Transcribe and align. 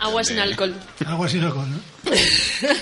Agua 0.00 0.24
sin 0.24 0.38
alcohol. 0.38 0.74
Agua 1.06 1.28
sin 1.28 1.42
alcohol, 1.44 1.66
¿no? 1.70 1.78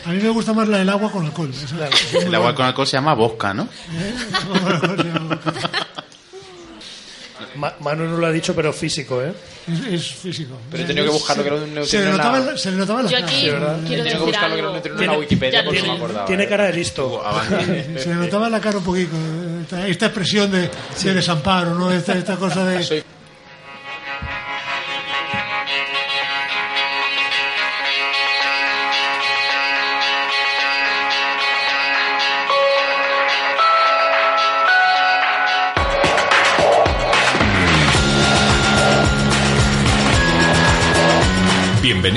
A 0.04 0.08
mí 0.12 0.20
me 0.22 0.28
gusta 0.30 0.52
más 0.52 0.68
la 0.68 0.78
del 0.78 0.88
agua 0.88 1.10
con 1.10 1.24
alcohol. 1.24 1.50
esa- 1.52 1.88
El 2.18 2.34
agua 2.34 2.54
con 2.54 2.66
alcohol 2.66 2.86
se 2.86 2.96
llama 2.96 3.14
vodka, 3.14 3.54
¿no? 3.54 3.68
Ma- 7.56 7.74
Manu 7.80 8.04
no 8.06 8.16
lo 8.16 8.26
ha 8.26 8.32
dicho, 8.32 8.54
pero 8.54 8.72
físico, 8.72 9.20
¿eh? 9.22 9.32
Es, 9.68 9.80
es 9.92 10.06
físico. 10.14 10.56
Pero 10.70 10.84
he 10.84 10.86
tenido 10.86 11.04
que 11.06 11.12
buscarlo 11.12 11.42
que 11.42 11.48
era 11.50 11.58
un 11.58 11.86
Se 11.86 11.98
le 11.98 12.04
en 12.06 12.10
notaba, 12.12 12.38
la- 12.38 12.44
en 12.44 12.46
la- 12.52 12.58
se 12.58 12.70
le 12.70 12.76
notaba 12.78 13.00
en 13.00 13.04
las 13.04 13.12
Yo 13.12 13.18
caras. 13.18 13.30
aquí 13.32 13.40
Sí, 13.42 13.50
¿verdad? 13.50 13.76
quiero 13.86 13.86
He 13.86 13.88
tenido 13.88 14.04
que 14.04 14.10
decir 14.10 14.20
buscarlo 14.26 14.54
que 14.54 14.60
era 14.60 14.68
un 14.70 14.74
algo. 14.76 14.84
neutrino 14.88 15.00
en 15.02 15.06
la 15.12 15.18
Wikipedia 15.18 15.64
porque 15.64 15.78
no 15.78 15.84
tiene- 15.84 15.98
me 15.98 16.04
acordaba. 16.04 16.26
Tiene 16.26 16.42
¿eh? 16.44 16.48
cara 16.48 16.64
de 16.64 16.72
listo. 16.72 17.22
Se 17.98 18.08
le 18.08 18.14
notaba 18.14 18.46
en 18.46 18.52
la 18.52 18.60
cara 18.60 18.78
un 18.78 18.84
poquito. 18.84 19.16
Esta, 19.62 19.86
esta 19.86 20.06
expresión 20.06 20.50
de, 20.50 20.70
de 21.02 21.14
desamparo, 21.14 21.74
¿no? 21.74 21.90
Esta, 21.92 22.14
esta 22.14 22.36
cosa 22.36 22.64
de... 22.64 22.82
Soy- 22.82 23.04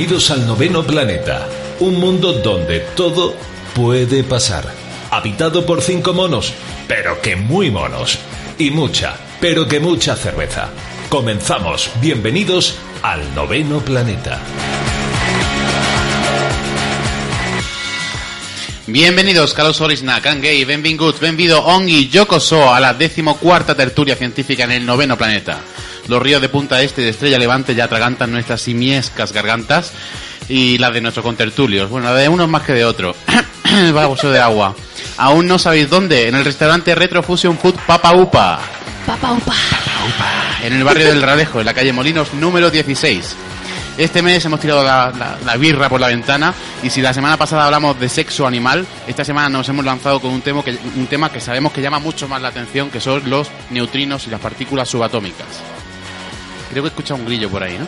Bienvenidos 0.05 0.29
al 0.29 0.45
noveno 0.45 0.83
planeta, 0.83 1.47
un 1.79 1.99
mundo 1.99 2.33
donde 2.33 2.81
todo 2.95 3.35
puede 3.73 4.23
pasar. 4.23 4.63
Habitado 5.09 5.65
por 5.65 5.81
cinco 5.81 6.13
monos, 6.13 6.53
pero 6.87 7.19
que 7.23 7.35
muy 7.35 7.71
monos. 7.71 8.19
Y 8.59 8.69
mucha, 8.69 9.15
pero 9.41 9.67
que 9.67 9.79
mucha 9.79 10.15
cerveza. 10.15 10.69
Comenzamos, 11.09 11.89
bienvenidos 12.01 12.77
al 13.01 13.33
noveno 13.33 13.79
planeta. 13.79 14.39
Bienvenidos, 18.85 19.55
Carlos 19.55 19.81
Orisna, 19.81 20.21
Kangei, 20.21 20.63
benvinguts, 20.65 21.19
benvido 21.19 21.65
Ongi 21.65 22.09
Yokoso 22.09 22.71
a 22.71 22.79
la 22.79 22.93
decimocuarta 22.93 23.73
tertulia 23.73 24.15
científica 24.15 24.65
en 24.65 24.73
el 24.73 24.85
noveno 24.85 25.17
planeta. 25.17 25.61
Los 26.07 26.21
ríos 26.21 26.41
de 26.41 26.49
Punta 26.49 26.81
Este 26.81 27.01
y 27.01 27.05
de 27.05 27.11
Estrella 27.11 27.39
Levante 27.39 27.73
ya 27.75 27.85
atragantan 27.85 28.31
nuestras 28.31 28.61
simiescas 28.61 29.31
gargantas 29.31 29.91
y 30.47 30.77
las 30.77 30.93
de 30.93 31.01
nuestros 31.01 31.23
contertulios. 31.23 31.89
Bueno, 31.89 32.07
la 32.09 32.15
de 32.15 32.29
unos 32.29 32.47
más 32.47 32.61
que 32.63 32.73
de 32.73 32.85
otros. 32.85 33.15
Vaso 33.93 34.31
de 34.31 34.39
agua. 34.39 34.75
Aún 35.17 35.47
no 35.47 35.57
sabéis 35.57 35.89
dónde, 35.89 36.27
en 36.27 36.35
el 36.35 36.45
restaurante 36.45 36.93
Retro 36.95 37.23
Fusion 37.23 37.57
Food 37.57 37.75
Papa 37.87 38.13
Upa. 38.15 38.59
Papa 39.05 39.31
upa. 39.33 39.53
en 40.63 40.73
el 40.73 40.83
barrio 40.83 41.07
del 41.07 41.21
Ralejo, 41.21 41.59
en 41.59 41.65
la 41.65 41.73
calle 41.73 41.93
Molinos 41.93 42.33
número 42.33 42.69
16. 42.71 43.35
Este 43.97 44.21
mes 44.21 44.43
hemos 44.43 44.59
tirado 44.59 44.83
la, 44.83 45.11
la- 45.17 45.37
la 45.45 45.57
birra 45.57 45.87
por 45.89 46.01
la 46.01 46.07
ventana 46.07 46.53
y 46.83 46.89
si 46.89 47.01
la 47.01 47.13
semana 47.13 47.37
pasada 47.37 47.65
hablamos 47.65 47.97
de 47.99 48.09
sexo 48.09 48.45
animal, 48.45 48.85
esta 49.07 49.23
semana 49.23 49.47
nos 49.47 49.69
hemos 49.69 49.85
lanzado 49.85 50.19
con 50.19 50.31
un 50.31 50.41
tema 50.41 50.63
que, 50.63 50.77
un 50.95 51.07
tema 51.07 51.31
que 51.31 51.39
sabemos 51.39 51.71
que 51.71 51.81
llama 51.81 51.99
mucho 51.99 52.27
más 52.27 52.41
la 52.41 52.49
atención, 52.49 52.89
que 52.89 52.99
son 52.99 53.29
los 53.29 53.47
neutrinos 53.69 54.27
y 54.27 54.31
las 54.31 54.41
partículas 54.41 54.89
subatómicas. 54.89 55.45
Creo 56.75 56.83
que 56.83 56.87
he 56.89 56.91
escuchado 56.91 57.21
un 57.21 57.25
grillo 57.25 57.49
por 57.49 57.63
ahí, 57.63 57.77
¿no? 57.79 57.87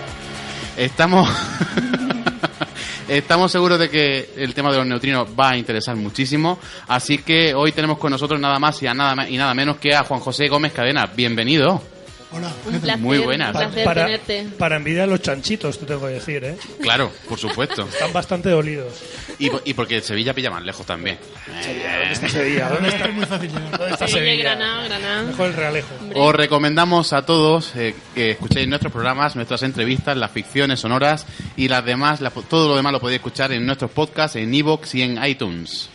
Estamos... 0.77 1.29
Estamos 3.09 3.51
seguros 3.51 3.79
de 3.79 3.89
que 3.89 4.29
el 4.37 4.53
tema 4.53 4.69
de 4.71 4.77
los 4.77 4.85
neutrinos 4.87 5.27
va 5.37 5.49
a 5.51 5.57
interesar 5.57 5.95
muchísimo, 5.95 6.57
así 6.87 7.17
que 7.19 7.53
hoy 7.53 7.71
tenemos 7.73 7.97
con 7.97 8.11
nosotros 8.11 8.37
nada 8.39 8.59
más 8.59 8.81
y, 8.83 8.85
nada, 8.85 9.15
ma- 9.15 9.29
y 9.29 9.37
nada 9.37 9.53
menos 9.53 9.77
que 9.77 9.93
a 9.95 10.03
Juan 10.03 10.19
José 10.19 10.47
Gómez 10.49 10.73
Cadena. 10.73 11.05
Bienvenido. 11.15 11.81
Hola. 12.29 12.51
Un 12.65 12.79
placer, 12.81 12.99
Muy 13.01 13.19
buenas. 13.19 13.55
Un 13.55 13.61
placer 13.61 13.85
Para, 13.85 14.05
tenerte. 14.05 14.47
para 14.57 14.75
envidia 14.75 15.03
a 15.03 15.07
los 15.07 15.21
chanchitos, 15.21 15.79
te 15.79 15.85
tengo 15.85 16.01
que 16.07 16.13
decir, 16.13 16.43
¿eh? 16.43 16.57
Claro, 16.81 17.09
por 17.29 17.39
supuesto. 17.39 17.83
Están 17.87 18.11
bastante 18.11 18.49
dolidos. 18.49 18.93
Y, 19.39 19.49
y 19.63 19.73
porque 19.73 20.01
Sevilla 20.01 20.33
pilla 20.33 20.49
más 20.51 20.61
lejos 20.63 20.85
también. 20.85 21.17
¿Dónde 21.47 22.11
está 22.11 22.27
Sevilla? 22.27 22.67
¿Dónde 22.69 22.89
está, 22.89 23.05
Es 23.05 23.13
muy 23.13 23.25
fácil 23.25 23.49
llegar. 23.53 23.71
dónde 23.77 23.93
está 23.93 24.07
Sevilla 24.07 24.25
y 24.25 24.35
Sevilla? 24.35 24.43
Granada, 24.55 24.83
Granada. 24.89 25.23
Mejor 25.23 25.47
el 25.47 25.53
Realejo. 25.53 25.87
Hombre. 26.01 26.19
Os 26.19 26.35
recomendamos 26.35 27.13
a 27.13 27.25
todos 27.25 27.73
eh, 27.77 27.95
que 28.13 28.31
escuchéis 28.31 28.67
nuestros 28.67 28.91
programas, 28.91 29.35
nuestras 29.37 29.63
entrevistas, 29.63 30.17
las 30.17 30.31
ficciones 30.31 30.81
sonoras 30.81 31.25
y 31.55 31.69
las 31.69 31.85
demás, 31.85 32.19
la- 32.19 32.31
todo 32.31 32.67
lo 32.67 32.75
demás 32.75 32.91
lo 32.91 32.99
podéis 32.99 33.19
escuchar 33.19 33.53
en 33.53 33.65
nuestros 33.65 33.91
podcasts, 33.91 34.35
en 34.35 34.53
iVoox 34.53 34.95
y 34.95 35.01
en 35.03 35.23
iTunes. 35.25 35.89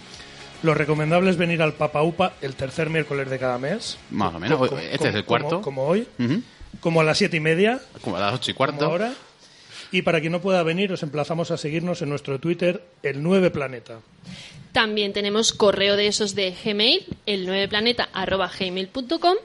Lo 0.62 0.74
recomendable 0.74 1.30
es 1.30 1.36
venir 1.36 1.60
al 1.62 1.74
Papa 1.74 2.02
Upa 2.02 2.34
el 2.40 2.54
tercer 2.54 2.88
miércoles 2.90 3.28
de 3.30 3.38
cada 3.38 3.58
mes. 3.58 3.98
Más 4.10 4.34
o 4.34 4.38
menos. 4.38 4.58
Co- 4.58 4.78
Este 4.78 4.98
como- 4.98 5.08
es 5.10 5.14
el 5.16 5.24
cuarto. 5.24 5.48
Como, 5.48 5.62
como 5.62 5.86
hoy. 5.86 6.06
Como 6.80 7.00
a 7.00 7.04
las 7.04 7.18
siete 7.18 7.36
y 7.36 7.40
media, 7.40 7.80
Como 8.02 8.16
a 8.16 8.20
las 8.20 8.34
ocho 8.34 8.50
y 8.50 8.54
como 8.54 8.66
cuarto. 8.68 8.84
ahora. 8.86 9.12
Y 9.90 10.02
para 10.02 10.20
quien 10.20 10.32
no 10.32 10.40
pueda 10.40 10.62
venir, 10.62 10.90
os 10.92 11.02
emplazamos 11.02 11.50
a 11.50 11.56
seguirnos 11.58 12.00
en 12.02 12.08
nuestro 12.08 12.38
Twitter, 12.38 12.82
el 13.02 13.22
9 13.22 13.50
Planeta. 13.50 13.98
También 14.72 15.12
tenemos 15.12 15.52
correo 15.52 15.96
de 15.96 16.06
esos 16.06 16.34
de 16.34 16.54
Gmail, 16.64 17.04
el 17.26 17.46
9planeta.gmail.com. 17.46 19.36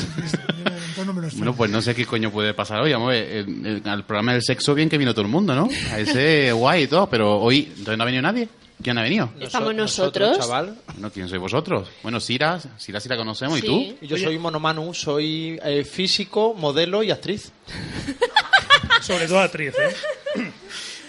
Bueno, 1.37 1.55
pues 1.55 1.71
no 1.71 1.83
sé 1.83 1.95
qué 1.95 2.07
coño 2.07 2.31
puede 2.31 2.55
pasar 2.55 2.81
hoy. 2.81 2.93
Vamos, 2.93 3.13
el- 3.15 3.67
el- 3.67 3.83
al 3.85 4.05
programa 4.07 4.33
del 4.33 4.43
sexo 4.43 4.75
bien 4.75 4.89
que 4.89 4.97
vino 4.97 5.13
todo 5.13 5.23
el 5.27 5.31
mundo, 5.31 5.55
¿no? 5.55 5.69
A 5.93 5.99
ese 5.99 6.53
guay 6.53 6.85
y 6.85 6.87
todo, 6.87 7.09
pero 7.09 7.39
hoy 7.39 7.65
entonces 7.77 7.97
no 7.99 8.03
ha 8.03 8.07
venido 8.07 8.23
nadie. 8.23 8.49
¿Quién 8.83 8.99
ha 8.99 9.03
venido? 9.03 9.31
Estamos 9.41 9.73
Noso- 9.73 9.77
nosotros. 10.03 10.39
chaval. 10.39 10.77
No, 10.99 11.11
¿quién 11.11 11.29
sois 11.29 11.41
vosotros? 11.41 11.89
Bueno, 12.03 12.21
Sira, 12.21 12.61
Sira 12.77 13.01
sí 13.01 13.09
la 13.09 13.17
conocemos, 13.17 13.61
Sí. 13.61 13.67
¿y 13.67 13.69
tú? 13.69 13.97
Y 14.03 14.07
yo 14.09 14.17
soy 14.19 14.37
Monomanu, 14.39 14.93
soy 14.93 15.59
eh, 15.65 15.85
físico, 15.85 16.55
modelo 16.55 17.03
y 17.03 17.11
actriz. 17.11 17.53
Sobre 19.03 19.27
todo 19.27 19.41
actriz, 19.41 19.75
¿eh? 19.79 20.51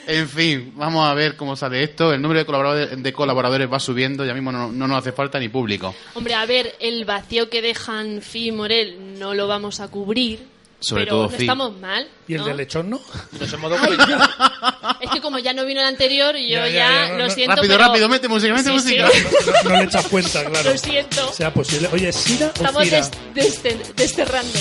En 0.08 0.30
fin, 0.30 0.74
vamos 0.76 1.08
a 1.08 1.14
ver 1.16 1.36
cómo 1.36 1.56
sale 1.56 1.81
esto. 1.84 2.14
El 2.14 2.22
número 2.22 2.40
de 2.40 2.46
colaboradores, 2.46 3.02
de 3.02 3.14
colaboradores 3.14 3.72
va 3.72 3.80
subiendo, 3.80 4.24
ya 4.24 4.34
mismo 4.36 4.52
no, 4.52 4.72
no 4.72 4.88
nos 4.88 5.00
hace 5.00 5.12
falta 5.12 5.40
ni 5.40 5.50
público. 5.50 5.96
Hombre, 6.14 6.36
a 6.36 6.46
ver, 6.46 6.76
el 6.80 7.06
vacío 7.06 7.50
que 7.50 7.62
dejan 7.64 8.22
Fi 8.22 8.50
y 8.50 8.52
Morel 8.52 9.18
no 9.18 9.34
lo 9.34 9.47
vamos 9.47 9.80
a 9.80 9.88
cubrir. 9.88 10.46
Sobre 10.88 11.06
pero 11.06 11.16
todo 11.18 11.29
no 11.31 11.38
estamos 11.38 11.79
mal. 11.79 12.07
¿Y 12.28 12.34
el 12.35 12.41
¿no? 12.41 12.47
de 12.47 12.53
lechón 12.53 12.90
no? 12.90 13.01
Nos 13.40 13.51
hemos 13.53 13.72
dado 13.72 13.85
cuenta. 13.88 14.97
Es 15.01 15.09
que 15.09 15.22
como 15.22 15.40
ya 15.40 15.51
no 15.53 15.66
vino 15.66 15.79
el 15.81 15.88
anterior, 15.88 16.35
yo 16.35 16.41
Ya, 16.41 16.68
ya, 16.68 16.73
ya, 16.73 16.90
ya, 17.07 17.07
no, 17.13 17.18
lo 17.18 17.25
no. 17.28 17.31
siento. 17.31 17.56
rápido, 17.56 17.73
pero- 17.75 17.88
rápido, 17.88 18.09
mete 18.09 18.28
música, 18.28 18.53
mete 18.53 18.69
Sí, 18.69 18.73
música. 18.75 19.09
sí. 19.12 19.19
No, 19.63 19.69
no 19.72 19.78
le 19.78 19.84
echas 19.85 20.06
cuenta, 20.07 20.44
claro. 20.50 20.72
Lo 20.72 20.78
siento. 20.78 21.34
Sea 21.34 21.53
posible. 21.53 21.90
Oye, 21.91 22.12
¿Sira 22.13 22.47
o 22.47 22.50
Estamos 22.50 22.84
Cira? 22.84 23.09
des- 23.34 23.62
desterrando. 23.96 24.59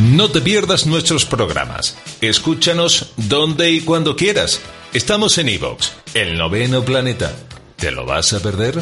No 0.00 0.30
te 0.30 0.40
pierdas 0.40 0.86
nuestros 0.86 1.24
programas. 1.24 1.96
Escúchanos 2.20 3.12
donde 3.16 3.70
y 3.70 3.80
cuando 3.80 4.14
quieras. 4.16 4.60
Estamos 4.92 5.38
en 5.38 5.48
iVoox, 5.48 5.88
el 6.14 6.38
noveno 6.38 6.84
planeta. 6.84 7.34
¿Te 7.76 7.90
lo 7.90 8.04
vas 8.06 8.32
a 8.32 8.40
perder? 8.40 8.80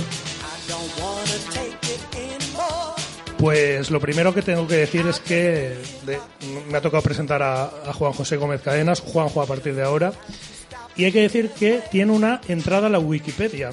Pues 3.39 3.91
lo 3.91 4.01
primero 4.01 4.33
que 4.33 4.43
tengo 4.43 4.67
que 4.67 4.77
decir 4.77 5.07
es 5.07 5.21
que 5.21 5.77
de- 6.07 6.19
me 6.71 6.79
ha 6.79 6.81
tocado 6.81 7.03
presentar 7.03 7.43
a, 7.43 7.65
a 7.65 7.93
Juan 7.93 8.13
José 8.13 8.37
Gómez 8.37 8.63
Cadenas, 8.63 9.01
Juanjo 9.01 9.43
a 9.43 9.47
partir 9.47 9.75
de 9.75 9.83
ahora, 9.83 10.13
y 10.97 11.05
hay 11.05 11.13
que 11.13 11.21
decir 11.23 11.51
que 11.51 11.83
tiene 11.91 12.13
una 12.13 12.41
entrada 12.49 12.87
a 12.87 12.91
la 12.91 12.99
Wikipedia. 13.01 13.71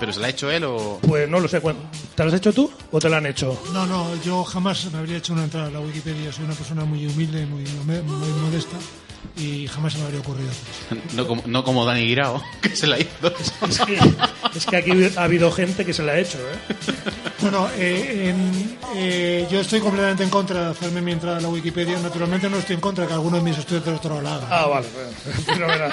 ¿Pero 0.00 0.12
se 0.12 0.20
la 0.20 0.26
ha 0.26 0.30
hecho 0.30 0.50
él 0.50 0.64
o...? 0.64 0.98
Pues 1.06 1.28
no 1.28 1.38
lo 1.40 1.48
sé, 1.48 1.60
¿cuán- 1.60 1.76
¿te 2.14 2.22
la 2.22 2.28
has 2.28 2.34
hecho 2.34 2.52
tú 2.52 2.70
o 2.90 2.98
te 2.98 3.08
la 3.08 3.18
han 3.18 3.26
hecho? 3.26 3.58
No, 3.72 3.86
no, 3.86 4.08
yo 4.22 4.42
jamás 4.44 4.90
me 4.92 4.98
habría 4.98 5.18
hecho 5.18 5.32
una 5.32 5.44
entrada 5.44 5.68
a 5.68 5.70
la 5.70 5.80
Wikipedia. 5.80 6.32
Soy 6.32 6.44
una 6.44 6.54
persona 6.54 6.84
muy 6.84 7.06
humilde, 7.06 7.46
muy, 7.46 7.62
muy 7.86 8.02
modesta 8.42 8.76
y 9.36 9.66
jamás 9.68 9.92
se 9.92 9.98
me 9.98 10.04
habría 10.06 10.20
ocurrido. 10.20 10.48
hacer 10.50 10.98
eso. 11.06 11.16
No 11.16 11.26
como, 11.26 11.42
no 11.46 11.64
como 11.64 11.84
Dani 11.84 12.06
Guirao, 12.06 12.42
que 12.62 12.74
se 12.74 12.86
la 12.86 12.98
hizo. 12.98 13.32
Es 14.54 14.66
que 14.66 14.76
aquí 14.76 14.92
ha 15.16 15.22
habido 15.24 15.50
gente 15.52 15.84
que 15.84 15.92
se 15.92 16.02
la 16.02 16.12
ha 16.12 16.18
hecho, 16.18 16.38
¿eh? 16.38 16.92
Bueno, 17.40 17.68
eh, 17.76 18.30
en- 18.30 18.78
eh, 18.96 19.46
yo 19.50 19.60
estoy 19.60 19.80
completamente 19.80 20.22
en 20.24 20.30
contra 20.30 20.64
de 20.64 20.70
hacerme 20.70 21.02
mi 21.02 21.12
entrada 21.12 21.38
a 21.38 21.40
la 21.40 21.48
Wikipedia. 21.48 21.98
Naturalmente 21.98 22.48
no 22.48 22.58
estoy 22.58 22.74
en 22.74 22.80
contra 22.80 23.02
de 23.04 23.08
que 23.08 23.14
alguno 23.14 23.36
de 23.36 23.42
mis 23.42 23.58
estudiantes 23.58 24.02
la 24.22 24.34
haga. 24.36 24.46
Ah, 24.50 24.66
vale. 24.66 24.86
bueno, 24.94 25.10
fenomenal. 25.46 25.92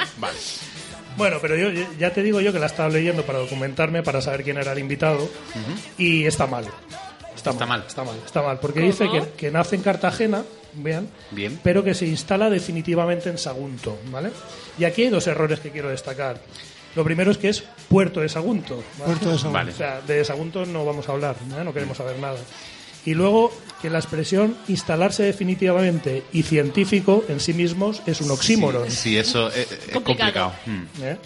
Bueno, 1.17 1.37
pero 1.41 1.55
yo 1.55 1.69
ya 1.99 2.11
te 2.11 2.23
digo 2.23 2.41
yo 2.41 2.51
que 2.53 2.59
la 2.59 2.65
estaba 2.67 2.89
leyendo 2.89 3.23
para 3.23 3.39
documentarme, 3.39 4.01
para 4.03 4.21
saber 4.21 4.43
quién 4.43 4.57
era 4.57 4.71
el 4.71 4.79
invitado, 4.79 5.29
y 5.97 6.25
está 6.25 6.47
mal. 6.47 6.65
Está, 7.43 7.51
Está 7.51 7.65
mal. 7.65 7.83
Está 7.87 8.03
mal, 8.03 8.15
está 8.25 8.41
mal. 8.41 8.59
Porque 8.59 8.79
dice 8.79 9.09
que, 9.09 9.21
que 9.35 9.51
nace 9.51 9.75
en 9.75 9.81
Cartagena, 9.81 10.43
vean, 10.75 11.09
Bien. 11.31 11.59
pero 11.63 11.83
que 11.83 11.93
se 11.93 12.05
instala 12.07 12.49
definitivamente 12.49 13.29
en 13.29 13.37
Sagunto, 13.37 13.97
¿vale? 14.11 14.31
Y 14.79 14.85
aquí 14.85 15.03
hay 15.03 15.09
dos 15.09 15.27
errores 15.27 15.59
que 15.59 15.69
quiero 15.71 15.89
destacar. 15.89 16.39
Lo 16.95 17.03
primero 17.03 17.31
es 17.31 17.37
que 17.37 17.49
es 17.49 17.63
Puerto 17.89 18.21
de 18.21 18.29
Sagunto. 18.29 18.75
¿vale? 18.99 19.05
Puerto 19.13 19.29
de 19.31 19.37
Sagunto. 19.37 19.51
Vale. 19.51 19.71
O 19.71 19.75
sea, 19.75 19.99
de 20.01 20.23
Sagunto 20.23 20.65
no 20.65 20.85
vamos 20.85 21.09
a 21.09 21.11
hablar, 21.11 21.35
¿no? 21.49 21.63
No 21.63 21.73
queremos 21.73 21.97
saber 21.97 22.17
nada. 22.19 22.37
Y 23.05 23.15
luego 23.15 23.51
que 23.81 23.89
la 23.89 23.99
expresión 23.99 24.55
instalarse 24.69 25.23
definitivamente 25.23 26.23
y 26.31 26.43
científico 26.43 27.25
en 27.27 27.39
sí 27.41 27.53
mismos 27.53 28.01
es 28.05 28.21
un 28.21 28.31
oxímoron. 28.31 28.89
Sí, 28.89 29.17
eso 29.17 29.49
es, 29.49 29.69
es 29.71 29.79
Complicado. 29.91 30.03
complicado. 30.03 30.53
Mm. 30.67 31.03
¿eh? 31.03 31.17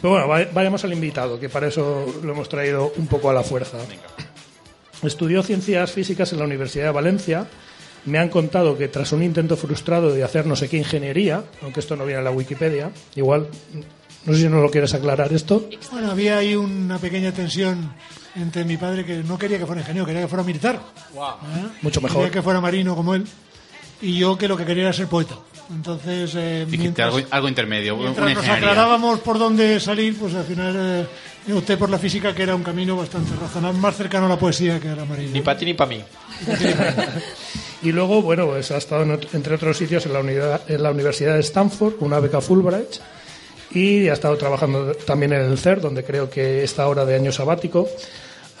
Pero 0.00 0.10
bueno, 0.14 0.26
va- 0.28 0.46
vayamos 0.52 0.82
al 0.82 0.92
invitado, 0.92 1.38
que 1.38 1.48
para 1.48 1.68
eso 1.68 2.12
lo 2.22 2.32
hemos 2.32 2.48
traído 2.48 2.92
un 2.96 3.06
poco 3.06 3.30
a 3.30 3.34
la 3.34 3.42
fuerza. 3.44 3.76
Estudió 5.02 5.42
ciencias 5.42 5.92
físicas 5.92 6.32
en 6.32 6.38
la 6.38 6.44
Universidad 6.44 6.86
de 6.86 6.90
Valencia. 6.92 7.46
Me 8.04 8.18
han 8.18 8.28
contado 8.28 8.76
que 8.78 8.88
tras 8.88 9.12
un 9.12 9.22
intento 9.22 9.56
frustrado 9.56 10.12
de 10.12 10.24
hacer 10.24 10.46
no 10.46 10.56
sé 10.56 10.68
qué 10.68 10.78
ingeniería, 10.78 11.44
aunque 11.62 11.80
esto 11.80 11.96
no 11.96 12.04
viene 12.04 12.18
en 12.18 12.24
la 12.24 12.30
Wikipedia, 12.30 12.90
igual, 13.14 13.48
no 14.24 14.34
sé 14.34 14.40
si 14.40 14.48
no 14.48 14.60
lo 14.60 14.70
quieres 14.70 14.94
aclarar 14.94 15.32
esto. 15.32 15.68
Bueno, 15.90 16.10
había 16.10 16.38
ahí 16.38 16.54
una 16.54 16.98
pequeña 16.98 17.32
tensión 17.32 17.92
entre 18.36 18.64
mi 18.64 18.76
padre 18.76 19.04
que 19.04 19.22
no 19.22 19.38
quería 19.38 19.58
que 19.58 19.66
fuera 19.66 19.80
ingeniero, 19.80 20.06
quería 20.06 20.22
que 20.22 20.28
fuera 20.28 20.44
militar. 20.44 20.80
¿Eh? 21.14 21.66
Mucho 21.82 22.00
mejor. 22.00 22.18
Quería 22.18 22.32
que 22.32 22.42
fuera 22.42 22.60
marino 22.60 22.94
como 22.94 23.14
él. 23.14 23.26
Y 24.02 24.18
yo 24.18 24.38
que 24.38 24.48
lo 24.48 24.56
que 24.56 24.64
quería 24.64 24.84
era 24.84 24.92
ser 24.92 25.08
poeta. 25.08 25.36
Entonces, 25.72 26.32
eh, 26.36 26.66
mientras, 26.68 27.14
algo, 27.14 27.26
algo 27.30 27.48
intermedio, 27.48 27.94
una 27.94 28.02
mientras 28.04 28.26
nos 28.26 28.36
ingeniería. 28.38 28.70
aclarábamos 28.70 29.20
por 29.20 29.38
dónde 29.38 29.78
salir, 29.78 30.18
pues 30.18 30.34
al 30.34 30.44
final 30.44 31.06
eh, 31.46 31.52
opté 31.52 31.76
por 31.76 31.88
la 31.90 31.98
física, 31.98 32.34
que 32.34 32.42
era 32.42 32.54
un 32.56 32.62
camino 32.64 32.96
bastante 32.96 33.30
razonable, 33.40 33.78
más 33.78 33.96
cercano 33.96 34.26
a 34.26 34.28
la 34.30 34.38
poesía 34.38 34.80
que 34.80 34.88
a 34.88 34.96
la 34.96 35.04
marina. 35.04 35.30
Ni 35.32 35.40
para 35.42 35.58
ti 35.58 35.64
ni 35.64 35.74
para 35.74 35.90
mí. 35.90 36.02
Y 37.82 37.92
luego, 37.92 38.20
bueno, 38.20 38.46
pues 38.46 38.70
ha 38.72 38.76
estado 38.76 39.04
en 39.04 39.18
entre 39.32 39.54
otros 39.54 39.78
sitios 39.78 40.04
en 40.04 40.12
la, 40.12 40.20
unidad- 40.20 40.60
en 40.68 40.82
la 40.82 40.90
Universidad 40.90 41.32
de 41.34 41.40
Stanford, 41.40 41.96
con 41.96 42.08
una 42.08 42.20
beca 42.20 42.42
Fulbright, 42.42 42.96
y 43.70 44.06
ha 44.08 44.12
estado 44.12 44.36
trabajando 44.36 44.92
también 45.06 45.32
en 45.32 45.40
el 45.50 45.56
CER, 45.56 45.80
donde 45.80 46.04
creo 46.04 46.28
que 46.28 46.62
está 46.62 46.82
ahora 46.82 47.06
de 47.06 47.14
año 47.14 47.32
sabático. 47.32 47.88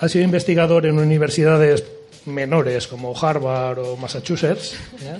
Ha 0.00 0.08
sido 0.08 0.24
investigador 0.24 0.86
en 0.86 0.98
universidades 0.98 1.84
menores 2.24 2.86
como 2.86 3.14
Harvard 3.14 3.78
o 3.80 3.96
Massachusetts. 3.98 4.72
¿eh? 5.02 5.16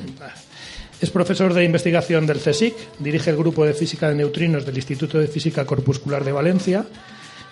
Es 1.01 1.11
profesor 1.11 1.55
de 1.55 1.65
investigación 1.65 2.27
del 2.27 2.39
CSIC, 2.39 2.75
dirige 2.99 3.31
el 3.31 3.37
grupo 3.37 3.65
de 3.65 3.73
física 3.75 4.09
de 4.09 4.15
neutrinos 4.17 4.67
del 4.67 4.77
Instituto 4.77 5.19
de 5.19 5.29
Física 5.29 5.65
Corpuscular 5.65 6.23
de 6.25 6.33
Valencia 6.33 6.85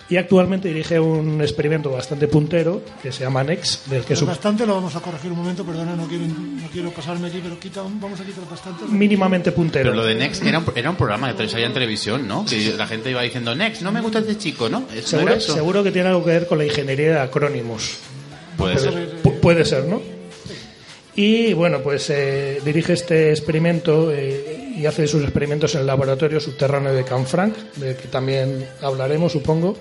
y 0.07 0.17
actualmente 0.17 0.67
dirige 0.69 0.99
un 0.99 1.39
experimento 1.41 1.91
bastante 1.91 2.27
puntero 2.27 2.81
que 3.01 3.11
se 3.11 3.23
llama 3.23 3.43
NEX, 3.43 3.83
del 3.89 4.03
que 4.03 4.15
bastante 4.15 4.65
lo 4.65 4.73
vamos 4.75 4.95
a 4.95 4.99
corregir 5.01 5.31
un 5.31 5.37
momento, 5.37 5.63
perdona, 5.63 5.95
no 5.95 6.07
quiero, 6.07 6.25
no 6.25 6.67
quiero 6.71 6.89
pasarme 6.91 7.27
aquí, 7.27 7.39
pero 7.43 7.59
quita, 7.59 7.81
vamos 7.83 8.19
a 8.19 8.23
quitar 8.23 8.43
bastante. 8.49 8.85
mínimamente 8.85 9.51
puntero. 9.51 9.91
Pero 9.91 9.95
lo 9.95 10.05
de 10.07 10.15
Next 10.15 10.43
era 10.43 10.59
un, 10.59 10.65
era 10.75 10.89
un 10.89 10.95
programa 10.95 11.35
que 11.35 11.47
salía 11.47 11.67
en 11.67 11.73
televisión, 11.73 12.27
¿no? 12.27 12.43
Que 12.45 12.73
la 12.75 12.87
gente 12.87 13.11
iba 13.11 13.21
diciendo, 13.21 13.53
Next, 13.55 13.81
no 13.83 13.91
me 13.91 14.01
gusta 14.01 14.19
este 14.19 14.35
chico, 14.37 14.67
¿no? 14.67 14.83
¿Eso 14.93 15.09
Seguro, 15.09 15.39
seguro 15.39 15.83
que 15.83 15.91
tiene 15.91 16.09
algo 16.09 16.23
que 16.25 16.31
ver 16.31 16.47
con 16.47 16.57
la 16.57 16.65
ingeniería 16.65 17.11
de 17.13 17.19
acrónimos. 17.19 17.97
Puede 18.57 18.77
ser. 18.79 19.21
Pu- 19.23 19.39
puede 19.39 19.63
ser, 19.63 19.85
¿no? 19.85 20.01
Y 21.21 21.53
bueno, 21.53 21.81
pues 21.81 22.09
eh, 22.11 22.61
dirige 22.63 22.93
este 22.93 23.31
experimento 23.31 24.09
eh, 24.09 24.71
y 24.77 24.85
hace 24.85 25.05
sus 25.05 25.21
experimentos 25.21 25.75
en 25.75 25.81
el 25.81 25.87
laboratorio 25.87 26.39
subterráneo 26.39 26.93
de 26.93 27.03
Canfranc, 27.03 27.57
del 27.75 27.97
que 27.97 28.07
también 28.07 28.65
hablaremos, 28.81 29.33
supongo. 29.33 29.75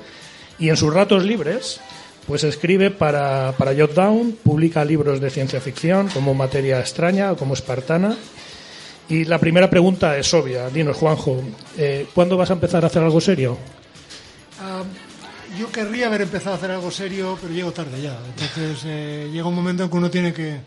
Y 0.58 0.68
en 0.68 0.76
sus 0.76 0.92
ratos 0.92 1.24
libres, 1.24 1.80
pues 2.26 2.42
escribe 2.42 2.90
para, 2.90 3.54
para 3.56 3.72
Jotdown, 3.72 4.36
publica 4.42 4.84
libros 4.84 5.20
de 5.20 5.30
ciencia 5.30 5.60
ficción 5.60 6.08
como 6.08 6.34
Materia 6.34 6.80
extraña 6.80 7.30
o 7.30 7.36
como 7.36 7.54
Espartana. 7.54 8.16
Y 9.08 9.24
la 9.24 9.38
primera 9.38 9.70
pregunta 9.70 10.18
es 10.18 10.34
obvia. 10.34 10.68
Dinos, 10.70 10.96
Juanjo, 10.96 11.40
eh, 11.76 12.08
¿cuándo 12.16 12.36
vas 12.36 12.50
a 12.50 12.54
empezar 12.54 12.82
a 12.82 12.88
hacer 12.88 13.04
algo 13.04 13.20
serio? 13.20 13.56
Ah, 14.60 14.82
yo 15.56 15.70
querría 15.70 16.08
haber 16.08 16.22
empezado 16.22 16.56
a 16.56 16.58
hacer 16.58 16.72
algo 16.72 16.90
serio, 16.90 17.38
pero 17.40 17.54
llego 17.54 17.70
tarde 17.70 18.02
ya. 18.02 18.18
Entonces 18.28 18.82
eh, 18.86 19.30
llega 19.32 19.46
un 19.46 19.54
momento 19.54 19.84
en 19.84 19.88
que 19.88 19.96
uno 19.96 20.10
tiene 20.10 20.32
que, 20.32 20.62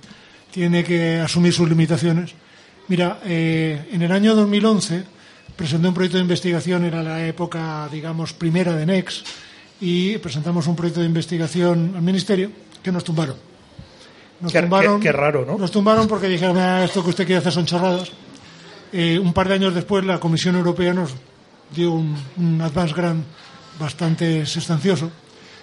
tiene 0.51 0.83
que 0.83 1.19
asumir 1.19 1.53
sus 1.53 1.67
limitaciones. 1.69 2.31
Mira, 2.87 3.19
eh, 3.25 3.87
en 3.91 4.01
el 4.01 4.11
año 4.11 4.35
2011 4.35 5.03
presenté 5.55 5.87
un 5.87 5.93
proyecto 5.93 6.17
de 6.17 6.23
investigación, 6.23 6.83
era 6.85 7.01
la 7.03 7.25
época, 7.25 7.87
digamos, 7.91 8.33
primera 8.33 8.75
de 8.75 8.85
NEX, 8.85 9.23
y 9.79 10.17
presentamos 10.17 10.67
un 10.67 10.75
proyecto 10.75 10.99
de 10.99 11.05
investigación 11.07 11.93
al 11.95 12.01
Ministerio 12.01 12.51
que 12.83 12.91
nos 12.91 13.03
tumbaron. 13.03 13.35
Nos 14.41 14.51
Qué- 14.51 14.59
qué- 14.59 15.03
qué 15.03 15.11
raro, 15.11 15.45
¿no? 15.45 15.57
Nos 15.57 15.71
tumbaron 15.71 16.07
porque 16.07 16.27
dijeron, 16.27 16.57
"Ah, 16.57 16.83
esto 16.83 17.03
que 17.03 17.11
usted 17.11 17.25
quiere 17.25 17.39
hacer 17.39 17.51
son 17.53 17.65
chorradas. 17.65 18.09
Eh, 18.91 19.19
un 19.19 19.33
par 19.33 19.47
de 19.47 19.53
años 19.55 19.73
después 19.73 20.03
la 20.03 20.19
Comisión 20.19 20.55
Europea 20.55 20.93
nos 20.93 21.11
dio 21.73 21.91
un, 21.91 22.15
un 22.37 22.61
advance 22.61 22.93
grant 22.93 23.23
bastante 23.79 24.45
sustancioso, 24.45 25.09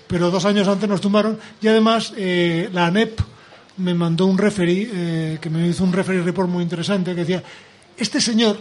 pero 0.07 0.31
dos 0.31 0.45
años 0.45 0.67
antes 0.69 0.89
nos 0.89 1.01
tumbaron 1.01 1.39
y 1.61 1.69
además 1.69 2.13
eh, 2.17 2.71
la 2.73 2.87
ANEP 2.87 3.21
me 3.79 3.95
mandó 3.95 4.27
un 4.27 4.39
referee, 4.39 4.89
eh, 4.93 5.39
que 5.41 5.51
me 5.51 5.67
hizo 5.67 5.85
un 5.85 5.93
referee 5.93 6.23
report 6.23 6.49
muy 6.49 6.63
interesante 6.63 7.15
que 7.15 7.21
decía, 7.21 7.43
este 7.97 8.21
señor, 8.21 8.59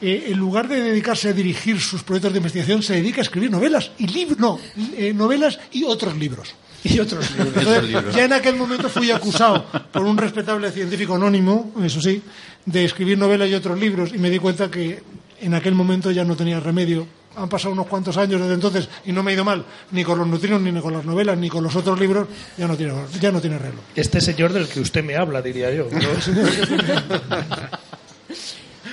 eh, 0.00 0.26
en 0.28 0.38
lugar 0.38 0.68
de 0.68 0.82
dedicarse 0.82 1.28
a 1.28 1.32
dirigir 1.32 1.80
sus 1.80 2.02
proyectos 2.02 2.32
de 2.32 2.38
investigación, 2.38 2.82
se 2.82 2.94
dedica 2.94 3.20
a 3.20 3.22
escribir 3.22 3.50
novelas 3.50 3.90
y 3.98 4.06
libros, 4.06 4.38
no, 4.38 4.58
eh, 4.96 5.12
novelas 5.14 5.58
y 5.72 5.84
otros 5.84 6.16
libros. 6.16 6.54
Y 6.82 6.98
otros 6.98 7.30
libros. 7.32 7.52
Entonces, 7.54 8.14
ya 8.14 8.24
en 8.24 8.32
aquel 8.32 8.56
momento 8.56 8.88
fui 8.88 9.10
acusado 9.10 9.66
por 9.92 10.02
un 10.02 10.16
respetable 10.16 10.70
científico 10.70 11.14
anónimo, 11.14 11.74
eso 11.84 12.00
sí, 12.00 12.22
de 12.64 12.86
escribir 12.86 13.18
novelas 13.18 13.50
y 13.50 13.54
otros 13.54 13.78
libros 13.78 14.14
y 14.14 14.18
me 14.18 14.30
di 14.30 14.38
cuenta 14.38 14.70
que 14.70 15.02
en 15.42 15.52
aquel 15.52 15.74
momento 15.74 16.10
ya 16.10 16.24
no 16.24 16.36
tenía 16.36 16.58
remedio. 16.58 17.06
Han 17.40 17.48
pasado 17.48 17.72
unos 17.72 17.86
cuantos 17.86 18.16
años 18.16 18.40
desde 18.40 18.54
entonces 18.54 18.88
y 19.04 19.12
no 19.12 19.22
me 19.22 19.30
ha 19.30 19.34
ido 19.34 19.44
mal, 19.44 19.64
ni 19.92 20.04
con 20.04 20.18
los 20.18 20.26
neutrinos, 20.26 20.60
ni 20.60 20.78
con 20.80 20.92
las 20.92 21.04
novelas, 21.04 21.38
ni 21.38 21.48
con 21.48 21.64
los 21.64 21.74
otros 21.74 21.98
libros, 21.98 22.28
ya 22.56 22.68
no 22.68 22.76
tiene, 22.76 22.92
ya 23.18 23.32
no 23.32 23.40
tiene 23.40 23.56
arreglo. 23.56 23.80
Este 23.94 24.20
señor 24.20 24.52
del 24.52 24.68
que 24.68 24.80
usted 24.80 25.02
me 25.02 25.16
habla, 25.16 25.40
diría 25.40 25.72
yo. 25.72 25.86
¿no? 25.90 25.98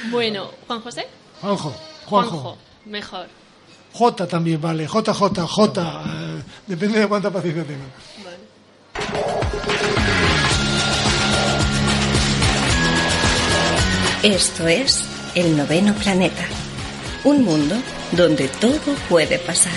Bueno, 0.10 0.50
Juan 0.66 0.82
José. 0.82 1.06
Juanjo, 1.42 1.76
Juanjo. 2.06 2.30
Juanjo, 2.30 2.58
mejor. 2.86 3.28
J 3.94 4.28
también 4.28 4.62
vale, 4.62 4.86
JJ, 4.86 5.42
J, 5.48 6.04
eh, 6.06 6.44
depende 6.68 7.00
de 7.00 7.08
cuánta 7.08 7.32
paciencia 7.32 7.64
tenga. 7.64 7.86
Esto 14.24 14.68
es 14.68 15.04
El 15.36 15.58
Noveno 15.58 15.94
Planeta. 15.94 16.67
Un 17.28 17.44
mundo 17.44 17.76
donde 18.14 18.48
todo 18.48 18.80
puede 19.10 19.38
pasar. 19.40 19.74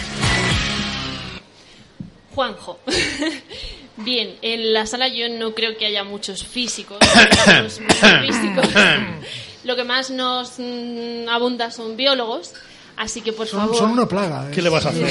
Juanjo. 2.33 2.79
Bien, 3.97 4.37
en 4.41 4.73
la 4.73 4.87
sala 4.87 5.09
yo 5.09 5.29
no 5.29 5.53
creo 5.53 5.77
que 5.77 5.85
haya 5.87 6.05
muchos 6.05 6.45
físicos. 6.47 6.99
muchos 7.63 7.81
físicos. 8.23 8.69
Lo 9.65 9.75
que 9.75 9.83
más 9.83 10.11
nos 10.11 10.53
mm, 10.59 11.29
abunda 11.29 11.73
son 11.73 11.97
biólogos. 11.97 12.53
Así 12.97 13.21
que, 13.21 13.33
por 13.33 13.47
Son, 13.49 13.61
favor, 13.61 13.77
son 13.77 13.91
una 13.93 14.07
plaga. 14.07 14.47
eh. 14.47 14.51
¿Qué 14.55 14.63
le 14.63 14.69
vas 14.69 14.85
a 14.87 14.91
hacer? 14.91 15.09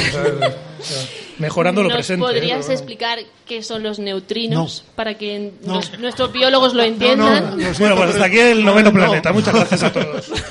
Mejorando 1.39 1.81
lo 1.81 1.89
¿nos 1.89 1.97
presente. 1.97 2.23
podrías 2.25 2.69
¿eh? 2.69 2.73
explicar 2.73 3.19
qué 3.47 3.63
son 3.63 3.81
los 3.83 3.99
neutrinos 3.99 4.83
No. 4.87 4.93
para 4.95 5.17
que 5.17 5.51
No. 5.63 5.73
nos- 5.75 5.97
nuestros 5.99 6.31
biólogos 6.31 6.73
lo 6.73 6.83
No, 6.83 6.87
no, 6.87 6.93
entiendan? 6.93 7.57
Bueno, 7.79 7.95
pues 7.97 8.11
hasta 8.11 8.25
aquí 8.25 8.39
el 8.39 8.63
noveno 8.63 8.91
No. 8.91 8.95
planeta. 8.95 9.33
Muchas 9.33 9.53
gracias 9.55 9.83
a 9.83 9.91
todos. 9.91 10.31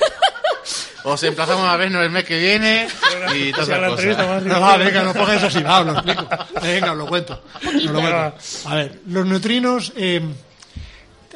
Os 1.04 1.22
emplazamos 1.22 1.68
a 1.68 1.76
vernos 1.76 2.02
el 2.04 2.10
mes 2.10 2.24
que 2.24 2.38
viene 2.38 2.88
y 3.36 3.50
O 3.50 3.52
todas 3.52 3.66
sea, 3.66 3.78
la 3.78 3.86
esas 3.86 3.98
entrevista 4.00 4.26
cosas. 4.26 4.44
No, 4.44 4.60
va, 4.60 4.76
venga, 4.76 5.02
no 5.02 5.12
pongas 5.14 5.42
así, 5.44 5.62
va, 5.62 5.82
lo 5.84 5.92
explico. 5.92 6.28
Venga, 6.62 6.92
os 6.92 6.98
lo 6.98 7.06
cuento. 7.06 7.42
Os 7.64 7.84
lo 7.84 8.00
cuento. 8.00 8.34
A 8.66 8.74
ver, 8.74 9.00
los 9.06 9.26
neutrinos, 9.26 9.92
eh, 9.96 10.20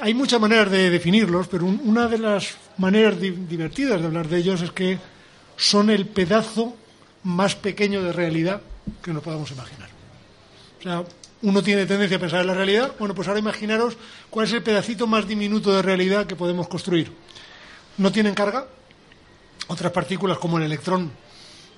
hay 0.00 0.14
muchas 0.14 0.40
maneras 0.40 0.70
de 0.70 0.90
definirlos, 0.90 1.46
pero 1.48 1.64
un- 1.66 1.80
una 1.84 2.08
de 2.08 2.18
las 2.18 2.56
maneras 2.78 3.20
di- 3.20 3.30
divertidas 3.30 4.00
de 4.00 4.06
hablar 4.06 4.26
de 4.28 4.38
ellos 4.38 4.62
es 4.62 4.72
que 4.72 4.98
son 5.56 5.90
el 5.90 6.06
pedazo 6.06 6.76
más 7.22 7.54
pequeño 7.54 8.02
de 8.02 8.12
realidad 8.12 8.60
que 9.02 9.12
nos 9.12 9.22
podamos 9.22 9.50
imaginar. 9.52 9.88
O 10.80 10.82
sea, 10.82 11.04
uno 11.42 11.62
tiene 11.62 11.86
tendencia 11.86 12.16
a 12.16 12.20
pensar 12.20 12.40
en 12.40 12.48
la 12.48 12.54
realidad. 12.54 12.92
Bueno, 12.98 13.14
pues 13.14 13.28
ahora 13.28 13.38
imaginaros 13.38 13.96
cuál 14.28 14.46
es 14.46 14.52
el 14.52 14.62
pedacito 14.62 15.06
más 15.06 15.28
diminuto 15.28 15.72
de 15.72 15.82
realidad 15.82 16.26
que 16.26 16.34
podemos 16.34 16.66
construir. 16.66 17.12
No 17.98 18.10
tienen 18.10 18.34
carga. 18.34 18.66
Otras 19.72 19.90
partículas 19.92 20.36
como 20.38 20.58
el 20.58 20.64
electrón 20.64 21.10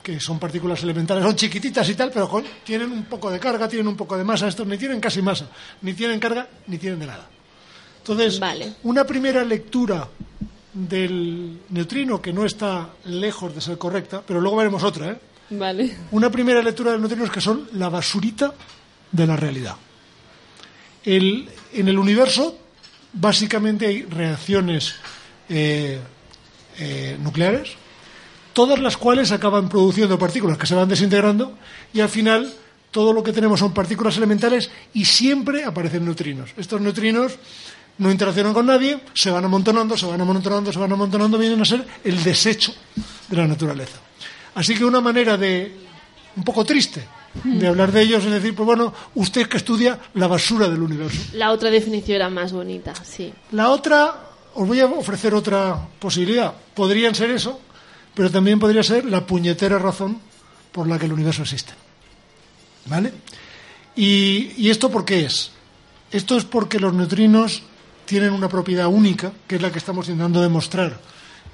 que 0.02 0.18
son 0.20 0.38
partículas 0.38 0.82
elementales, 0.82 1.24
son 1.24 1.34
chiquititas 1.36 1.88
y 1.88 1.94
tal, 1.94 2.10
pero 2.12 2.28
con- 2.28 2.44
tienen 2.64 2.90
un 2.92 3.04
poco 3.04 3.30
de 3.30 3.38
carga, 3.40 3.68
tienen 3.68 3.86
un 3.88 3.96
poco 3.96 4.18
de 4.18 4.24
masa. 4.24 4.48
Estos 4.48 4.66
ni 4.66 4.76
tienen 4.76 5.00
casi 5.00 5.22
masa, 5.22 5.48
ni 5.80 5.94
tienen 5.94 6.18
carga, 6.20 6.46
ni 6.66 6.76
tienen 6.76 6.98
de 6.98 7.06
nada. 7.06 7.26
Entonces, 7.98 8.38
Vale. 8.38 8.74
una 8.82 9.04
primera 9.04 9.44
lectura 9.44 10.06
del 10.74 11.60
neutrino 11.70 12.20
que 12.20 12.32
no 12.34 12.44
está 12.44 12.90
lejos 13.06 13.54
de 13.54 13.60
ser 13.62 13.78
correcta, 13.78 14.22
pero 14.26 14.40
luego 14.40 14.56
veremos 14.56 14.82
otra, 14.82 15.12
¿eh? 15.12 15.18
Vale. 15.50 15.96
Una 16.10 16.30
primera 16.30 16.60
lectura 16.60 16.90
de 16.90 16.98
los 16.98 17.02
neutrinos 17.08 17.30
que 17.32 17.40
son 17.40 17.68
la 17.74 17.88
basurita 17.88 18.52
de 19.12 19.26
la 19.26 19.36
realidad. 19.36 19.76
El- 21.04 21.48
en 21.72 21.88
el 21.88 21.98
universo, 21.98 22.58
básicamente 23.12 23.86
hay 23.86 24.02
reacciones 24.02 24.96
eh, 25.48 26.00
eh, 26.78 27.16
nucleares, 27.22 27.70
todas 28.54 28.78
las 28.78 28.96
cuales 28.96 29.32
acaban 29.32 29.68
produciendo 29.68 30.18
partículas 30.18 30.56
que 30.56 30.66
se 30.66 30.74
van 30.74 30.88
desintegrando 30.88 31.58
y 31.92 32.00
al 32.00 32.08
final 32.08 32.50
todo 32.90 33.12
lo 33.12 33.22
que 33.22 33.32
tenemos 33.32 33.60
son 33.60 33.74
partículas 33.74 34.16
elementales 34.16 34.70
y 34.94 35.04
siempre 35.04 35.64
aparecen 35.64 36.04
neutrinos. 36.04 36.50
Estos 36.56 36.80
neutrinos 36.80 37.32
no 37.98 38.10
interaccionan 38.10 38.54
con 38.54 38.66
nadie, 38.66 39.00
se 39.12 39.30
van 39.30 39.44
amontonando, 39.44 39.96
se 39.96 40.06
van 40.06 40.20
amontonando, 40.20 40.72
se 40.72 40.78
van 40.78 40.92
amontonando, 40.92 41.36
vienen 41.36 41.60
a 41.60 41.64
ser 41.64 41.84
el 42.04 42.22
desecho 42.22 42.72
de 43.28 43.36
la 43.36 43.46
naturaleza. 43.46 43.98
Así 44.54 44.74
que 44.76 44.84
una 44.84 45.00
manera 45.00 45.36
de, 45.36 45.74
un 46.36 46.44
poco 46.44 46.64
triste, 46.64 47.04
de 47.42 47.66
hablar 47.66 47.90
de 47.90 48.02
ellos 48.02 48.24
es 48.24 48.30
decir, 48.30 48.54
pues 48.54 48.64
bueno, 48.64 48.94
usted 49.16 49.48
que 49.48 49.56
estudia 49.56 49.98
la 50.14 50.28
basura 50.28 50.68
del 50.68 50.80
universo. 50.80 51.20
La 51.32 51.50
otra 51.50 51.70
definición 51.70 52.16
era 52.16 52.30
más 52.30 52.52
bonita, 52.52 52.94
sí. 53.04 53.32
La 53.50 53.70
otra, 53.70 54.14
os 54.54 54.68
voy 54.68 54.78
a 54.78 54.86
ofrecer 54.86 55.34
otra 55.34 55.76
posibilidad. 55.98 56.54
Podrían 56.74 57.12
ser 57.14 57.30
eso, 57.30 57.60
pero 58.14 58.30
también 58.30 58.58
podría 58.58 58.82
ser 58.82 59.04
la 59.04 59.26
puñetera 59.26 59.78
razón 59.78 60.18
por 60.72 60.86
la 60.88 60.98
que 60.98 61.06
el 61.06 61.12
universo 61.12 61.42
existe. 61.42 61.72
¿Vale? 62.86 63.12
¿Y, 63.96 64.68
esto 64.68 64.90
por 64.90 65.04
qué 65.04 65.24
es? 65.24 65.50
Esto 66.10 66.36
es 66.36 66.44
porque 66.44 66.78
los 66.78 66.92
neutrinos 66.92 67.62
tienen 68.04 68.32
una 68.32 68.48
propiedad 68.48 68.86
única, 68.86 69.32
que 69.46 69.56
es 69.56 69.62
la 69.62 69.72
que 69.72 69.78
estamos 69.78 70.08
intentando 70.08 70.42
demostrar 70.42 71.00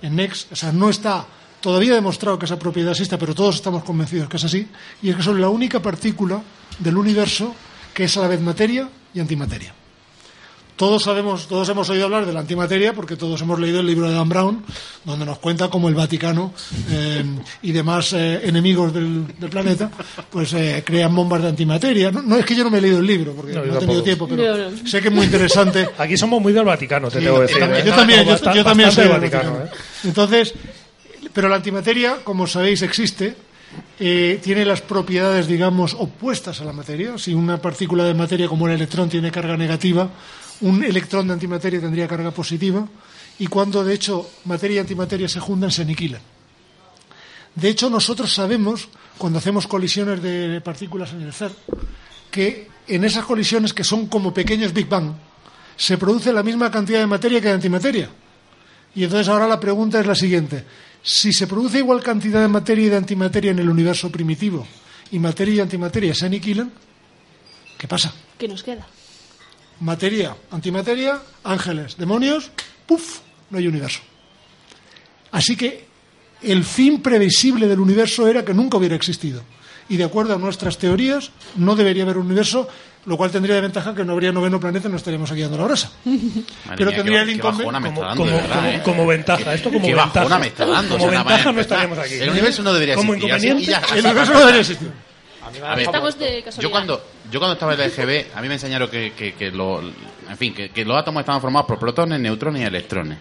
en 0.02 0.16
NEX. 0.16 0.48
O 0.50 0.56
sea, 0.56 0.72
no 0.72 0.90
está 0.90 1.26
todavía 1.60 1.94
demostrado 1.94 2.38
que 2.38 2.46
esa 2.46 2.58
propiedad 2.58 2.92
exista, 2.92 3.18
pero 3.18 3.34
todos 3.34 3.56
estamos 3.56 3.84
convencidos 3.84 4.28
que 4.28 4.36
es 4.36 4.44
así. 4.44 4.68
Y 5.02 5.10
es 5.10 5.16
que 5.16 5.22
son 5.22 5.40
la 5.40 5.48
única 5.48 5.80
partícula 5.80 6.42
del 6.78 6.96
universo 6.96 7.54
que 7.94 8.04
es 8.04 8.16
a 8.16 8.22
la 8.22 8.28
vez 8.28 8.40
materia 8.40 8.88
y 9.14 9.20
antimateria. 9.20 9.74
Todos 10.80 11.02
sabemos, 11.02 11.46
todos 11.46 11.68
hemos 11.68 11.90
oído 11.90 12.06
hablar 12.06 12.24
de 12.24 12.32
la 12.32 12.40
antimateria 12.40 12.94
porque 12.94 13.14
todos 13.14 13.38
hemos 13.42 13.60
leído 13.60 13.80
el 13.80 13.86
libro 13.86 14.08
de 14.08 14.14
Dan 14.14 14.30
Brown, 14.30 14.64
donde 15.04 15.26
nos 15.26 15.38
cuenta 15.38 15.68
cómo 15.68 15.90
el 15.90 15.94
Vaticano 15.94 16.54
eh, 16.90 17.22
y 17.60 17.70
demás 17.72 18.14
eh, 18.14 18.40
enemigos 18.44 18.90
del, 18.94 19.26
del 19.38 19.50
planeta 19.50 19.90
pues 20.30 20.54
eh, 20.54 20.82
crean 20.82 21.14
bombas 21.14 21.42
de 21.42 21.48
antimateria. 21.48 22.10
No, 22.10 22.22
no, 22.22 22.36
es 22.36 22.46
que 22.46 22.54
yo 22.54 22.64
no 22.64 22.70
me 22.70 22.78
he 22.78 22.80
leído 22.80 22.98
el 23.00 23.06
libro 23.06 23.34
porque 23.34 23.52
No, 23.52 23.58
he 23.60 23.62
tenido 23.64 23.78
tampoco. 23.80 24.02
tiempo, 24.02 24.26
pero 24.26 24.56
No, 24.56 24.70
no. 24.70 24.86
sé 24.88 25.02
que 25.02 25.08
es 25.08 25.14
muy 25.14 25.26
interesante. 25.26 25.86
Aquí 25.98 26.16
somos 26.16 26.40
muy 26.40 26.54
del 26.54 26.64
Vaticano, 26.64 27.10
te 27.10 27.18
Sí, 27.18 27.24
tengo 27.26 27.40
que 27.40 27.52
yo 27.52 27.58
decir. 27.58 27.60
también, 27.60 27.82
¿eh? 27.82 27.84
yo 27.90 27.94
también, 27.94 28.24
yo, 28.24 28.30
Bastante- 28.32 28.58
yo 28.58 28.64
también 28.64 28.90
soy 28.92 29.04
del 29.04 29.12
Vaticano. 29.12 29.50
¿eh? 29.58 29.70
Entonces, 30.04 30.54
pero 31.34 31.50
la 31.50 31.56
antimateria, 31.56 32.16
como 32.24 32.46
sabéis, 32.46 32.80
existe. 32.80 33.34
eh, 34.00 34.40
tiene 34.42 34.64
las 34.64 34.80
propiedades, 34.80 35.46
digamos, 35.46 35.94
opuestas 35.94 36.60
a 36.60 36.64
la 36.64 36.72
materia. 36.72 37.18
Si 37.18 37.34
una 37.34 37.58
partícula 37.58 38.02
de 38.04 38.14
materia 38.14 38.48
como 38.48 38.66
el 38.66 38.72
electrón 38.74 39.08
tiene 39.10 39.30
carga 39.30 39.56
negativa, 39.58 40.08
un 40.62 40.84
electrón 40.84 41.26
de 41.26 41.34
antimateria 41.34 41.80
tendría 41.80 42.08
carga 42.08 42.30
positiva. 42.30 42.86
Y 43.38 43.46
cuando, 43.46 43.82
de 43.82 43.94
hecho, 43.94 44.30
materia 44.44 44.76
y 44.76 44.78
antimateria 44.80 45.28
se 45.28 45.40
juntan, 45.40 45.70
se 45.70 45.82
aniquilan. 45.82 46.20
De 47.54 47.68
hecho, 47.68 47.88
nosotros 47.90 48.32
sabemos, 48.32 48.88
cuando 49.18 49.38
hacemos 49.38 49.66
colisiones 49.66 50.22
de 50.22 50.60
partículas 50.60 51.12
en 51.12 51.22
el 51.22 51.32
CERN, 51.32 51.54
que 52.30 52.68
en 52.86 53.04
esas 53.04 53.24
colisiones, 53.24 53.72
que 53.72 53.84
son 53.84 54.06
como 54.06 54.32
pequeños 54.32 54.72
Big 54.72 54.88
Bang, 54.88 55.14
se 55.76 55.96
produce 55.96 56.32
la 56.32 56.42
misma 56.42 56.70
cantidad 56.70 57.00
de 57.00 57.06
materia 57.06 57.40
que 57.40 57.48
de 57.48 57.54
antimateria. 57.54 58.10
Y 58.94 59.04
entonces 59.04 59.28
ahora 59.28 59.46
la 59.46 59.58
pregunta 59.58 59.98
es 60.00 60.06
la 60.06 60.14
siguiente. 60.14 60.64
Si 61.02 61.32
se 61.32 61.46
produce 61.46 61.78
igual 61.78 62.02
cantidad 62.02 62.42
de 62.42 62.48
materia 62.48 62.86
y 62.86 62.88
de 62.90 62.96
antimateria 62.96 63.52
en 63.52 63.58
el 63.60 63.70
universo 63.70 64.10
primitivo 64.10 64.66
y 65.10 65.18
materia 65.18 65.54
y 65.54 65.60
antimateria 65.60 66.14
se 66.14 66.26
aniquilan, 66.26 66.70
¿qué 67.78 67.88
pasa? 67.88 68.12
¿Qué 68.38 68.46
nos 68.46 68.62
queda? 68.62 68.86
Materia, 69.80 70.36
antimateria, 70.50 71.18
ángeles, 71.44 71.96
demonios, 71.96 72.50
¡puf! 72.86 73.20
No 73.50 73.58
hay 73.58 73.66
universo. 73.66 74.00
Así 75.32 75.56
que 75.56 75.84
el 76.42 76.64
fin 76.64 77.00
previsible 77.02 77.66
del 77.66 77.80
universo 77.80 78.26
era 78.28 78.44
que 78.44 78.52
nunca 78.54 78.76
hubiera 78.76 78.94
existido. 78.94 79.42
Y 79.88 79.96
de 79.96 80.04
acuerdo 80.04 80.34
a 80.34 80.38
nuestras 80.38 80.78
teorías, 80.78 81.30
no 81.56 81.74
debería 81.74 82.04
haber 82.04 82.18
universo, 82.18 82.68
lo 83.06 83.16
cual 83.16 83.30
tendría 83.30 83.56
de 83.56 83.60
ventaja 83.62 83.94
que 83.94 84.04
no 84.04 84.12
habría 84.12 84.30
noveno 84.30 84.60
planeta 84.60 84.86
y 84.88 84.90
no 84.90 84.96
estaríamos 84.98 85.30
aquí 85.32 85.40
dando 85.40 85.56
la 85.58 85.64
brasa. 85.64 85.90
Pero 86.76 86.90
mía, 86.90 86.96
tendría 86.96 87.22
el 87.22 87.34
qué 87.36 87.42
bajona 87.42 87.78
inconven- 87.78 87.82
me 87.82 87.88
está 87.88 87.94
Como, 87.94 88.06
dando, 88.06 88.16
como, 88.16 88.30
de 88.30 88.36
verdad, 88.36 88.56
como- 88.56 88.68
¿eh? 88.68 88.82
como 88.84 89.06
ventaja, 89.06 89.54
esto 89.54 89.70
como 89.72 89.86
qué 89.86 89.94
ventaja. 89.94 90.38
me 90.38 90.46
está 90.46 90.66
dando. 90.66 90.98
Como 90.98 91.08
o 91.08 91.10
sea, 91.10 91.18
ventaja 91.24 91.52
no 91.52 91.60
estaríamos 91.60 91.98
aquí. 91.98 92.14
El 92.14 92.30
universo 92.30 92.62
no 92.62 92.72
debería 92.72 92.94
Como 92.96 93.14
existir. 93.14 93.30
y 93.30 93.34
inconveniente, 93.48 93.72
ya, 93.72 93.96
El 93.98 94.04
universo 94.04 94.32
no 94.34 94.38
debería 94.40 94.60
existir. 94.60 94.90
A 95.42 95.74
ver, 95.74 95.80
Estamos 95.86 96.18
de 96.18 96.42
casualidad. 96.42 96.62
yo 96.62 96.70
cuando 96.70 97.02
yo 97.30 97.38
cuando 97.40 97.54
estaba 97.54 97.72
en 97.72 97.78
la 97.80 97.86
EGB 97.86 98.26
a 98.36 98.42
mí 98.42 98.48
me 98.48 98.54
enseñaron 98.54 98.88
que, 98.90 99.12
que, 99.12 99.34
que 99.34 99.50
lo, 99.50 99.80
en 99.80 100.36
fin 100.36 100.52
que, 100.54 100.70
que 100.70 100.84
los 100.84 100.96
átomos 100.96 101.20
estaban 101.20 101.40
formados 101.40 101.66
por 101.66 101.78
protones, 101.78 102.20
neutrones 102.20 102.62
y 102.62 102.64
electrones. 102.66 103.18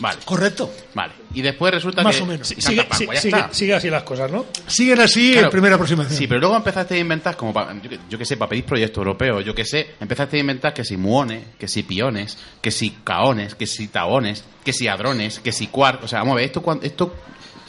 Vale, 0.00 0.20
Correcto. 0.24 0.70
vale. 0.94 1.12
Y 1.34 1.42
después 1.42 1.74
resulta 1.74 2.04
Más 2.04 2.16
que 2.16 2.22
o 2.22 2.26
menos. 2.26 2.46
Sí, 2.46 2.54
Sigue, 2.60 2.82
tanta 2.82 2.96
sí- 2.96 3.04
pagua, 3.06 3.14
ya 3.16 3.20
sigue- 3.20 3.36
está. 3.40 3.52
sigue 3.54 3.74
así 3.74 3.90
las 3.90 4.02
cosas, 4.04 4.30
¿no? 4.30 4.46
Siguen 4.68 5.00
así 5.00 5.32
Claro. 5.32 5.46
en 5.48 5.50
primera 5.50 5.74
aproximación. 5.74 6.16
Sí, 6.16 6.28
pero 6.28 6.38
luego 6.38 6.54
empezaste 6.54 6.94
a 6.94 6.98
inventar, 6.98 7.36
como 7.36 7.52
pa- 7.52 7.74
yo, 7.82 7.90
que- 7.90 7.98
yo 8.08 8.16
que 8.16 8.24
sé, 8.24 8.36
para 8.36 8.48
pedir 8.50 8.64
proyectos 8.64 8.98
europeos, 8.98 9.44
yo 9.44 9.56
que 9.56 9.64
sé, 9.64 9.94
empezaste 9.98 10.36
a 10.36 10.40
inventar 10.40 10.72
que 10.72 10.84
si 10.84 10.96
muones, 10.96 11.42
que 11.58 11.66
si 11.66 11.82
piones, 11.82 12.38
que 12.62 12.70
si 12.70 12.90
caones, 13.02 13.56
que 13.56 13.66
si 13.66 13.88
taones, 13.88 14.44
que 14.64 14.72
si 14.72 14.86
hadrones, 14.86 15.40
que 15.40 15.50
si 15.50 15.66
quarks. 15.66 16.04
O 16.04 16.08
sea, 16.08 16.20
vamos 16.20 16.34
a 16.34 16.36
ver, 16.36 16.44
¿esto, 16.44 16.62
cuán- 16.62 16.78
esto 16.82 17.12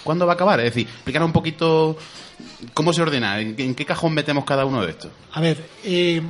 cuándo 0.04 0.28
va 0.28 0.34
a 0.34 0.36
acabar? 0.36 0.60
Es 0.60 0.66
decir, 0.66 0.86
explicar 0.88 1.24
un 1.24 1.34
poquito 1.34 1.98
cómo 2.74 2.94
se 2.94 3.02
ordena, 3.02 3.40
en, 3.40 3.56
qué- 3.56 3.66
en 3.66 3.76
qué 3.76 3.86
cajón 3.86 4.14
metemos 4.14 4.46
cada 4.46 4.66
uno 4.66 4.84
de 4.86 4.92
estos. 4.92 5.12
A 5.34 5.42
ver, 5.42 5.64
eh, 5.84 6.22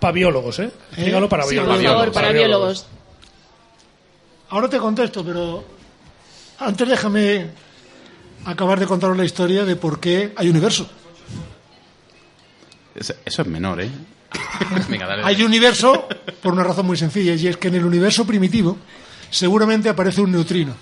Para 0.00 0.12
biólogos, 0.12 0.58
¿eh? 0.58 0.70
Para 0.90 0.96
Sí, 1.02 1.10
biólogos. 1.10 1.28
por 1.28 1.82
favor, 1.84 2.12
para 2.12 2.32
biólogos. 2.32 2.86
ahora 4.50 4.68
te 4.68 4.78
contesto, 4.78 5.24
pero 5.24 5.64
antes 6.58 6.88
déjame 6.88 7.46
acabar 8.44 8.78
de 8.80 8.86
contaros 8.86 9.16
la 9.16 9.24
historia 9.24 9.64
de 9.64 9.76
por 9.76 10.00
qué 10.00 10.32
hay 10.36 10.48
universo. 10.48 10.88
Eso, 12.94 13.14
eso 13.24 13.42
es 13.42 13.48
menor, 13.48 13.80
¿eh? 13.80 13.90
Venga, 14.88 15.06
dale. 15.06 15.22
Hay 15.24 15.42
universo 15.42 16.06
por 16.42 16.52
una 16.52 16.64
razón 16.64 16.86
muy 16.86 16.96
sencilla, 16.96 17.34
y 17.34 17.46
es 17.46 17.56
que 17.56 17.68
en 17.68 17.76
el 17.76 17.84
universo 17.84 18.26
primitivo 18.26 18.76
seguramente 19.30 19.88
aparece 19.88 20.20
un 20.20 20.32
neutrino. 20.32 20.74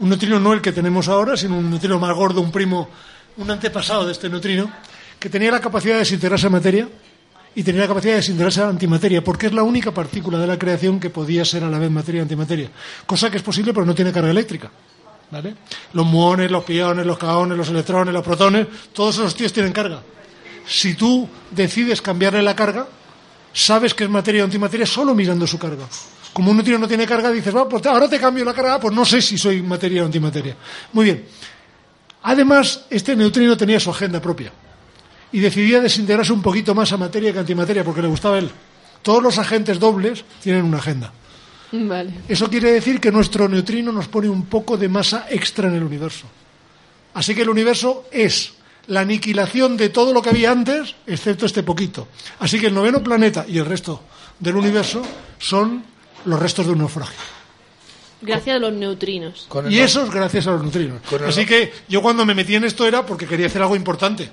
Un 0.00 0.08
neutrino 0.10 0.38
no 0.40 0.52
el 0.52 0.60
que 0.60 0.72
tenemos 0.72 1.08
ahora, 1.08 1.36
sino 1.36 1.56
un 1.56 1.70
neutrino 1.70 1.98
más 1.98 2.14
gordo, 2.14 2.40
un 2.40 2.50
primo, 2.52 2.88
un 3.36 3.50
antepasado 3.50 4.06
de 4.06 4.12
este 4.12 4.28
neutrino, 4.28 4.70
que 5.18 5.30
tenía 5.30 5.50
la 5.50 5.60
capacidad 5.60 5.94
de 5.94 6.00
desintegrarse 6.00 6.46
a 6.46 6.50
materia 6.50 6.88
y 7.54 7.62
tenía 7.62 7.82
la 7.82 7.88
capacidad 7.88 8.12
de 8.12 8.18
desintegrarse 8.18 8.60
a 8.60 8.68
antimateria, 8.68 9.24
porque 9.24 9.46
es 9.46 9.52
la 9.52 9.62
única 9.62 9.92
partícula 9.92 10.38
de 10.38 10.46
la 10.46 10.58
creación 10.58 11.00
que 11.00 11.10
podía 11.10 11.44
ser 11.44 11.64
a 11.64 11.70
la 11.70 11.78
vez 11.78 11.90
materia 11.90 12.18
y 12.18 12.22
antimateria. 12.22 12.70
Cosa 13.06 13.30
que 13.30 13.38
es 13.38 13.42
posible, 13.42 13.72
pero 13.72 13.86
no 13.86 13.94
tiene 13.94 14.12
carga 14.12 14.30
eléctrica. 14.30 14.70
¿vale? 15.30 15.54
Los 15.92 16.06
muones, 16.06 16.50
los 16.50 16.64
piones, 16.64 17.06
los 17.06 17.18
caones, 17.18 17.56
los 17.56 17.68
electrones, 17.68 18.12
los 18.12 18.24
protones, 18.24 18.66
todos 18.92 19.16
esos 19.16 19.34
tíos 19.34 19.52
tienen 19.52 19.72
carga. 19.72 20.02
Si 20.66 20.94
tú 20.94 21.28
decides 21.50 22.02
cambiarle 22.02 22.42
la 22.42 22.54
carga, 22.54 22.86
sabes 23.52 23.94
que 23.94 24.04
es 24.04 24.10
materia 24.10 24.42
o 24.42 24.44
antimateria 24.44 24.86
solo 24.86 25.14
mirando 25.14 25.46
su 25.46 25.58
carga. 25.58 25.86
Como 26.32 26.50
un 26.50 26.58
neutrino 26.58 26.78
no 26.78 26.88
tiene 26.88 27.06
carga, 27.06 27.30
dices, 27.30 27.54
va, 27.56 27.66
pues 27.66 27.84
ahora 27.86 28.08
te 28.08 28.18
cambio 28.18 28.44
la 28.44 28.52
carga, 28.52 28.78
pues 28.78 28.94
no 28.94 29.04
sé 29.04 29.22
si 29.22 29.38
soy 29.38 29.62
materia 29.62 30.02
o 30.02 30.06
antimateria. 30.06 30.54
Muy 30.92 31.04
bien. 31.06 31.24
Además, 32.26 32.86
este 32.90 33.14
neutrino 33.14 33.56
tenía 33.56 33.78
su 33.78 33.88
agenda 33.88 34.20
propia 34.20 34.50
y 35.30 35.38
decidía 35.38 35.80
desintegrarse 35.80 36.32
un 36.32 36.42
poquito 36.42 36.74
más 36.74 36.90
a 36.90 36.96
materia 36.96 37.30
que 37.30 37.38
a 37.38 37.42
antimateria 37.42 37.84
porque 37.84 38.02
le 38.02 38.08
gustaba 38.08 38.34
a 38.34 38.38
él. 38.40 38.50
Todos 39.00 39.22
los 39.22 39.38
agentes 39.38 39.78
dobles 39.78 40.24
tienen 40.42 40.64
una 40.64 40.78
agenda. 40.78 41.12
Vale. 41.70 42.10
Eso 42.26 42.50
quiere 42.50 42.72
decir 42.72 43.00
que 43.00 43.12
nuestro 43.12 43.48
neutrino 43.48 43.92
nos 43.92 44.08
pone 44.08 44.28
un 44.28 44.46
poco 44.46 44.76
de 44.76 44.88
masa 44.88 45.26
extra 45.30 45.68
en 45.68 45.76
el 45.76 45.84
universo. 45.84 46.26
Así 47.14 47.32
que 47.32 47.42
el 47.42 47.48
universo 47.48 48.08
es 48.10 48.54
la 48.88 49.02
aniquilación 49.02 49.76
de 49.76 49.90
todo 49.90 50.12
lo 50.12 50.20
que 50.20 50.30
había 50.30 50.50
antes, 50.50 50.96
excepto 51.06 51.46
este 51.46 51.62
poquito. 51.62 52.08
Así 52.40 52.58
que 52.58 52.66
el 52.66 52.74
noveno 52.74 53.04
planeta 53.04 53.44
y 53.46 53.58
el 53.58 53.66
resto 53.66 54.02
del 54.40 54.56
universo 54.56 55.00
son 55.38 55.84
los 56.24 56.40
restos 56.40 56.66
de 56.66 56.72
un 56.72 56.78
naufragio. 56.78 57.35
Gracias 58.20 58.56
a 58.56 58.58
los 58.58 58.72
neutrinos. 58.72 59.46
Con 59.48 59.70
Y 59.70 59.78
eso 59.78 60.04
es 60.04 60.10
gracias 60.10 60.46
a 60.46 60.52
los 60.52 60.62
neutrinos. 60.62 61.00
Así 61.26 61.44
que 61.46 61.72
yo 61.88 62.02
cuando 62.02 62.24
me 62.24 62.34
metí 62.34 62.54
en 62.54 62.64
esto 62.64 62.86
era 62.86 63.04
porque 63.06 63.26
quería 63.26 63.46
hacer 63.46 63.62
algo 63.62 63.76
importante. 63.76 64.30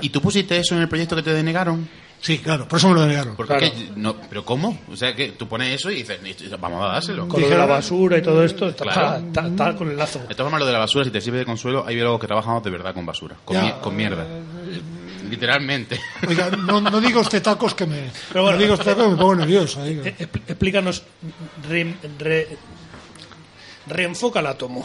¿Y 0.00 0.10
tú 0.10 0.20
pusiste 0.20 0.56
eso 0.58 0.74
en 0.74 0.82
el 0.82 0.88
proyecto 0.88 1.16
que 1.16 1.22
te 1.22 1.32
denegaron? 1.32 1.88
Sí, 2.20 2.38
claro, 2.38 2.66
por 2.66 2.78
eso 2.78 2.88
me 2.88 2.94
lo 2.94 3.02
denegaron. 3.02 3.36
Porque 3.36 3.54
Claro. 3.58 3.74
que 3.74 3.88
no, 3.96 4.16
¿Pero 4.16 4.46
cómo? 4.46 4.78
O 4.90 4.96
sea, 4.96 5.14
que 5.14 5.32
tú 5.32 5.46
pones 5.46 5.74
eso 5.74 5.90
y 5.90 5.96
dices, 5.96 6.18
vamos 6.58 6.82
a 6.82 6.94
dárselo. 6.94 7.28
Con 7.28 7.38
lo 7.42 7.48
de 7.50 7.58
la 7.58 7.66
basura 7.66 8.16
y 8.16 8.22
todo 8.22 8.42
esto, 8.42 8.66
está, 8.70 8.84
Claro. 8.84 9.26
está- 9.26 9.46
está 9.46 9.74
con 9.76 9.90
el 9.90 9.96
lazo. 9.98 10.20
De 10.20 10.28
todas 10.34 10.44
formas, 10.50 10.60
lo 10.60 10.66
de 10.66 10.72
la 10.72 10.78
basura, 10.78 11.04
si 11.04 11.10
te 11.10 11.20
sirve 11.20 11.38
de 11.40 11.44
consuelo, 11.44 11.84
hay 11.86 11.94
biólogos 11.96 12.20
que 12.22 12.26
trabajamos 12.26 12.64
de 12.64 12.70
verdad 12.70 12.94
con 12.94 13.04
basura, 13.04 13.36
con, 13.44 13.60
mi- 13.62 13.72
con 13.82 13.94
mierda. 13.94 14.24
Literalmente. 15.28 15.98
Oiga, 16.28 16.50
no, 16.50 16.80
no 16.80 17.00
digo 17.00 17.20
usted 17.20 17.42
tacos 17.42 17.74
que 17.74 17.86
me. 17.86 18.10
Pero 18.28 18.42
bueno. 18.44 18.56
no 18.56 18.62
digo 18.62 18.74
usted 18.74 18.86
tacos 18.92 19.04
que 19.04 19.10
me 19.10 19.16
pongo 19.16 19.34
nervioso. 19.36 19.84
Eh, 19.84 20.14
expl- 20.18 20.42
Explícanos, 20.48 21.02
re- 21.68 21.94
re- 22.18 22.48
reenfoca 23.86 24.40
el 24.40 24.46
átomo. 24.46 24.82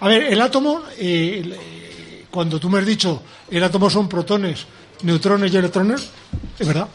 A 0.00 0.08
ver, 0.08 0.24
el 0.24 0.40
átomo, 0.40 0.82
eh, 0.98 1.42
eh, 1.44 2.24
cuando 2.30 2.60
tú 2.60 2.68
me 2.68 2.78
has 2.78 2.86
dicho 2.86 3.22
el 3.50 3.62
átomo 3.62 3.88
son 3.88 4.08
protones, 4.08 4.66
neutrones 5.02 5.52
y 5.52 5.56
electrones, 5.56 6.10
es 6.58 6.66
verdad. 6.66 6.88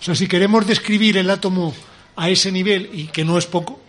O 0.00 0.02
sea, 0.02 0.14
si 0.14 0.26
queremos 0.26 0.66
describir 0.66 1.16
el 1.16 1.30
átomo 1.30 1.74
a 2.16 2.28
ese 2.28 2.50
nivel, 2.50 2.90
y 2.92 3.06
que 3.06 3.24
no 3.24 3.38
es 3.38 3.46
poco, 3.46 3.80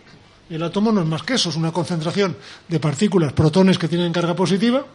el 0.48 0.62
átomo 0.62 0.92
no 0.92 1.00
es 1.00 1.06
más 1.06 1.22
que 1.22 1.34
eso, 1.34 1.48
es 1.48 1.56
una 1.56 1.72
concentración 1.72 2.36
de 2.68 2.78
partículas, 2.78 3.32
protones 3.32 3.78
que 3.78 3.88
tienen 3.88 4.12
carga 4.12 4.36
positiva, 4.36 4.86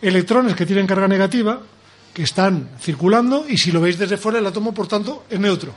electrones 0.00 0.54
que 0.56 0.66
tienen 0.66 0.86
carga 0.86 1.08
negativa, 1.08 1.60
que 2.14 2.22
están 2.22 2.70
circulando, 2.80 3.46
y 3.48 3.58
si 3.58 3.72
lo 3.72 3.80
veis 3.80 3.98
desde 3.98 4.16
fuera, 4.16 4.38
el 4.38 4.46
átomo, 4.46 4.72
por 4.72 4.88
tanto, 4.88 5.24
es 5.30 5.38
neutro. 5.38 5.72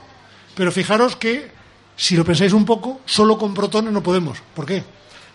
Pero 0.56 0.72
fijaros 0.72 1.16
que, 1.16 1.52
si 1.96 2.16
lo 2.16 2.26
pensáis 2.26 2.54
un 2.54 2.66
poco, 2.66 3.02
solo 3.06 3.38
con 3.38 3.54
protones 3.54 3.94
no 3.94 4.02
podemos. 4.02 4.40
¿Por 4.56 4.66
qué? 4.66 4.84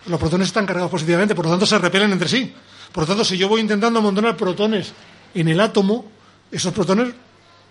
Los 0.07 0.19
protones 0.19 0.47
están 0.47 0.65
cargados 0.65 0.91
positivamente, 0.91 1.35
por 1.35 1.45
lo 1.45 1.51
tanto 1.51 1.65
se 1.65 1.77
repelen 1.77 2.11
entre 2.11 2.27
sí. 2.27 2.53
Por 2.91 3.03
lo 3.03 3.07
tanto, 3.07 3.23
si 3.23 3.37
yo 3.37 3.47
voy 3.47 3.61
intentando 3.61 3.99
amontonar 3.99 4.35
protones 4.35 4.93
en 5.33 5.47
el 5.47 5.59
átomo, 5.59 6.05
esos 6.51 6.73
protones 6.73 7.13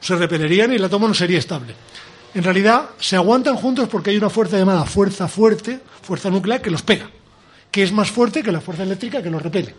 se 0.00 0.16
repelerían 0.16 0.72
y 0.72 0.76
el 0.76 0.84
átomo 0.84 1.08
no 1.08 1.14
sería 1.14 1.38
estable. 1.38 1.74
En 2.34 2.44
realidad, 2.44 2.90
se 3.00 3.16
aguantan 3.16 3.56
juntos 3.56 3.88
porque 3.88 4.10
hay 4.10 4.16
una 4.16 4.30
fuerza 4.30 4.58
llamada 4.58 4.84
fuerza 4.84 5.26
fuerte, 5.28 5.80
fuerza 6.02 6.30
nuclear, 6.30 6.62
que 6.62 6.70
los 6.70 6.82
pega, 6.82 7.10
que 7.70 7.82
es 7.82 7.92
más 7.92 8.10
fuerte 8.10 8.42
que 8.42 8.52
la 8.52 8.60
fuerza 8.60 8.84
eléctrica 8.84 9.22
que 9.22 9.30
los 9.30 9.42
repele. 9.42 9.74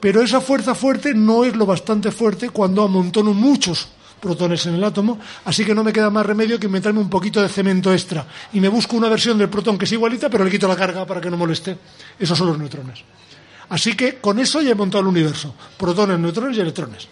Pero 0.00 0.22
esa 0.22 0.40
fuerza 0.40 0.74
fuerte 0.74 1.14
no 1.14 1.44
es 1.44 1.54
lo 1.54 1.66
bastante 1.66 2.10
fuerte 2.10 2.50
cuando 2.50 2.82
amontono 2.82 3.34
muchos 3.34 3.88
protones 4.24 4.64
en 4.64 4.76
el 4.76 4.84
átomo, 4.84 5.20
así 5.44 5.66
que 5.66 5.74
no 5.74 5.84
me 5.84 5.92
queda 5.92 6.08
más 6.08 6.24
remedio 6.24 6.58
que 6.58 6.64
inventarme 6.64 6.98
un 6.98 7.10
poquito 7.10 7.42
de 7.42 7.48
cemento 7.50 7.92
extra. 7.92 8.26
Y 8.54 8.60
me 8.60 8.68
busco 8.68 8.96
una 8.96 9.10
versión 9.10 9.36
del 9.36 9.50
protón 9.50 9.76
que 9.76 9.84
es 9.84 9.92
igualita, 9.92 10.30
pero 10.30 10.44
le 10.44 10.50
quito 10.50 10.66
la 10.66 10.74
carga 10.74 11.04
para 11.04 11.20
que 11.20 11.28
no 11.28 11.36
moleste. 11.36 11.76
Esos 12.18 12.38
son 12.38 12.46
los 12.46 12.58
neutrones. 12.58 13.04
Así 13.68 13.94
que 13.94 14.16
con 14.16 14.38
eso 14.38 14.62
ya 14.62 14.70
he 14.70 14.74
montado 14.74 15.02
el 15.02 15.08
universo. 15.08 15.54
Protones, 15.76 16.18
neutrones 16.18 16.56
y 16.56 16.60
electrones. 16.60 17.06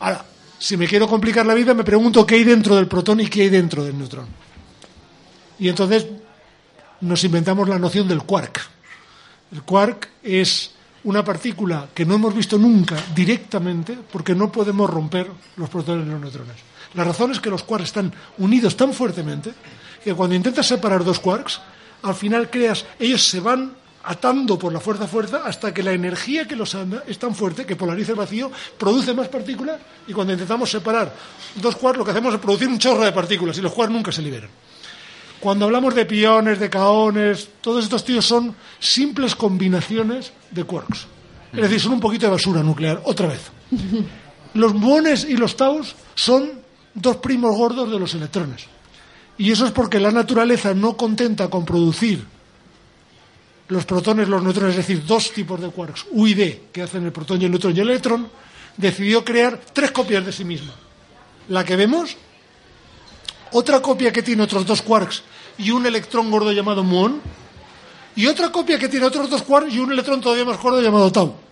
Ahora, 0.00 0.24
si 0.58 0.78
me 0.78 0.86
quiero 0.86 1.06
complicar 1.06 1.44
la 1.44 1.52
vida, 1.52 1.74
me 1.74 1.84
pregunto 1.84 2.26
qué 2.26 2.36
hay 2.36 2.44
dentro 2.44 2.74
del 2.76 2.88
protón 2.88 3.20
y 3.20 3.26
qué 3.26 3.42
hay 3.42 3.48
dentro 3.50 3.84
del 3.84 3.98
neutrón. 3.98 4.26
Y 5.58 5.68
entonces 5.68 6.06
nos 7.02 7.22
inventamos 7.22 7.68
la 7.68 7.78
noción 7.78 8.08
del 8.08 8.22
quark. 8.22 8.62
El 9.52 9.62
quark 9.62 10.08
es 10.22 10.70
una 11.06 11.24
partícula 11.24 11.88
que 11.94 12.04
no 12.04 12.16
hemos 12.16 12.34
visto 12.34 12.58
nunca 12.58 12.96
directamente 13.14 13.96
porque 14.10 14.34
no 14.34 14.50
podemos 14.50 14.90
romper 14.90 15.30
los 15.56 15.70
protones 15.70 16.06
y 16.06 16.10
los 16.10 16.20
neutrones. 16.20 16.56
La 16.94 17.04
razón 17.04 17.30
es 17.30 17.38
que 17.38 17.48
los 17.48 17.62
quarks 17.62 17.86
están 17.86 18.12
unidos 18.38 18.76
tan 18.76 18.92
fuertemente 18.92 19.52
que 20.02 20.14
cuando 20.14 20.34
intentas 20.34 20.66
separar 20.66 21.04
dos 21.04 21.20
quarks, 21.20 21.60
al 22.02 22.14
final 22.14 22.50
creas, 22.50 22.84
ellos 22.98 23.24
se 23.24 23.38
van 23.38 23.72
atando 24.02 24.58
por 24.58 24.72
la 24.72 24.80
fuerza 24.80 25.06
fuerza 25.06 25.42
hasta 25.44 25.72
que 25.72 25.82
la 25.82 25.92
energía 25.92 26.46
que 26.46 26.56
los 26.56 26.74
anda 26.74 27.04
es 27.06 27.18
tan 27.18 27.34
fuerte 27.34 27.64
que 27.64 27.76
polariza 27.76 28.12
el 28.12 28.18
vacío, 28.18 28.50
produce 28.76 29.14
más 29.14 29.28
partículas 29.28 29.78
y 30.08 30.12
cuando 30.12 30.32
intentamos 30.32 30.70
separar 30.70 31.14
dos 31.54 31.76
quarks 31.76 31.98
lo 31.98 32.04
que 32.04 32.10
hacemos 32.10 32.34
es 32.34 32.40
producir 32.40 32.66
un 32.66 32.78
chorro 32.78 33.04
de 33.04 33.12
partículas 33.12 33.56
y 33.58 33.62
los 33.62 33.72
quarks 33.72 33.92
nunca 33.92 34.10
se 34.10 34.22
liberan. 34.22 34.50
Cuando 35.40 35.66
hablamos 35.66 35.94
de 35.94 36.06
piones, 36.06 36.58
de 36.58 36.70
caones, 36.70 37.48
todos 37.60 37.84
estos 37.84 38.04
tíos 38.04 38.24
son 38.24 38.54
simples 38.78 39.34
combinaciones 39.34 40.32
de 40.50 40.64
quarks. 40.64 41.06
Es 41.52 41.60
decir, 41.60 41.80
son 41.80 41.92
un 41.92 42.00
poquito 42.00 42.26
de 42.26 42.32
basura 42.32 42.62
nuclear, 42.62 43.00
otra 43.04 43.28
vez. 43.28 43.50
Los 44.54 44.74
muones 44.74 45.24
y 45.28 45.36
los 45.36 45.54
taus 45.54 45.94
son 46.14 46.50
dos 46.94 47.16
primos 47.18 47.54
gordos 47.54 47.90
de 47.90 47.98
los 47.98 48.14
electrones. 48.14 48.66
Y 49.36 49.50
eso 49.50 49.66
es 49.66 49.72
porque 49.72 50.00
la 50.00 50.10
naturaleza 50.10 50.72
no 50.72 50.96
contenta 50.96 51.48
con 51.48 51.66
producir 51.66 52.24
los 53.68 53.84
protones, 53.84 54.28
los 54.28 54.42
neutrones, 54.42 54.70
es 54.70 54.86
decir, 54.86 55.04
dos 55.04 55.32
tipos 55.32 55.60
de 55.60 55.68
quarks, 55.68 56.06
U 56.12 56.26
y 56.26 56.34
D, 56.34 56.62
que 56.72 56.82
hacen 56.82 57.04
el 57.04 57.12
protón 57.12 57.42
y 57.42 57.44
el 57.44 57.50
neutrón 57.50 57.76
y 57.76 57.80
el 57.80 57.90
electrón, 57.90 58.28
decidió 58.76 59.24
crear 59.24 59.60
tres 59.72 59.90
copias 59.90 60.24
de 60.24 60.32
sí 60.32 60.44
misma. 60.44 60.72
La 61.48 61.64
que 61.64 61.76
vemos, 61.76 62.16
otra 63.52 63.80
copia 63.80 64.12
que 64.12 64.22
tiene 64.22 64.42
otros 64.42 64.66
dos 64.66 64.82
quarks 64.82 65.22
y 65.58 65.70
un 65.70 65.86
electrón 65.86 66.30
gordo 66.30 66.52
llamado 66.52 66.82
muón, 66.82 67.20
y 68.14 68.26
otra 68.26 68.50
copia 68.50 68.78
que 68.78 68.88
tiene 68.88 69.06
otros 69.06 69.28
dos 69.28 69.42
quarks 69.42 69.72
y 69.72 69.78
un 69.78 69.92
electrón 69.92 70.20
todavía 70.20 70.44
más 70.44 70.60
gordo 70.60 70.80
llamado 70.80 71.12
tau. 71.12 71.45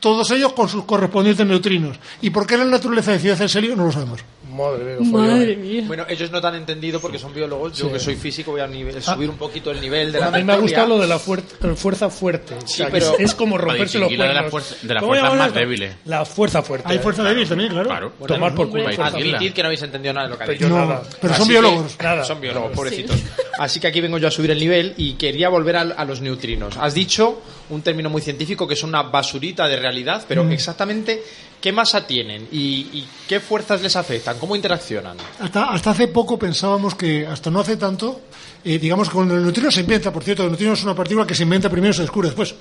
Todos 0.00 0.30
ellos 0.32 0.52
con 0.52 0.68
sus 0.68 0.84
correspondientes 0.84 1.46
neutrinos. 1.46 1.96
¿Y 2.20 2.30
por 2.30 2.46
qué 2.46 2.56
la 2.58 2.64
naturaleza 2.64 3.12
decidió 3.12 3.34
hacer 3.34 3.48
serio? 3.48 3.74
No 3.76 3.86
lo 3.86 3.92
sabemos. 3.92 4.20
Madre 4.50 4.84
mía. 5.00 5.10
Madre. 5.10 5.82
Bueno, 5.86 6.04
ellos 6.08 6.30
no 6.30 6.40
te 6.40 6.46
han 6.46 6.54
entendido 6.54 7.00
porque 7.00 7.18
son 7.18 7.34
biólogos. 7.34 7.76
Yo 7.76 7.90
que 7.92 7.98
soy 7.98 8.14
físico 8.14 8.52
voy 8.52 8.60
a 8.60 8.66
nivel- 8.68 9.02
subir 9.02 9.28
un 9.28 9.36
poquito 9.36 9.70
el 9.72 9.80
nivel 9.80 10.12
de 10.12 10.20
la 10.20 10.26
A 10.26 10.30
mí 10.30 10.44
me 10.44 10.52
ha 10.52 10.56
gustado 10.58 10.88
lo 10.88 10.98
de 11.00 11.06
la 11.08 11.18
fuer- 11.18 11.42
fuerza 11.74 12.08
fuerte. 12.10 12.54
O 12.62 12.66
sea, 12.68 12.86
que 12.86 12.92
pero- 12.92 13.14
es, 13.14 13.20
es 13.20 13.34
como 13.34 13.58
romperse 13.58 13.98
los 13.98 14.12
la 14.12 14.28
de 14.28 14.34
la 14.34 14.40
cuernos. 14.42 14.50
fuerza- 14.50 14.76
de 14.86 14.94
las 14.94 15.00
¿Cómo 15.00 15.10
fuerzas 15.12 15.30
llamamos 15.30 15.46
más 15.46 15.54
débiles. 15.54 15.96
La 16.04 16.24
fuerza 16.24 16.62
fuerte. 16.62 16.88
Hay 16.88 16.98
fuerza 16.98 17.24
débil 17.24 17.48
también, 17.48 17.70
claro. 17.70 17.88
Claro. 17.88 18.12
Tomar 18.28 18.54
por 18.54 18.68
culo. 18.70 18.86
Admitid 18.86 19.52
que 19.52 19.62
no 19.62 19.66
habéis 19.68 19.82
entendido 19.82 20.12
nada 20.14 20.26
de 20.28 20.32
lo 20.34 20.38
que 20.38 20.46
Yo 20.46 20.52
dicho. 20.52 20.68
No, 20.68 20.78
nada. 20.86 21.02
pero 21.20 21.34
son 21.34 21.48
biólogos. 21.48 21.96
que- 21.96 22.04
Nada. 22.04 22.24
Son 22.24 22.40
biólogos, 22.40 22.72
pobrecitos. 22.72 23.16
Así 23.58 23.80
que 23.80 23.86
aquí 23.88 24.00
vengo 24.00 24.18
yo 24.18 24.28
a 24.28 24.30
subir 24.30 24.50
el 24.52 24.58
nivel 24.58 24.94
y 24.98 25.14
quería 25.14 25.48
volver 25.48 25.76
a, 25.76 25.80
a 25.80 26.04
los 26.04 26.20
neutrinos. 26.20 26.76
Has 26.76 26.94
dicho 26.94 27.40
un 27.70 27.82
término 27.82 28.10
muy 28.10 28.20
científico 28.22 28.66
que 28.68 28.74
es 28.74 28.82
una 28.82 29.02
basurita 29.02 29.66
de 29.68 29.76
realidad, 29.76 30.22
Mm. 30.22 30.26
pero 30.28 30.48
exactamente 30.50 31.22
qué 31.60 31.72
masa 31.72 32.06
tienen 32.06 32.46
y, 32.52 32.88
y 32.92 33.08
qué 33.28 33.40
fuerzas 33.40 33.80
les 33.82 33.96
afectan, 33.96 34.38
cómo 34.38 34.54
interaccionan. 34.54 35.16
Hasta, 35.40 35.64
hasta 35.70 35.90
hace 35.90 36.08
poco 36.08 36.38
pensábamos 36.38 36.94
que, 36.94 37.26
hasta 37.26 37.50
no 37.50 37.60
hace 37.60 37.76
tanto, 37.76 38.20
eh, 38.64 38.78
digamos 38.78 39.08
que 39.08 39.14
cuando 39.14 39.34
el 39.36 39.42
neutrino 39.42 39.70
se 39.70 39.80
inventa, 39.80 40.12
por 40.12 40.22
cierto, 40.24 40.42
el 40.44 40.50
neutrino 40.50 40.74
es 40.74 40.82
una 40.84 40.94
partícula 40.94 41.26
que 41.26 41.34
se 41.34 41.42
inventa 41.44 41.70
primero 41.70 41.90
y 41.92 41.96
se 41.96 42.02
descubre 42.02 42.28
después. 42.28 42.54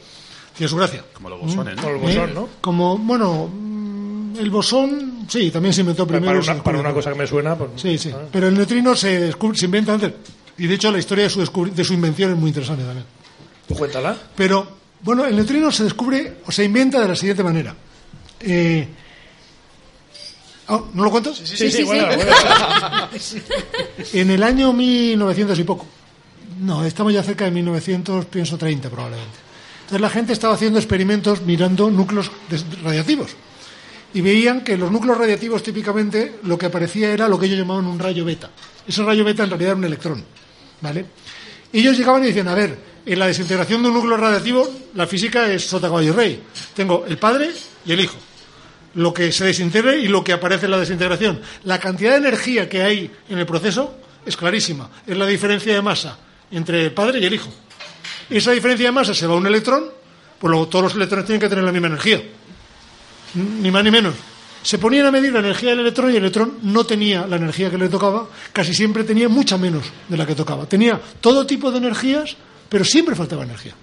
Tiene 0.56 0.70
su 0.70 0.76
gracia. 0.78 1.04
Como 1.14 1.30
los 1.30 1.40
bosones, 1.42 1.76
Como 1.76 1.90
¿no? 1.90 1.96
el 1.96 2.02
bosón, 2.02 2.30
¿Eh? 2.30 2.34
¿no? 2.36 2.50
Como, 2.62 2.98
bueno, 3.00 3.50
mm, 3.52 4.38
el 4.40 4.50
bosón, 4.52 5.26
sí, 5.28 5.50
también 5.52 5.74
se 5.74 5.82
inventó 5.82 6.06
primero. 6.08 6.40
Para 6.40 6.54
una, 6.54 6.64
para 6.64 6.80
una 6.80 6.94
cosa 6.94 7.12
que 7.12 7.18
me 7.18 7.28
suena, 7.28 7.56
pues, 7.58 7.72
Sí, 7.78 7.98
sí. 7.98 8.12
ah. 8.14 8.20
Pero 8.32 8.48
el 8.48 8.54
neutrino 8.54 8.96
se, 8.96 9.32
descubre- 9.32 9.56
se 9.58 9.66
inventa 9.66 9.94
antes. 9.96 10.14
Y 10.60 10.68
de 10.68 10.76
hecho 10.76 10.92
la 10.92 11.00
historia 11.00 11.24
de 11.24 11.30
su, 11.32 11.40
de 11.74 11.84
su 11.84 11.94
invención 11.94 12.32
es 12.32 12.38
muy 12.38 12.50
interesante 12.50 12.84
también. 12.84 13.06
Pues 13.68 13.80
cuéntala. 13.80 14.16
Pero, 14.36 14.68
bueno, 15.04 15.26
el 15.26 15.36
neutrino 15.36 15.72
se 15.72 15.84
descubre 15.84 16.38
o 16.46 16.52
se 16.52 16.64
inventa 16.64 17.02
de 17.02 17.08
la 17.10 17.16
siguiente 17.16 17.44
manera. 17.44 17.76
Eh, 18.40 18.88
oh, 20.68 20.88
¿No 20.94 21.04
lo 21.04 21.12
cuento? 21.12 21.34
Sí, 21.34 21.46
sí, 21.46 21.58
sí, 21.58 21.72
sí. 21.72 21.84
bueno, 21.84 22.06
bueno. 22.08 22.24
En 24.14 24.32
el 24.32 24.44
año 24.44 24.72
1900 24.72 25.60
y 25.60 25.64
poco. 25.64 25.86
No, 26.62 26.86
estamos 26.86 27.14
ya 27.14 27.22
cerca 27.24 27.46
de 27.46 27.52
1900, 27.52 28.26
pienso 28.26 28.58
30 28.58 28.90
probablemente. 28.90 29.38
Entonces 29.82 30.02
la 30.02 30.10
gente 30.10 30.32
estaba 30.32 30.54
haciendo 30.54 30.80
experimentos 30.80 31.42
mirando 31.42 31.92
núcleos 31.92 32.32
radiactivos. 32.82 33.32
Y 34.14 34.22
veían 34.22 34.62
que 34.62 34.78
los 34.78 34.92
núcleos 34.92 35.18
radiactivos 35.18 35.64
típicamente 35.64 36.40
lo 36.44 36.58
que 36.58 36.68
aparecía 36.68 37.12
era 37.12 37.28
lo 37.28 37.38
que 37.38 37.48
ellos 37.48 37.60
llamaban 37.60 37.86
un 37.86 38.00
rayo 38.00 38.24
beta. 38.24 38.50
Ese 38.88 39.04
rayo 39.04 39.26
beta 39.26 39.44
en 39.44 39.50
realidad 39.50 39.72
era 39.72 39.78
un 39.80 39.86
electrón. 39.86 40.24
¿Vale? 40.80 41.06
Y 41.74 41.80
ellos 41.80 41.98
llegaban 41.98 42.24
y 42.24 42.28
decían, 42.28 42.48
a 42.48 42.56
ver, 42.56 42.93
en 43.06 43.20
la 43.20 43.28
desintegración 43.28 43.82
de 43.82 43.90
un 43.90 43.96
núcleo 43.96 44.18
radiactivo, 44.18 44.70
la 44.96 45.08
física 45.08 45.52
es 45.52 45.66
sota 45.66 45.88
caballo 45.88 46.10
y 46.10 46.16
rey. 46.16 46.44
Tengo 46.76 47.06
el 47.08 47.18
padre 47.18 47.52
y 47.86 47.92
el 47.92 48.00
hijo 48.00 48.18
lo 48.96 49.14
que 49.14 49.32
se 49.32 49.46
desintegre 49.46 50.00
y 50.00 50.08
lo 50.08 50.24
que 50.24 50.34
aparece 50.34 50.66
en 50.66 50.72
la 50.72 50.80
desintegración. 50.80 51.42
La 51.64 51.80
cantidad 51.80 52.12
de 52.12 52.18
energía 52.18 52.70
que 52.70 52.84
hay 52.84 53.12
en 53.30 53.38
el 53.38 53.46
proceso 53.46 53.96
es 54.26 54.38
clarísima. 54.38 54.90
Es 55.06 55.18
la 55.18 55.26
diferencia 55.26 55.74
de 55.74 55.82
masa 55.82 56.18
entre 56.52 56.84
el 56.84 56.92
padre 56.92 57.20
y 57.20 57.26
el 57.26 57.34
hijo. 57.34 57.50
Esa 58.30 58.52
diferencia 58.52 58.88
de 58.88 58.92
masa 58.92 59.14
se 59.14 59.28
va 59.28 59.34
a 59.34 59.38
un 59.38 59.48
electrón, 59.48 59.86
pues 60.40 60.50
luego 60.50 60.68
todos 60.68 60.86
los 60.86 60.96
electrones 60.96 61.26
tienen 61.26 61.42
que 61.42 61.50
tener 61.50 61.64
la 61.64 61.72
misma 61.72 61.88
energía. 61.88 62.22
Ni 63.36 63.72
más 63.72 63.84
ni 63.84 63.92
menos. 63.92 64.14
Se 64.62 64.78
ponían 64.78 65.06
a 65.06 65.12
medir 65.12 65.34
la 65.34 65.40
energía 65.40 65.72
del 65.72 65.80
electrón 65.80 66.10
y 66.12 66.16
el 66.16 66.22
electrón 66.22 66.60
no 66.62 66.86
tenía 66.86 67.28
la 67.28 67.36
energía 67.36 67.70
que 67.70 67.78
le 67.78 67.90
tocaba, 67.90 68.28
casi 68.54 68.74
siempre 68.74 69.04
tenía 69.04 69.28
mucha 69.28 69.58
menos 69.58 69.84
de 70.08 70.16
la 70.16 70.26
que 70.26 70.36
tocaba. 70.36 70.66
Tenía 70.68 71.02
todo 71.20 71.46
tipo 71.46 71.70
de 71.72 71.80
energías, 71.80 72.38
pero 72.74 72.84
siempre 72.84 73.14
faltaba 73.16 73.44
energía. 73.44 73.74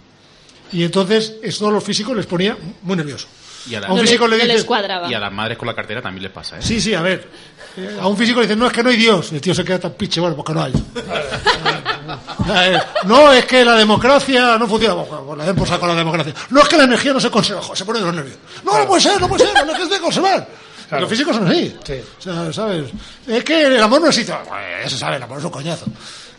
Y 0.72 0.82
entonces 0.84 1.34
esto 1.42 1.68
a 1.68 1.70
los 1.70 1.82
físicos 1.84 2.16
les 2.16 2.26
ponía 2.26 2.56
muy 2.82 2.96
nervioso. 2.96 3.28
Y 3.68 3.74
a, 3.76 3.80
la- 3.80 3.86
A 3.88 3.90
un 3.92 3.98
No, 3.98 4.02
físico 4.02 4.26
le, 4.26 4.36
le 4.38 4.54
dices- 4.54 4.66
y 5.08 5.14
a 5.14 5.18
las 5.20 5.32
madres 5.32 5.56
con 5.58 5.68
la 5.68 5.74
cartera 5.74 6.00
también 6.02 6.22
les 6.24 6.32
pasa, 6.32 6.58
¿eh? 6.58 6.62
Sí, 6.62 6.80
sí, 6.80 6.92
a 6.94 7.02
ver. 7.02 7.28
eh, 7.76 7.98
a 8.00 8.06
un 8.08 8.16
físico 8.16 8.40
le 8.40 8.46
dicen, 8.46 8.58
no, 8.58 8.66
es 8.66 8.72
que 8.72 8.82
no 8.82 8.88
hay 8.90 8.96
Dios. 8.96 9.30
Y 9.32 9.36
el 9.36 9.40
tío 9.40 9.54
se 9.54 9.62
queda 9.64 9.78
tan 9.78 9.92
pinche, 9.92 10.18
bueno, 10.20 10.34
porque 10.34 10.52
no 10.54 10.62
hay. 10.64 10.72
Eh, 12.52 12.78
no, 13.04 13.30
es 13.32 13.44
que 13.44 13.64
la 13.64 13.74
democracia 13.76 14.58
no 14.58 14.66
funciona. 14.66 14.94
Bueno, 14.94 15.36
la 15.36 15.44
den 15.46 15.54
por 15.54 15.68
saco 15.68 15.86
la 15.86 15.94
democracia. 15.94 16.34
No, 16.50 16.60
es 16.60 16.68
que 16.68 16.76
la 16.76 16.84
energía 16.84 17.12
no 17.12 17.20
se 17.20 17.30
conserva. 17.30 17.62
Joder, 17.62 17.78
se 17.78 17.84
pone 17.84 18.00
de 18.00 18.06
los 18.06 18.14
nervios. 18.14 18.36
No, 18.64 18.76
no 18.78 18.86
puede 18.86 19.00
ser, 19.02 19.20
no 19.20 19.28
puede 19.28 19.44
ser, 19.44 19.54
la 19.54 19.60
energía 19.60 19.84
se 19.84 19.90
debe 19.90 20.02
conservar. 20.02 20.48
Claro. 20.88 21.02
Los 21.02 21.10
físicos 21.10 21.36
son 21.36 21.46
así. 21.46 21.76
Sí. 21.84 21.94
O 22.18 22.22
sea, 22.22 22.52
¿sabes? 22.52 22.90
Es 23.28 23.44
que 23.44 23.66
el 23.66 23.80
amor 23.82 24.00
no 24.00 24.08
existe. 24.08 24.32
Bueno, 24.32 24.64
ya 24.82 24.88
se 24.90 24.98
sabe, 24.98 25.16
el 25.16 25.22
amor 25.22 25.38
es 25.38 25.44
un 25.44 25.50
coñazo. 25.50 25.86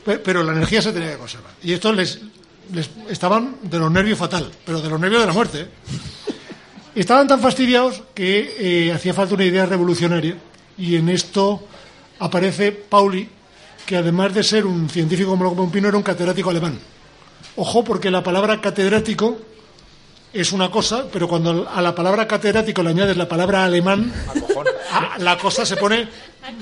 Pe- 0.04 0.18
Pero 0.20 0.44
la 0.44 0.52
energía 0.52 0.82
se 0.82 0.92
tenía 0.92 1.12
que 1.12 1.18
conservar. 1.18 1.52
Y 1.64 1.72
estos 1.74 1.96
les, 1.96 2.20
les 2.73 2.89
estaban 3.10 3.57
de 3.63 3.79
los 3.79 3.91
nervios 3.91 4.17
fatal, 4.17 4.51
pero 4.65 4.81
de 4.81 4.89
los 4.89 4.99
nervios 4.99 5.21
de 5.21 5.27
la 5.27 5.34
muerte. 5.34 5.62
¿eh? 5.62 5.67
Estaban 6.95 7.27
tan 7.27 7.39
fastidiados 7.39 8.01
que 8.13 8.55
eh, 8.88 8.91
hacía 8.93 9.13
falta 9.13 9.36
una 9.36 9.45
idea 9.45 9.65
revolucionaria 9.65 10.36
y 10.77 10.95
en 10.95 11.10
esto 11.10 11.65
aparece 12.19 12.71
Pauli, 12.71 13.29
que 13.86 13.95
además 13.97 14.34
de 14.34 14.43
ser 14.43 14.65
un 14.65 14.89
científico 14.89 15.29
como 15.31 15.43
Loco 15.45 15.55
Pompino 15.57 15.88
era 15.88 15.97
un 15.97 16.03
catedrático 16.03 16.49
alemán. 16.49 16.77
Ojo, 17.55 17.84
porque 17.84 18.12
la 18.12 18.23
palabra 18.23 18.60
catedrático 18.62 19.39
es 20.34 20.51
una 20.53 20.69
cosa, 20.71 21.05
pero 21.12 21.27
cuando 21.27 21.69
a 21.69 21.81
la 21.81 21.93
palabra 21.95 22.27
catedrático 22.27 22.84
le 22.84 22.89
añades 22.91 23.17
la 23.17 23.27
palabra 23.27 23.65
alemán, 23.65 24.12
a- 24.91 25.17
la 25.19 25.38
cosa 25.38 25.65
se 25.65 25.75
pone 25.77 26.07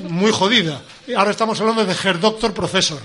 muy 0.09 0.31
jodida. 0.31 0.81
Ahora 1.15 1.31
estamos 1.31 1.59
hablando 1.61 1.85
de 1.85 1.93
Herr 2.03 2.19
Doctor 2.19 2.53
Professor. 2.53 2.99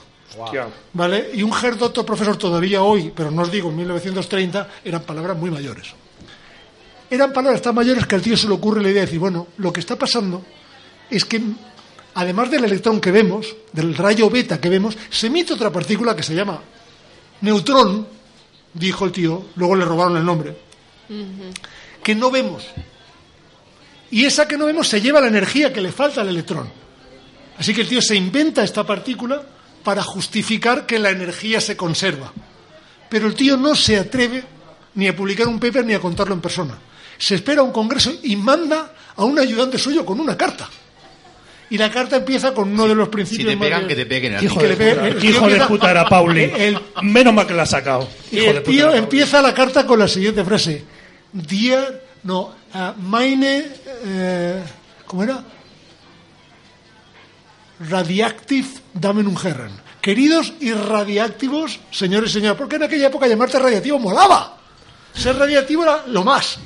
¿Vale? 0.92 1.30
Y 1.34 1.42
un 1.42 1.52
Herr 1.52 1.78
Doctor 1.78 2.04
Professor 2.04 2.36
todavía 2.36 2.82
hoy, 2.82 3.12
pero 3.14 3.30
no 3.30 3.42
os 3.42 3.50
digo 3.50 3.70
en 3.70 3.76
1930, 3.76 4.68
eran 4.84 5.02
palabras 5.02 5.36
muy 5.36 5.50
mayores. 5.50 5.94
Eran 7.10 7.32
palabras 7.32 7.62
tan 7.62 7.74
mayores 7.74 8.06
que 8.06 8.14
al 8.14 8.22
tío 8.22 8.36
se 8.36 8.48
le 8.48 8.54
ocurre 8.54 8.82
la 8.82 8.88
idea 8.88 9.02
de 9.02 9.06
decir, 9.06 9.20
bueno, 9.20 9.48
lo 9.58 9.72
que 9.72 9.80
está 9.80 9.96
pasando 9.96 10.44
es 11.10 11.24
que 11.24 11.40
además 12.14 12.50
del 12.50 12.64
electrón 12.64 13.00
que 13.00 13.10
vemos, 13.10 13.54
del 13.72 13.94
rayo 13.94 14.30
beta 14.30 14.60
que 14.60 14.68
vemos, 14.68 14.96
se 15.10 15.28
emite 15.28 15.52
otra 15.52 15.70
partícula 15.70 16.16
que 16.16 16.22
se 16.22 16.34
llama 16.34 16.60
neutrón, 17.42 18.06
dijo 18.72 19.04
el 19.04 19.12
tío, 19.12 19.46
luego 19.56 19.76
le 19.76 19.84
robaron 19.84 20.16
el 20.16 20.24
nombre, 20.24 20.56
que 22.02 22.14
no 22.14 22.30
vemos. 22.30 22.66
Y 24.10 24.24
esa 24.24 24.46
que 24.48 24.56
no 24.56 24.66
vemos 24.66 24.88
se 24.88 25.00
lleva 25.00 25.20
la 25.20 25.28
energía 25.28 25.72
que 25.72 25.80
le 25.80 25.92
falta 25.92 26.20
al 26.20 26.28
electrón. 26.28 26.70
Así 27.58 27.74
que 27.74 27.82
el 27.82 27.88
tío 27.88 28.02
se 28.02 28.16
inventa 28.16 28.64
esta 28.64 28.84
partícula 28.84 29.42
para 29.84 30.02
justificar 30.02 30.86
que 30.86 30.98
la 30.98 31.10
energía 31.10 31.60
se 31.60 31.76
conserva. 31.76 32.32
Pero 33.08 33.26
el 33.28 33.34
tío 33.34 33.56
no 33.56 33.74
se 33.74 33.98
atreve 33.98 34.42
ni 34.94 35.06
a 35.08 35.14
publicar 35.14 35.46
un 35.46 35.60
paper 35.60 35.84
ni 35.84 35.92
a 35.94 36.00
contarlo 36.00 36.34
en 36.34 36.40
persona. 36.40 36.76
Se 37.18 37.34
espera 37.36 37.60
a 37.60 37.64
un 37.64 37.70
congreso 37.72 38.12
y 38.22 38.34
manda 38.36 38.92
a 39.16 39.24
un 39.24 39.38
ayudante 39.38 39.78
suyo 39.78 40.04
con 40.04 40.18
una 40.20 40.36
carta. 40.36 40.68
Y 41.70 41.78
la 41.78 41.90
carta 41.90 42.16
empieza 42.16 42.52
con 42.52 42.70
uno 42.72 42.86
de 42.86 42.94
los 42.94 43.06
Si 43.06 43.10
principios 43.12 43.52
te 43.52 43.56
pegan, 43.56 43.86
que 43.88 43.94
te 43.96 44.06
peguen. 44.06 44.36
a 44.36 44.42
Hijo 44.42 44.54
ti. 44.60 44.66
que 44.66 44.66
de, 44.68 44.76
le 44.76 44.94
puta. 44.94 45.08
el 45.08 45.24
Hijo 45.24 45.48
de 45.48 45.60
puta 45.66 45.90
era 45.90 46.04
Pauli. 46.08 46.42
el- 46.56 46.78
Menos 47.02 47.34
mal 47.34 47.46
que 47.46 47.54
la 47.54 47.62
ha 47.62 47.66
sacado. 47.66 48.08
Hijo 48.30 48.42
de 48.44 48.48
el 48.50 48.56
puta 48.62 48.70
tío 48.70 48.94
empieza 48.94 49.40
la 49.42 49.54
carta 49.54 49.86
con 49.86 49.98
la 49.98 50.06
siguiente 50.08 50.44
frase. 50.44 50.84
Dear, 51.32 52.00
no, 52.22 52.42
uh, 52.74 53.00
meine, 53.00 53.64
eh, 54.04 54.62
¿cómo 55.06 55.22
era? 55.24 55.42
Radiactive 57.88 58.68
Damen 58.94 59.26
und 59.26 59.44
Herren. 59.44 59.70
Queridos 60.00 60.52
y 60.60 60.72
radiactivos, 60.72 61.80
señores 61.90 62.30
y 62.30 62.34
señoras, 62.34 62.58
porque 62.58 62.76
en 62.76 62.82
aquella 62.84 63.06
época 63.08 63.26
llamarte 63.26 63.58
radiactivo 63.58 63.98
molaba. 63.98 64.58
Ser 65.14 65.36
radiactivo 65.36 65.82
era 65.84 66.04
lo 66.08 66.22
más. 66.24 66.58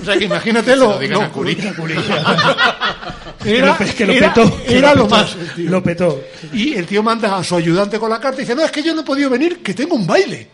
O 0.00 0.04
sea 0.04 0.16
que 0.16 0.24
imagínate 0.24 0.74
lo, 0.74 0.96
Curie. 1.32 1.56
era, 3.44 3.66
lo- 3.66 3.76
que 3.96 4.06
lo 4.06 4.12
era- 4.12 4.32
petó, 4.34 4.64
que 4.64 4.78
era 4.78 4.94
lo 4.94 5.02
lo 5.02 5.08
petó. 5.08 5.16
más. 5.16 5.36
Lo 5.58 5.82
petó. 5.82 6.20
Y 6.52 6.74
el 6.74 6.86
tío 6.86 7.02
manda 7.02 7.36
a 7.36 7.44
su 7.44 7.56
ayudante 7.56 7.98
con 7.98 8.10
la 8.10 8.18
carta 8.18 8.38
y 8.40 8.44
dice, 8.44 8.54
no, 8.54 8.64
es 8.64 8.70
que 8.70 8.82
yo 8.82 8.94
no 8.94 9.02
he 9.02 9.04
podido 9.04 9.30
venir, 9.30 9.62
que 9.62 9.74
tengo 9.74 9.94
un 9.96 10.06
baile. 10.06 10.48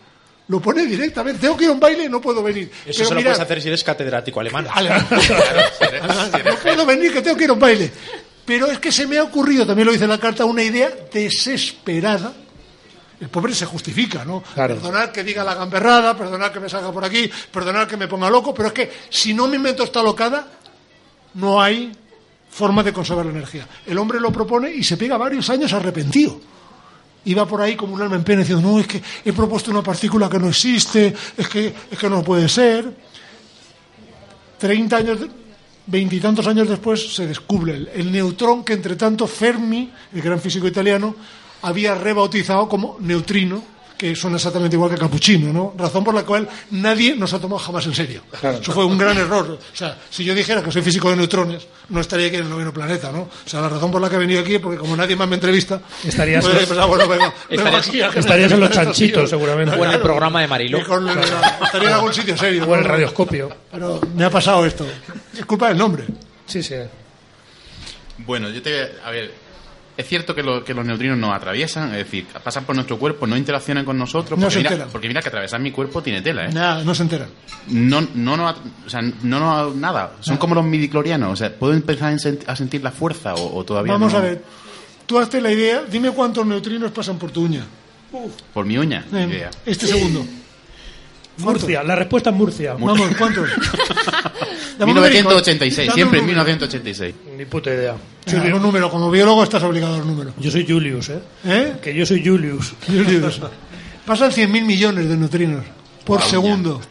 Lo 0.47 0.59
pone 0.61 0.85
directamente, 0.85 1.39
tengo 1.41 1.57
que 1.57 1.63
ir 1.63 1.69
a 1.71 1.73
un 1.73 1.79
baile 1.79 2.03
y 2.03 2.09
no 2.09 2.21
puedo 2.21 2.43
venir. 2.43 2.69
Eso 2.85 2.97
Pero 2.97 3.07
se 3.09 3.13
lo 3.15 3.19
mirad, 3.19 3.31
puedes 3.31 3.39
hacer 3.45 3.61
si 3.61 3.67
eres 3.69 3.83
catedrático 3.83 4.39
alemán. 4.41 4.67
no 6.45 6.55
puedo 6.61 6.85
venir, 6.85 7.11
que 7.13 7.21
tengo 7.23 7.35
que 7.37 7.43
ir 7.45 7.49
a 7.49 7.53
un 7.53 7.59
baile. 7.59 7.91
Pero 8.45 8.67
es 8.67 8.79
que 8.79 8.91
se 8.91 9.07
me 9.07 9.17
ha 9.17 9.23
ocurrido, 9.23 9.65
también 9.65 9.87
lo 9.87 9.91
dice 9.91 10.03
en 10.03 10.11
la 10.11 10.19
carta, 10.19 10.45
una 10.45 10.61
idea 10.63 10.89
desesperada. 11.11 12.31
El 13.19 13.29
pobre 13.29 13.55
se 13.55 13.65
justifica, 13.65 14.23
¿no? 14.25 14.43
Claro. 14.53 14.75
Perdonad 14.75 15.09
que 15.09 15.23
diga 15.23 15.43
la 15.43 15.55
gamberrada, 15.55 16.15
perdonad 16.17 16.51
que 16.51 16.59
me 16.59 16.69
salga 16.69 16.91
por 16.91 17.03
aquí, 17.05 17.29
perdonad 17.51 17.87
que 17.87 17.97
me 17.97 18.07
ponga 18.07 18.29
loco, 18.29 18.53
pero 18.53 18.67
es 18.67 18.73
que 18.73 18.91
si 19.09 19.33
no 19.33 19.47
me 19.47 19.55
invento 19.55 19.83
esta 19.83 20.03
locada, 20.03 20.47
no 21.35 21.61
hay 21.61 21.91
forma 22.51 22.83
de 22.83 22.93
conservar 22.93 23.25
la 23.25 23.31
energía. 23.31 23.67
El 23.85 23.97
hombre 23.97 24.19
lo 24.19 24.31
propone 24.31 24.69
y 24.71 24.83
se 24.83 24.97
pega 24.97 25.17
varios 25.17 25.49
años 25.49 25.71
arrepentido. 25.73 26.39
Iba 27.23 27.47
por 27.47 27.61
ahí 27.61 27.75
como 27.75 27.95
un 27.95 28.01
alma 28.01 28.17
en 28.17 28.23
pena 28.23 28.41
diciendo, 28.41 28.69
no, 28.69 28.79
es 28.79 28.85
que 28.85 29.01
he 29.23 29.33
propuesto 29.33 29.71
una 29.71 29.81
partícula 29.81 30.29
que 30.29 30.37
no 30.37 30.49
existe, 30.49 31.13
es 31.37 31.47
que, 31.47 31.73
es 31.89 31.97
que 31.97 32.09
no 32.09 32.21
puede 32.21 32.47
ser. 32.47 32.85
Treinta 34.59 34.97
años, 34.97 35.19
de- 35.21 35.29
veintitantos 35.87 36.47
años 36.47 36.69
después 36.69 37.13
se 37.13 37.27
descubre 37.27 37.87
el, 37.93 38.11
neutrón 38.11 38.63
que 38.63 38.73
entre 38.73 38.95
tanto 38.95 39.27
Fermi, 39.27 39.91
el 40.13 40.21
gran 40.21 40.39
físico 40.39 40.67
italiano, 40.67 41.15
había 41.61 41.95
rebautizado 41.95 42.67
como 42.67 42.97
neutrino, 42.99 43.63
que 43.97 44.15
suena 44.15 44.35
exactamente 44.37 44.75
igual 44.75 44.91
que 44.91 44.97
capuchino, 44.97 45.53
¿no? 45.53 45.73
Razón 45.77 46.03
por 46.03 46.13
la 46.13 46.23
cual 46.23 46.47
nadie 46.71 47.15
nos 47.15 47.33
ha 47.33 47.39
tomado 47.39 47.59
jamás 47.59 47.85
en 47.85 47.93
serio. 47.95 48.21
Eso 48.61 48.71
fue 48.73 48.85
un 48.85 48.97
gran 48.97 49.17
error. 49.17 49.57
O 49.73 49.75
sea, 49.75 49.97
si 50.09 50.23
yo 50.23 50.35
dijera 50.35 50.61
que 50.61 50.71
soy 50.71 50.81
físico 50.81 51.09
de 51.09 51.15
neutrones, 51.15 51.65
no 51.89 52.01
estaría 52.01 52.27
aquí 52.27 52.35
en 52.37 52.43
el 52.43 52.49
noveno 52.49 52.73
planeta, 52.73 53.11
¿no? 53.11 53.21
O 53.21 53.29
sea, 53.49 53.61
la 53.61 53.69
razón 53.69 53.91
por 53.91 54.01
la 54.01 54.09
que 54.09 54.15
he 54.15 54.19
venido 54.19 54.41
aquí 54.41 54.55
es 54.55 54.61
porque 54.61 54.77
como 54.77 54.95
nadie 54.97 55.15
más 55.15 55.27
me 55.27 55.35
entrevista, 55.35 55.79
Estarías- 56.05 56.43
pues 56.43 56.67
bueno, 57.07 57.33
en 58.51 58.59
los 58.59 58.69
chanchitos, 58.71 59.13
tíos. 59.21 59.29
seguramente. 59.29 59.71
O 59.71 59.77
en 59.77 59.83
el 59.83 59.89
Claro. 59.89 60.03
programa 60.03 60.41
de 60.41 60.47
el- 61.07 61.17
estaría 61.63 61.87
en 61.89 61.93
algún 61.95 62.13
sitio 62.13 62.37
serio. 62.37 62.65
O 62.67 62.75
el 62.75 62.81
¿no? 62.81 62.87
radioscopio. 62.87 63.49
Pero 63.71 64.01
me 64.15 64.25
ha 64.25 64.29
pasado 64.29 64.65
esto. 64.65 64.85
Es 65.37 65.45
culpa 65.45 65.69
del 65.69 65.77
nombre. 65.77 66.03
Sí, 66.45 66.61
sí. 66.61 66.75
Bueno, 68.19 68.49
yo 68.49 68.61
te. 68.61 68.91
A 69.03 69.11
ver. 69.11 69.44
Es 69.97 70.07
cierto 70.07 70.35
que, 70.35 70.43
lo- 70.43 70.63
que 70.63 70.73
los 70.73 70.85
neutrinos 70.85 71.17
nos 71.17 71.33
atraviesan, 71.33 71.91
es 71.91 71.99
decir, 72.05 72.25
pasan 72.43 72.65
por 72.65 72.75
nuestro 72.75 72.99
cuerpo, 72.99 73.25
no 73.27 73.37
interaccionan 73.37 73.85
con 73.85 73.97
nosotros. 73.97 74.37
No 74.37 74.45
porque, 74.47 74.53
se 74.53 74.59
mira, 74.59 74.69
enteran. 74.71 74.89
porque 74.91 75.07
mira 75.07 75.21
que 75.21 75.29
atravesar 75.29 75.61
mi 75.61 75.71
cuerpo 75.71 76.03
tiene 76.03 76.21
tela, 76.21 76.45
¿eh? 76.45 76.49
Nada, 76.51 76.83
no 76.83 76.93
se 76.93 77.03
enteran. 77.03 77.29
No, 77.67 78.01
no, 78.13 78.35
no, 78.35 78.53
o 78.85 78.89
sea, 78.89 79.01
no, 79.01 79.39
no, 79.39 79.73
nada. 79.73 80.13
Son 80.19 80.35
como 80.37 80.53
los 80.55 80.65
midiclorianos. 80.65 81.31
O 81.31 81.35
sea, 81.37 81.53
¿puedo 81.57 81.73
empezar 81.73 82.11
a 82.11 82.15
sent- 82.17 82.43
a 82.45 82.55
sentir 82.57 82.83
la 82.83 82.91
fuerza 82.91 83.35
o, 83.35 83.55
o 83.57 83.63
todavía 83.63 83.93
Vamos 83.93 84.11
no? 84.11 84.19
a 84.19 84.21
ver. 84.21 84.43
Tú 85.05 85.17
hazte 85.19 85.39
la 85.39 85.51
idea, 85.51 85.83
dime 85.89 86.11
cuántos 86.11 86.45
neutrinos 86.45 86.91
pasan 86.91 87.17
por 87.17 87.31
tu 87.31 87.43
uña. 87.45 87.63
Por 88.53 88.65
mi 88.65 88.77
uña. 88.77 89.05
Eh, 89.13 89.27
idea. 89.29 89.51
Este 89.65 89.87
segundo. 89.87 90.25
Murcia. 91.37 91.83
La 91.83 91.95
respuesta 91.95 92.29
es 92.29 92.35
Murcia. 92.35 92.73
Vamos, 92.73 93.09
¿cuántos? 93.17 93.49
Dame 94.79 94.91
un 94.91 94.97
numérico. 94.97 95.29
1986, 95.29 95.87
Dame 95.87 95.93
siempre 95.95 96.19
en 96.19 96.25
número. 96.25 96.43
1986. 96.43 97.15
Ni 97.37 97.45
puta 97.45 97.69
idea. 97.73 97.95
Venga, 98.25 98.55
un 98.55 98.61
número. 98.61 98.89
Como 98.89 99.11
biólogo 99.11 99.43
estás 99.43 99.63
obligado 99.63 99.95
a 99.95 99.97
un 99.97 100.07
número. 100.07 100.33
Yo 100.39 100.49
soy 100.51 100.65
Julius, 100.67 101.09
¿eh? 101.09 101.19
¿Eh? 101.45 101.73
Que 101.81 101.93
yo 101.93 102.05
soy 102.05 102.25
Julius. 102.25 102.73
Dios. 102.87 103.41
Pasan 104.05 104.31
100.000 104.31 104.47
millones 104.65 105.09
de 105.09 105.17
neutrinos 105.17 105.63
por 106.05 106.19
Guau, 106.19 106.29
segundo. 106.29 106.81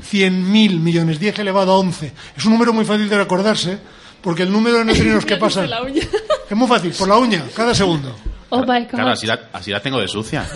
100.000 0.00 0.78
millones, 0.80 1.18
10 1.18 1.38
elevado 1.40 1.72
a 1.72 1.78
11. 1.78 2.12
Es 2.36 2.44
un 2.44 2.52
número 2.52 2.72
muy 2.72 2.84
fácil 2.84 3.08
de 3.08 3.18
recordarse, 3.18 3.78
porque 4.22 4.44
el 4.44 4.52
número 4.52 4.78
de 4.78 4.84
neutrinos 4.86 5.24
que 5.26 5.36
pasan 5.38 5.68
La 5.68 5.82
uña. 5.82 6.02
es 6.48 6.56
muy 6.56 6.68
fácil, 6.68 6.92
por 6.92 7.08
la 7.08 7.18
uña, 7.18 7.44
cada 7.54 7.74
segundo. 7.74 8.16
Oh 8.50 8.60
my 8.60 8.80
god. 8.84 8.88
Claro, 8.90 9.10
así 9.10 9.26
la, 9.26 9.48
así 9.52 9.70
la 9.70 9.80
tengo 9.80 10.00
de 10.00 10.08
sucia. 10.08 10.48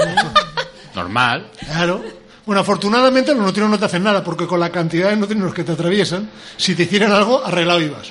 Normal. 0.94 1.48
Claro. 1.66 2.04
Bueno, 2.46 2.60
afortunadamente 2.60 3.32
los 3.34 3.42
neutrinos 3.42 3.70
no 3.70 3.78
te 3.78 3.86
hacen 3.86 4.02
nada, 4.02 4.22
porque 4.22 4.46
con 4.46 4.60
la 4.60 4.70
cantidad 4.70 5.08
de 5.10 5.16
neutrinos 5.16 5.54
que 5.54 5.64
te 5.64 5.72
atraviesan, 5.72 6.28
si 6.56 6.74
te 6.74 6.82
hicieran 6.84 7.10
algo, 7.12 7.44
arreglado 7.44 7.80
ibas. 7.80 8.08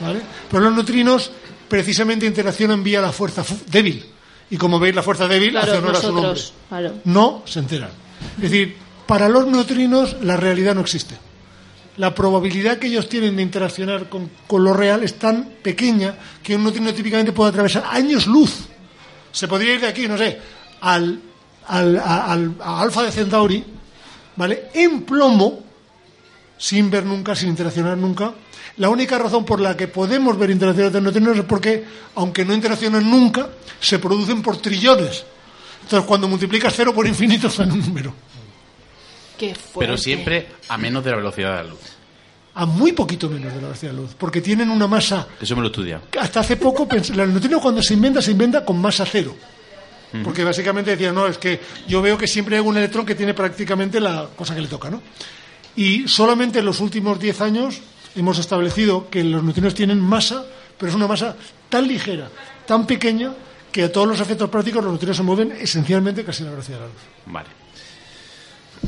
¿Vale? 0.00 0.20
Pero 0.50 0.62
los 0.64 0.74
neutrinos 0.74 1.30
precisamente 1.68 2.26
interaccionan 2.26 2.84
vía 2.84 3.00
la 3.00 3.12
fuerza 3.12 3.42
fu- 3.42 3.58
débil. 3.66 4.04
Y 4.50 4.56
como 4.56 4.78
veis, 4.78 4.94
la 4.94 5.02
fuerza 5.02 5.26
débil 5.26 5.50
Claro, 5.50 5.66
hace 5.72 5.78
honor 5.78 5.96
a 5.96 6.00
su 6.00 6.12
nombre. 6.12 6.40
Claro. 6.68 6.94
No 7.04 7.42
se 7.44 7.58
enteran. 7.58 7.90
Es 8.36 8.42
decir, 8.42 8.76
para 9.06 9.28
los 9.28 9.46
neutrinos 9.48 10.16
la 10.22 10.36
realidad 10.36 10.74
no 10.74 10.82
existe. 10.82 11.16
La 11.96 12.14
probabilidad 12.14 12.76
que 12.78 12.86
ellos 12.88 13.08
tienen 13.08 13.34
de 13.36 13.42
interaccionar 13.42 14.08
con, 14.08 14.30
con 14.46 14.62
lo 14.62 14.74
real 14.74 15.02
es 15.02 15.14
tan 15.18 15.44
pequeña 15.62 16.14
que 16.42 16.54
un 16.54 16.62
neutrino 16.62 16.92
típicamente 16.94 17.32
puede 17.32 17.50
atravesar 17.50 17.84
años 17.90 18.26
luz. 18.28 18.54
Se 19.32 19.48
podría 19.48 19.74
ir 19.74 19.80
de 19.80 19.88
aquí, 19.88 20.06
no 20.06 20.16
sé, 20.18 20.38
al, 20.82 21.18
al, 21.68 21.98
a- 21.98 22.32
al- 22.32 22.54
a 22.60 22.80
Alfa 22.80 23.02
de 23.04 23.12
Centauri, 23.12 23.64
¿vale? 24.36 24.68
En 24.74 25.02
plomo, 25.02 25.60
sin 26.58 26.90
ver 26.90 27.04
nunca, 27.04 27.34
sin 27.34 27.48
interaccionar 27.50 27.96
nunca. 27.98 28.32
La 28.78 28.88
única 28.90 29.18
razón 29.18 29.44
por 29.44 29.60
la 29.60 29.76
que 29.76 29.88
podemos 29.88 30.38
ver 30.38 30.50
interacciones 30.50 30.92
de 30.92 31.00
neutrinos 31.00 31.36
es 31.38 31.44
porque, 31.44 31.84
aunque 32.16 32.44
no 32.44 32.52
interaccionan 32.54 33.08
nunca, 33.10 33.48
se 33.80 33.98
producen 33.98 34.42
por 34.42 34.58
trillones. 34.58 35.24
Entonces, 35.82 36.06
cuando 36.06 36.28
multiplicas 36.28 36.74
cero 36.76 36.92
por 36.94 37.06
infinito, 37.06 37.48
sale 37.50 37.72
un 37.72 37.80
número. 37.80 38.12
Qué 39.38 39.54
fuerte. 39.54 39.78
Pero 39.78 39.96
siempre 39.96 40.48
a 40.68 40.78
menos 40.78 41.04
de 41.04 41.10
la 41.10 41.16
velocidad 41.16 41.58
de 41.58 41.64
la 41.64 41.70
luz. 41.70 41.80
a 42.54 42.64
muy 42.66 42.92
poquito 42.92 43.28
menos 43.28 43.52
de 43.54 43.60
la 43.60 43.68
velocidad 43.68 43.92
de 43.92 43.96
la 43.98 44.02
luz, 44.02 44.14
porque 44.16 44.40
tienen 44.40 44.70
una 44.70 44.86
masa 44.86 45.26
Eso 45.40 45.54
me 45.54 45.60
lo 45.60 45.68
he 45.68 45.70
estudiado. 45.70 46.02
hasta 46.20 46.40
hace 46.40 46.56
poco 46.56 46.88
el 46.90 47.16
neutrino 47.16 47.60
cuando 47.60 47.82
se 47.82 47.92
inventa 47.94 48.22
se 48.22 48.30
inventa 48.32 48.64
con 48.64 48.80
masa 48.80 49.04
cero 49.04 49.34
porque 50.24 50.44
básicamente 50.44 50.92
decían 50.92 51.14
no 51.14 51.26
es 51.26 51.38
que 51.38 51.60
yo 51.86 52.00
veo 52.00 52.16
que 52.16 52.26
siempre 52.26 52.56
hay 52.56 52.62
un 52.62 52.76
electrón 52.76 53.04
que 53.04 53.14
tiene 53.14 53.34
prácticamente 53.34 54.00
la 54.00 54.28
cosa 54.34 54.54
que 54.54 54.60
le 54.60 54.68
toca 54.68 54.90
no 54.90 55.02
y 55.76 56.08
solamente 56.08 56.60
en 56.60 56.64
los 56.64 56.80
últimos 56.80 57.18
10 57.18 57.40
años 57.40 57.80
hemos 58.14 58.38
establecido 58.38 59.10
que 59.10 59.22
los 59.24 59.42
neutrinos 59.42 59.74
tienen 59.74 60.00
masa 60.00 60.44
pero 60.78 60.90
es 60.90 60.96
una 60.96 61.06
masa 61.06 61.36
tan 61.68 61.86
ligera 61.86 62.30
tan 62.66 62.86
pequeña 62.86 63.34
que 63.76 63.84
a 63.84 63.92
todos 63.92 64.08
los 64.08 64.20
efectos 64.20 64.48
prácticos 64.48 64.82
los 64.82 64.92
neutrinos 64.92 65.18
se 65.18 65.22
mueven 65.22 65.52
esencialmente 65.52 66.24
casi 66.24 66.42
a 66.42 66.46
la 66.46 66.52
velocidad 66.52 66.78
de 66.78 66.84
la 66.84 66.86
luz. 66.86 67.02
Vale. 67.26 67.65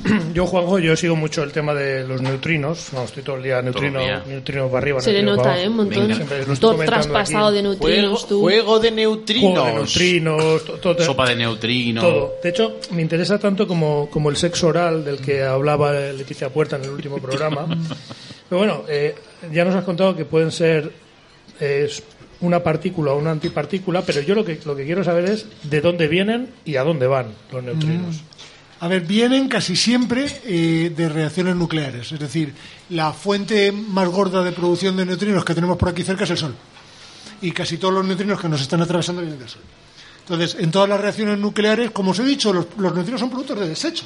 Yo, 0.34 0.46
Juanjo, 0.46 0.78
yo 0.78 0.94
sigo 0.96 1.16
mucho 1.16 1.42
el 1.42 1.52
tema 1.52 1.74
de 1.74 2.06
los 2.06 2.20
neutrinos. 2.22 2.92
No, 2.92 3.02
estoy 3.04 3.22
todo 3.22 3.36
el 3.36 3.42
día 3.42 3.60
neutrino, 3.62 4.00
día. 4.00 4.22
neutrino 4.26 4.66
para 4.68 4.78
arriba. 4.78 5.00
Se 5.00 5.12
le 5.12 5.22
neutrino 5.22 5.42
para 5.42 5.56
nota, 5.56 5.60
abajo. 5.62 5.64
¿eh? 5.64 5.68
Un 5.68 5.76
montón. 5.76 6.02
Venga. 6.02 6.14
Siempre 6.16 6.36
lo 6.38 6.42
estoy 6.44 6.56
Todo 6.58 6.72
comentando 6.72 7.06
traspasado 7.08 7.46
aquí. 7.48 7.56
de 7.56 7.62
neutrinos, 7.62 8.10
Juego, 8.10 8.26
tú. 8.28 8.40
juego 8.40 8.78
de 8.80 8.90
neutrinos. 8.90 9.52
Juego 9.52 9.66
de 9.66 9.72
neutrinos, 9.74 10.64
to- 10.80 11.00
Sopa 11.02 11.28
de 11.28 11.36
neutrino. 11.36 12.00
todo. 12.00 12.34
De 12.42 12.48
hecho, 12.50 12.76
me 12.92 13.02
interesa 13.02 13.38
tanto 13.38 13.66
como, 13.66 14.08
como 14.10 14.30
el 14.30 14.36
sexo 14.36 14.68
oral 14.68 15.04
del 15.04 15.18
que 15.20 15.42
hablaba 15.42 15.92
Leticia 15.92 16.48
Puerta 16.50 16.76
en 16.76 16.84
el 16.84 16.90
último 16.90 17.18
programa. 17.22 17.66
Pero 18.48 18.58
bueno, 18.58 18.82
eh, 18.88 19.14
ya 19.52 19.64
nos 19.64 19.74
has 19.74 19.84
contado 19.84 20.14
que 20.16 20.24
pueden 20.24 20.52
ser 20.52 20.90
eh, 21.60 21.90
una 22.40 22.62
partícula 22.62 23.12
o 23.12 23.18
una 23.18 23.32
antipartícula, 23.32 24.02
pero 24.02 24.20
yo 24.22 24.34
lo 24.34 24.44
que, 24.44 24.58
lo 24.64 24.76
que 24.76 24.84
quiero 24.84 25.02
saber 25.02 25.24
es 25.24 25.46
de 25.64 25.80
dónde 25.80 26.06
vienen 26.08 26.50
y 26.64 26.76
a 26.76 26.84
dónde 26.84 27.06
van 27.06 27.26
los 27.52 27.62
neutrinos. 27.64 28.22
A 28.80 28.86
ver, 28.86 29.02
vienen 29.02 29.48
casi 29.48 29.74
siempre 29.74 30.40
eh, 30.44 30.92
de 30.94 31.08
reacciones 31.08 31.56
nucleares. 31.56 32.12
Es 32.12 32.18
decir, 32.18 32.54
la 32.90 33.12
fuente 33.12 33.72
más 33.72 34.08
gorda 34.08 34.44
de 34.44 34.52
producción 34.52 34.96
de 34.96 35.04
neutrinos 35.04 35.44
que 35.44 35.54
tenemos 35.54 35.76
por 35.76 35.88
aquí 35.88 36.04
cerca 36.04 36.24
es 36.24 36.30
el 36.30 36.38
Sol. 36.38 36.54
Y 37.42 37.50
casi 37.50 37.76
todos 37.78 37.94
los 37.94 38.06
neutrinos 38.06 38.40
que 38.40 38.48
nos 38.48 38.60
están 38.60 38.80
atravesando 38.80 39.20
vienen 39.20 39.40
del 39.40 39.48
Sol. 39.48 39.62
Entonces, 40.20 40.56
en 40.60 40.70
todas 40.70 40.88
las 40.88 41.00
reacciones 41.00 41.38
nucleares, 41.38 41.90
como 41.90 42.12
os 42.12 42.18
he 42.20 42.24
dicho, 42.24 42.52
los, 42.52 42.66
los 42.76 42.94
neutrinos 42.94 43.20
son 43.20 43.30
productos 43.30 43.58
de 43.58 43.68
desecho. 43.68 44.04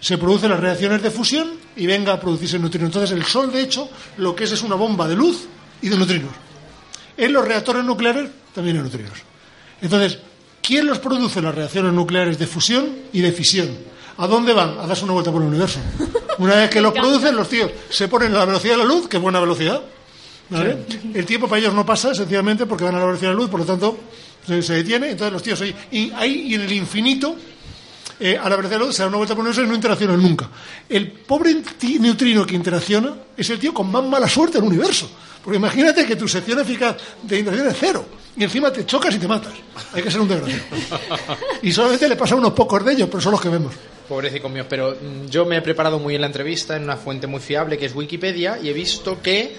Se 0.00 0.18
producen 0.18 0.50
las 0.50 0.60
reacciones 0.60 1.02
de 1.02 1.10
fusión 1.10 1.52
y 1.76 1.86
venga 1.86 2.12
a 2.12 2.20
producirse 2.20 2.56
el 2.56 2.62
neutrino. 2.62 2.86
Entonces, 2.86 3.12
el 3.12 3.24
Sol, 3.24 3.50
de 3.50 3.62
hecho, 3.62 3.88
lo 4.18 4.34
que 4.34 4.44
es 4.44 4.52
es 4.52 4.62
una 4.62 4.74
bomba 4.74 5.08
de 5.08 5.16
luz 5.16 5.46
y 5.80 5.88
de 5.88 5.96
neutrinos. 5.96 6.32
En 7.16 7.32
los 7.32 7.46
reactores 7.46 7.84
nucleares 7.84 8.30
también 8.54 8.76
hay 8.76 8.82
neutrinos. 8.82 9.18
Entonces, 9.80 10.18
¿quién 10.60 10.86
los 10.86 10.98
produce 10.98 11.40
las 11.40 11.54
reacciones 11.54 11.94
nucleares 11.94 12.38
de 12.38 12.46
fusión 12.46 12.90
y 13.12 13.20
de 13.20 13.32
fisión? 13.32 13.92
¿A 14.18 14.26
dónde 14.26 14.52
van? 14.52 14.78
A 14.78 14.86
darse 14.86 15.04
una 15.04 15.14
vuelta 15.14 15.30
por 15.32 15.42
el 15.42 15.48
universo. 15.48 15.80
Una 16.38 16.56
vez 16.56 16.70
que 16.70 16.80
los 16.80 16.92
producen, 16.92 17.36
los 17.36 17.48
tíos 17.48 17.70
se 17.90 18.08
ponen 18.08 18.34
a 18.34 18.38
la 18.38 18.44
velocidad 18.44 18.74
de 18.74 18.78
la 18.78 18.84
luz, 18.84 19.08
que 19.08 19.16
es 19.16 19.22
buena 19.22 19.40
velocidad. 19.40 19.82
¿vale? 20.50 20.78
El 21.14 21.24
tiempo 21.26 21.48
para 21.48 21.60
ellos 21.60 21.74
no 21.74 21.84
pasa, 21.84 22.14
sencillamente 22.14 22.66
porque 22.66 22.84
van 22.84 22.94
a 22.94 22.98
la 22.98 23.06
velocidad 23.06 23.30
de 23.30 23.34
la 23.36 23.40
luz, 23.40 23.50
por 23.50 23.60
lo 23.60 23.66
tanto 23.66 23.98
se, 24.46 24.62
se 24.62 24.74
detiene. 24.74 25.10
Entonces 25.10 25.32
los 25.32 25.42
tíos 25.42 25.60
ahí, 25.60 25.74
y 25.90 26.10
ahí 26.12 26.54
en 26.54 26.62
el 26.62 26.72
infinito, 26.72 27.36
eh, 28.20 28.36
a 28.36 28.48
la 28.48 28.56
velocidad 28.56 28.78
de 28.78 28.78
la 28.78 28.86
luz, 28.86 28.96
se 28.96 29.02
dan 29.02 29.08
una 29.08 29.18
vuelta 29.18 29.34
por 29.34 29.42
el 29.42 29.48
universo 29.48 29.62
y 29.66 29.68
no 29.68 29.74
interaccionan 29.74 30.22
nunca. 30.22 30.48
El 30.88 31.10
pobre 31.10 31.56
neutrino 31.98 32.46
que 32.46 32.54
interacciona 32.54 33.14
es 33.36 33.50
el 33.50 33.58
tío 33.58 33.72
con 33.72 33.90
más 33.90 34.04
mala 34.04 34.28
suerte 34.28 34.58
del 34.58 34.68
universo. 34.68 35.10
Porque 35.42 35.56
imagínate 35.56 36.06
que 36.06 36.16
tu 36.16 36.28
sección 36.28 36.60
eficaz 36.60 36.96
de 37.22 37.38
interacción 37.38 37.68
es 37.68 37.76
cero. 37.78 38.04
Y 38.36 38.44
encima 38.44 38.72
te 38.72 38.86
chocas 38.86 39.14
y 39.14 39.18
te 39.18 39.28
matas. 39.28 39.52
Hay 39.92 40.02
que 40.02 40.10
ser 40.10 40.20
un 40.20 40.28
desgraciado. 40.28 40.62
Y 41.62 41.72
solamente 41.72 42.08
le 42.08 42.16
pasa 42.16 42.34
a 42.34 42.38
unos 42.38 42.52
pocos 42.52 42.84
de 42.84 42.92
ellos, 42.92 43.08
pero 43.10 43.20
son 43.20 43.32
los 43.32 43.40
que 43.40 43.48
vemos. 43.48 43.74
Pobrecito 44.08 44.48
mío, 44.48 44.66
pero 44.68 44.90
mm, 45.00 45.26
yo 45.28 45.44
me 45.44 45.56
he 45.56 45.62
preparado 45.62 45.98
muy 45.98 46.12
bien 46.12 46.20
la 46.20 46.26
entrevista 46.26 46.76
en 46.76 46.84
una 46.84 46.96
fuente 46.96 47.26
muy 47.26 47.40
fiable 47.40 47.78
que 47.78 47.86
es 47.86 47.94
Wikipedia 47.94 48.58
y 48.62 48.68
he 48.68 48.72
visto 48.72 49.20
que 49.22 49.56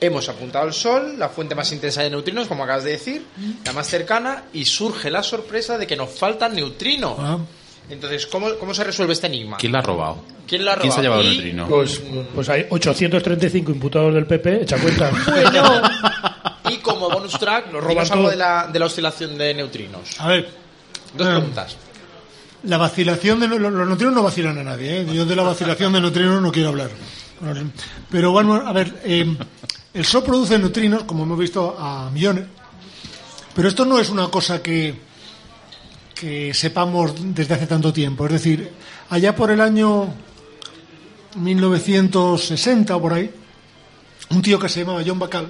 hemos 0.00 0.28
apuntado 0.28 0.64
al 0.66 0.72
Sol, 0.74 1.18
la 1.18 1.28
fuente 1.28 1.54
más 1.54 1.70
intensa 1.72 2.02
de 2.02 2.10
neutrinos, 2.10 2.46
como 2.46 2.64
acabas 2.64 2.84
de 2.84 2.90
decir, 2.92 3.24
la 3.64 3.72
más 3.72 3.86
cercana, 3.88 4.44
y 4.52 4.64
surge 4.64 5.10
la 5.10 5.22
sorpresa 5.22 5.78
de 5.78 5.86
que 5.86 5.96
nos 5.96 6.10
faltan 6.10 6.54
neutrinos. 6.54 7.14
Ah. 7.18 7.38
Entonces, 7.88 8.26
¿cómo, 8.26 8.54
¿cómo 8.58 8.72
se 8.74 8.82
resuelve 8.84 9.12
este 9.12 9.26
enigma? 9.28 9.56
¿Quién 9.58 9.72
la 9.72 9.78
ha 9.80 9.82
robado? 9.82 10.16
¿Quién 10.46 10.64
la 10.64 10.72
ha 10.72 10.76
¿Quién 10.78 10.92
se 10.92 11.00
ha 11.00 11.02
robado? 11.04 11.22
llevado 11.22 11.40
el 11.40 11.48
Y- 11.48 11.52
neutrino? 11.52 11.66
Pues, 11.68 12.02
pues 12.34 12.48
hay 12.48 12.66
835 12.70 13.70
imputados 13.72 14.14
del 14.14 14.26
PP, 14.26 14.62
echa 14.62 14.78
cuenta. 14.78 15.10
Y 16.70 16.78
como 16.78 17.10
bonus 17.10 17.38
track, 17.38 17.70
nos 17.70 17.84
roban 17.84 18.10
algo 18.10 18.30
de 18.30 18.36
la, 18.36 18.68
de 18.72 18.78
la 18.78 18.86
oscilación 18.86 19.36
de 19.36 19.52
neutrinos. 19.54 20.18
A 20.18 20.28
ver, 20.28 20.48
Dos 21.14 21.28
preguntas. 21.28 21.76
La 22.64 22.78
vacilación 22.78 23.40
de 23.40 23.48
los, 23.48 23.60
neutrinos 23.60 24.14
no 24.14 24.22
vacilan 24.22 24.58
a 24.58 24.64
nadie. 24.64 25.00
¿eh? 25.00 25.06
Yo 25.12 25.26
de 25.26 25.36
la 25.36 25.42
vacilación 25.42 25.92
de 25.92 26.00
neutrinos 26.00 26.40
no 26.40 26.50
quiero 26.50 26.70
hablar. 26.70 26.90
Pero 28.10 28.32
bueno, 28.32 28.54
a 28.54 28.72
ver, 28.72 29.00
eh, 29.04 29.36
el 29.92 30.04
Sol 30.04 30.24
produce 30.24 30.58
neutrinos, 30.58 31.04
como 31.04 31.24
hemos 31.24 31.38
visto, 31.38 31.76
a 31.78 32.10
millones. 32.10 32.46
Pero 33.54 33.68
esto 33.68 33.84
no 33.84 33.98
es 33.98 34.08
una 34.08 34.28
cosa 34.28 34.62
que, 34.62 34.98
que 36.14 36.54
sepamos 36.54 37.12
desde 37.34 37.54
hace 37.54 37.66
tanto 37.66 37.92
tiempo. 37.92 38.26
Es 38.26 38.32
decir, 38.32 38.70
allá 39.10 39.36
por 39.36 39.50
el 39.50 39.60
año 39.60 40.08
1960 41.36 42.96
o 42.96 43.00
por 43.00 43.12
ahí, 43.12 43.30
un 44.30 44.42
tío 44.42 44.58
que 44.58 44.68
se 44.68 44.80
llamaba 44.80 45.02
John 45.06 45.18
Bacall, 45.18 45.48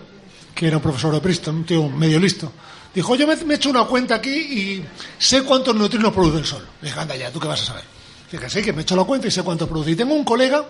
que 0.54 0.66
era 0.66 0.78
un 0.78 0.82
profesor 0.82 1.14
de 1.14 1.20
Princeton, 1.20 1.56
un 1.56 1.64
tío 1.64 1.88
medio 1.88 2.18
listo, 2.18 2.52
dijo, 2.94 3.16
yo 3.16 3.26
me, 3.26 3.34
he 3.34 3.54
hecho 3.54 3.70
una 3.70 3.84
cuenta 3.84 4.16
aquí 4.16 4.30
y 4.30 4.84
sé 5.18 5.42
cuántos 5.42 5.74
neutrinos 5.74 6.12
produce 6.12 6.38
el 6.38 6.46
Sol. 6.46 6.66
Le 6.80 6.88
dije, 6.88 7.00
anda 7.00 7.16
ya, 7.16 7.30
¿tú 7.30 7.40
qué 7.40 7.48
vas 7.48 7.62
a 7.62 7.66
saber? 7.66 7.84
Dije, 8.30 8.50
sí, 8.50 8.62
que 8.62 8.72
me 8.72 8.80
he 8.80 8.82
hecho 8.82 8.96
la 8.96 9.04
cuenta 9.04 9.28
y 9.28 9.30
sé 9.30 9.42
cuántos 9.42 9.68
produce. 9.68 9.92
Y 9.92 9.96
tengo 9.96 10.14
un 10.14 10.24
colega 10.24 10.64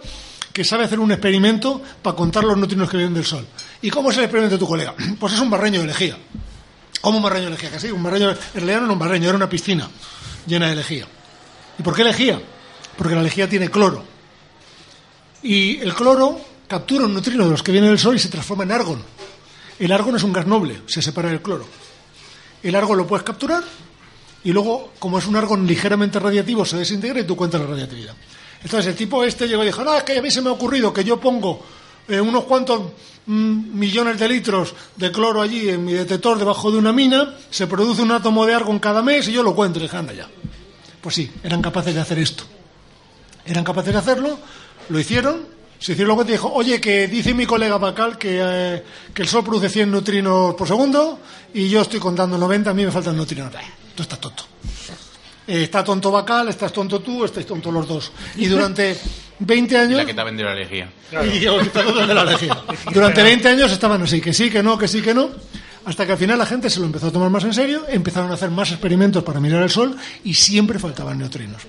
que 0.53 0.65
sabe 0.65 0.85
hacer 0.85 1.01
un 1.01 1.11
experimento 1.11 1.83
para 2.01 2.17
contar 2.17 2.45
los 2.45 2.57
neutrinos 2.57 2.89
que 2.89 2.97
vienen 2.97 3.15
del 3.15 3.25
Sol. 3.25 3.47
¿Y 3.83 3.91
cómo 3.91 4.11
es 4.11 4.17
el 4.17 4.25
experimento 4.25 4.55
de 4.55 4.59
tu 4.61 4.67
colega? 4.67 4.95
Pues 5.19 5.33
es 5.35 5.41
un 5.41 5.51
barreño 5.51 5.81
de 5.81 5.87
lejía. 5.87 6.17
¿Cómo 7.01 7.19
un 7.19 7.25
barreño 7.25 7.47
de 7.47 7.51
lejía? 7.53 7.71
Que 7.71 7.81
sí, 7.81 7.91
un 7.91 8.03
barreño, 8.03 8.31
en 8.31 8.37
realidad 8.55 8.79
no 8.79 8.85
era 8.85 8.93
un 8.93 8.99
barreño, 8.99 9.29
era 9.29 9.37
una 9.37 9.49
piscina 9.49 9.89
llena 10.47 10.69
de 10.69 10.77
lejía. 10.77 11.07
¿Y 11.79 11.83
por 11.83 11.95
qué 11.95 12.05
lejía? 12.05 12.41
Porque 12.97 13.15
la 13.15 13.23
lejía 13.23 13.49
tiene 13.49 13.71
cloro. 13.71 14.05
Y 15.43 15.81
el 15.81 15.93
cloro 15.93 16.41
captura 16.69 17.05
un 17.05 17.13
neutrino 17.13 17.45
de 17.45 17.51
los 17.51 17.63
que 17.63 17.73
vienen 17.73 17.91
del 17.91 17.99
Sol 17.99 18.17
y 18.17 18.19
se 18.19 18.29
transforma 18.29 18.65
en 18.65 18.73
argón. 18.73 19.03
El 19.79 19.93
argón 19.93 20.17
es 20.17 20.23
un 20.23 20.33
gas 20.33 20.47
noble, 20.47 20.83
se 20.87 21.03
separa 21.03 21.29
del 21.29 21.43
cloro. 21.43 21.67
El 22.65 22.75
argón 22.75 22.99
lo 22.99 23.07
puedes 23.07 23.25
capturar 23.25 23.63
y 24.43 24.53
luego, 24.53 24.93
como 24.99 25.19
es 25.19 25.27
un 25.27 25.37
argón 25.37 25.67
ligeramente 25.67 26.19
radiativo, 26.19 26.65
se 26.65 26.79
desintegra 26.79 27.21
y 27.21 27.25
tú 27.25 27.37
cuentas 27.37 27.61
la 27.61 27.67
radiatividad. 27.67 28.15
Entonces 28.63 28.87
el 28.91 28.97
tipo 28.97 29.23
este 29.23 29.47
llegó 29.47 29.63
y 29.63 29.67
dijo, 29.67 29.85
no, 29.85 29.95
es 29.95 30.03
que 30.03 30.19
a 30.19 30.23
mí 30.23 30.31
se 30.31 30.41
me 30.41 30.49
ha 30.49 30.53
ocurrido 30.53 30.93
que 30.93 31.05
yo 31.05 31.21
pongo 31.21 31.63
eh, 32.09 32.19
unos 32.19 32.45
cuantos 32.45 32.93
mm, 33.27 33.79
millones 33.79 34.19
de 34.19 34.29
litros 34.29 34.75
de 34.97 35.13
cloro 35.13 35.43
allí 35.43 35.69
en 35.69 35.85
mi 35.85 35.93
detector 35.93 36.39
debajo 36.39 36.71
de 36.71 36.79
una 36.79 36.93
mina, 36.93 37.37
se 37.51 37.67
produce 37.67 38.01
un 38.01 38.13
átomo 38.13 38.47
de 38.47 38.55
argón 38.55 38.79
cada 38.79 39.03
mes 39.03 39.29
y 39.29 39.33
yo 39.33 39.43
lo 39.43 39.55
cuento 39.55 39.79
y 39.79 39.83
dije, 39.83 39.97
anda 39.99 40.15
ya. 40.15 40.29
Pues 41.03 41.15
sí, 41.15 41.31
eran 41.43 41.61
capaces 41.61 41.95
de 41.95 42.01
hacer 42.01 42.19
esto. 42.19 42.45
Eran 43.45 43.63
capaces 43.63 43.93
de 43.93 43.99
hacerlo, 43.99 44.39
lo 44.89 44.99
hicieron, 44.99 45.47
que 45.87 46.25
te 46.25 46.33
dijo, 46.33 46.51
oye, 46.53 46.81
que 46.81 47.09
dice 47.09 47.35
mi 47.35 47.45
colega 47.45 47.77
Bacal 47.77 48.17
que, 48.17 48.41
eh, 48.43 48.83
que 49.13 49.23
el 49.23 49.29
Sol 49.29 49.45
produce 49.45 49.69
100 49.69 49.91
neutrinos 49.91 50.55
por 50.55 50.67
segundo 50.67 51.21
y 51.53 51.69
yo 51.69 51.83
estoy 51.83 52.01
contando 52.01 52.39
90, 52.39 52.71
a 52.71 52.75
mí 52.75 52.85
me 52.87 52.91
faltan 52.91 53.17
neutrinos. 53.17 53.53
Eh, 53.55 53.59
tú 53.95 54.03
estás 54.03 54.19
tonto. 54.19 54.45
Eh, 55.47 55.65
está 55.65 55.85
tonto 55.85 56.11
Bacal, 56.11 56.49
estás 56.49 56.73
tonto 56.73 57.01
tú, 57.01 57.25
estáis 57.25 57.47
tontos 57.47 57.73
los 57.73 57.87
dos. 57.87 58.13
Y 58.37 58.47
durante 58.47 58.97
20 59.41 59.75
Y 59.75 59.77
años... 59.77 59.97
la 59.99 60.07
que 60.07 60.15
te 60.15 60.21
ha 60.21 60.25
vendido 60.25 60.49
la 60.49 60.55
lejía. 60.55 60.91
Y 61.33 61.41
yo, 61.41 61.59
la. 61.61 62.39
Durante 62.93 63.23
20 63.23 63.49
años 63.49 63.71
estaban 63.71 64.03
así, 64.03 64.23
que 64.23 64.33
sí, 64.33 64.49
que 64.49 64.63
no, 64.63 64.79
que 64.79 64.89
sí, 64.89 65.03
que 65.03 65.13
no. 65.13 65.29
Hasta 65.85 66.07
que 66.07 66.13
al 66.13 66.19
final 66.19 66.39
la 66.39 66.47
gente 66.47 66.71
se 66.71 66.81
lo 66.81 66.87
empezó 66.87 67.09
a 67.09 67.13
tomar 67.13 67.29
más 67.29 67.45
en 67.45 67.53
serio, 67.53 67.85
empezaron 67.89 68.31
a 68.31 68.35
hacer 68.35 68.51
más 68.51 68.71
experimentos 68.71 69.23
para 69.23 69.39
mirar 69.39 69.63
el 69.63 69.69
Sol 69.69 69.95
y 70.25 70.33
siempre 70.33 70.79
faltaban 70.79 71.19
neutrinos. 71.19 71.61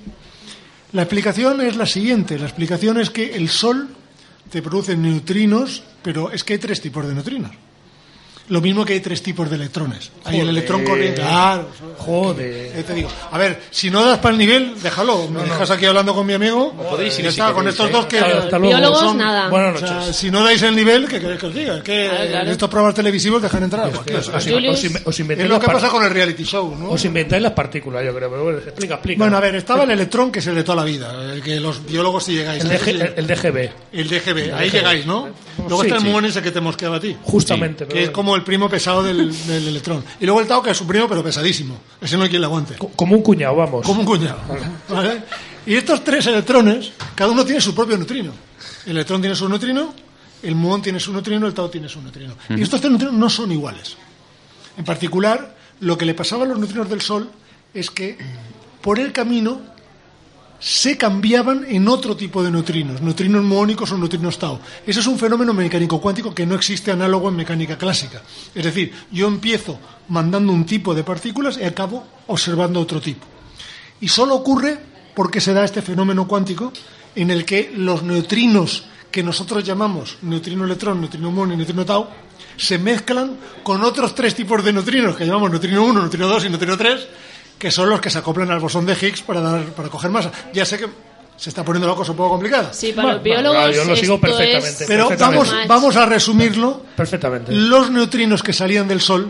La 0.94 1.02
explicación 1.02 1.60
es 1.60 1.76
la 1.76 1.86
siguiente. 1.86 2.40
La 2.40 2.46
explicación 2.46 2.98
es 2.98 3.10
que 3.10 3.36
el 3.36 3.50
Sol 3.50 3.90
te 4.50 4.62
produce 4.62 4.96
neutrinos, 4.96 5.84
pero 6.02 6.32
es 6.32 6.44
que 6.44 6.54
hay 6.54 6.60
tres 6.60 6.82
tipos 6.82 7.08
de 7.08 7.14
neutrinos. 7.14 7.52
Lo 8.48 8.62
mismo 8.62 8.86
que 8.86 8.94
hay 8.94 9.00
tres 9.00 9.24
tipos 9.24 9.50
de 9.50 9.56
electrones. 9.56 10.12
Hay 10.24 10.40
el 10.40 10.50
electrón 10.50 10.84
corriente. 10.84 11.22
Claro. 11.22 11.68
Joder. 11.98 12.84
Te 12.84 12.94
digo, 12.94 13.10
a 13.32 13.38
ver, 13.40 13.60
si 13.72 13.90
no 13.90 14.06
das 14.06 14.20
para 14.20 14.34
el 14.34 14.38
nivel, 14.38 14.74
déjalo. 14.82 15.28
Me 15.30 15.42
dejas 15.44 15.72
aquí 15.72 15.86
hablando 15.86 16.14
con 16.14 16.26
mi 16.28 16.34
amigo. 16.34 16.72
podéis 16.90 17.18
Ya 17.18 17.24
si 17.24 17.28
está, 17.28 17.46
con 17.54 17.64
queréis, 17.64 17.74
estos 17.74 17.90
¿eh? 17.90 17.94
dos 17.94 18.06
que 18.06 18.20
Hasta- 18.20 18.38
hasta 18.44 18.60
luego. 18.60 18.76
Biólogos, 18.78 19.00
son- 19.00 19.18
nada. 19.18 19.50
Buenas 19.50 19.76
o 19.82 19.86
sea, 19.88 19.96
noches. 20.00 20.16
si 20.16 20.30
no 20.30 20.44
dais 20.44 20.62
el 20.62 20.76
nivel, 20.76 21.08
¿qué 21.08 21.20
queréis 21.20 21.40
que 21.40 21.46
os 21.48 21.54
diga? 21.56 21.78
Es 21.78 21.84
que 21.84 22.08
Claro, 22.08 22.28
claro. 22.30 22.46
en 22.46 22.52
estos 22.52 22.70
programas 22.70 22.96
televisivos 22.96 23.42
dejan 23.42 23.64
entrar. 23.64 23.88
Os, 23.90 23.98
os- 23.98 24.28
os 24.30 24.36
os 24.36 24.44
Es 25.16 25.20
inventáis 25.20 25.50
lo 25.50 25.56
las 25.56 25.66
que 25.66 25.72
pasa 25.72 25.90
con 25.90 26.04
el 26.04 26.10
reality 26.12 26.44
show, 26.44 26.76
¿no? 26.78 26.92
os 26.92 27.04
inventáis 27.06 27.42
las 27.42 27.54
partículas, 27.54 28.06
yo 28.06 28.14
creo. 28.16 28.30
Pero 28.30 28.44
bueno, 28.44 28.60
explica, 28.60 28.94
explica. 28.96 29.18
Bueno, 29.24 29.38
a 29.38 29.40
ver, 29.40 29.56
estaba 29.56 29.84
el 29.84 29.92
electrón, 29.92 30.32
que 30.32 30.40
es 30.40 30.48
el 30.48 30.54
de 30.56 30.64
toda 30.64 30.76
la 30.76 30.84
vida, 30.84 31.34
el 31.34 31.42
que 31.42 31.60
los 31.60 31.84
biólogos 31.86 32.24
si 32.26 32.34
llegáis. 32.36 32.64
el, 32.64 32.70
¿no? 32.70 32.74
DG 32.78 32.88
el, 32.90 33.14
el 33.18 33.28
DGB. 33.28 33.70
El 33.92 34.08
DGB, 34.08 34.54
ahí 34.56 34.68
DGB. 34.70 34.72
llegáis, 34.74 35.06
¿no? 35.08 35.30
Luego 35.58 35.82
Sí, 35.82 35.88
está 35.88 35.96
el 35.98 36.04
sí. 36.04 36.10
muón 36.10 36.26
ese 36.26 36.42
que 36.42 36.52
te 36.52 36.62
mosqueaba 36.62 36.98
a 36.98 37.00
ti. 37.00 37.16
Justamente. 37.24 37.88
Que 37.88 38.04
es 38.04 38.10
como 38.12 38.35
el 38.36 38.44
primo 38.44 38.70
pesado 38.70 39.02
del, 39.04 39.32
del 39.48 39.68
electrón. 39.68 40.04
Y 40.20 40.26
luego 40.26 40.42
el 40.42 40.48
Tao, 40.48 40.62
que 40.62 40.72
es 40.72 40.78
su 40.78 40.86
primo, 40.88 41.08
pero 41.08 41.24
pesadísimo. 41.24 41.78
Ese 42.02 42.18
no 42.18 42.24
hay 42.24 42.30
quien 42.30 42.42
le 42.42 42.46
aguante. 42.48 42.76
co- 42.76 42.90
Como 42.96 43.16
un 43.16 43.22
cuñado, 43.22 43.56
vamos. 43.56 43.86
Como 43.86 44.02
un 44.02 44.06
cuñado. 44.06 44.40
¿vale? 44.90 45.24
Y 45.66 45.76
estos 45.76 46.04
tres 46.04 46.26
electrones, 46.28 46.92
cada 47.16 47.32
uno 47.32 47.44
tiene 47.46 47.60
su 47.62 47.74
propio 47.74 47.98
neutrino. 47.98 48.32
El 48.86 48.92
electrón 48.92 49.20
tiene 49.22 49.36
su 49.36 49.50
neutrino, 49.50 49.94
el 50.44 50.54
muón 50.56 50.82
tiene 50.82 51.00
su 51.00 51.12
neutrino, 51.12 51.48
el 51.48 51.54
tau 51.54 51.70
tiene 51.70 51.90
su 51.90 52.02
neutrino. 52.02 52.36
Y 52.50 52.62
estos 52.62 52.80
tres 52.80 52.92
neutrinos 52.92 53.16
no 53.16 53.30
son 53.30 53.52
iguales. 53.52 53.98
En 54.78 54.86
particular, 54.86 55.56
lo 55.80 55.98
que 55.98 56.06
le 56.06 56.14
pasaba 56.14 56.44
a 56.44 56.48
los 56.48 56.60
neutrinos 56.60 56.90
del 56.90 57.02
Sol 57.02 57.30
es 57.74 57.90
que 57.90 58.18
por 58.82 59.00
el 59.00 59.12
camino 59.12 59.62
se 60.66 60.98
cambiaban 60.98 61.64
en 61.70 61.88
otro 61.88 62.18
tipo 62.18 62.42
de 62.42 62.50
neutrinos, 62.50 63.00
neutrinos 63.00 63.44
muónicos 63.44 63.92
o 63.92 64.00
neutrinos 64.00 64.40
tau. 64.40 64.58
Ese 64.82 65.00
es 65.00 65.06
un 65.06 65.20
fenómeno 65.20 65.54
mecánico 65.54 66.02
cuántico 66.02 66.34
que 66.34 66.48
no 66.48 66.56
existe 66.56 66.90
análogo 66.90 67.30
en 67.30 67.36
mecánica 67.36 67.78
clásica. 67.78 68.24
Es 68.56 68.66
decir, 68.66 68.92
yo 69.12 69.28
empiezo 69.28 69.78
mandando 70.10 70.52
un 70.52 70.66
tipo 70.66 70.96
de 70.96 71.04
partículas 71.04 71.60
y 71.60 71.66
acabo 71.66 72.04
observando 72.26 72.80
otro 72.82 73.00
tipo. 73.00 73.28
Y 74.02 74.08
solo 74.08 74.34
ocurre 74.34 74.80
porque 75.14 75.40
se 75.40 75.54
da 75.54 75.64
este 75.64 75.84
fenómeno 75.84 76.28
cuántico 76.28 76.74
en 77.14 77.30
el 77.30 77.46
que 77.46 77.72
los 77.78 78.02
neutrinos 78.02 78.86
que 79.12 79.22
nosotros 79.22 79.64
llamamos 79.64 80.18
neutrino 80.24 80.66
electrón, 80.66 81.00
neutrino 81.00 81.30
muón 81.30 81.54
y 81.54 81.58
neutrino 81.58 81.86
tau 81.86 82.08
se 82.58 82.80
mezclan 82.80 83.38
con 83.62 83.84
otros 83.84 84.16
tres 84.16 84.34
tipos 84.34 84.66
de 84.66 84.74
neutrinos 84.74 85.16
que 85.16 85.28
llamamos 85.28 85.52
neutrino 85.52 85.86
1, 85.86 86.02
neutrino 86.02 86.28
2 86.28 86.46
y 86.46 86.50
neutrino 86.50 86.76
3 86.76 87.08
que 87.60 87.72
son 87.72 87.90
los 87.90 88.02
que 88.02 88.10
se 88.10 88.18
acoplan 88.20 88.52
al 88.52 88.60
bosón 88.60 88.86
de 88.86 88.94
Higgs 88.94 89.22
para, 89.22 89.42
dar, 89.42 89.64
para 89.68 89.90
coger 89.90 90.12
masa. 90.12 90.32
Ya 90.54 90.66
sé 90.66 90.78
que 90.78 90.88
se 91.38 91.50
está 91.50 91.64
poniendo 91.66 91.88
la 91.88 91.96
cosa 91.96 92.12
un 92.12 92.18
poco 92.18 92.30
complicada. 92.32 92.72
Sí, 92.74 92.94
para 92.94 93.14
los 93.14 93.22
Bueno, 93.22 93.42
biólogos. 93.52 93.76
yo 93.76 93.86
lo 93.86 93.96
sigo 93.96 94.20
perfectamente. 94.22 94.70
es- 94.84 94.88
Pero 94.88 95.08
perfectamente. 95.10 95.50
vamos, 95.52 95.68
vamos 95.68 95.96
a 95.98 96.06
resumirlo. 96.06 96.84
Perfectamente. 96.96 97.52
Los 97.54 97.92
neutrinos 97.92 98.42
que 98.44 98.54
salían 98.54 98.88
del 98.88 99.02
Sol, 99.02 99.30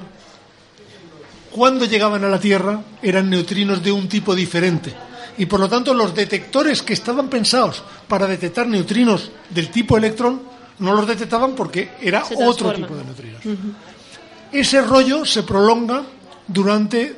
cuando 1.51 1.85
llegaban 1.85 2.23
a 2.23 2.29
la 2.29 2.39
Tierra, 2.39 2.81
eran 3.01 3.29
neutrinos 3.29 3.81
de 3.83 3.91
un 3.91 4.07
tipo 4.09 4.35
diferente. 4.35 4.93
Y 5.38 5.45
por 5.45 5.59
lo 5.59 5.69
tanto, 5.69 5.93
los 5.93 6.13
detectores 6.15 6.81
que 6.81 6.93
estaban 6.93 7.29
pensados 7.29 7.83
para 8.07 8.27
detectar 8.27 8.67
neutrinos 8.67 9.31
del 9.49 9.69
tipo 9.69 9.97
electrón, 9.97 10.41
no 10.79 10.93
los 10.93 11.07
detectaban 11.07 11.55
porque 11.55 11.91
era 12.01 12.23
otro 12.38 12.73
tipo 12.73 12.95
de 12.95 13.03
neutrinos. 13.03 13.41
Ese 14.51 14.81
rollo 14.81 15.25
se 15.25 15.43
prolonga 15.43 16.03
durante 16.47 17.15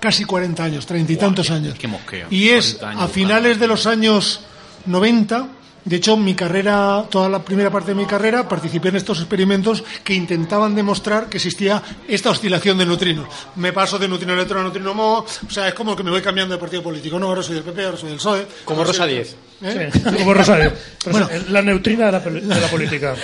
casi 0.00 0.24
40 0.24 0.64
años, 0.64 0.86
treinta 0.86 1.12
y 1.12 1.16
tantos 1.16 1.50
años. 1.50 1.74
qué 1.78 1.86
mosqueo. 1.86 2.26
Y 2.30 2.48
es 2.48 2.74
40 2.74 2.88
años 2.88 3.02
a 3.02 3.08
finales 3.08 3.60
de 3.60 3.66
los 3.66 3.86
años 3.86 4.40
90, 4.86 5.48
de 5.84 5.96
hecho 5.96 6.16
mi 6.16 6.34
carrera, 6.34 7.04
toda 7.10 7.28
la 7.28 7.42
primera 7.42 7.70
parte 7.70 7.90
de 7.90 7.94
mi 7.94 8.06
carrera, 8.06 8.48
participé 8.48 8.88
en 8.88 8.96
estos 8.96 9.18
experimentos 9.18 9.84
que 10.02 10.14
intentaban 10.14 10.74
demostrar 10.74 11.28
que 11.28 11.36
existía 11.36 11.82
esta 12.08 12.30
oscilación 12.30 12.78
de 12.78 12.86
neutrinos. 12.86 13.28
Me 13.56 13.72
paso 13.72 13.98
de 13.98 14.08
neutrino 14.08 14.32
electrón 14.32 14.60
a 14.60 14.64
neutrino 14.64 14.94
mo, 14.94 15.18
o 15.18 15.50
sea, 15.50 15.68
es 15.68 15.74
como 15.74 15.94
que 15.94 16.02
me 16.02 16.10
voy 16.10 16.22
cambiando 16.22 16.54
de 16.54 16.60
partido 16.60 16.82
político, 16.82 17.18
no, 17.18 17.26
ahora 17.26 17.42
soy 17.42 17.56
del 17.56 17.64
PP, 17.64 17.84
ahora 17.84 17.96
soy 17.96 18.08
del 18.08 18.18
PSOE. 18.18 18.46
Como 18.64 18.84
Rosa 18.84 19.06
10. 19.06 19.49
¿Eh? 19.62 19.90
Sí, 19.92 20.00
como 20.18 20.34
Rosario. 20.34 20.72
Bueno. 21.10 21.28
la 21.48 21.62
neutrina 21.62 22.06
de 22.06 22.12
la, 22.12 22.20
de 22.20 22.60
la 22.60 22.68
política. 22.68 23.14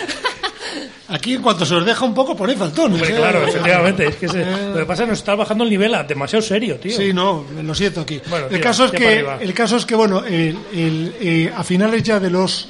Aquí 1.08 1.34
en 1.34 1.42
cuanto 1.42 1.64
se 1.64 1.72
os 1.74 1.84
deja 1.86 2.04
un 2.04 2.14
poco 2.14 2.36
ponéis. 2.36 2.60
Hombre, 2.60 3.08
¿eh? 3.10 3.14
claro, 3.16 3.46
efectivamente. 3.46 4.06
Es 4.08 4.16
que 4.16 4.28
se- 4.28 4.44
lo 4.44 4.78
que 4.78 4.84
pasa 4.86 5.02
es 5.04 5.06
que 5.06 5.10
nos 5.10 5.18
está 5.20 5.36
bajando 5.36 5.62
el 5.62 5.70
nivel 5.70 5.94
a 5.94 6.02
demasiado 6.02 6.42
serio, 6.42 6.76
tío. 6.80 6.96
Sí, 6.96 7.12
no, 7.12 7.44
lo 7.62 7.74
siento 7.76 8.00
aquí. 8.00 8.20
Bueno, 8.28 8.46
el, 8.46 8.50
tira, 8.56 8.62
caso 8.62 8.86
es 8.86 8.90
que, 8.90 9.24
el 9.40 9.54
caso 9.54 9.76
es 9.76 9.86
que, 9.86 9.94
bueno, 9.94 10.24
el- 10.24 10.58
el, 10.74 11.14
eh, 11.20 11.52
a 11.56 11.62
finales 11.62 12.02
ya 12.02 12.18
de 12.18 12.28
los 12.30 12.68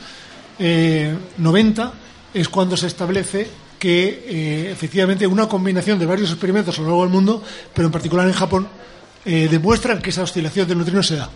eh, 0.59 1.15
90 1.39 1.93
es 2.35 2.49
cuando 2.51 2.77
se 2.77 2.89
establece 2.89 3.49
que 3.79 4.25
eh, 4.29 4.71
efectivamente 4.71 5.27
una 5.27 5.49
combinación 5.49 5.99
de 5.99 6.05
varios 6.05 6.31
experimentos 6.31 6.79
a 6.79 6.83
lo 6.83 6.89
largo 6.89 7.03
del 7.05 7.13
mundo, 7.13 7.43
pero 7.73 7.87
en 7.87 7.93
particular 7.93 8.27
en 8.27 8.35
Japón, 8.35 8.69
eh, 9.25 9.49
demuestran 9.51 10.03
que 10.03 10.11
esa 10.11 10.23
oscilación 10.23 10.69
de 10.69 10.75
neutrinos 10.75 11.07
se 11.07 11.17
da. 11.17 11.31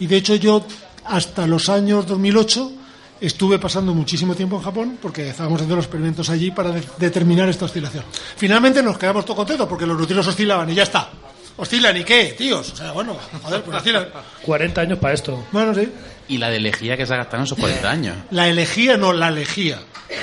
Y 0.00 0.06
de 0.06 0.16
hecho 0.16 0.34
yo 0.36 0.66
hasta 1.04 1.46
los 1.46 1.68
años 1.68 2.06
2008 2.06 2.72
estuve 3.20 3.58
pasando 3.58 3.94
muchísimo 3.94 4.34
tiempo 4.34 4.56
en 4.56 4.62
Japón 4.62 4.98
porque 5.00 5.28
estábamos 5.30 5.56
haciendo 5.58 5.76
los 5.76 5.84
experimentos 5.84 6.28
allí 6.30 6.50
para 6.50 6.70
de- 6.70 6.82
determinar 6.98 7.48
esta 7.48 7.66
oscilación. 7.66 8.04
Finalmente 8.36 8.82
nos 8.82 8.98
quedamos 8.98 9.24
todos 9.24 9.36
contentos 9.36 9.68
porque 9.68 9.86
los 9.86 9.96
neutrinos 9.96 10.26
oscilaban 10.26 10.68
y 10.70 10.74
ya 10.74 10.82
está. 10.84 11.08
¿Oscilan 11.56 11.96
y 11.98 12.02
qué, 12.04 12.34
tíos? 12.36 12.72
O 12.72 12.76
sea, 12.76 12.92
bueno, 12.92 13.16
joder, 13.42 13.62
pues 13.62 13.76
oscilan. 13.76 14.08
40 14.42 14.80
años 14.80 14.98
para 14.98 15.14
esto. 15.14 15.44
Bueno, 15.52 15.74
sí. 15.74 15.88
Y 16.28 16.38
la 16.38 16.48
de 16.50 16.58
lejía 16.58 16.96
que 16.96 17.04
se 17.06 17.12
ha 17.12 17.18
gastado 17.18 17.38
en 17.38 17.44
esos 17.44 17.58
40 17.58 17.90
años. 17.90 18.16
La 18.30 18.48
elegía, 18.48 18.96
no, 18.96 19.12
la 19.12 19.28
elegía. 19.28 19.78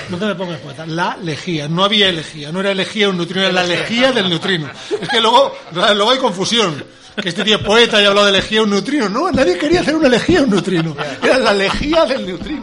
No 0.08 0.18
te 0.18 0.26
me 0.26 0.34
pongas 0.34 0.58
cuenta. 0.60 0.84
La 0.86 1.16
lejía. 1.16 1.68
No 1.68 1.84
había 1.84 2.08
elegía. 2.08 2.50
No 2.50 2.60
era 2.60 2.72
elegía 2.72 3.08
un 3.08 3.16
neutrino, 3.16 3.42
era 3.42 3.52
la 3.52 3.62
lejía 3.64 4.10
del 4.12 4.28
neutrino. 4.28 4.68
Es 5.00 5.08
que 5.08 5.20
luego, 5.20 5.54
luego 5.72 6.10
hay 6.10 6.18
confusión. 6.18 6.84
Que 7.20 7.28
este 7.28 7.44
tío 7.44 7.56
es 7.56 7.62
poeta 7.62 8.00
y 8.00 8.04
ha 8.04 8.08
hablado 8.08 8.26
de 8.26 8.32
elegía 8.38 8.62
un 8.62 8.70
neutrino. 8.70 9.08
No, 9.08 9.30
nadie 9.30 9.58
quería 9.58 9.80
hacer 9.80 9.94
una 9.94 10.06
elegía 10.08 10.42
un 10.42 10.50
neutrino. 10.50 10.96
Era 11.22 11.38
la 11.38 11.52
lejía 11.52 12.04
del 12.06 12.26
neutrino. 12.26 12.62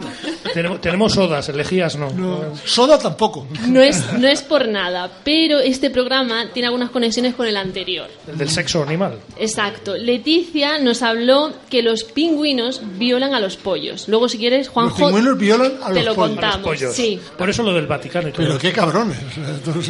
Tenemos, 0.54 0.80
tenemos 0.80 1.12
sodas, 1.12 1.48
elegías 1.48 1.96
no. 1.96 2.10
No, 2.10 2.44
soda 2.64 2.98
tampoco. 2.98 3.46
No 3.66 3.80
es, 3.82 4.12
no 4.14 4.26
es 4.26 4.42
por 4.42 4.66
nada, 4.68 5.10
pero 5.24 5.58
este 5.60 5.90
programa 5.90 6.46
tiene 6.52 6.66
algunas 6.68 6.90
conexiones 6.90 7.34
con 7.34 7.46
el 7.46 7.56
anterior. 7.56 8.08
El 8.26 8.38
del 8.38 8.48
sexo 8.48 8.82
animal. 8.82 9.18
Exacto. 9.38 9.96
Leticia 9.96 10.78
nos 10.78 11.02
habló 11.02 11.52
que 11.70 11.82
los 11.82 12.04
pingüinos 12.04 12.80
violan 12.98 13.34
a 13.34 13.40
los 13.40 13.56
pollos. 13.56 14.08
Luego, 14.08 14.28
si 14.28 14.38
quieres, 14.38 14.66
Los 14.66 14.72
Juanjo, 14.74 14.96
pingüinos 15.06 15.38
violan 15.38 15.72
a 15.82 15.88
te 15.88 15.94
los 15.96 16.04
lo 16.06 16.14
pollos. 16.14 16.30
contamos. 16.36 16.66
Pollos. 16.66 16.94
Sí. 16.94 17.20
Por 17.36 17.50
eso 17.50 17.62
lo 17.62 17.74
del 17.74 17.86
Vaticano 17.86 18.28
y 18.28 18.32
todo. 18.32 18.46
Pero 18.46 18.58
qué 18.58 18.72
cabrones. 18.72 19.18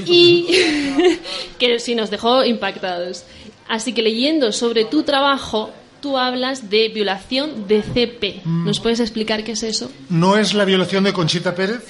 Y 0.07 0.47
que 1.59 1.79
sí 1.79 1.95
nos 1.95 2.11
dejó 2.11 2.45
impactados. 2.45 3.25
Así 3.69 3.93
que 3.93 4.03
leyendo 4.03 4.53
sobre 4.53 4.85
tu 4.85 5.03
trabajo, 5.03 5.71
tú 6.01 6.17
hablas 6.17 6.71
de 6.71 6.89
violación 6.89 7.69
de 7.69 7.83
CP. 7.83 8.41
Mm. 8.45 8.65
¿Nos 8.67 8.81
puedes 8.81 9.01
explicar 9.01 9.45
qué 9.45 9.53
es 9.53 9.63
eso? 9.63 9.91
No 10.09 10.37
es 10.37 10.55
la 10.55 10.65
violación 10.65 11.05
de 11.05 11.13
Conchita 11.13 11.55
Pérez. 11.55 11.85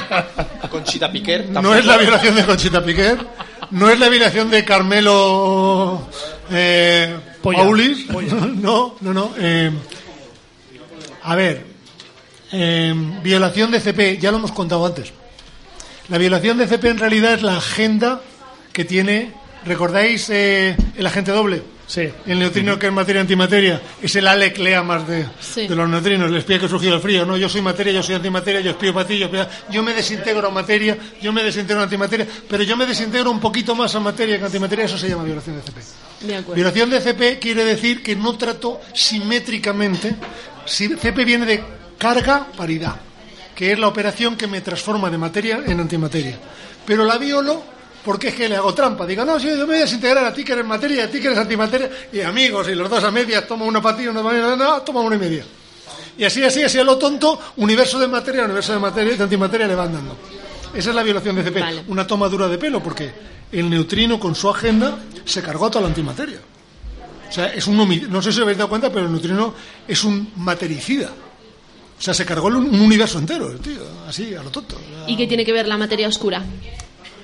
Conchita 0.70 1.10
Piquer. 1.10 1.48
No 1.50 1.74
es 1.74 1.84
la 1.84 1.96
violación 1.98 2.34
de 2.34 2.44
Conchita 2.44 2.82
Piquer. 2.84 3.18
No 3.72 3.90
es 3.90 3.98
la 3.98 4.08
violación 4.08 4.50
de 4.50 4.64
Carmelo 4.64 6.06
eh, 6.50 7.16
Polla. 7.42 7.58
Paulis. 7.58 8.04
Polla. 8.10 8.34
No, 8.60 8.96
no, 9.00 9.12
no. 9.12 9.32
eh, 9.38 9.70
a 11.22 11.34
ver, 11.34 11.64
eh, 12.52 12.94
violación 13.22 13.70
de 13.70 13.80
CP, 13.80 14.18
ya 14.18 14.30
lo 14.30 14.38
hemos 14.38 14.52
contado 14.52 14.84
antes. 14.86 15.12
La 16.08 16.18
violación 16.18 16.58
de 16.58 16.66
CP 16.66 16.88
en 16.88 16.98
realidad 16.98 17.34
es 17.34 17.42
la 17.42 17.56
agenda 17.58 18.22
que 18.72 18.84
tiene, 18.84 19.32
¿recordáis 19.64 20.28
eh, 20.30 20.76
el 20.96 21.06
agente 21.06 21.30
doble? 21.32 21.62
Sí. 21.86 22.08
El 22.24 22.38
neutrino 22.38 22.78
que 22.78 22.86
es 22.86 22.92
materia 22.92 23.20
antimateria 23.20 23.80
es 24.00 24.14
el 24.14 24.28
Alec 24.28 24.58
Lea 24.58 24.80
más 24.84 25.08
de, 25.08 25.26
Sí. 25.40 25.66
de 25.66 25.74
los 25.74 25.88
neutrinos, 25.88 26.30
el 26.30 26.36
espía 26.36 26.60
que 26.60 26.68
surgió 26.68 26.92
del 26.92 27.00
frío. 27.00 27.26
No, 27.26 27.36
yo 27.36 27.48
soy 27.48 27.62
materia, 27.62 27.92
yo 27.92 28.00
soy 28.00 28.14
antimateria, 28.14 28.60
yo 28.60 28.70
espío 28.70 28.94
para 28.94 29.08
ti, 29.08 29.18
yo, 29.18 29.26
espío- 29.26 29.48
yo 29.70 29.82
me 29.82 29.92
desintegro 29.92 30.46
a 30.46 30.50
materia, 30.52 30.96
yo 31.20 31.32
me 31.32 31.42
desintegro 31.42 31.80
a 31.80 31.84
antimateria, 31.84 32.28
pero 32.48 32.62
yo 32.62 32.76
me 32.76 32.86
desintegro 32.86 33.30
un 33.32 33.40
poquito 33.40 33.74
más 33.74 33.92
a 33.96 33.98
materia 34.00 34.36
que 34.38 34.44
a 34.44 34.46
antimateria, 34.46 34.84
eso 34.84 34.96
se 34.96 35.08
llama 35.08 35.24
violación 35.24 35.56
de 35.56 35.62
CP. 35.62 35.80
De 36.26 36.36
acuerdo. 36.36 36.54
Violación 36.54 36.90
de 36.90 37.00
CP 37.00 37.38
quiere 37.40 37.64
decir 37.64 38.04
que 38.04 38.14
no 38.14 38.36
trato 38.38 38.80
simétricamente. 38.94 40.14
Si 40.66 40.88
CP 40.96 41.24
viene 41.24 41.44
de 41.46 41.64
carga 41.98 42.46
paridad, 42.56 42.96
que 43.54 43.72
es 43.72 43.78
la 43.80 43.88
operación 43.88 44.36
que 44.36 44.46
me 44.46 44.60
transforma 44.60 45.10
de 45.10 45.18
materia 45.18 45.60
en 45.66 45.80
antimateria. 45.80 46.38
Pero 46.86 47.04
la 47.04 47.18
violo 47.18 47.62
porque 48.04 48.28
es 48.28 48.34
que 48.34 48.48
le 48.48 48.56
hago 48.56 48.72
trampa. 48.74 49.06
Digo, 49.06 49.24
no, 49.24 49.38
sí, 49.38 49.48
yo 49.48 49.58
me 49.58 49.64
voy 49.64 49.76
a 49.76 49.80
desintegrar 49.80 50.24
a 50.24 50.32
ti 50.32 50.44
que 50.44 50.52
eres 50.52 50.64
materia, 50.64 51.04
a 51.04 51.08
ti 51.08 51.20
que 51.20 51.26
eres 51.26 51.38
antimateria, 51.38 51.90
y 52.12 52.20
amigos, 52.20 52.68
y 52.68 52.74
los 52.74 52.88
dos 52.88 53.04
a 53.04 53.10
medias, 53.10 53.46
toma 53.46 53.64
una 53.64 53.80
para 53.80 53.96
ti, 53.96 54.06
para 54.06 54.22
mí, 54.22 54.56
no, 54.58 54.82
toma 54.82 55.00
una 55.00 55.16
y 55.16 55.18
media. 55.18 55.44
Y 56.16 56.24
así, 56.24 56.42
así, 56.42 56.62
así 56.62 56.78
a 56.78 56.84
lo 56.84 56.98
tonto, 56.98 57.38
universo 57.56 57.98
de 57.98 58.08
materia, 58.08 58.44
universo 58.44 58.72
de 58.72 58.78
materia, 58.78 59.16
de 59.16 59.22
antimateria 59.22 59.66
le 59.66 59.74
van 59.74 59.92
dando. 59.92 60.16
Esa 60.74 60.90
es 60.90 60.96
la 60.96 61.02
violación 61.02 61.36
de 61.36 61.42
CP. 61.42 61.60
Vale. 61.60 61.84
Una 61.88 62.06
toma 62.06 62.28
dura 62.28 62.48
de 62.48 62.58
pelo, 62.58 62.82
porque 62.82 63.10
el 63.52 63.68
neutrino 63.68 64.20
con 64.20 64.34
su 64.34 64.48
agenda 64.48 64.98
se 65.24 65.42
cargó 65.42 65.66
a 65.66 65.70
toda 65.70 65.82
la 65.82 65.88
antimateria. 65.88 66.38
O 67.28 67.32
sea, 67.32 67.46
es 67.46 67.66
un 67.66 67.76
no 68.10 68.22
sé 68.22 68.32
si 68.32 68.38
os 68.38 68.42
habéis 68.42 68.58
dado 68.58 68.68
cuenta, 68.68 68.90
pero 68.90 69.06
el 69.06 69.12
neutrino 69.12 69.54
es 69.86 70.04
un 70.04 70.32
matericida. 70.36 71.10
O 71.98 72.02
sea, 72.02 72.14
se 72.14 72.24
cargó 72.24 72.48
un 72.48 72.80
universo 72.80 73.18
entero, 73.18 73.52
el 73.52 73.58
tío, 73.58 73.82
así, 74.08 74.34
a 74.34 74.42
lo 74.42 74.50
tonto. 74.50 74.80
¿Y 75.06 75.16
qué 75.16 75.26
tiene 75.26 75.44
que 75.44 75.52
ver 75.52 75.68
la 75.68 75.76
materia 75.76 76.08
oscura? 76.08 76.42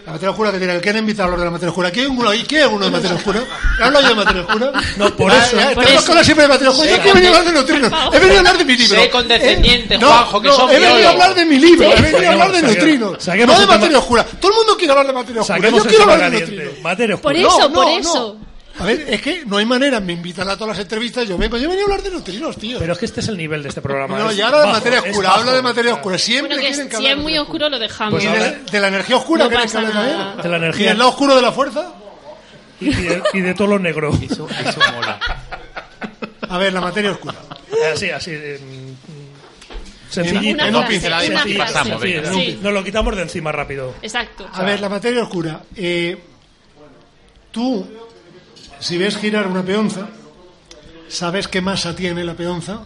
La 0.07 0.13
materia 0.13 0.31
oscura 0.31 0.53
que 0.53 0.59
tiene, 0.59 0.75
el 0.75 0.81
que 0.81 0.91
han 0.91 0.99
invitado 0.99 1.23
a 1.23 1.27
hablar 1.27 1.39
de 1.41 1.45
la 1.47 1.51
materia 1.51 1.71
oscura. 1.71 1.91
¿Quién 1.91 2.13
uno 2.17 2.31
ahí? 2.31 2.45
¿Quién 2.45 2.69
uno 2.73 2.85
de 2.85 2.91
materia 2.93 3.17
oscura? 3.17 3.41
¿He 3.81 3.83
hablado 3.83 4.03
yo 4.05 4.09
de 4.11 4.15
materia 4.15 4.43
oscura? 4.43 4.73
No, 4.99 5.17
por 5.17 5.33
Ah, 5.33 5.45
eso. 5.45 5.57
que 5.57 6.11
hablar 6.13 6.25
siempre 6.25 6.43
de 6.45 6.49
materia 6.49 6.71
oscura. 6.71 6.91
Yo 6.91 7.11
he 7.11 7.13
venido 7.13 7.35
a 7.35 7.39
hablar 7.39 7.45
de 7.45 7.53
neutrinos. 7.53 7.93
He 8.15 8.19
venido 8.21 8.37
a 8.37 8.39
hablar 8.39 8.59
de 8.59 8.65
mi 8.65 8.77
libro. 8.77 9.01
Sé 9.03 9.11
condescendiente, 9.11 9.95
Eh, 9.95 9.99
no, 9.99 10.07
Juanjo, 10.07 10.43
que 10.43 10.49
no, 10.49 10.55
son 10.55 10.71
He 10.71 10.79
venido 10.79 11.09
a 11.09 11.11
hablar 11.11 11.35
de 11.35 11.45
mi 11.45 11.59
libro. 11.59 11.93
He 11.93 12.01
venido 12.01 12.29
a 12.29 12.33
hablar 12.33 12.53
de 12.53 12.63
neutrinos. 12.63 13.27
No 13.27 13.59
de 13.61 13.67
materia 13.67 13.99
oscura. 13.99 14.25
Todo 14.41 14.53
el 14.53 14.57
mundo 14.59 14.77
quiere 14.77 14.93
hablar 14.93 15.07
de 15.09 15.13
materia 15.13 15.43
oscura. 15.43 15.71
Yo 15.71 15.85
quiero 15.85 16.03
hablar 16.05 16.31
de 16.31 16.39
neutrinos. 16.39 16.81
Materia 16.83 17.17
Por 17.17 17.37
eso, 17.37 17.73
por 17.73 17.89
eso. 17.89 18.37
A 18.79 18.85
ver, 18.85 19.07
es 19.09 19.23
que 19.23 19.45
no 19.47 19.57
hay 19.57 19.65
manera. 19.65 20.01
Me 20.01 20.13
invitan 20.13 20.49
a 20.51 20.55
todas 20.57 20.77
las 20.77 20.79
entrevistas. 20.85 21.27
Yo 21.27 21.39
vengo. 21.39 21.57
Yo 21.57 21.69
venía 21.69 21.83
a 21.85 21.87
hablar 21.87 22.03
de 22.03 22.11
neutrinos, 22.11 22.57
tío. 22.59 22.79
Pero 22.79 22.93
es 22.93 22.99
que 22.99 23.07
este 23.07 23.21
es 23.21 23.29
el 23.29 23.37
nivel 23.37 23.63
de 23.63 23.71
este 23.71 23.81
programa. 23.81 24.19
No, 24.19 24.31
es 24.31 24.37
y 24.37 24.43
ahora 24.43 24.61
de 24.63 24.67
materia 24.73 25.01
oscura. 25.01 25.31
Habla 25.35 25.53
de 25.53 25.63
materia 25.63 25.95
oscura. 25.95 26.19
Siempre 26.19 26.49
Bueno, 26.57 26.63
que 26.63 26.69
quieren 26.75 26.89
que 26.91 26.97
si 26.99 27.07
es 27.07 27.17
muy 27.17 27.39
oscuro 27.39 27.69
lo 27.71 27.79
dejamos. 27.79 28.13
Pues 28.15 28.25
¿Y 28.25 28.27
ahora- 28.27 28.43
de, 28.51 28.59
de 28.71 28.81
la 28.81 28.89
energía 28.89 29.17
oscura 29.17 29.45
No 29.45 29.51
que 29.51 29.57
nada. 29.57 30.37
De 30.43 30.49
la 30.49 30.57
¿Y 30.57 30.61
energía 30.61 30.89
del 30.89 30.99
lado 30.99 31.11
oscuro 31.11 31.35
de 31.37 31.43
la 31.43 31.53
fuerza? 31.53 31.93
y, 32.81 32.89
y 32.91 32.93
de, 32.93 33.23
y 33.33 33.41
de 33.41 33.55
todo 33.55 33.69
lo 33.69 33.79
negro. 33.79 34.11
Eso, 34.23 34.47
eso 34.49 34.81
mola. 34.95 35.19
A 36.49 36.59
ver, 36.59 36.73
la 36.73 36.81
materia 36.83 37.13
oscura. 37.13 37.35
Así, 37.95 38.11
así. 38.11 38.31
eh, 38.35 38.61
Sencillito. 40.11 40.65
Una 40.69 40.81
En 40.83 40.87
pinceladas 40.87 41.29
una 41.29 41.49
y 41.49 41.55
pasamos, 41.59 42.01
Sí. 42.03 42.59
Nos 42.63 42.73
lo 42.73 42.85
quitamos 42.85 43.17
de 43.17 43.23
encima 43.23 43.53
rápido. 43.53 43.95
Exacto. 44.03 44.47
A 44.53 44.63
ver, 44.63 44.81
la 44.81 44.89
materia 44.89 45.23
oscura. 45.23 45.61
Eh, 45.75 46.17
tú, 47.51 47.87
si 48.81 48.99
ves 48.99 49.17
girar 49.17 49.47
una 49.47 49.63
peonza, 49.63 50.09
sabes 51.09 51.49
qué 51.49 51.61
masa 51.61 51.95
tiene 51.95 52.25
la 52.25 52.35
peonza, 52.35 52.83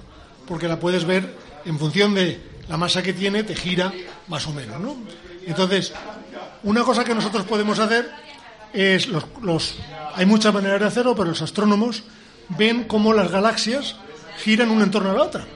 porque 0.46 0.68
la 0.68 0.78
puedes 0.78 1.04
ver 1.04 1.34
en 1.64 1.78
función 1.78 2.14
de 2.14 2.40
la 2.68 2.76
masa 2.76 3.02
que 3.02 3.12
tiene, 3.12 3.42
te 3.42 3.54
gira 3.54 3.92
más 4.28 4.46
o 4.46 4.52
menos, 4.52 4.80
¿no? 4.80 4.96
Entonces, 5.46 5.92
una 6.62 6.84
cosa 6.84 7.04
que 7.04 7.14
nosotros 7.14 7.44
podemos 7.44 7.78
hacer 7.78 8.10
es 8.72 9.08
los, 9.08 9.24
los 9.42 9.76
hay 10.14 10.26
muchas 10.26 10.52
maneras 10.54 10.80
de 10.80 10.86
hacerlo, 10.86 11.14
pero 11.14 11.30
los 11.30 11.42
astrónomos 11.42 12.04
ven 12.50 12.84
cómo 12.84 13.12
las 13.12 13.30
galaxias 13.30 13.96
giran 14.42 14.70
una 14.70 14.84
en 14.84 14.90
torno 14.90 15.10
a 15.10 15.14
la 15.14 15.22
otra. 15.22 15.46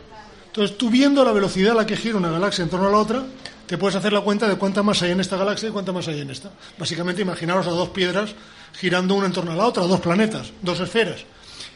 Entonces, 0.47 0.79
tú 0.79 0.91
viendo 0.91 1.25
la 1.25 1.33
velocidad 1.33 1.73
a 1.73 1.75
la 1.83 1.87
que 1.87 1.97
gira 1.97 2.17
una 2.17 2.31
galaxia 2.31 2.63
en 2.63 2.71
torno 2.71 2.89
a 2.89 2.91
la 2.93 2.99
otra, 2.99 3.25
te 3.67 3.79
puedes 3.79 3.97
hacer 3.97 4.13
la 4.13 4.21
cuenta 4.21 4.49
de 4.49 4.57
cuánta 4.57 4.83
masa 4.83 5.07
hay 5.07 5.13
en 5.13 5.21
esta 5.21 5.37
galaxia 5.37 5.69
y 5.69 5.73
cuánta 5.73 5.93
masa 5.93 6.11
hay 6.11 6.21
en 6.21 6.31
esta. 6.31 6.51
Básicamente, 6.79 7.23
imaginaros 7.23 7.67
a 7.67 7.71
dos 7.71 7.91
piedras 7.91 8.35
girando 8.79 9.15
una 9.15 9.27
en 9.27 9.33
torno 9.33 9.53
a 9.53 9.57
la 9.57 9.67
otra, 9.67 9.85
dos 9.85 10.01
planetas, 10.01 10.53
dos 10.63 10.81
esferas. 10.81 11.25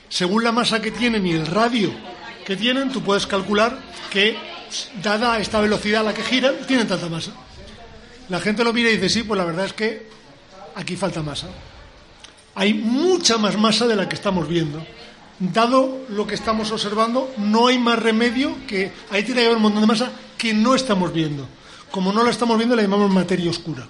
Según 0.08 0.44
la 0.44 0.52
masa 0.52 0.80
que 0.80 0.90
tienen 0.90 1.26
y 1.26 1.32
el 1.32 1.46
radio 1.46 1.92
que 2.44 2.56
tienen, 2.56 2.90
tú 2.90 3.02
puedes 3.02 3.26
calcular 3.26 3.78
que, 4.10 4.36
dada 5.02 5.38
esta 5.38 5.60
velocidad 5.60 6.02
a 6.02 6.04
la 6.04 6.14
que 6.14 6.22
giran, 6.22 6.54
tienen 6.66 6.86
tanta 6.86 7.08
masa. 7.08 7.32
La 8.28 8.40
gente 8.40 8.64
lo 8.64 8.72
mira 8.72 8.90
y 8.90 8.96
dice, 8.96 9.08
sí, 9.08 9.22
pues 9.22 9.38
la 9.38 9.44
verdad 9.44 9.66
es 9.66 9.72
que 9.72 10.08
aquí 10.74 10.96
falta 10.96 11.22
masa. 11.22 11.48
Hay 12.54 12.74
mucha 12.74 13.38
más 13.38 13.56
masa 13.56 13.86
de 13.86 13.96
la 13.96 14.08
que 14.08 14.14
estamos 14.14 14.48
viendo. 14.48 14.84
Dado 15.38 16.04
lo 16.08 16.26
que 16.26 16.34
estamos 16.34 16.70
observando, 16.72 17.32
no 17.38 17.68
hay 17.68 17.78
más 17.78 17.98
remedio 17.98 18.56
que 18.66 18.92
ahí 19.10 19.22
tiene 19.22 19.40
que 19.40 19.46
haber 19.46 19.56
un 19.56 19.62
montón 19.62 19.82
de 19.82 19.86
masa 19.86 20.12
que 20.36 20.52
no 20.52 20.74
estamos 20.74 21.12
viendo. 21.12 21.48
Como 21.90 22.12
no 22.12 22.22
la 22.22 22.30
estamos 22.30 22.56
viendo, 22.56 22.76
la 22.76 22.82
llamamos 22.82 23.10
materia 23.10 23.50
oscura. 23.50 23.86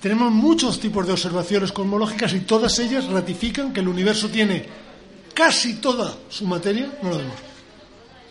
Tenemos 0.00 0.32
muchos 0.32 0.80
tipos 0.80 1.06
de 1.06 1.12
observaciones 1.12 1.70
cosmológicas 1.70 2.32
y 2.32 2.40
todas 2.40 2.78
ellas 2.78 3.06
ratifican 3.06 3.72
que 3.72 3.80
el 3.80 3.88
universo 3.88 4.28
tiene 4.28 4.66
casi 5.34 5.74
toda 5.74 6.16
su 6.28 6.46
materia, 6.46 6.90
no 7.02 7.10
la 7.10 7.18
vemos. 7.18 7.36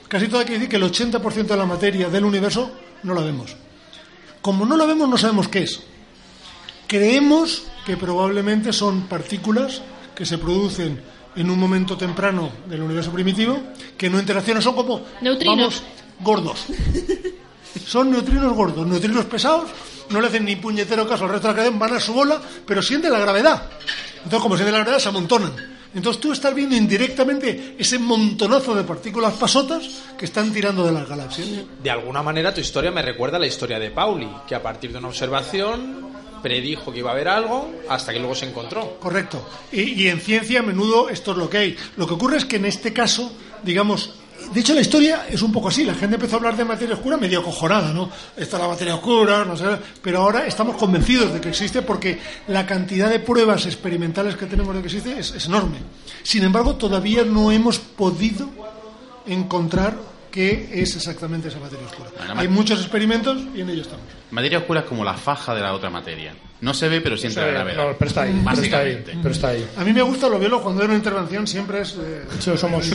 Casi 0.08 0.28
toda 0.28 0.44
quiere 0.44 0.60
decir 0.60 0.70
que 0.70 0.76
el 0.76 0.84
80% 0.84 1.46
de 1.46 1.58
la 1.58 1.66
materia 1.66 2.10
del 2.10 2.26
universo 2.26 2.72
no 3.04 3.14
la 3.14 3.22
vemos. 3.22 3.56
Como 4.42 4.66
no 4.66 4.76
la 4.76 4.86
vemos, 4.86 5.08
no 5.08 5.18
sabemos 5.18 5.48
qué 5.48 5.64
es. 5.64 5.82
Creemos 6.88 7.64
que 7.86 7.96
probablemente 7.96 8.74
son 8.74 9.04
partículas 9.04 9.82
que 10.14 10.26
se 10.26 10.38
producen 10.38 11.02
en 11.36 11.50
un 11.50 11.58
momento 11.58 11.96
temprano 11.96 12.52
del 12.68 12.82
universo 12.82 13.12
primitivo, 13.12 13.58
que 13.98 14.10
no 14.10 14.20
interaccionan, 14.20 14.62
son 14.62 14.76
como 14.76 15.02
Neutrinos. 15.22 15.58
vamos, 15.58 15.84
gordos. 16.20 16.66
Son 17.86 18.12
neutrinos 18.12 18.54
gordos, 18.54 18.86
neutrinos 18.86 19.26
pesados, 19.26 19.70
no 20.10 20.22
le 20.22 20.28
hacen 20.28 20.46
ni 20.46 20.56
puñetero 20.56 21.08
caso 21.08 21.26
al 21.26 21.32
resto 21.32 21.48
de 21.48 21.54
la 21.54 21.58
cadena, 21.58 21.78
van 21.78 21.94
a 21.94 22.00
su 22.00 22.14
bola, 22.14 22.42
pero 22.66 22.82
sienten 22.82 23.12
la 23.12 23.20
gravedad. 23.20 23.70
Entonces, 24.18 24.40
como 24.42 24.56
sienten 24.56 24.74
la 24.74 24.82
gravedad, 24.82 25.00
se 25.00 25.10
amontonan. 25.10 25.54
Entonces 25.94 26.22
tú 26.22 26.32
estás 26.32 26.56
viendo 26.56 26.76
indirectamente 26.76 27.76
ese 27.78 28.00
montonazo 28.00 28.74
de 28.74 28.84
partículas 28.84 29.34
pasotas 29.34 29.90
que 30.18 30.26
están 30.26 30.54
tirando 30.54 30.86
de 30.86 30.94
las 30.94 31.08
galaxias. 31.08 31.48
De 31.84 31.92
alguna 31.92 32.24
manera 32.24 32.54
tu 32.54 32.62
historia 32.62 32.92
me 32.92 33.02
recuerda 33.02 33.36
a 33.38 33.40
la 33.42 33.48
historia 33.48 33.78
de 33.78 33.92
Pauli, 33.92 34.30
que 34.48 34.56
a 34.56 34.64
partir 34.64 34.94
de 34.94 35.00
una 35.00 35.10
observación 35.10 36.12
predijo 36.42 36.92
que 36.92 37.00
iba 37.00 37.10
a 37.10 37.14
haber 37.14 37.28
algo 37.28 37.72
hasta 37.90 38.14
que 38.14 38.20
luego 38.20 38.36
se 38.36 38.48
encontró. 38.48 38.98
Correcto. 39.00 39.46
Y, 39.72 39.82
y 39.82 40.08
en 40.08 40.22
ciencia 40.22 40.62
a 40.62 40.64
menudo 40.64 41.10
esto 41.10 41.32
es 41.32 41.38
lo 41.38 41.50
que 41.50 41.58
hay. 41.58 41.78
Lo 41.98 42.08
que 42.08 42.14
ocurre 42.14 42.38
es 42.38 42.46
que 42.46 42.56
en 42.56 42.66
este 42.66 42.94
caso, 42.94 43.32
digamos, 43.64 44.14
de 44.54 44.60
hecho 44.60 44.74
la 44.74 44.82
historia 44.82 45.28
es 45.30 45.42
un 45.42 45.52
poco 45.52 45.70
así. 45.70 45.84
La 45.84 45.94
gente 45.94 46.16
empezó 46.16 46.36
a 46.36 46.38
hablar 46.38 46.58
de 46.58 46.66
materia 46.66 46.96
oscura 46.96 47.18
medio 47.18 47.44
cojonada, 47.44 47.94
¿no? 47.94 48.10
Esta 48.36 48.58
es 48.58 48.62
la 48.62 48.68
materia 48.68 48.96
oscura, 48.96 49.46
no 49.46 49.56
sé. 49.56 49.66
Pero 50.02 50.22
ahora 50.22 50.46
estamos 50.46 50.76
convencidos 50.76 51.34
de 51.34 51.42
que 51.42 51.50
existe 51.50 51.82
porque 51.82 52.20
la 52.48 52.66
cantidad 52.66 53.10
de 53.10 53.20
pruebas 53.20 53.66
experimentales 53.66 54.36
que 54.36 54.46
tenemos 54.46 54.76
de 54.76 54.82
que 54.82 54.88
existe 54.88 55.20
es, 55.20 55.32
es 55.32 55.46
enorme. 55.46 55.78
Sin 56.24 56.44
embargo, 56.44 56.76
todavía 56.76 57.24
no 57.24 57.52
hemos 57.52 57.80
podido 57.80 58.50
encontrar 59.26 59.96
qué 60.32 60.70
es 60.74 60.96
exactamente 60.96 61.50
esa 61.50 61.60
materia 61.60 61.86
oscura. 61.86 62.10
Bueno, 62.18 62.40
Hay 62.40 62.48
muchos 62.48 62.80
experimentos 62.80 63.38
y 63.54 63.62
en 63.62 63.70
ello 63.70 63.82
estamos. 63.82 64.06
Materia 64.32 64.60
oscura 64.60 64.82
es 64.82 64.86
como 64.86 65.04
la 65.04 65.14
faja 65.14 65.54
de 65.54 65.62
la 65.62 65.74
otra 65.74 65.90
materia. 65.90 66.34
No 66.62 66.74
se 66.76 66.88
ve, 66.90 67.02
pero 67.02 67.18
siente 67.18 67.42
la 67.42 67.48
gravedad. 67.48 67.88
No, 67.88 67.98
pero 67.98 68.08
está 68.08 68.22
ahí. 68.22 68.42
Pero 68.46 68.62
está 68.62 68.78
ahí. 68.80 69.04
Pero 69.22 69.34
está 69.34 69.48
ahí. 69.50 69.68
A 69.78 69.84
mí 69.84 69.94
me 69.94 70.02
gusta 70.04 70.30
los 70.30 70.40
biólogos 70.40 70.64
cuando 70.64 70.82
hay 70.84 70.88
una 70.88 70.96
intervención 70.98 71.48
siempre 71.48 71.82
es... 71.82 71.96
eh, 72.00 72.22
Sí, 72.40 72.52
somos 72.56 72.88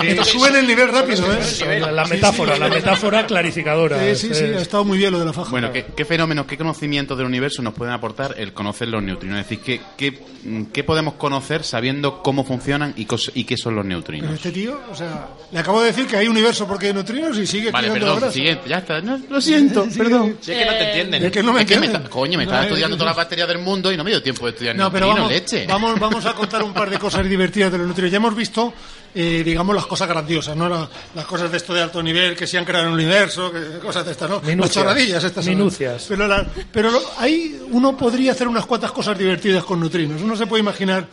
Que 0.00 0.24
suben 0.24 0.56
el 0.56 0.66
nivel 0.66 0.88
rápido, 0.88 1.24
¿eh? 1.32 1.80
la, 1.80 1.92
la 1.92 2.04
metáfora, 2.06 2.58
la 2.58 2.68
metáfora 2.68 3.26
clarificadora. 3.26 3.98
Sí, 4.14 4.28
sí, 4.28 4.34
sí, 4.34 4.44
Es- 4.44 4.56
ha 4.56 4.60
estado 4.62 4.84
muy 4.84 4.98
bien 4.98 5.12
lo 5.12 5.18
de 5.20 5.26
la 5.26 5.32
faja. 5.32 5.50
Bueno, 5.50 5.72
¿qué, 5.72 5.84
qué 5.96 6.04
fenómenos, 6.04 6.46
qué 6.46 6.56
conocimientos 6.58 7.16
del 7.16 7.26
universo 7.26 7.62
nos 7.62 7.74
pueden 7.74 7.94
aportar 7.94 8.34
el 8.38 8.52
conocer 8.52 8.88
los 8.88 9.02
neutrinos? 9.02 9.38
Es 9.40 9.48
decir, 9.48 9.60
¿qué, 9.64 9.80
qué, 9.96 10.66
qué 10.72 10.84
podemos 10.84 11.14
conocer 11.14 11.62
sabiendo 11.62 12.22
cómo 12.22 12.44
funcionan 12.44 12.94
y, 12.96 13.06
cos- 13.06 13.30
y 13.34 13.44
qué 13.44 13.56
son 13.56 13.74
los 13.76 13.84
Pero 13.84 13.94
neutrinos? 13.94 14.32
este 14.34 14.50
tío, 14.50 14.80
o 14.90 14.94
sea, 14.94 15.28
le 15.52 15.58
acabo 15.58 15.80
de 15.80 15.86
decir 15.88 16.06
que 16.06 16.16
hay 16.16 16.26
universo 16.26 16.66
porque 16.66 16.88
hay 16.88 16.94
neutrinos 16.94 17.38
y 17.38 17.46
sigue 17.46 17.70
Vale, 17.70 17.90
perdón, 17.90 18.32
siguiente, 18.32 18.68
ya 18.68 18.78
está. 18.78 19.00
No, 19.00 19.20
lo 19.30 19.40
siento, 19.40 19.86
Sí, 19.90 19.98
perdón. 19.98 20.36
Si 20.40 20.52
es 20.52 20.58
que 20.58 20.64
no 20.66 20.72
te 20.72 20.84
entienden. 20.88 21.24
Es 21.24 21.32
que 21.32 21.42
no 21.42 21.52
me 21.52 21.60
es 21.62 21.66
que 21.66 21.78
me 21.78 21.86
entienden. 21.86 22.10
Coño, 22.24 22.38
me 22.38 22.44
No, 22.44 22.50
estaba 22.50 22.62
es- 22.64 22.68
estudiando 22.68 22.96
todas 22.96 23.10
las 23.10 23.16
bacterias 23.16 23.48
del 23.48 23.58
mundo 23.58 23.92
y 23.92 23.96
no 23.96 24.04
me 24.04 24.10
dio 24.10 24.22
tiempo 24.22 24.46
de 24.46 24.52
estudiar 24.52 24.74
No, 24.76 24.90
pero 24.90 25.08
vamos, 25.08 25.30
leche. 25.30 25.66
vamos, 25.66 25.98
vamos 26.00 26.24
a 26.26 26.34
contar 26.34 26.62
un 26.62 26.72
par 26.72 26.88
de 26.90 26.98
cosas 26.98 27.28
divertidas 27.28 27.70
de 27.70 27.78
los 27.78 27.86
neutrinos. 27.86 28.10
Ya 28.10 28.16
hemos 28.16 28.34
visto, 28.34 28.72
eh, 29.14 29.42
digamos, 29.44 29.74
las 29.76 29.86
cosas 29.86 30.08
grandiosas, 30.08 30.56
¿no? 30.56 30.68
La- 30.68 30.88
las 31.14 31.26
cosas 31.26 31.50
de 31.50 31.56
esto 31.58 31.74
de 31.74 31.82
alto 31.82 32.02
nivel, 32.02 32.34
que 32.34 32.46
se 32.46 32.56
han 32.58 32.64
creado 32.64 32.86
en 32.86 32.92
el 32.92 32.94
universo, 32.98 33.52
que- 33.52 33.78
cosas 33.78 34.06
de 34.06 34.12
estas, 34.12 34.30
¿no? 34.30 34.40
Minucias. 34.40 34.58
Las 34.60 34.70
chorradillas 34.84 35.24
estas. 35.24 35.46
Minucias. 35.46 36.06
Pero, 36.08 36.26
la- 36.26 36.46
pero 36.72 36.90
lo- 36.90 37.02
ahí 37.18 37.60
uno 37.70 37.96
podría 37.96 38.32
hacer 38.32 38.48
unas 38.48 38.64
cuantas 38.66 38.90
cosas 38.92 39.18
divertidas 39.18 39.62
con 39.64 39.80
neutrinos. 39.80 40.22
Uno 40.22 40.34
se 40.36 40.46
puede 40.46 40.60
imaginar, 40.62 41.06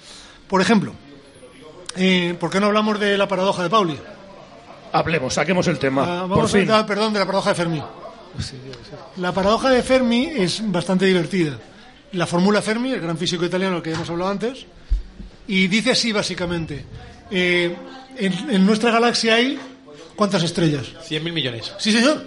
por 0.47 0.61
ejemplo, 0.61 0.93
eh, 1.97 2.35
¿por 2.39 2.49
qué 2.49 2.59
no 2.59 2.67
hablamos 2.67 2.99
de 2.99 3.17
la 3.17 3.27
paradoja 3.27 3.63
de 3.63 3.69
Pauli? 3.69 3.97
Hablemos, 4.93 5.33
saquemos 5.33 5.67
el 5.67 5.77
tema. 5.79 6.03
Ah, 6.03 6.19
por 6.21 6.29
vamos 6.29 6.45
a 6.49 6.57
fin. 6.57 6.61
hablar, 6.69 6.85
perdón, 6.85 7.13
de 7.13 7.19
la 7.19 7.25
paradoja 7.25 7.49
de 7.51 7.55
Fermi. 7.55 7.81
La 9.17 9.33
paradoja 9.33 9.69
de 9.69 9.83
Fermi 9.83 10.25
es 10.35 10.61
bastante 10.71 11.05
divertida. 11.05 11.57
La 12.13 12.25
fórmula 12.27 12.61
Fermi, 12.61 12.91
el 12.91 12.99
gran 13.01 13.17
físico 13.17 13.45
italiano 13.45 13.75
del 13.75 13.83
que 13.83 13.91
hemos 13.93 14.09
hablado 14.09 14.31
antes, 14.31 14.65
y 15.47 15.67
dice 15.67 15.91
así 15.91 16.11
básicamente: 16.11 16.85
eh, 17.29 17.75
en, 18.17 18.49
en 18.49 18.65
nuestra 18.65 18.91
galaxia 18.91 19.35
hay 19.35 19.57
¿cuántas 20.15 20.43
estrellas? 20.43 20.87
100.000 21.09 21.31
millones. 21.31 21.71
Sí, 21.77 21.91
señor. 21.91 22.23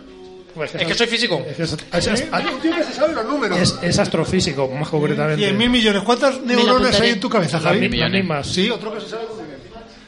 Pues 0.55 0.73
Es 0.75 0.87
que 0.87 0.95
soy 0.95 1.09
físico. 1.09 1.45
es, 1.49 1.59
es- 1.59 1.73
es- 1.93 2.07
es-. 2.07 2.25
Un 2.31 2.61
tío 2.61 2.75
que 2.77 2.85
se 2.85 2.93
sabe 2.93 3.13
los 3.13 3.25
números. 3.27 3.59
es- 3.59 3.77
es 3.83 3.99
astrofísico, 3.99 4.69
más 4.69 4.89
concretamente. 4.89 5.51
100.000 5.53 5.69
millones. 5.69 6.03
¿Cuántas 6.05 6.41
neuronas 6.43 7.01
hay 7.01 7.11
en 7.11 7.21
tu 7.21 7.29
cabeza, 7.29 7.59
Javi? 7.59 7.89
las 7.89 8.11
mismas. 8.11 8.47
Sí, 8.47 8.71
otro 8.71 8.95
que 8.95 9.01
se 9.01 9.09
sabe. 9.11 9.25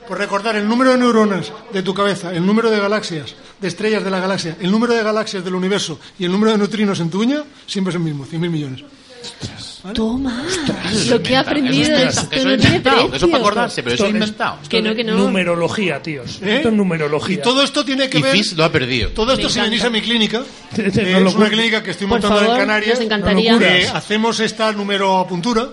Pues 0.07 0.19
recordar 0.19 0.57
el 0.57 0.69
número 0.69 0.93
de 0.93 0.99
neuronas 0.99 1.53
de 1.73 1.83
tu 1.83 1.93
cabeza, 1.93 2.33
el 2.33 2.47
número 2.47 2.71
de 2.71 2.79
galaxias, 2.79 3.35
de 3.61 3.69
estrellas 3.69 4.05
de 4.05 4.11
la 4.11 4.21
galaxia, 4.21 4.57
el 4.61 4.71
número 4.71 4.95
de 4.95 5.03
galaxias 5.03 5.45
del 5.45 5.55
universo 5.55 5.99
y 6.19 6.25
el 6.25 6.33
número 6.33 6.53
de 6.53 6.59
neutrinos 6.59 7.01
en 7.01 7.11
tu 7.11 7.23
uña, 7.23 7.43
siempre 7.67 7.91
es 7.91 7.97
el 7.97 8.03
mismo, 8.03 8.25
100.000 8.25 8.51
millones. 8.51 8.85
Toma. 9.93 10.45
Lo 11.09 11.23
que 11.23 11.33
he 11.33 11.37
aprendido 11.37 11.83
Eso 11.83 11.95
es 11.95 12.17
esto 12.17 12.21
inventado, 12.23 12.31
que 12.31 12.37
eso 12.37 12.45
no 12.49 12.55
es 12.55 12.61
tiene 12.61 12.77
inventado, 12.77 13.11
que 13.11 13.17
eso 13.17 13.27
es 13.27 13.33
para 13.33 13.43
acordarse, 13.43 13.83
pero 13.83 13.95
eso 13.95 14.05
es 14.07 14.11
inventado. 14.11 14.59
Que 14.69 14.83
no, 14.83 14.95
que 14.95 15.05
no. 15.05 15.15
Numerología, 15.17 16.03
tíos. 16.03 16.41
¿Eh? 16.43 16.57
Esto 16.57 16.69
es 16.69 16.75
numerología. 16.75 17.35
Y 17.35 17.39
todo 17.43 17.63
esto 17.63 17.85
tiene 17.85 18.09
que 18.09 18.19
Y 18.19 18.23
ver. 18.23 18.33
Fis 18.33 18.53
lo 18.57 18.65
ha 18.65 18.73
perdido. 18.73 19.11
Todo 19.11 19.33
esto 19.33 19.45
Me 19.47 19.53
si 19.53 19.61
venís 19.61 19.85
a 19.85 19.91
mi 19.91 20.01
clínica, 20.01 20.43
eh, 20.77 21.19
lo 21.21 21.29
es 21.29 21.35
una 21.35 21.49
clínica 21.49 21.83
que 21.83 21.91
estoy 21.93 22.07
Por 22.07 22.21
montando 22.21 22.39
favor, 22.39 22.55
en 22.55 22.61
Canarias. 22.61 22.95
nos 22.97 23.05
encantaría. 23.05 23.59
Eh, 23.61 23.89
hacemos 23.93 24.41
esta 24.41 24.73
número 24.73 25.19
apuntura, 25.19 25.69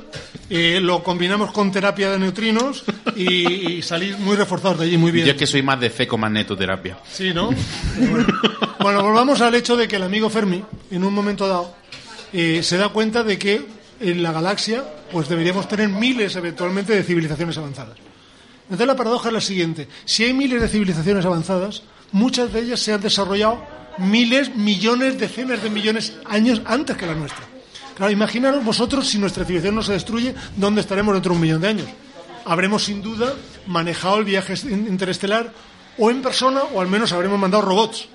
eh, 0.49 0.79
lo 0.81 1.03
combinamos 1.03 1.51
con 1.51 1.71
terapia 1.71 2.11
de 2.11 2.19
neutrinos 2.19 2.83
y, 3.15 3.71
y 3.77 3.81
salís 3.81 4.17
muy 4.19 4.35
reforzados 4.35 4.79
de 4.79 4.85
allí, 4.85 4.97
muy 4.97 5.11
bien. 5.11 5.25
Yo 5.25 5.31
es 5.33 5.37
que 5.37 5.47
soy 5.47 5.61
más 5.61 5.79
de 5.79 5.89
fecomagnetoterapia. 5.89 6.97
Sí, 7.11 7.33
¿no? 7.33 7.49
Bueno. 7.97 8.25
Bueno, 8.79 9.01
volvamos 9.01 9.39
al 9.39 9.55
hecho 9.55 9.77
de 9.77 9.87
que 9.87 9.95
el 9.95 10.03
amigo 10.03 10.29
Fermi, 10.29 10.61
en 10.91 11.03
un 11.05 11.13
momento 11.13 11.47
dado, 11.47 11.73
eh, 12.33 12.61
se 12.63 12.77
da 12.77 12.89
cuenta 12.89 13.23
de 13.23 13.39
que 13.39 13.61
en 13.99 14.23
la 14.23 14.31
galaxia 14.31 14.83
pues 15.11 15.29
deberíamos 15.29 15.67
tener 15.67 15.89
miles 15.89 16.35
eventualmente 16.35 16.93
de 16.93 17.03
civilizaciones 17.03 17.57
avanzadas. 17.57 17.97
Entonces 18.63 18.87
la 18.87 18.95
paradoja 18.95 19.29
es 19.29 19.33
la 19.33 19.41
siguiente. 19.41 19.87
Si 20.05 20.23
hay 20.23 20.33
miles 20.33 20.61
de 20.61 20.67
civilizaciones 20.67 21.25
avanzadas, 21.25 21.83
muchas 22.11 22.51
de 22.53 22.61
ellas 22.61 22.79
se 22.79 22.93
han 22.93 23.01
desarrollado 23.01 23.63
miles, 23.97 24.55
millones, 24.55 25.19
decenas 25.19 25.61
de 25.61 25.69
millones 25.69 26.13
años 26.25 26.61
antes 26.65 26.97
que 26.97 27.05
la 27.05 27.15
nuestra. 27.15 27.45
Claro, 27.95 28.11
imaginaros 28.11 28.65
vosotros 28.65 29.07
si 29.07 29.19
nuestra 29.19 29.45
civilización 29.45 29.75
no 29.75 29.83
se 29.83 29.93
destruye, 29.93 30.33
¿dónde 30.55 30.81
estaremos 30.81 31.13
dentro 31.13 31.31
de 31.31 31.35
un 31.35 31.41
millón 31.41 31.61
de 31.61 31.67
años? 31.67 31.87
Habremos 32.45 32.85
sin 32.85 33.01
duda 33.01 33.33
manejado 33.67 34.17
el 34.17 34.25
viaje 34.25 34.55
interestelar 34.67 35.53
o 35.97 36.09
en 36.09 36.21
persona 36.21 36.61
o 36.73 36.81
al 36.81 36.87
menos 36.87 37.11
habremos 37.11 37.39
mandado 37.39 37.63
robots. 37.63 38.07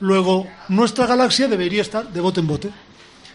Luego, 0.00 0.46
nuestra 0.68 1.06
galaxia 1.06 1.48
debería 1.48 1.82
estar 1.82 2.12
de 2.12 2.20
bote 2.20 2.40
en 2.40 2.46
bote. 2.46 2.70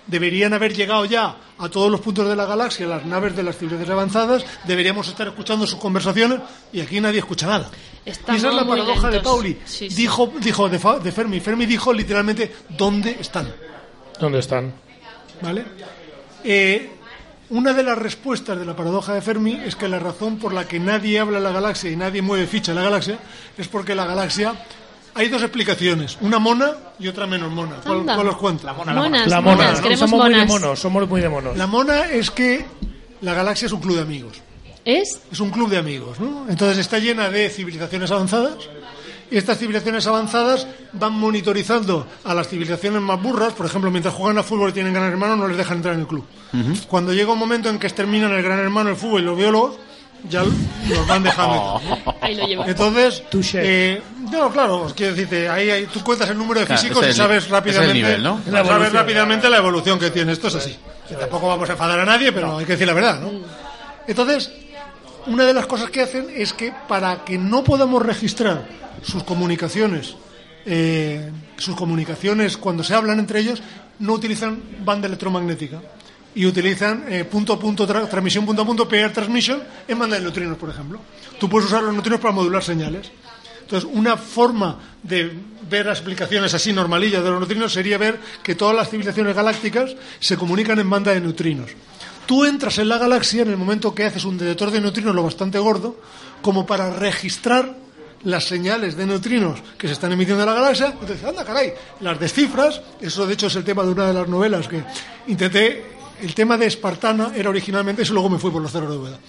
Deberían 0.07 0.53
haber 0.53 0.73
llegado 0.73 1.05
ya 1.05 1.35
a 1.57 1.69
todos 1.69 1.89
los 1.89 2.01
puntos 2.01 2.27
de 2.27 2.35
la 2.35 2.45
galaxia, 2.45 2.85
las 2.87 3.05
naves 3.05 3.35
de 3.35 3.43
las 3.43 3.57
civilizaciones 3.57 3.93
avanzadas, 3.93 4.45
deberíamos 4.65 5.07
estar 5.07 5.27
escuchando 5.27 5.65
sus 5.65 5.79
conversaciones 5.79 6.39
y 6.71 6.81
aquí 6.81 6.99
nadie 6.99 7.19
escucha 7.19 7.47
nada. 7.47 7.69
Estamos 8.05 8.41
y 8.41 8.45
esa 8.45 8.49
es 8.49 8.55
la 8.55 8.67
paradoja 8.67 9.09
de. 9.09 9.19
Pauli. 9.21 9.57
Sí, 9.65 9.89
sí. 9.89 9.95
Dijo, 9.95 10.31
dijo 10.41 10.69
de 10.69 11.11
Fermi. 11.11 11.39
Fermi 11.39 11.65
dijo 11.65 11.93
literalmente 11.93 12.53
dónde 12.69 13.17
están. 13.19 13.53
¿Dónde 14.19 14.39
están? 14.39 14.73
¿Vale? 15.41 15.63
Eh, 16.43 16.91
una 17.49 17.73
de 17.73 17.83
las 17.83 17.97
respuestas 17.97 18.57
de 18.57 18.65
la 18.65 18.75
paradoja 18.75 19.13
de 19.13 19.21
Fermi 19.21 19.61
es 19.65 19.75
que 19.75 19.87
la 19.87 19.99
razón 19.99 20.37
por 20.37 20.53
la 20.53 20.67
que 20.67 20.79
nadie 20.79 21.19
habla 21.19 21.37
en 21.37 21.43
la 21.43 21.51
galaxia 21.51 21.91
y 21.91 21.95
nadie 21.95 22.21
mueve 22.21 22.47
ficha 22.47 22.71
en 22.71 22.77
la 22.77 22.83
galaxia 22.83 23.19
es 23.57 23.67
porque 23.67 23.95
la 23.95 24.05
galaxia 24.05 24.55
hay 25.15 25.29
dos 25.29 25.41
explicaciones, 25.41 26.17
una 26.21 26.39
mona 26.39 26.71
y 26.99 27.07
otra 27.07 27.27
menos 27.27 27.51
mona. 27.51 27.75
¿Cuál, 27.83 27.99
Anda. 27.99 28.15
cuál 28.15 28.27
os 28.29 28.37
cuento? 28.37 28.65
La 28.65 28.73
mona, 28.73 28.93
Monas, 28.93 29.27
La 29.27 29.41
mona. 29.41 29.55
monas, 29.57 29.81
queremos 29.81 29.99
somos 30.09 30.25
muy 30.25 30.33
de 30.39 30.45
monos, 30.45 30.79
somos 30.79 31.09
muy 31.09 31.21
de 31.21 31.29
monos. 31.29 31.57
La 31.57 31.67
mona 31.67 32.05
es 32.09 32.31
que 32.31 32.65
la 33.21 33.33
galaxia 33.33 33.65
es 33.67 33.71
un 33.71 33.79
club 33.81 33.95
de 33.95 34.01
amigos. 34.01 34.41
¿Es? 34.85 35.21
Es 35.31 35.39
un 35.39 35.49
club 35.49 35.69
de 35.69 35.77
amigos, 35.77 36.19
¿no? 36.19 36.45
Entonces 36.49 36.77
está 36.77 36.99
llena 36.99 37.29
de 37.29 37.49
civilizaciones 37.49 38.11
avanzadas 38.11 38.55
y 39.31 39.37
estas 39.37 39.57
civilizaciones 39.57 40.05
avanzadas 40.07 40.67
van 40.91 41.13
monitorizando 41.13 42.05
a 42.25 42.33
las 42.33 42.49
civilizaciones 42.49 43.01
más 43.01 43.21
burras, 43.21 43.53
por 43.53 43.65
ejemplo, 43.65 43.89
mientras 43.91 44.13
juegan 44.13 44.37
a 44.39 44.43
fútbol 44.43 44.71
y 44.71 44.73
tienen 44.73 44.93
gran 44.93 45.09
hermano, 45.09 45.35
no 45.37 45.47
les 45.47 45.55
dejan 45.57 45.77
entrar 45.77 45.93
en 45.95 46.01
el 46.01 46.07
club. 46.07 46.25
Cuando 46.87 47.13
llega 47.13 47.31
un 47.31 47.39
momento 47.39 47.69
en 47.69 47.79
que 47.79 47.87
exterminan 47.87 48.31
el 48.33 48.43
gran 48.43 48.59
hermano, 48.59 48.89
el 48.91 48.95
fútbol 48.97 49.21
y 49.21 49.25
los 49.25 49.37
biólogos, 49.37 49.75
ya 50.29 50.43
los 50.43 51.07
van 51.07 51.23
dejando. 51.23 51.81
Ahí 52.21 52.35
lo. 52.55 52.65
Entonces, 52.65 53.23
Touché. 53.29 53.59
eh, 53.95 54.01
no, 54.33 54.51
claro, 54.51 54.81
os 54.81 54.93
quiero 54.93 55.13
decirte, 55.13 55.47
ahí, 55.47 55.69
ahí 55.69 55.85
tú 55.87 56.03
cuentas 56.03 56.29
el 56.29 56.37
número 56.37 56.59
de 56.59 56.65
Claro, 56.65 56.81
físicos 56.81 57.03
y 57.05 57.07
el- 57.09 57.13
sabes 57.13 57.37
es 57.39 57.45
el 57.45 57.51
rápidamente, 57.51 57.93
nivel, 57.93 58.23
¿no? 58.23 58.39
La 58.47 58.51
sabes 58.59 58.69
evolución. 58.71 58.93
rápidamente 58.93 59.49
la 59.49 59.57
evolución 59.57 59.99
que 59.99 60.09
tiene. 60.11 60.31
Esto 60.33 60.47
es 60.49 60.55
así. 60.55 60.77
Que 61.07 61.15
tampoco 61.15 61.47
vamos 61.47 61.69
a 61.69 61.73
enfadar 61.73 61.99
a 61.99 62.05
nadie, 62.05 62.31
pero 62.31 62.57
hay 62.57 62.65
que 62.65 62.73
decir 62.73 62.87
la 62.87 62.93
verdad, 62.93 63.19
¿no? 63.21 63.31
Entonces, 64.07 64.51
una 65.27 65.45
de 65.45 65.53
las 65.53 65.65
cosas 65.67 65.89
que 65.89 66.01
hacen 66.01 66.27
es 66.35 66.51
que 66.53 66.73
para 66.87 67.23
que 67.23 67.37
no 67.37 67.63
podamos 67.63 68.01
registrar 68.03 68.67
sus 69.03 69.23
comunicaciones, 69.23 70.15
eh, 70.65 71.31
sus 71.57 71.75
comunicaciones 71.75 72.57
cuando 72.57 72.83
se 72.83 72.93
hablan 72.95 73.19
entre 73.19 73.39
ellos, 73.39 73.61
no 73.99 74.13
utilizan 74.13 74.61
banda 74.83 75.07
electromagnética 75.07 75.79
y 76.35 76.45
utilizan 76.45 77.05
eh, 77.09 77.25
punto 77.25 77.53
a 77.53 77.59
punto, 77.59 77.87
tra- 77.87 78.09
transmisión 78.09 78.45
punto 78.45 78.63
a 78.63 78.65
punto, 78.65 78.87
peer 78.87 79.13
transmission 79.13 79.61
en 79.87 79.99
banda 79.99 80.15
de 80.17 80.23
neutrinos, 80.23 80.57
por 80.57 80.69
ejemplo. 80.69 80.99
Tú 81.39 81.47
puedes 81.47 81.67
usar 81.69 81.83
los 81.83 81.93
neutrinos 81.93 82.19
para 82.19 82.33
modular 82.33 82.63
señales. 82.63 83.11
Entonces, 83.73 83.97
una 83.97 84.17
forma 84.17 84.77
de 85.01 85.31
ver 85.67 85.87
las 85.87 85.97
explicaciones 85.97 86.53
así 86.53 86.71
normalillas 86.71 87.23
de 87.23 87.31
los 87.31 87.39
neutrinos 87.39 87.73
sería 87.73 87.97
ver 87.97 88.19
que 88.43 88.53
todas 88.53 88.75
las 88.75 88.87
civilizaciones 88.87 89.35
galácticas 89.35 89.95
se 90.19 90.37
comunican 90.37 90.77
en 90.77 90.87
banda 90.87 91.11
de 91.11 91.19
neutrinos. 91.19 91.71
Tú 92.27 92.45
entras 92.45 92.77
en 92.77 92.87
la 92.87 92.99
galaxia 92.99 93.41
en 93.41 93.49
el 93.49 93.57
momento 93.57 93.95
que 93.95 94.03
haces 94.03 94.25
un 94.25 94.37
detector 94.37 94.69
de 94.69 94.79
neutrinos 94.79 95.15
lo 95.15 95.23
bastante 95.23 95.57
gordo, 95.57 95.99
como 96.43 96.67
para 96.67 96.91
registrar 96.91 97.75
las 98.25 98.43
señales 98.43 98.95
de 98.95 99.07
neutrinos 99.07 99.59
que 99.75 99.87
se 99.87 99.93
están 99.93 100.11
emitiendo 100.11 100.43
en 100.43 100.49
la 100.49 100.55
galaxia. 100.55 100.93
Entonces, 101.01 101.23
anda, 101.23 101.43
caray, 101.43 101.73
las 102.01 102.19
descifras. 102.19 102.79
Eso, 103.01 103.25
de 103.25 103.33
hecho, 103.33 103.47
es 103.47 103.55
el 103.55 103.63
tema 103.63 103.81
de 103.81 103.89
una 103.89 104.05
de 104.05 104.13
las 104.13 104.27
novelas 104.27 104.67
que 104.67 104.83
intenté. 105.25 106.02
El 106.21 106.33
tema 106.33 106.57
de 106.57 106.67
Espartana 106.67 107.31
era 107.35 107.49
originalmente 107.49 108.03
eso, 108.03 108.13
luego 108.13 108.29
me 108.29 108.39
fui 108.39 108.51
por 108.51 108.61
los 108.61 108.71
ceros 108.71 108.89
de 108.89 108.97
Úbeda. 108.97 109.19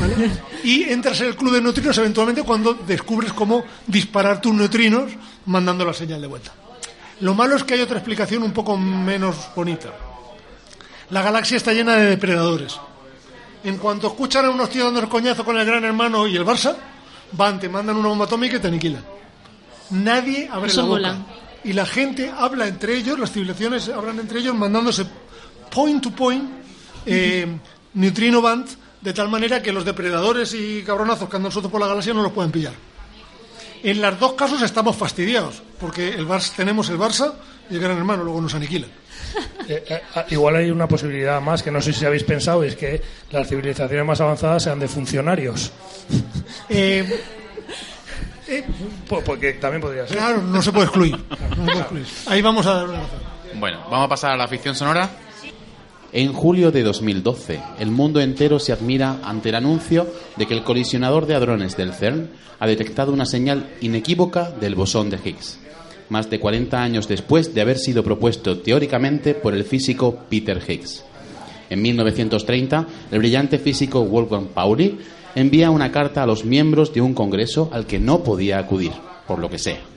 ¿vale? 0.00 0.30
Y 0.64 0.84
entras 0.84 1.20
en 1.20 1.28
el 1.28 1.36
club 1.36 1.52
de 1.54 1.60
neutrinos 1.60 1.96
eventualmente 1.98 2.42
cuando 2.42 2.74
descubres 2.74 3.32
cómo 3.32 3.64
disparar 3.86 4.40
tus 4.40 4.52
neutrinos 4.52 5.12
mandando 5.46 5.84
la 5.84 5.94
señal 5.94 6.20
de 6.20 6.26
vuelta. 6.26 6.52
Lo 7.20 7.34
malo 7.34 7.56
es 7.56 7.64
que 7.64 7.74
hay 7.74 7.80
otra 7.80 7.98
explicación 7.98 8.42
un 8.42 8.52
poco 8.52 8.76
menos 8.76 9.36
bonita. 9.54 9.90
La 11.10 11.22
galaxia 11.22 11.56
está 11.56 11.72
llena 11.72 11.94
de 11.94 12.06
depredadores. 12.10 12.78
En 13.64 13.78
cuanto 13.78 14.08
escuchan 14.08 14.44
a 14.44 14.50
unos 14.50 14.68
tíos 14.70 14.84
dando 14.86 15.00
el 15.00 15.08
coñazo 15.08 15.44
con 15.44 15.56
el 15.56 15.64
Gran 15.64 15.84
Hermano 15.84 16.26
y 16.26 16.36
el 16.36 16.44
Barça, 16.44 16.76
van, 17.32 17.58
te 17.58 17.68
mandan 17.68 17.96
una 17.96 18.08
bomba 18.08 18.26
atómica 18.26 18.56
y 18.56 18.60
te 18.60 18.68
aniquilan. 18.68 19.04
Nadie 19.90 20.48
abre 20.52 20.68
Eso 20.70 20.82
la 20.82 20.88
boca. 20.88 21.00
mola. 21.12 21.26
Y 21.64 21.72
la 21.72 21.86
gente 21.86 22.30
habla 22.36 22.68
entre 22.68 22.96
ellos, 22.96 23.18
las 23.18 23.32
civilizaciones 23.32 23.88
hablan 23.88 24.18
entre 24.20 24.40
ellos 24.40 24.54
mandándose 24.54 25.06
point 25.70 26.02
to 26.02 26.10
point 26.10 26.44
eh, 27.06 27.46
neutrino 27.94 28.40
band 28.42 28.66
de 29.00 29.12
tal 29.12 29.28
manera 29.28 29.62
que 29.62 29.72
los 29.72 29.84
depredadores 29.84 30.52
y 30.54 30.82
cabronazos 30.82 31.28
que 31.28 31.36
andan 31.36 31.52
sueltos 31.52 31.70
por 31.70 31.80
la 31.80 31.86
galaxia 31.86 32.12
no 32.14 32.22
los 32.22 32.32
pueden 32.32 32.50
pillar. 32.50 32.72
En 33.82 34.00
los 34.02 34.18
dos 34.18 34.32
casos 34.32 34.62
estamos 34.62 34.96
fastidiados, 34.96 35.62
porque 35.78 36.08
el 36.08 36.26
Barça, 36.26 36.52
tenemos 36.56 36.88
el 36.88 36.98
Barça 36.98 37.34
y 37.70 37.74
el 37.74 37.80
Gran 37.80 37.96
Hermano, 37.98 38.24
luego 38.24 38.40
nos 38.40 38.54
aniquilan. 38.54 38.90
Eh, 39.68 39.84
eh, 39.88 40.00
ah, 40.14 40.24
igual 40.30 40.54
hay 40.56 40.70
una 40.70 40.86
posibilidad 40.86 41.40
más 41.40 41.60
que 41.60 41.72
no 41.72 41.82
sé 41.82 41.92
si 41.92 42.04
habéis 42.06 42.22
pensado, 42.22 42.62
es 42.62 42.76
que 42.76 43.02
las 43.32 43.48
civilizaciones 43.48 44.06
más 44.06 44.20
avanzadas 44.20 44.62
sean 44.62 44.78
de 44.78 44.86
funcionarios. 44.86 45.72
Eh, 46.68 47.04
Po- 49.08 49.22
Porque 49.22 49.54
también 49.54 49.80
podría 49.82 50.06
ser. 50.06 50.16
claro, 50.18 50.40
no 50.42 50.62
se 50.62 50.70
puede 50.70 50.84
excluir. 50.86 51.16
No 51.16 51.26
se 51.56 51.56
puede 51.64 51.78
excluir. 51.80 52.06
Ahí 52.26 52.40
vamos 52.42 52.64
a 52.66 52.74
dar 52.74 52.84
una 52.88 53.00
razón. 53.00 53.18
Bueno, 53.54 53.80
vamos 53.90 54.06
a 54.06 54.08
pasar 54.08 54.30
a 54.32 54.36
la 54.36 54.46
ficción 54.46 54.74
sonora. 54.76 55.10
En 56.16 56.32
julio 56.32 56.72
de 56.72 56.82
2012, 56.82 57.60
el 57.78 57.90
mundo 57.90 58.22
entero 58.22 58.58
se 58.58 58.72
admira 58.72 59.20
ante 59.22 59.50
el 59.50 59.54
anuncio 59.54 60.06
de 60.38 60.46
que 60.46 60.54
el 60.54 60.64
colisionador 60.64 61.26
de 61.26 61.34
hadrones 61.34 61.76
del 61.76 61.92
CERN 61.92 62.30
ha 62.58 62.66
detectado 62.66 63.12
una 63.12 63.26
señal 63.26 63.68
inequívoca 63.82 64.50
del 64.50 64.74
bosón 64.74 65.10
de 65.10 65.18
Higgs, 65.22 65.58
más 66.08 66.30
de 66.30 66.40
40 66.40 66.82
años 66.82 67.06
después 67.06 67.52
de 67.52 67.60
haber 67.60 67.76
sido 67.76 68.02
propuesto 68.02 68.60
teóricamente 68.60 69.34
por 69.34 69.52
el 69.52 69.64
físico 69.64 70.20
Peter 70.30 70.58
Higgs. 70.66 71.04
En 71.68 71.82
1930, 71.82 72.86
el 73.10 73.18
brillante 73.18 73.58
físico 73.58 74.02
Wolfgang 74.02 74.46
Pauli 74.46 74.96
envía 75.34 75.70
una 75.70 75.92
carta 75.92 76.22
a 76.22 76.26
los 76.26 76.46
miembros 76.46 76.94
de 76.94 77.02
un 77.02 77.12
congreso 77.12 77.68
al 77.74 77.86
que 77.86 77.98
no 77.98 78.24
podía 78.24 78.58
acudir, 78.58 78.92
por 79.26 79.38
lo 79.38 79.50
que 79.50 79.58
sea. 79.58 79.95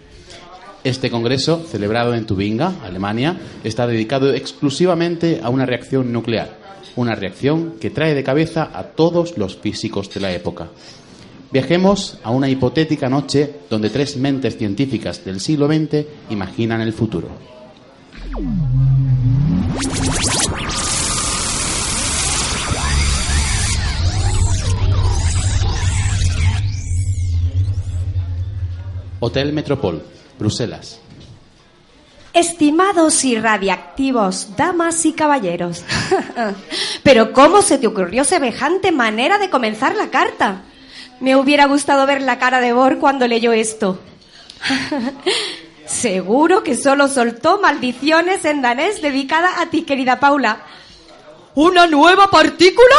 Este 0.84 1.12
congreso, 1.12 1.66
celebrado 1.70 2.14
en 2.14 2.26
Tubinga, 2.26 2.76
Alemania, 2.84 3.38
está 3.66 3.86
dedicado 3.86 4.34
exclusivamente 4.34 5.42
a 5.44 5.50
una 5.50 5.66
reacción 5.66 6.14
nuclear, 6.14 6.58
una 6.96 7.16
reacción 7.16 7.74
que 7.82 7.90
trae 7.90 8.16
de 8.16 8.24
cabeza 8.24 8.72
a 8.74 8.84
todos 8.84 9.38
los 9.38 9.58
físicos 9.58 10.10
de 10.14 10.22
la 10.22 10.32
época. 10.32 10.70
Viajemos 11.52 12.18
a 12.24 12.30
una 12.32 12.48
hipotética 12.48 13.10
noche 13.10 13.56
donde 13.70 13.90
tres 13.90 14.16
mentes 14.16 14.56
científicas 14.58 15.26
del 15.26 15.42
siglo 15.42 15.68
XX 15.68 16.06
imaginan 16.30 16.80
el 16.80 16.94
futuro. 16.94 17.28
Hotel 29.20 29.52
Metropol, 29.52 30.02
Bruselas. 30.40 31.00
Estimados 32.34 33.26
y 33.26 33.38
radiactivos, 33.38 34.56
damas 34.56 35.06
y 35.06 35.14
caballeros. 35.14 35.84
Pero 37.04 37.34
¿cómo 37.34 37.62
se 37.62 37.78
te 37.78 37.88
ocurrió 37.88 38.24
semejante 38.24 38.92
manera 38.92 39.38
de 39.38 39.50
comenzar 39.50 39.96
la 39.96 40.10
carta? 40.10 40.62
Me 41.20 41.36
hubiera 41.36 41.66
gustado 41.66 42.06
ver 42.06 42.22
la 42.22 42.40
cara 42.40 42.62
de 42.62 42.72
Bor 42.72 43.00
cuando 43.00 43.28
leyó 43.28 43.52
esto. 43.52 44.00
Seguro 45.86 46.64
que 46.64 46.78
solo 46.78 47.08
soltó 47.08 47.60
maldiciones 47.60 48.46
en 48.46 48.62
danés 48.62 49.02
dedicada 49.02 49.60
a 49.60 49.70
ti, 49.70 49.82
querida 49.82 50.20
Paula. 50.20 50.62
¿Una 51.56 51.88
nueva 51.88 52.30
partícula? 52.30 52.96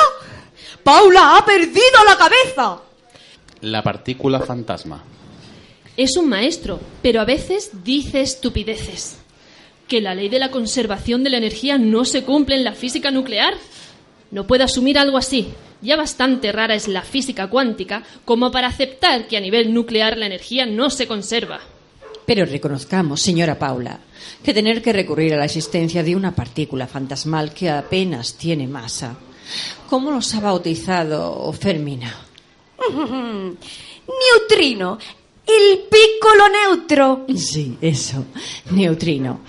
Paula 0.82 1.36
ha 1.36 1.46
perdido 1.46 2.04
la 2.06 2.16
cabeza. 2.16 2.82
La 3.60 3.82
partícula 3.82 4.40
fantasma. 4.40 5.04
Es 5.96 6.16
un 6.16 6.28
maestro, 6.28 6.80
pero 7.02 7.20
a 7.20 7.24
veces 7.24 7.70
dice 7.84 8.20
estupideces. 8.20 9.18
Que 9.88 10.00
la 10.00 10.14
ley 10.14 10.28
de 10.28 10.38
la 10.38 10.50
conservación 10.50 11.24
de 11.24 11.30
la 11.30 11.38
energía 11.38 11.78
no 11.78 12.04
se 12.04 12.22
cumple 12.22 12.56
en 12.56 12.64
la 12.64 12.72
física 12.72 13.10
nuclear. 13.10 13.54
No 14.30 14.46
puedo 14.46 14.64
asumir 14.64 14.98
algo 14.98 15.18
así. 15.18 15.48
Ya 15.82 15.96
bastante 15.96 16.52
rara 16.52 16.74
es 16.74 16.88
la 16.88 17.02
física 17.02 17.48
cuántica 17.48 18.04
como 18.24 18.50
para 18.50 18.68
aceptar 18.68 19.26
que 19.26 19.36
a 19.36 19.40
nivel 19.40 19.72
nuclear 19.74 20.16
la 20.16 20.26
energía 20.26 20.66
no 20.66 20.90
se 20.90 21.06
conserva. 21.06 21.60
Pero 22.26 22.44
reconozcamos, 22.44 23.20
señora 23.20 23.58
Paula, 23.58 23.98
que 24.44 24.54
tener 24.54 24.82
que 24.82 24.92
recurrir 24.92 25.34
a 25.34 25.38
la 25.38 25.46
existencia 25.46 26.04
de 26.04 26.14
una 26.14 26.34
partícula 26.34 26.86
fantasmal 26.86 27.52
que 27.52 27.70
apenas 27.70 28.34
tiene 28.34 28.68
masa, 28.68 29.16
¿cómo 29.88 30.12
los 30.12 30.32
ha 30.34 30.40
bautizado 30.40 31.52
Fermina? 31.52 32.14
Neutrino. 34.10 34.98
El 35.58 35.78
piccolo 35.80 36.44
neutro. 36.48 37.26
Sí, 37.36 37.76
eso, 37.80 38.26
neutrino. 38.70 39.40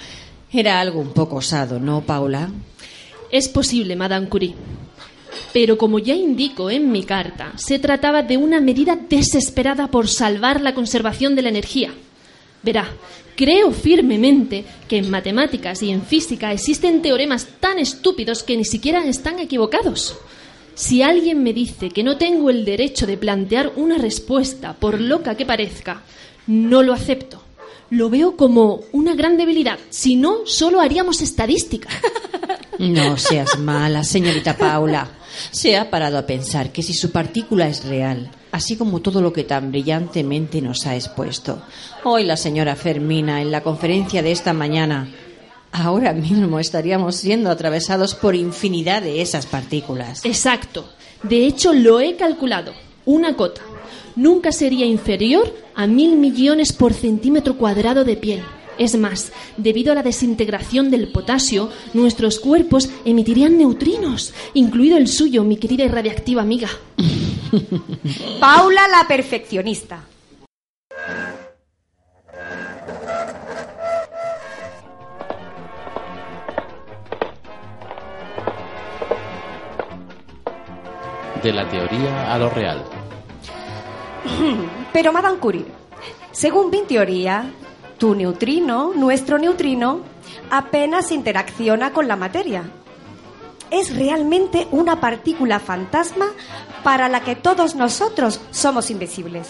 Era 0.52 0.80
algo 0.80 0.99
un 0.99 1.14
poco 1.14 1.38
osado, 1.38 1.80
¿no, 1.80 2.02
Paula? 2.02 2.49
Es 3.32 3.47
posible, 3.47 3.95
Madame 3.95 4.28
Curie. 4.28 4.56
Pero 5.54 5.78
como 5.78 5.99
ya 5.99 6.16
indico 6.16 6.70
en 6.70 6.91
mi 6.91 7.04
carta, 7.04 7.54
se 7.56 7.80
trataba 7.80 8.24
de 8.24 8.38
una 8.38 8.60
medida 8.60 8.95
desesperada 8.95 9.88
por 9.89 10.08
salvar 10.08 10.62
la 10.62 10.74
conservación 10.74 11.36
de 11.36 11.41
la 11.41 11.49
energía. 11.49 11.93
Verá, 12.64 12.89
creo 13.36 13.72
firmemente 13.72 14.66
que 14.88 14.97
en 14.97 15.10
matemáticas 15.10 15.82
y 15.84 15.91
en 15.91 16.04
física 16.04 16.52
existen 16.52 17.02
teoremas 17.02 17.47
tan 17.60 17.80
estúpidos 17.80 18.43
que 18.43 18.58
ni 18.58 18.66
siquiera 18.66 19.06
están 19.06 19.39
equivocados. 19.39 20.18
Si 20.76 21.03
alguien 21.03 21.43
me 21.43 21.53
dice 21.53 21.89
que 21.89 22.03
no 22.03 22.17
tengo 22.17 22.49
el 22.49 22.65
derecho 22.65 23.05
de 23.05 23.17
plantear 23.17 23.74
una 23.76 23.97
respuesta, 23.97 24.74
por 24.74 24.99
loca 24.99 25.36
que 25.36 25.45
parezca, 25.45 26.01
no 26.47 26.82
lo 26.82 26.93
acepto. 26.93 27.41
Lo 27.89 28.09
veo 28.09 28.38
como 28.38 28.82
una 28.93 29.15
gran 29.15 29.38
debilidad. 29.38 29.78
Si 29.89 30.15
no, 30.15 30.45
solo 30.45 30.80
haríamos 30.80 31.22
estadística. 31.22 31.89
No 32.80 33.15
seas 33.15 33.59
mala, 33.59 34.03
señorita 34.03 34.57
Paula. 34.57 35.07
Se 35.51 35.78
ha 35.78 35.91
parado 35.91 36.17
a 36.17 36.26
pensar 36.26 36.72
que 36.72 36.82
si 36.82 36.95
su 36.95 37.11
partícula 37.11 37.67
es 37.67 37.86
real, 37.86 38.32
así 38.51 38.76
como 38.76 39.01
todo 39.01 39.22
lo 39.22 39.32
que 39.32 39.43
tan 39.43 39.72
brillantemente 39.72 40.63
nos 40.63 40.88
ha 40.88 40.95
expuesto, 40.95 41.61
hoy 42.03 42.24
la 42.24 42.38
señora 42.38 42.76
Fermina 42.76 43.39
en 43.39 43.51
la 43.51 43.61
conferencia 43.61 44.24
de 44.24 44.32
esta 44.32 44.53
mañana, 44.53 45.07
ahora 45.72 46.13
mismo 46.13 46.59
estaríamos 46.59 47.15
siendo 47.15 47.49
atravesados 47.49 48.15
por 48.15 48.36
infinidad 48.36 49.01
de 49.01 49.22
esas 49.22 49.45
partículas. 49.45 50.26
Exacto. 50.26 50.89
De 51.24 51.45
hecho, 51.45 51.74
lo 51.74 51.99
he 51.99 52.15
calculado. 52.15 52.74
Una 53.05 53.36
cota. 53.36 53.61
Nunca 54.15 54.51
sería 54.51 54.86
inferior 54.86 55.55
a 55.76 55.88
mil 55.88 56.17
millones 56.17 56.74
por 56.74 56.93
centímetro 56.93 57.57
cuadrado 57.57 58.03
de 58.03 58.17
piel. 58.17 58.43
Es 58.78 58.97
más, 58.97 59.32
debido 59.57 59.91
a 59.91 59.95
la 59.95 60.03
desintegración 60.03 60.89
del 60.89 61.11
potasio, 61.11 61.69
nuestros 61.93 62.39
cuerpos 62.39 62.89
emitirían 63.05 63.57
neutrinos, 63.57 64.34
incluido 64.53 64.97
el 64.97 65.07
suyo, 65.07 65.43
mi 65.43 65.57
querida 65.57 65.84
y 65.84 65.88
radiactiva 65.88 66.41
amiga. 66.41 66.69
Paula 68.39 68.88
la 68.88 69.07
perfeccionista. 69.07 70.05
De 81.44 81.52
la 81.52 81.68
teoría 81.68 82.34
a 82.34 82.38
lo 82.38 82.50
real. 82.50 82.84
Pero 84.94 85.12
Madame 85.12 85.39
Curie, 85.39 85.66
según 86.32 86.70
mi 86.70 86.82
teoría, 86.84 87.52
tu 87.98 88.14
neutrino, 88.16 88.92
nuestro 88.96 89.38
neutrino, 89.38 90.02
apenas 90.50 91.12
interacciona 91.12 91.94
con 91.94 92.08
la 92.08 92.16
materia. 92.16 92.64
Es 93.72 93.96
realmente 93.96 94.68
una 94.72 95.00
partícula 95.00 95.60
fantasma 95.60 96.28
para 96.84 97.10
la 97.10 97.22
que 97.22 97.36
todos 97.36 97.76
nosotros 97.76 98.39
somos 98.52 98.92
invisibles. 98.92 99.50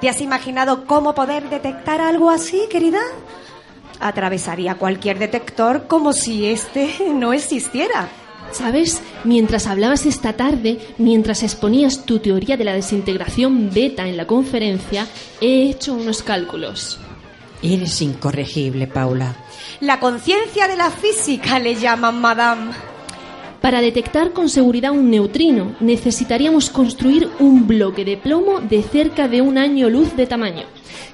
¿Te 0.00 0.08
has 0.08 0.20
imaginado 0.20 0.86
cómo 0.86 1.14
poder 1.14 1.50
detectar 1.50 2.00
algo 2.00 2.30
así, 2.30 2.66
querida? 2.70 3.00
Atravesaría 4.00 4.76
cualquier 4.76 5.18
detector 5.18 5.88
como 5.88 6.12
si 6.12 6.46
este 6.46 6.94
no 7.14 7.32
existiera. 7.32 8.08
¿Sabes? 8.52 9.02
Mientras 9.24 9.66
hablabas 9.66 10.06
esta 10.06 10.32
tarde, 10.32 10.78
mientras 10.98 11.42
exponías 11.42 12.04
tu 12.04 12.18
teoría 12.18 12.56
de 12.56 12.64
la 12.64 12.72
desintegración 12.72 13.70
beta 13.72 14.08
en 14.08 14.16
la 14.16 14.26
conferencia, 14.26 15.06
he 15.40 15.70
hecho 15.70 15.94
unos 15.94 16.22
cálculos. 16.22 16.98
Eres 17.62 18.00
incorregible, 18.02 18.86
Paula. 18.86 19.34
La 19.80 20.00
conciencia 20.00 20.68
de 20.68 20.76
la 20.76 20.90
física 20.90 21.58
le 21.58 21.74
llaman, 21.74 22.20
madame. 22.20 22.72
Para 23.60 23.80
detectar 23.80 24.32
con 24.32 24.48
seguridad 24.48 24.92
un 24.92 25.10
neutrino 25.10 25.74
necesitaríamos 25.80 26.70
construir 26.70 27.28
un 27.40 27.66
bloque 27.66 28.04
de 28.04 28.16
plomo 28.16 28.60
de 28.60 28.82
cerca 28.82 29.26
de 29.26 29.42
un 29.42 29.58
año 29.58 29.90
luz 29.90 30.14
de 30.16 30.26
tamaño. 30.26 30.64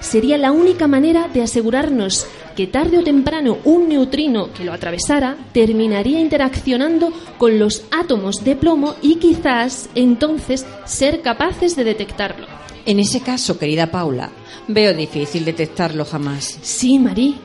Sería 0.00 0.36
la 0.36 0.52
única 0.52 0.86
manera 0.86 1.28
de 1.28 1.42
asegurarnos 1.42 2.26
que 2.54 2.66
tarde 2.66 2.98
o 2.98 3.02
temprano 3.02 3.58
un 3.64 3.88
neutrino 3.88 4.52
que 4.52 4.64
lo 4.64 4.72
atravesara 4.72 5.36
terminaría 5.52 6.20
interaccionando 6.20 7.12
con 7.38 7.58
los 7.58 7.84
átomos 7.90 8.44
de 8.44 8.56
plomo 8.56 8.94
y 9.00 9.16
quizás 9.16 9.88
entonces 9.94 10.66
ser 10.84 11.22
capaces 11.22 11.74
de 11.76 11.84
detectarlo. 11.84 12.46
En 12.86 13.00
ese 13.00 13.20
caso, 13.20 13.58
querida 13.58 13.90
Paula, 13.90 14.30
veo 14.68 14.92
difícil 14.92 15.44
detectarlo 15.46 16.04
jamás. 16.04 16.58
Sí, 16.60 16.98
Marí. 16.98 17.36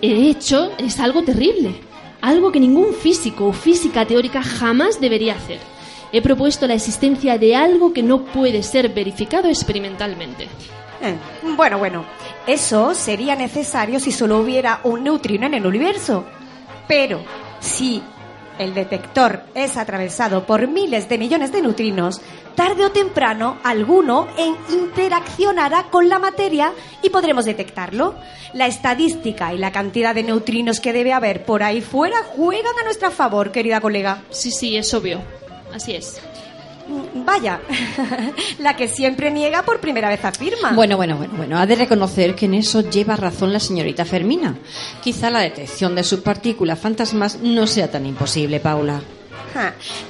He 0.00 0.30
hecho 0.30 0.70
es 0.78 0.98
algo 1.00 1.22
terrible, 1.22 1.74
algo 2.20 2.52
que 2.52 2.60
ningún 2.60 2.92
físico 2.94 3.46
o 3.46 3.52
física 3.52 4.06
teórica 4.06 4.42
jamás 4.42 5.00
debería 5.00 5.34
hacer. 5.34 5.58
He 6.12 6.22
propuesto 6.22 6.66
la 6.66 6.74
existencia 6.74 7.38
de 7.38 7.54
algo 7.54 7.92
que 7.92 8.02
no 8.02 8.24
puede 8.24 8.62
ser 8.62 8.88
verificado 8.88 9.48
experimentalmente. 9.48 10.48
Eh, 11.00 11.14
bueno, 11.56 11.78
bueno, 11.78 12.04
eso 12.46 12.94
sería 12.94 13.36
necesario 13.36 14.00
si 14.00 14.10
solo 14.10 14.38
hubiera 14.38 14.80
un 14.84 15.04
neutrino 15.04 15.46
en 15.46 15.54
el 15.54 15.66
universo. 15.66 16.24
Pero 16.86 17.20
si 17.60 18.02
el 18.58 18.74
detector 18.74 19.42
es 19.54 19.76
atravesado 19.76 20.44
por 20.46 20.66
miles 20.68 21.08
de 21.08 21.18
millones 21.18 21.52
de 21.52 21.62
neutrinos, 21.62 22.20
tarde 22.54 22.84
o 22.84 22.90
temprano 22.90 23.58
alguno 23.64 24.26
en- 24.36 24.56
interaccionará 24.72 25.84
con 25.90 26.08
la 26.08 26.18
materia 26.18 26.72
y 27.02 27.10
podremos 27.10 27.44
detectarlo. 27.44 28.14
La 28.52 28.66
estadística 28.66 29.52
y 29.54 29.58
la 29.58 29.72
cantidad 29.72 30.14
de 30.14 30.22
neutrinos 30.24 30.80
que 30.80 30.92
debe 30.92 31.12
haber 31.12 31.44
por 31.44 31.62
ahí 31.62 31.80
fuera 31.80 32.16
juegan 32.36 32.72
a 32.80 32.84
nuestro 32.84 33.10
favor, 33.10 33.52
querida 33.52 33.80
colega. 33.80 34.22
Sí, 34.30 34.50
sí, 34.50 34.76
es 34.76 34.92
obvio. 34.94 35.20
Así 35.74 35.94
es. 35.94 36.20
Mm, 36.88 37.24
Vaya, 37.24 37.60
la 38.58 38.76
que 38.76 38.88
siempre 38.88 39.30
niega 39.30 39.62
por 39.62 39.80
primera 39.80 40.08
vez 40.08 40.24
afirma. 40.24 40.72
Bueno, 40.72 40.96
bueno, 40.96 41.16
bueno, 41.16 41.34
bueno. 41.36 41.58
Ha 41.58 41.66
de 41.66 41.76
reconocer 41.76 42.34
que 42.34 42.46
en 42.46 42.54
eso 42.54 42.80
lleva 42.88 43.16
razón 43.16 43.52
la 43.52 43.60
señorita 43.60 44.04
Fermina. 44.04 44.56
Quizá 45.02 45.30
la 45.30 45.40
detección 45.40 45.94
de 45.94 46.04
sus 46.04 46.20
partículas 46.20 46.78
fantasmas 46.78 47.38
no 47.42 47.66
sea 47.66 47.90
tan 47.90 48.06
imposible, 48.06 48.60
Paula. 48.60 49.02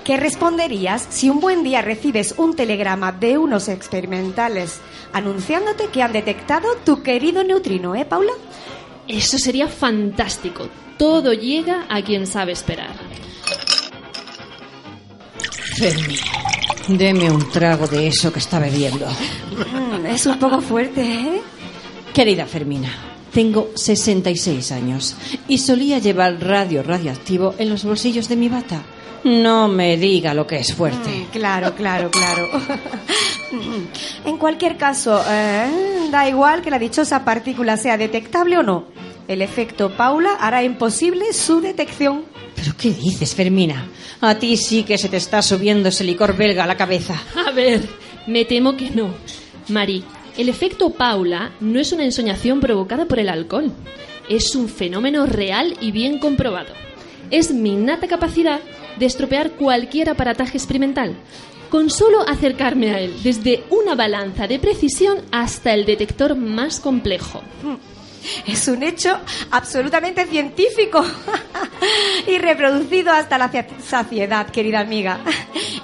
¿Qué 0.05 0.16
responderías 0.16 1.07
si 1.09 1.31
un 1.31 1.41
buen 1.41 1.62
día 1.62 1.81
recibes 1.81 2.35
un 2.37 2.55
telegrama 2.55 3.12
de 3.12 3.39
unos 3.39 3.68
experimentales 3.68 4.81
anunciándote 5.12 5.87
que 5.87 6.03
han 6.03 6.12
detectado 6.12 6.68
tu 6.85 7.03
querido 7.03 7.43
neutrino, 7.45 7.95
eh, 7.95 8.05
Paula? 8.05 8.33
Eso 9.07 9.39
sería 9.39 9.68
fantástico. 9.68 10.68
Todo 10.99 11.33
llega 11.33 11.87
a 11.89 12.03
quien 12.03 12.26
sabe 12.26 12.53
esperar. 12.53 12.95
Fermina, 15.79 16.20
deme 16.89 17.30
un 17.30 17.49
trago 17.51 17.86
de 17.86 18.07
eso 18.09 18.32
que 18.32 18.39
está 18.39 18.59
bebiendo. 18.59 19.07
Mm, 19.07 20.07
es 20.07 20.26
un 20.26 20.39
poco 20.39 20.61
fuerte, 20.61 21.03
¿eh? 21.03 21.41
Querida 22.14 22.47
Fermina, 22.47 22.91
tengo 23.32 23.70
66 23.74 24.72
años 24.72 25.16
y 25.47 25.59
solía 25.59 25.99
llevar 25.99 26.41
radio 26.41 26.82
radioactivo 26.82 27.55
en 27.59 27.68
los 27.70 27.84
bolsillos 27.84 28.28
de 28.28 28.36
mi 28.36 28.49
bata. 28.49 28.82
No 29.24 29.68
me 29.68 29.97
diga 29.97 30.32
lo 30.32 30.47
que 30.47 30.57
es 30.57 30.72
fuerte. 30.74 31.11
Mm, 31.11 31.24
Claro, 31.32 31.74
claro, 31.74 32.11
claro. 32.11 32.49
Mm, 33.51 34.28
en 34.28 34.36
cualquier 34.36 34.76
caso, 34.76 35.22
eh, 35.26 36.09
da 36.11 36.28
igual 36.28 36.61
que 36.61 36.70
la 36.70 36.78
dichosa 36.78 37.24
partícula 37.24 37.78
sea 37.78 37.97
detectable 37.97 38.59
o 38.59 38.62
no. 38.62 38.84
El 39.29 39.43
efecto 39.43 39.91
Paula 39.91 40.37
hará 40.41 40.64
imposible 40.64 41.35
su 41.35 41.61
detección. 41.61 42.24
¿Pero 42.57 42.72
qué 42.79 42.91
dices, 42.91 43.35
Fermina? 43.35 43.87
A 44.22 44.37
ti 44.37 44.57
sí 44.57 44.85
que 44.85 44.97
se 44.97 45.11
te 45.11 45.18
está 45.18 45.43
subiendo 45.43 45.91
ese 45.91 46.03
licor 46.03 46.35
belga 46.35 46.64
a 46.64 46.66
la 46.66 46.79
cabeza. 46.79 47.22
A 47.47 47.51
ver, 47.51 47.87
me 48.26 48.47
temo 48.47 48.74
que 48.74 48.89
no. 48.89 49.11
Mari, 49.68 50.03
el 50.39 50.49
efecto 50.49 50.89
Paula 50.91 51.53
no 51.61 51.79
es 51.79 51.93
una 51.93 52.05
ensoñación 52.05 52.59
provocada 52.59 53.05
por 53.05 53.18
el 53.18 53.29
alcohol. 53.29 53.70
Es 54.31 54.57
un 54.57 54.66
fenómeno 54.66 55.26
real 55.26 55.76
y 55.79 55.93
bien 55.93 56.18
comprobado. 56.18 56.72
Es 57.31 57.53
mi 57.53 57.74
innata 57.74 58.09
capacidad 58.09 58.61
de 58.99 59.05
estropear 59.05 59.51
cualquier 59.53 60.09
aparataje 60.09 60.57
experimental, 60.57 61.14
con 61.68 61.91
solo 61.91 62.26
acercarme 62.26 62.93
a 62.93 63.01
él, 63.01 63.14
desde 63.22 63.64
una 63.68 63.95
balanza 63.95 64.47
de 64.47 64.59
precisión 64.59 65.18
hasta 65.31 65.74
el 65.74 65.85
detector 65.85 66.35
más 66.35 66.81
complejo. 66.81 67.43
Es 68.47 68.69
un 68.69 68.83
hecho 68.83 69.19
absolutamente 69.51 70.27
científico 70.27 71.05
y 72.27 72.39
reproducido 72.39 73.12
hasta 73.12 73.39
la 73.39 73.51
saciedad, 73.85 74.51
querida 74.51 74.81
amiga. 74.81 75.21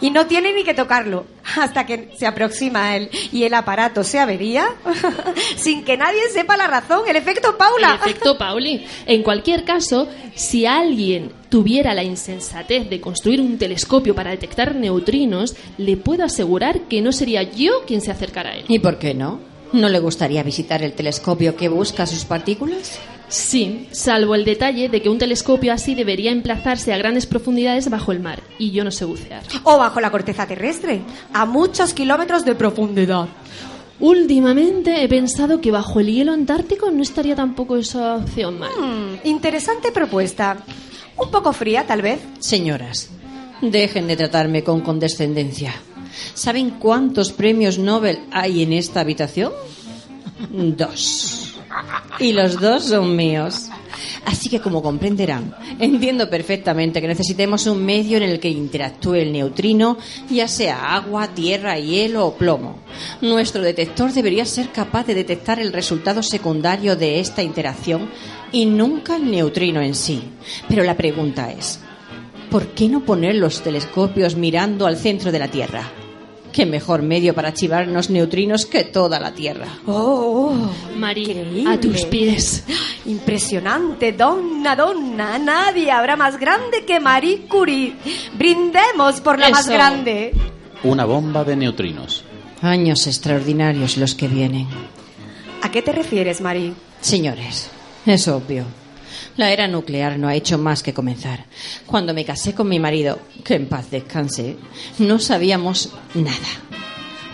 Y 0.01 0.11
no 0.11 0.26
tiene 0.26 0.53
ni 0.53 0.64
que 0.64 0.74
tocarlo 0.74 1.26
hasta 1.57 1.87
que 1.87 2.11
se 2.16 2.26
aproxima 2.26 2.89
a 2.89 2.97
él 2.97 3.11
y 3.32 3.45
el 3.45 3.55
aparato 3.55 4.03
se 4.03 4.18
avería 4.18 4.66
sin 5.57 5.85
que 5.85 5.97
nadie 5.97 6.20
sepa 6.32 6.57
la 6.57 6.66
razón. 6.66 7.03
El 7.07 7.16
efecto 7.16 7.57
Paula. 7.57 7.99
El 8.03 8.11
efecto 8.11 8.37
Pauli. 8.37 8.85
En 9.07 9.22
cualquier 9.22 9.64
caso, 9.64 10.09
si 10.35 10.66
alguien 10.66 11.32
tuviera 11.49 11.95
la 11.95 12.03
insensatez 12.03 12.89
de 12.89 13.01
construir 13.01 13.41
un 13.41 13.59
telescopio 13.59 14.14
para 14.14 14.30
detectar 14.30 14.74
neutrinos, 14.74 15.55
le 15.78 15.97
puedo 15.97 16.24
asegurar 16.24 16.82
que 16.82 17.01
no 17.01 17.12
sería 17.12 17.43
yo 17.43 17.85
quien 17.87 18.01
se 18.01 18.11
acercara 18.11 18.51
a 18.51 18.57
él. 18.57 18.64
¿Y 18.68 18.78
por 18.78 18.99
qué 18.99 19.14
no? 19.14 19.53
¿No 19.75 19.89
le 19.89 19.99
gustaría 19.99 20.45
visitar 20.45 20.85
el 20.85 20.93
telescopio 20.93 21.57
que 21.57 21.68
busca 21.68 22.07
sus 22.07 22.25
partículas? 22.25 22.97
Sí, 23.27 23.89
salvo 23.91 24.37
el 24.37 24.45
detalle 24.45 24.89
de 24.89 25.03
que 25.03 25.09
un 25.09 25.18
telescopio 25.18 25.72
así 25.72 25.97
debería 25.97 26.31
emplazarse 26.31 26.93
a 26.93 26.97
grandes 26.97 27.27
profundidades 27.27 27.91
bajo 27.91 28.12
el 28.12 28.20
mar, 28.20 28.41
y 28.57 28.70
yo 28.70 28.85
no 28.85 28.93
sé 28.93 29.05
bucear. 29.05 29.43
O 29.64 29.77
bajo 29.77 30.01
la 30.01 30.12
corteza 30.12 30.47
terrestre, 30.47 31.01
a 31.33 31.45
muchos 31.45 31.93
kilómetros 31.93 32.45
de 32.45 32.55
profundidad. 32.55 33.27
Últimamente 33.99 35.03
he 35.03 35.09
pensado 35.09 35.61
que 35.61 35.72
bajo 35.72 35.99
el 35.99 36.07
hielo 36.07 36.33
antártico 36.33 36.93
no 36.93 37.03
estaría 37.03 37.35
tampoco 37.35 37.77
esa 37.77 38.14
opción 38.14 38.61
mal. 38.61 38.70
Hmm, 38.79 39.27
interesante 39.27 39.91
propuesta. 39.91 40.59
Un 41.16 41.33
poco 41.33 41.53
fría, 41.53 41.85
tal 41.85 42.01
vez. 42.01 42.20
Señoras, 42.39 43.11
dejen 43.61 44.07
de 44.07 44.16
tratarme 44.16 44.62
con 44.62 44.83
condescendencia. 44.83 45.75
¿Saben 46.34 46.70
cuántos 46.70 47.32
premios 47.32 47.78
Nobel 47.78 48.20
hay 48.30 48.62
en 48.62 48.72
esta 48.72 49.00
habitación? 49.00 49.52
Dos. 50.50 51.54
Y 52.18 52.32
los 52.32 52.60
dos 52.60 52.84
son 52.84 53.16
míos. 53.16 53.68
Así 54.24 54.48
que, 54.48 54.60
como 54.60 54.82
comprenderán, 54.82 55.54
entiendo 55.78 56.28
perfectamente 56.30 57.00
que 57.00 57.06
necesitemos 57.06 57.66
un 57.66 57.84
medio 57.84 58.16
en 58.16 58.22
el 58.22 58.40
que 58.40 58.48
interactúe 58.48 59.14
el 59.14 59.32
neutrino, 59.32 59.98
ya 60.30 60.48
sea 60.48 60.94
agua, 60.94 61.28
tierra, 61.28 61.78
hielo 61.78 62.26
o 62.26 62.34
plomo. 62.34 62.78
Nuestro 63.20 63.62
detector 63.62 64.12
debería 64.12 64.44
ser 64.46 64.70
capaz 64.70 65.06
de 65.06 65.14
detectar 65.14 65.60
el 65.60 65.72
resultado 65.72 66.22
secundario 66.22 66.96
de 66.96 67.20
esta 67.20 67.42
interacción 67.42 68.08
y 68.50 68.66
nunca 68.66 69.16
el 69.16 69.30
neutrino 69.30 69.82
en 69.82 69.94
sí. 69.94 70.22
Pero 70.68 70.84
la 70.84 70.96
pregunta 70.96 71.52
es, 71.52 71.80
¿por 72.50 72.68
qué 72.68 72.88
no 72.88 73.04
poner 73.04 73.34
los 73.34 73.62
telescopios 73.62 74.36
mirando 74.36 74.86
al 74.86 74.96
centro 74.96 75.32
de 75.32 75.38
la 75.38 75.48
Tierra? 75.48 76.03
¿Qué 76.55 76.66
mejor 76.66 77.02
medio 77.02 77.34
para 77.34 77.48
archivarnos 77.48 78.11
neutrinos 78.11 78.64
que 78.64 78.84
toda 78.84 79.18
la 79.18 79.34
Tierra? 79.34 79.66
Oh, 79.88 80.55
María, 80.96 81.32
increíble. 81.32 81.68
a 81.68 81.80
tus 81.80 82.05
pies. 82.05 82.62
Impresionante, 83.07 84.12
donna, 84.12 84.76
donna. 84.76 85.36
Nadie 85.36 85.90
habrá 85.90 86.14
más 86.14 86.38
grande 86.38 86.84
que 86.86 87.00
Marie 87.00 87.48
Curie. 87.48 87.96
Brindemos 88.38 89.20
por 89.20 89.36
la 89.36 89.50
más 89.50 89.68
grande. 89.68 90.32
Una 90.84 91.05
bomba 91.05 91.42
de 91.42 91.57
neutrinos. 91.57 92.24
Años 92.62 93.09
extraordinarios 93.09 93.96
los 93.96 94.14
que 94.14 94.28
vienen. 94.28 94.68
¿A 95.61 95.72
qué 95.72 95.82
te 95.82 95.90
refieres, 95.90 96.40
Marie? 96.40 96.72
Señores, 97.00 97.68
es 98.07 98.28
obvio. 98.28 98.64
La 99.36 99.52
era 99.52 99.68
nuclear 99.68 100.18
no 100.18 100.28
ha 100.28 100.34
hecho 100.34 100.58
más 100.58 100.82
que 100.82 100.94
comenzar. 100.94 101.46
Cuando 101.86 102.14
me 102.14 102.24
casé 102.24 102.54
con 102.54 102.68
mi 102.68 102.78
marido, 102.78 103.18
que 103.44 103.54
en 103.54 103.68
paz 103.68 103.90
descanse, 103.90 104.56
no 104.98 105.18
sabíamos 105.18 105.90
nada. 106.14 106.48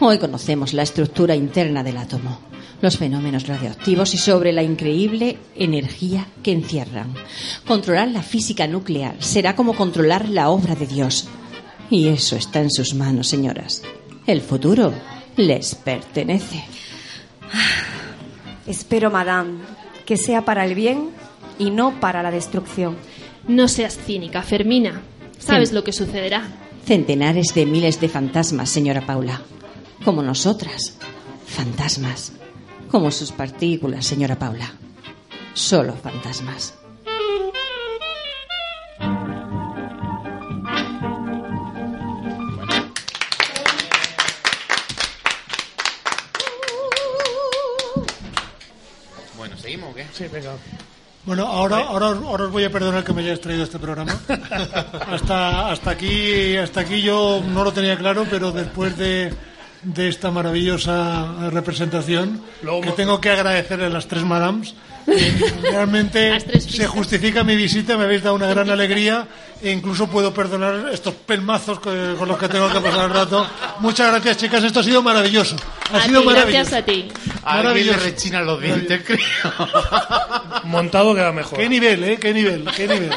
Hoy 0.01 0.19
conocemos 0.19 0.73
la 0.73 0.83
estructura 0.83 1.37
interna 1.37 1.83
del 1.83 1.99
átomo, 1.99 2.41
los 2.81 2.97
fenómenos 2.97 3.47
radioactivos 3.47 4.15
y 4.15 4.19
sobre 4.19 4.53
la 4.53 4.63
increíble 4.63 5.39
energía 5.55 6.27
que 6.43 6.53
encierran. 6.53 7.13
Controlar 7.67 8.09
la 8.09 8.23
física 8.23 8.67
nuclear 8.67 9.17
será 9.19 9.55
como 9.55 9.75
controlar 9.75 10.29
la 10.29 10.49
obra 10.49 10.75
de 10.75 10.87
Dios. 10.87 11.29
Y 11.91 12.09
eso 12.09 12.37
está 12.37 12.61
en 12.61 12.71
sus 12.71 12.95
manos, 12.95 13.29
señoras. 13.29 13.83
El 14.27 14.41
futuro 14.41 14.93
les 15.37 15.75
pertenece. 15.75 16.65
Espero, 18.67 19.11
madame, 19.11 19.59
que 20.07 20.17
sea 20.17 20.45
para 20.45 20.65
el 20.65 20.75
bien 20.75 21.11
y 21.61 21.71
no 21.71 22.01
para 22.01 22.23
la 22.23 22.31
destrucción. 22.31 22.97
No 23.47 23.69
seas 23.69 23.97
cínica, 23.97 24.43
Fermina. 24.43 25.03
¿Sabes 25.39 25.73
lo 25.73 25.85
que 25.85 25.93
sucederá? 25.93 26.49
Centenares 26.87 27.55
de 27.55 27.67
miles 27.67 28.01
de 28.01 28.09
fantasmas, 28.09 28.71
señora 28.71 29.07
Paula. 29.07 29.43
Como 30.05 30.23
nosotras. 30.23 30.97
Fantasmas. 31.47 32.33
Como 32.91 33.11
sus 33.11 33.31
partículas, 33.31 34.07
señora 34.07 34.39
Paula. 34.39 34.73
Solo 35.53 35.95
fantasmas. 35.95 36.75
Bueno, 49.37 49.57
¿seguimos 49.59 49.91
o 49.91 49.95
qué? 49.95 50.07
Sí, 50.13 50.25
venga. 50.33 50.55
Bueno, 51.27 51.47
ahora, 51.47 51.79
ahora, 51.79 52.07
os- 52.09 52.25
ahora 52.25 52.45
os 52.45 52.51
voy 52.51 52.65
a 52.65 52.71
perdonar 52.71 53.05
que 53.05 53.13
me 53.13 53.21
hayáis 53.23 53.41
traído 53.41 53.65
este 53.65 53.79
programa. 53.79 54.13
Hasta, 55.13 55.71
hasta, 55.71 55.91
aquí, 55.91 56.57
hasta 56.57 56.81
aquí 56.81 57.03
yo 57.03 57.43
no 57.47 57.63
lo 57.63 57.73
tenía 57.73 57.97
claro, 57.99 58.27
pero 58.31 58.53
después 58.53 58.97
de, 58.97 59.33
de 59.83 60.09
esta 60.09 60.31
maravillosa 60.31 61.51
representación, 61.51 62.41
Luego- 62.63 62.81
que 62.81 62.93
tengo 62.93 63.21
que 63.21 63.31
agradecerle 63.31 63.87
a 63.87 63.91
las 63.91 64.07
tres 64.09 64.25
madams, 64.25 64.75
realmente 65.63 66.39
se 66.61 66.87
justifica 66.87 67.43
mi 67.45 67.57
visita, 67.57 67.97
me 67.97 68.05
habéis 68.05 68.23
dado 68.23 68.37
una 68.37 68.47
gran 68.49 68.69
alegría 68.71 69.27
e 69.63 69.71
incluso 69.71 70.07
puedo 70.09 70.33
perdonar 70.33 70.89
estos 70.93 71.15
pelmazos 71.15 71.81
que- 71.81 72.15
con 72.19 72.29
los 72.29 72.39
que 72.39 72.49
tengo 72.49 72.71
que 72.71 72.81
pasar 72.81 73.07
el 73.07 73.11
rato. 73.15 73.47
Muchas 73.81 74.11
gracias, 74.13 74.37
chicas, 74.39 74.65
esto 74.65 74.81
ha 74.81 74.83
sido 74.85 75.03
maravilloso. 75.03 75.57
Ha 75.93 75.99
A 75.99 76.01
sido 76.03 76.21
ti, 76.21 76.27
maravilloso. 76.27 76.71
gracias 76.71 76.83
a 76.83 76.85
ti. 76.85 77.09
Alguien 77.43 77.45
le 77.45 77.63
Maravilloso. 77.63 78.01
rechinan 78.01 78.47
los 78.47 78.61
dientes, 78.61 79.03
creo. 79.05 79.21
Montado 80.65 81.15
queda 81.15 81.33
mejor. 81.33 81.59
Qué 81.59 81.69
nivel, 81.69 82.05
¿eh? 82.05 82.19
Qué 82.21 82.33
nivel, 82.33 82.65
qué 82.77 82.87
nivel. 82.89 83.11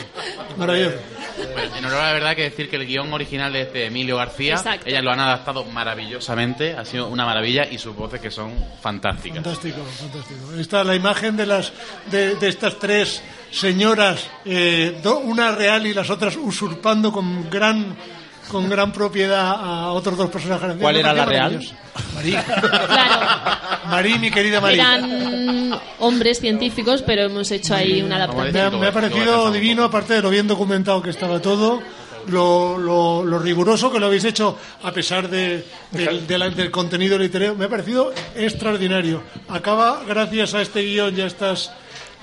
Maravilloso. 0.58 0.96
Pues, 1.36 1.72
en 1.78 1.86
honor 1.86 2.00
a 2.00 2.08
la 2.08 2.14
verdad 2.14 2.30
hay 2.30 2.36
que 2.36 2.44
decir 2.44 2.70
que 2.70 2.76
el 2.76 2.86
guion 2.86 3.12
original 3.12 3.52
de 3.54 3.62
este 3.62 3.86
Emilio 3.88 4.18
García, 4.18 4.54
Exacto. 4.56 4.88
ellas 4.88 5.04
lo 5.04 5.12
han 5.12 5.20
adaptado 5.20 5.64
maravillosamente, 5.66 6.74
ha 6.74 6.86
sido 6.86 7.08
una 7.08 7.26
maravilla 7.26 7.66
y 7.70 7.78
sus 7.78 7.96
voces 7.96 8.20
que 8.22 8.30
son 8.32 8.54
fantásticas. 8.82 9.44
Fantástico, 9.44 9.78
fantástico. 9.84 10.54
Está 10.60 10.84
la 10.84 10.96
imagen 10.96 11.36
de 11.36 11.46
las 11.46 11.74
de, 12.12 12.36
de 12.36 12.48
estas 12.48 12.78
tres 12.78 13.24
señoras, 13.52 14.30
eh, 14.46 15.00
do- 15.04 15.20
una 15.20 15.52
real 15.52 15.86
y 15.88 15.94
las 15.94 16.10
otras 16.10 16.36
usurpando 16.38 17.12
con 17.12 17.50
gran 17.50 17.96
con 18.54 18.70
gran 18.70 18.94
propiedad 18.94 19.52
a 19.60 19.92
otros 19.92 20.18
dos 20.18 20.30
personajes. 20.30 20.76
¿Cuál 20.80 20.94
Me 20.94 21.00
era 21.02 21.14
la 21.14 21.26
real? 21.26 21.60
Marí, 22.16 22.32
Claro, 22.32 23.90
Marí, 23.90 24.20
mi 24.20 24.32
querida 24.32 24.62
Marí. 24.62 24.76
eran 24.80 25.74
hombres 26.00 26.40
científicos, 26.40 27.02
pero 27.02 27.24
hemos 27.24 27.52
hecho 27.52 27.76
ahí 27.76 28.02
una 28.02 28.16
adaptación. 28.16 28.54
Me 28.54 28.62
ha, 28.62 28.70
me 28.70 28.92
parecido 28.92 29.52
divino, 29.52 29.84
aparte 29.84 30.14
de 30.14 30.22
lo 30.22 30.30
bien 30.30 30.48
documentado 30.48 31.02
que 31.02 31.10
estaba 31.10 31.42
todo, 31.42 31.82
lo, 32.28 32.78
lo- 32.78 33.26
lo 33.26 33.40
riguroso 33.40 33.92
que 33.92 34.00
lo 34.00 34.06
habéis 34.06 34.24
hecho 34.24 34.58
a 34.84 34.92
pesar 34.94 35.30
de- 35.30 35.66
del, 35.92 36.26
de 36.26 36.38
la- 36.38 36.50
del 36.50 36.72
contenido 36.72 37.18
literario. 37.18 37.56
Me 37.56 37.66
ha 37.66 37.70
parecido 37.70 38.14
extraordinario. 38.36 39.22
Acaba, 39.50 40.02
gracias 40.08 40.54
a 40.54 40.62
este 40.62 40.82
guion 40.84 41.18
y 41.18 41.22
a 41.22 41.26
estas, 41.26 41.72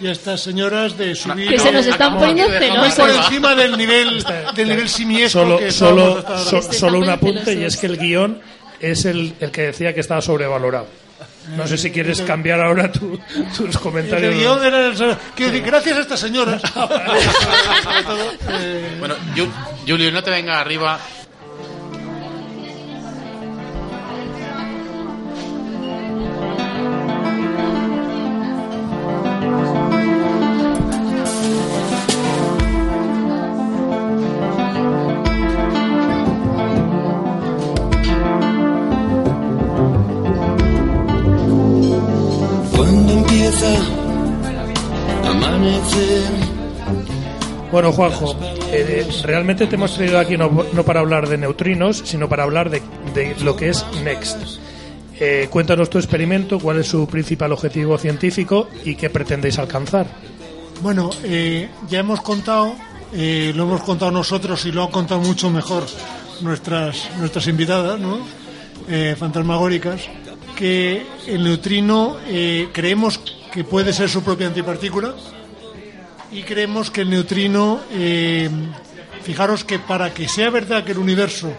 y 0.00 0.06
a 0.06 0.12
estas 0.12 0.40
señoras, 0.40 0.96
de 0.96 1.14
subir 1.14 1.48
Que 1.50 1.58
se 1.58 1.70
nos 1.72 1.86
están 1.86 2.16
poniendo 2.18 2.52
celosos. 2.58 2.94
por 2.94 3.10
encima 3.10 3.54
del 3.54 3.76
nivel, 3.76 4.24
del 4.54 4.68
nivel 4.68 4.88
simiesco 4.88 5.40
Solo, 5.40 5.58
que 5.58 5.70
solo, 5.70 6.24
so- 6.38 6.62
solo 6.72 6.98
un 7.00 7.08
apunte 7.10 7.52
y 7.54 7.64
es 7.64 7.76
que 7.76 7.86
el 7.86 7.96
guion 7.98 8.40
es 8.80 9.04
el, 9.04 9.34
el 9.40 9.50
que 9.50 9.62
decía 9.62 9.94
que 9.94 10.00
estaba 10.00 10.20
sobrevalorado. 10.22 10.86
No 11.56 11.66
sé 11.66 11.76
si 11.78 11.90
quieres 11.90 12.20
cambiar 12.22 12.60
ahora 12.60 12.90
tu- 12.92 13.18
tus 13.56 13.74
El 13.74 13.78
comentarios. 13.80 14.34
guion 14.34 14.64
era 14.64 14.86
el- 14.86 14.94
quiero 15.34 15.52
decir, 15.52 15.62
gracias 15.66 15.96
a 15.98 16.00
estas 16.00 16.20
señoras. 16.20 16.62
Eh, 18.48 18.96
Bueno, 18.98 19.14
Ju- 19.36 19.50
Julio, 19.86 20.10
no 20.12 20.22
te 20.22 20.30
vengas 20.30 20.58
arriba. 20.58 20.98
Empieza 43.50 43.82
a 45.24 45.30
amanecer. 45.30 46.22
Bueno, 47.72 47.92
Juanjo, 47.92 48.36
eh, 48.72 49.06
realmente 49.24 49.66
te 49.66 49.76
hemos 49.76 49.94
traído 49.94 50.18
aquí 50.18 50.36
no, 50.36 50.64
no 50.72 50.84
para 50.84 51.00
hablar 51.00 51.28
de 51.28 51.38
neutrinos, 51.38 52.02
sino 52.04 52.28
para 52.28 52.42
hablar 52.42 52.70
de, 52.70 52.82
de 53.14 53.36
lo 53.42 53.56
que 53.56 53.70
es 53.70 53.84
NEXT. 54.02 54.38
Eh, 55.20 55.48
cuéntanos 55.50 55.90
tu 55.90 55.98
experimento, 55.98 56.58
cuál 56.58 56.80
es 56.80 56.86
su 56.88 57.06
principal 57.06 57.52
objetivo 57.52 57.98
científico 57.98 58.68
y 58.84 58.94
qué 58.94 59.10
pretendéis 59.10 59.58
alcanzar. 59.58 60.06
Bueno, 60.82 61.10
eh, 61.24 61.68
ya 61.88 62.00
hemos 62.00 62.22
contado, 62.22 62.74
eh, 63.12 63.52
lo 63.54 63.64
hemos 63.64 63.82
contado 63.82 64.10
nosotros 64.10 64.64
y 64.66 64.72
lo 64.72 64.84
han 64.84 64.90
contado 64.90 65.20
mucho 65.20 65.50
mejor 65.50 65.84
nuestras, 66.40 67.10
nuestras 67.18 67.46
invitadas, 67.48 68.00
¿no? 68.00 68.18
Eh, 68.88 69.14
fantasmagóricas, 69.16 70.08
que 70.56 71.06
el 71.26 71.44
neutrino 71.44 72.16
eh, 72.26 72.70
creemos 72.72 73.20
que 73.52 73.64
puede 73.64 73.92
ser 73.92 74.08
su 74.08 74.22
propia 74.22 74.46
antipartícula 74.46 75.14
y 76.32 76.42
creemos 76.42 76.90
que 76.90 77.00
el 77.02 77.10
neutrino, 77.10 77.80
eh, 77.92 78.48
fijaros 79.22 79.64
que 79.64 79.78
para 79.78 80.14
que 80.14 80.28
sea 80.28 80.50
verdad 80.50 80.84
que 80.84 80.92
el 80.92 80.98
universo 80.98 81.52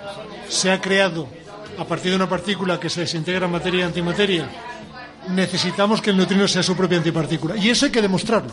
se 0.48 0.72
ha 0.72 0.80
creado 0.80 1.28
a 1.78 1.86
partir 1.86 2.12
de 2.12 2.16
una 2.16 2.30
partícula 2.30 2.80
que 2.80 2.90
se 2.90 3.02
desintegra 3.02 3.46
en 3.46 3.52
materia 3.52 3.82
y 3.82 3.84
antimateria, 3.84 4.50
necesitamos 5.30 6.02
que 6.02 6.12
el 6.12 6.18
neutrino 6.18 6.48
sea 6.48 6.64
su 6.64 6.76
propia 6.76 6.98
antipartícula. 6.98 7.58
Y 7.58 7.70
eso 7.70 7.86
hay 7.86 7.92
que 7.92 8.02
demostrarlo. 8.02 8.52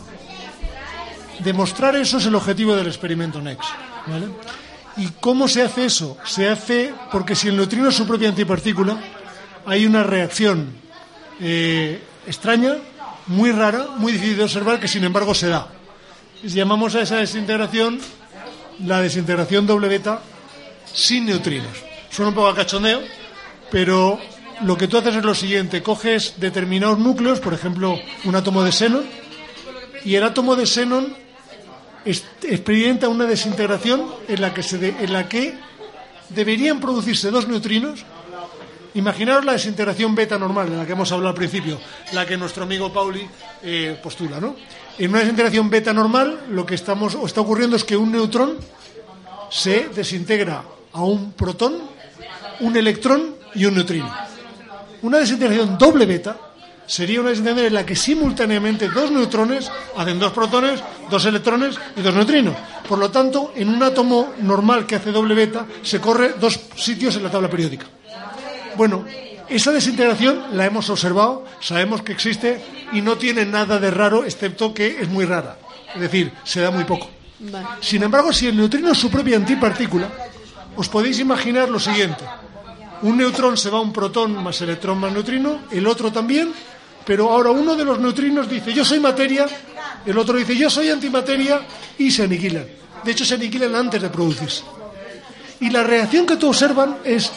Demostrar 1.39 1.95
eso 1.95 2.17
es 2.17 2.25
el 2.25 2.35
objetivo 2.35 2.75
del 2.75 2.87
experimento 2.87 3.41
NEX. 3.41 3.65
¿vale? 4.07 4.27
¿Y 4.97 5.07
cómo 5.19 5.47
se 5.47 5.61
hace 5.61 5.85
eso? 5.85 6.17
Se 6.25 6.49
hace 6.49 6.93
porque 7.11 7.35
si 7.35 7.47
el 7.47 7.55
neutrino 7.55 7.89
es 7.89 7.95
su 7.95 8.05
propia 8.05 8.29
antipartícula, 8.29 8.99
hay 9.65 9.85
una 9.85 10.03
reacción 10.03 10.73
eh, 11.39 12.01
extraña, 12.27 12.75
muy 13.29 13.51
rara, 13.51 13.87
muy 13.97 14.11
difícil 14.11 14.37
de 14.37 14.43
observar, 14.43 14.79
que 14.79 14.87
sin 14.87 15.03
embargo 15.03 15.33
se 15.33 15.47
da. 15.47 15.67
Llamamos 16.43 16.95
a 16.95 17.01
esa 17.01 17.15
desintegración 17.17 17.99
la 18.85 19.01
desintegración 19.01 19.65
doble 19.67 19.87
beta 19.89 20.21
sin 20.93 21.25
neutrinos. 21.25 21.77
Suena 22.09 22.29
un 22.29 22.35
poco 22.35 22.47
a 22.47 22.55
cachondeo, 22.55 23.01
pero 23.71 24.19
lo 24.63 24.77
que 24.77 24.87
tú 24.87 24.97
haces 24.97 25.15
es 25.15 25.23
lo 25.23 25.35
siguiente, 25.35 25.83
coges 25.83 26.35
determinados 26.37 26.97
núcleos, 26.97 27.39
por 27.39 27.53
ejemplo, 27.53 27.99
un 28.25 28.35
átomo 28.35 28.63
de 28.63 28.71
xenón, 28.71 29.05
y 30.05 30.15
el 30.15 30.23
átomo 30.23 30.55
de 30.55 30.65
xenón 30.65 31.13
experimenta 32.05 33.09
una 33.09 33.25
desintegración 33.25 34.05
en 34.27 34.41
la 34.41 34.53
que, 34.53 34.63
se 34.63 34.77
de- 34.77 34.95
en 34.99 35.11
la 35.13 35.27
que 35.27 35.55
deberían 36.29 36.79
producirse 36.79 37.29
dos 37.31 37.47
neutrinos. 37.47 38.05
Imaginaros 38.99 39.45
la 39.45 39.53
desintegración 39.53 40.13
beta 40.13 40.37
normal, 40.37 40.69
de 40.69 40.75
la 40.75 40.85
que 40.85 40.91
hemos 40.91 41.09
hablado 41.13 41.29
al 41.29 41.35
principio, 41.35 41.79
la 42.11 42.25
que 42.25 42.35
nuestro 42.35 42.63
amigo 42.63 42.91
Pauli 42.91 43.25
eh, 43.63 43.97
postula, 44.03 44.41
¿no? 44.41 44.57
En 44.97 45.09
una 45.09 45.19
desintegración 45.19 45.69
beta 45.69 45.93
normal, 45.93 46.47
lo 46.49 46.65
que 46.65 46.75
está 46.75 46.91
ocurriendo 46.91 47.77
es 47.77 47.85
que 47.85 47.95
un 47.95 48.11
neutrón 48.11 48.57
se 49.49 49.87
desintegra 49.95 50.63
a 50.91 51.01
un 51.01 51.31
protón, 51.31 51.77
un 52.59 52.75
electrón 52.75 53.35
y 53.55 53.63
un 53.63 53.75
neutrino. 53.75 54.13
Una 55.03 55.19
desintegración 55.19 55.77
doble 55.77 56.05
beta 56.05 56.35
sería 56.85 57.21
una 57.21 57.29
desintegración 57.29 57.67
en 57.67 57.73
la 57.75 57.85
que 57.85 57.95
simultáneamente 57.95 58.89
dos 58.89 59.11
neutrones 59.11 59.71
hacen 59.95 60.19
dos 60.19 60.33
protones, 60.33 60.83
dos 61.09 61.23
electrones 61.23 61.79
y 61.95 62.01
dos 62.01 62.13
neutrinos. 62.13 62.55
Por 62.85 62.99
lo 62.99 63.09
tanto, 63.09 63.53
en 63.55 63.69
un 63.69 63.81
átomo 63.81 64.33
normal 64.41 64.85
que 64.85 64.95
hace 64.95 65.13
doble 65.13 65.35
beta 65.35 65.65
se 65.83 66.01
corre 66.01 66.33
dos 66.33 66.59
sitios 66.75 67.15
en 67.15 67.23
la 67.23 67.31
tabla 67.31 67.49
periódica. 67.49 67.85
Bueno, 68.75 69.05
esa 69.47 69.71
desintegración 69.71 70.45
la 70.53 70.65
hemos 70.65 70.89
observado, 70.89 71.45
sabemos 71.59 72.01
que 72.01 72.11
existe 72.11 72.61
y 72.93 73.01
no 73.01 73.17
tiene 73.17 73.45
nada 73.45 73.79
de 73.79 73.91
raro, 73.91 74.23
excepto 74.23 74.73
que 74.73 75.01
es 75.01 75.09
muy 75.09 75.25
rara. 75.25 75.57
Es 75.95 76.01
decir, 76.01 76.31
se 76.43 76.61
da 76.61 76.71
muy 76.71 76.83
poco. 76.83 77.09
Vale. 77.39 77.65
Sin 77.81 78.03
embargo, 78.03 78.31
si 78.31 78.47
el 78.47 78.57
neutrino 78.57 78.91
es 78.91 78.97
su 78.97 79.09
propia 79.09 79.37
antipartícula, 79.37 80.09
os 80.75 80.87
podéis 80.89 81.19
imaginar 81.19 81.69
lo 81.69 81.79
siguiente. 81.79 82.23
Un 83.01 83.17
neutrón 83.17 83.57
se 83.57 83.69
va 83.69 83.77
a 83.77 83.81
un 83.81 83.93
protón 83.93 84.43
más 84.43 84.61
electrón 84.61 84.99
más 84.99 85.11
neutrino, 85.11 85.61
el 85.71 85.87
otro 85.87 86.11
también, 86.11 86.51
pero 87.05 87.31
ahora 87.31 87.49
uno 87.49 87.75
de 87.75 87.85
los 87.85 87.99
neutrinos 87.99 88.49
dice 88.49 88.73
yo 88.73 88.83
soy 88.83 88.99
materia, 88.99 89.47
el 90.05 90.17
otro 90.17 90.37
dice 90.37 90.55
yo 90.55 90.69
soy 90.69 90.89
antimateria 90.89 91.61
y 91.97 92.11
se 92.11 92.23
aniquilan. 92.23 92.65
De 93.03 93.11
hecho, 93.11 93.25
se 93.25 93.35
aniquilan 93.35 93.75
antes 93.75 94.01
de 94.01 94.09
producirse. 94.09 94.63
Y 95.61 95.69
la 95.69 95.83
reacción 95.83 96.25
que 96.25 96.37
tú 96.37 96.49
observan 96.49 96.97
es 97.03 97.31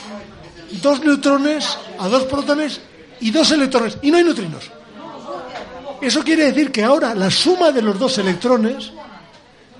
dos 0.81 1.05
neutrones 1.05 1.79
a 1.99 2.09
dos 2.09 2.25
protones 2.25 2.81
y 3.20 3.31
dos 3.31 3.51
electrones, 3.51 3.99
y 4.03 4.11
no 4.11 4.16
hay 4.16 4.25
neutrinos. 4.25 4.70
Eso 6.01 6.23
quiere 6.25 6.45
decir 6.45 6.73
que 6.73 6.83
ahora 6.83 7.14
la 7.14 7.31
suma 7.31 7.70
de 7.70 7.83
los 7.83 7.99
dos 7.99 8.18
electrones 8.18 8.93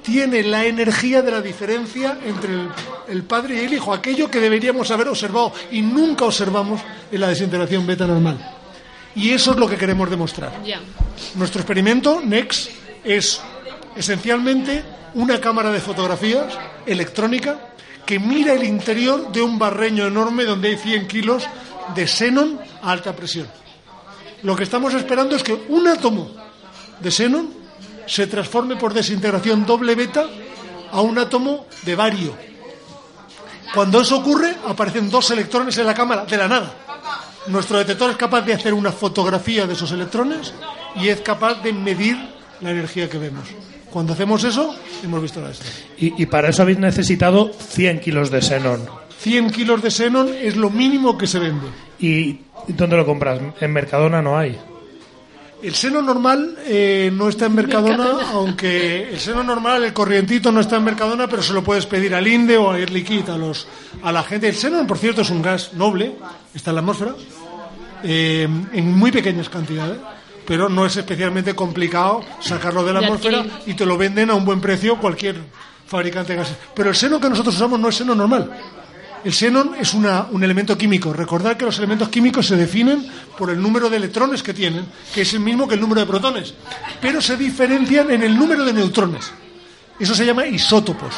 tiene 0.03 0.43
la 0.43 0.64
energía 0.64 1.22
de 1.22 1.30
la 1.30 1.40
diferencia 1.40 2.18
entre 2.24 2.53
el, 2.53 2.68
el 3.09 3.22
padre 3.24 3.57
y 3.57 3.64
el 3.64 3.74
hijo, 3.74 3.93
aquello 3.93 4.30
que 4.30 4.40
deberíamos 4.40 4.90
haber 4.90 5.09
observado 5.09 5.53
y 5.70 5.80
nunca 5.80 6.24
observamos 6.24 6.80
en 7.11 7.20
la 7.20 7.28
desintegración 7.28 7.86
beta 7.86 8.07
normal. 8.07 8.38
Y 9.14 9.30
eso 9.30 9.53
es 9.53 9.57
lo 9.59 9.68
que 9.68 9.76
queremos 9.76 10.09
demostrar. 10.09 10.53
Nuestro 11.34 11.61
experimento, 11.61 12.20
NEX, 12.24 12.70
es 13.05 13.40
esencialmente 13.95 14.82
una 15.14 15.40
cámara 15.40 15.70
de 15.70 15.80
fotografías 15.80 16.47
electrónica 16.86 17.72
que 18.07 18.18
mira 18.18 18.53
el 18.55 18.64
interior 18.64 19.30
de 19.32 19.42
un 19.42 19.59
barreño 19.59 20.07
enorme 20.07 20.44
donde 20.44 20.68
hay 20.68 20.76
100 20.76 21.09
kilos 21.09 21.44
de 21.94 22.07
xenón 22.07 22.59
a 22.82 22.90
alta 22.90 23.14
presión. 23.14 23.48
Lo 24.42 24.57
que 24.57 24.64
estamos 24.64 24.94
esperando 24.94 25.36
es 25.36 25.42
que 25.42 25.55
un 25.68 25.86
átomo 25.86 26.30
de 27.00 27.11
xenón 27.11 27.50
se 28.07 28.26
transforme 28.26 28.76
por 28.76 28.92
desintegración 28.92 29.64
doble 29.64 29.94
beta 29.94 30.26
a 30.90 31.00
un 31.00 31.18
átomo 31.18 31.66
de 31.82 31.94
bario. 31.94 32.36
Cuando 33.74 34.00
eso 34.00 34.18
ocurre, 34.18 34.55
aparecen 34.66 35.09
dos 35.09 35.30
electrones 35.30 35.78
en 35.78 35.86
la 35.86 35.94
cámara, 35.94 36.26
de 36.26 36.36
la 36.36 36.48
nada. 36.48 36.74
Nuestro 37.46 37.78
detector 37.78 38.11
es 38.11 38.16
capaz 38.16 38.42
de 38.42 38.55
hacer 38.55 38.74
una 38.74 38.92
fotografía 38.92 39.66
de 39.66 39.72
esos 39.72 39.90
electrones 39.92 40.53
y 40.96 41.09
es 41.09 41.20
capaz 41.22 41.62
de 41.62 41.72
medir 41.72 42.16
la 42.61 42.70
energía 42.70 43.09
que 43.09 43.18
vemos. 43.18 43.48
Cuando 43.93 44.14
hacemos 44.14 44.43
eso, 44.45 44.74
hemos 45.05 45.20
visto 45.20 45.40
la 45.40 45.51
estrella. 45.51 45.76
Y, 45.99 46.22
y 46.22 46.26
para 46.26 46.49
eso 46.49 46.62
habéis 46.62 46.78
necesitado 46.78 47.53
100 47.53 48.01
kilos 48.01 48.30
de 48.30 48.40
xenón. 48.40 48.80
100 49.18 49.51
kilos 49.51 49.82
de 49.82 49.90
xenón 49.90 50.30
es 50.34 50.57
lo 50.57 50.70
mínimo 50.70 51.18
que 51.18 51.26
se 51.26 51.38
vende. 51.38 51.66
¿Y 52.01 52.40
dónde 52.68 52.97
lo 52.97 53.07
compras? 53.07 53.38
En 53.61 53.72
Mercadona 53.72 54.22
no 54.22 54.36
hay. 54.36 54.59
El 55.62 55.76
seno 55.76 56.03
normal 56.03 56.59
eh, 56.66 57.09
no 57.14 57.28
está 57.28 57.47
en 57.47 57.55
Mercadona, 57.55 57.99
Mercadona. 57.99 58.30
aunque 58.32 59.11
el 59.11 59.20
seno 59.20 59.45
normal, 59.45 59.84
el 59.84 59.93
corrientito, 59.93 60.51
no 60.51 60.59
está 60.59 60.76
en 60.76 60.84
Mercadona, 60.84 61.28
pero 61.28 61.40
se 61.40 61.53
lo 61.53 61.62
puedes 61.62 61.86
pedir 61.86 62.16
al 62.16 62.26
INDE 62.26 62.57
o 62.57 62.72
a 62.72 62.78
Air 62.80 62.90
Liquid, 62.90 63.28
a, 63.28 63.38
los, 63.38 63.68
a 64.03 64.11
la 64.11 64.24
gente. 64.24 64.49
El 64.49 64.57
seno, 64.57 64.84
por 64.88 64.99
cierto, 64.99 65.22
es 65.22 65.30
un 65.30 65.40
gas 65.40 65.74
noble, 65.74 66.16
está 66.53 66.70
en 66.70 66.74
la 66.74 66.80
atmósfera, 66.80 67.14
eh, 68.03 68.49
en 68.72 68.93
muy 68.93 69.12
pequeñas 69.12 69.49
cantidades, 69.49 69.99
pero 70.47 70.68
no 70.68 70.84
es 70.86 70.97
especialmente 70.97 71.55
complicado 71.55 72.22
sacarlo 72.40 72.84
de 72.84 72.93
la 72.93 73.01
atmósfera 73.01 73.45
y 73.66 73.74
te 73.74 73.86
lo 73.86 73.97
venden 73.97 74.30
a 74.30 74.34
un 74.34 74.45
buen 74.45 74.61
precio 74.61 74.97
cualquier 74.99 75.36
fabricante 75.86 76.32
de 76.32 76.38
gases. 76.38 76.57
Pero 76.74 76.90
el 76.90 76.97
seno 76.97 77.20
que 77.20 77.28
nosotros 77.28 77.55
usamos 77.55 77.78
no 77.78 77.88
es 77.88 77.97
seno 77.97 78.14
normal. 78.14 78.51
El 79.24 79.32
xenón 79.32 79.76
es 79.78 79.95
una- 79.95 80.26
un 80.32 80.43
elemento 80.43 80.76
químico. 80.76 81.12
Recordad 81.12 81.57
que 81.57 81.64
los 81.64 81.78
elementos 81.78 82.09
químicos 82.09 82.45
se 82.47 82.57
definen 82.57 83.07
por 83.38 83.51
el 83.51 83.62
número 83.62 83.88
de 83.88 83.97
electrones 83.99 84.43
que 84.43 84.53
tienen, 84.53 84.84
que 85.14 85.22
es 85.22 85.32
el 85.34 85.38
mismo 85.40 85.68
que 85.68 85.74
el 85.76 85.80
número 85.80 86.01
de 86.01 86.07
protones, 86.09 86.55
pero 87.01 87.20
se 87.20 87.36
diferencian 87.36 88.11
en 88.11 88.22
el 88.24 88.36
número 88.36 88.64
de 88.64 88.72
neutrones. 88.72 89.30
Eso 90.01 90.14
se 90.14 90.26
llama 90.26 90.45
isótopos. 90.47 91.14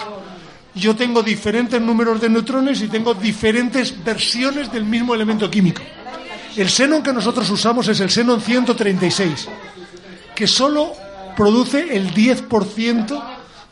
Yo 0.75 0.95
tengo 0.95 1.23
diferentes 1.23 1.81
números 1.81 2.21
de 2.21 2.29
neutrones 2.29 2.83
y 2.83 2.89
tengo 2.89 3.15
diferentes 3.15 3.95
versiones 4.05 4.71
del 4.71 4.85
mismo 4.85 5.15
elemento 5.15 5.49
químico. 5.51 5.81
El 6.57 6.71
xenón 6.71 7.03
que 7.03 7.13
nosotros 7.13 7.51
usamos 7.51 7.89
es 7.89 7.99
el 7.99 8.11
xenón 8.11 8.41
136, 8.41 9.49
que 10.35 10.47
solo 10.47 10.93
produce 11.37 11.97
el 11.97 12.15
10% 12.15 13.23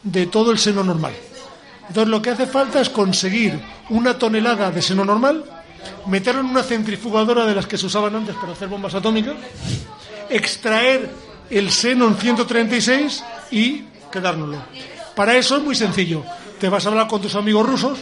de 0.03 0.27
todo 0.27 0.51
el 0.51 0.59
seno 0.59 0.83
normal. 0.83 1.13
Entonces 1.89 2.09
lo 2.09 2.21
que 2.21 2.31
hace 2.31 2.47
falta 2.47 2.81
es 2.81 2.91
conseguir 2.91 3.61
una 3.91 4.19
tonelada 4.19 4.71
de 4.71 4.83
seno 4.83 5.05
normal, 5.05 5.45
meterlo 6.07 6.41
en 6.41 6.49
una 6.49 6.63
centrifugadora 6.63 7.47
de 7.47 7.55
las 7.55 7.67
que 7.67 7.79
se 7.79 7.87
usaban 7.87 8.17
antes 8.17 8.35
para 8.35 8.53
hacer 8.53 8.69
bombas 8.69 8.95
atómicas, 8.95 9.35
extraer 10.29 11.11
el 11.51 11.71
xenon 11.71 12.17
136 12.17 13.25
y 13.51 13.85
quedárnoslo. 14.11 14.59
Para 15.15 15.37
eso 15.37 15.57
es 15.57 15.63
muy 15.63 15.75
sencillo. 15.75 16.25
Te 16.59 16.69
vas 16.69 16.87
a 16.87 16.89
hablar 16.89 17.07
con 17.07 17.21
tus 17.21 17.35
amigos 17.35 17.67
rusos, 17.67 17.99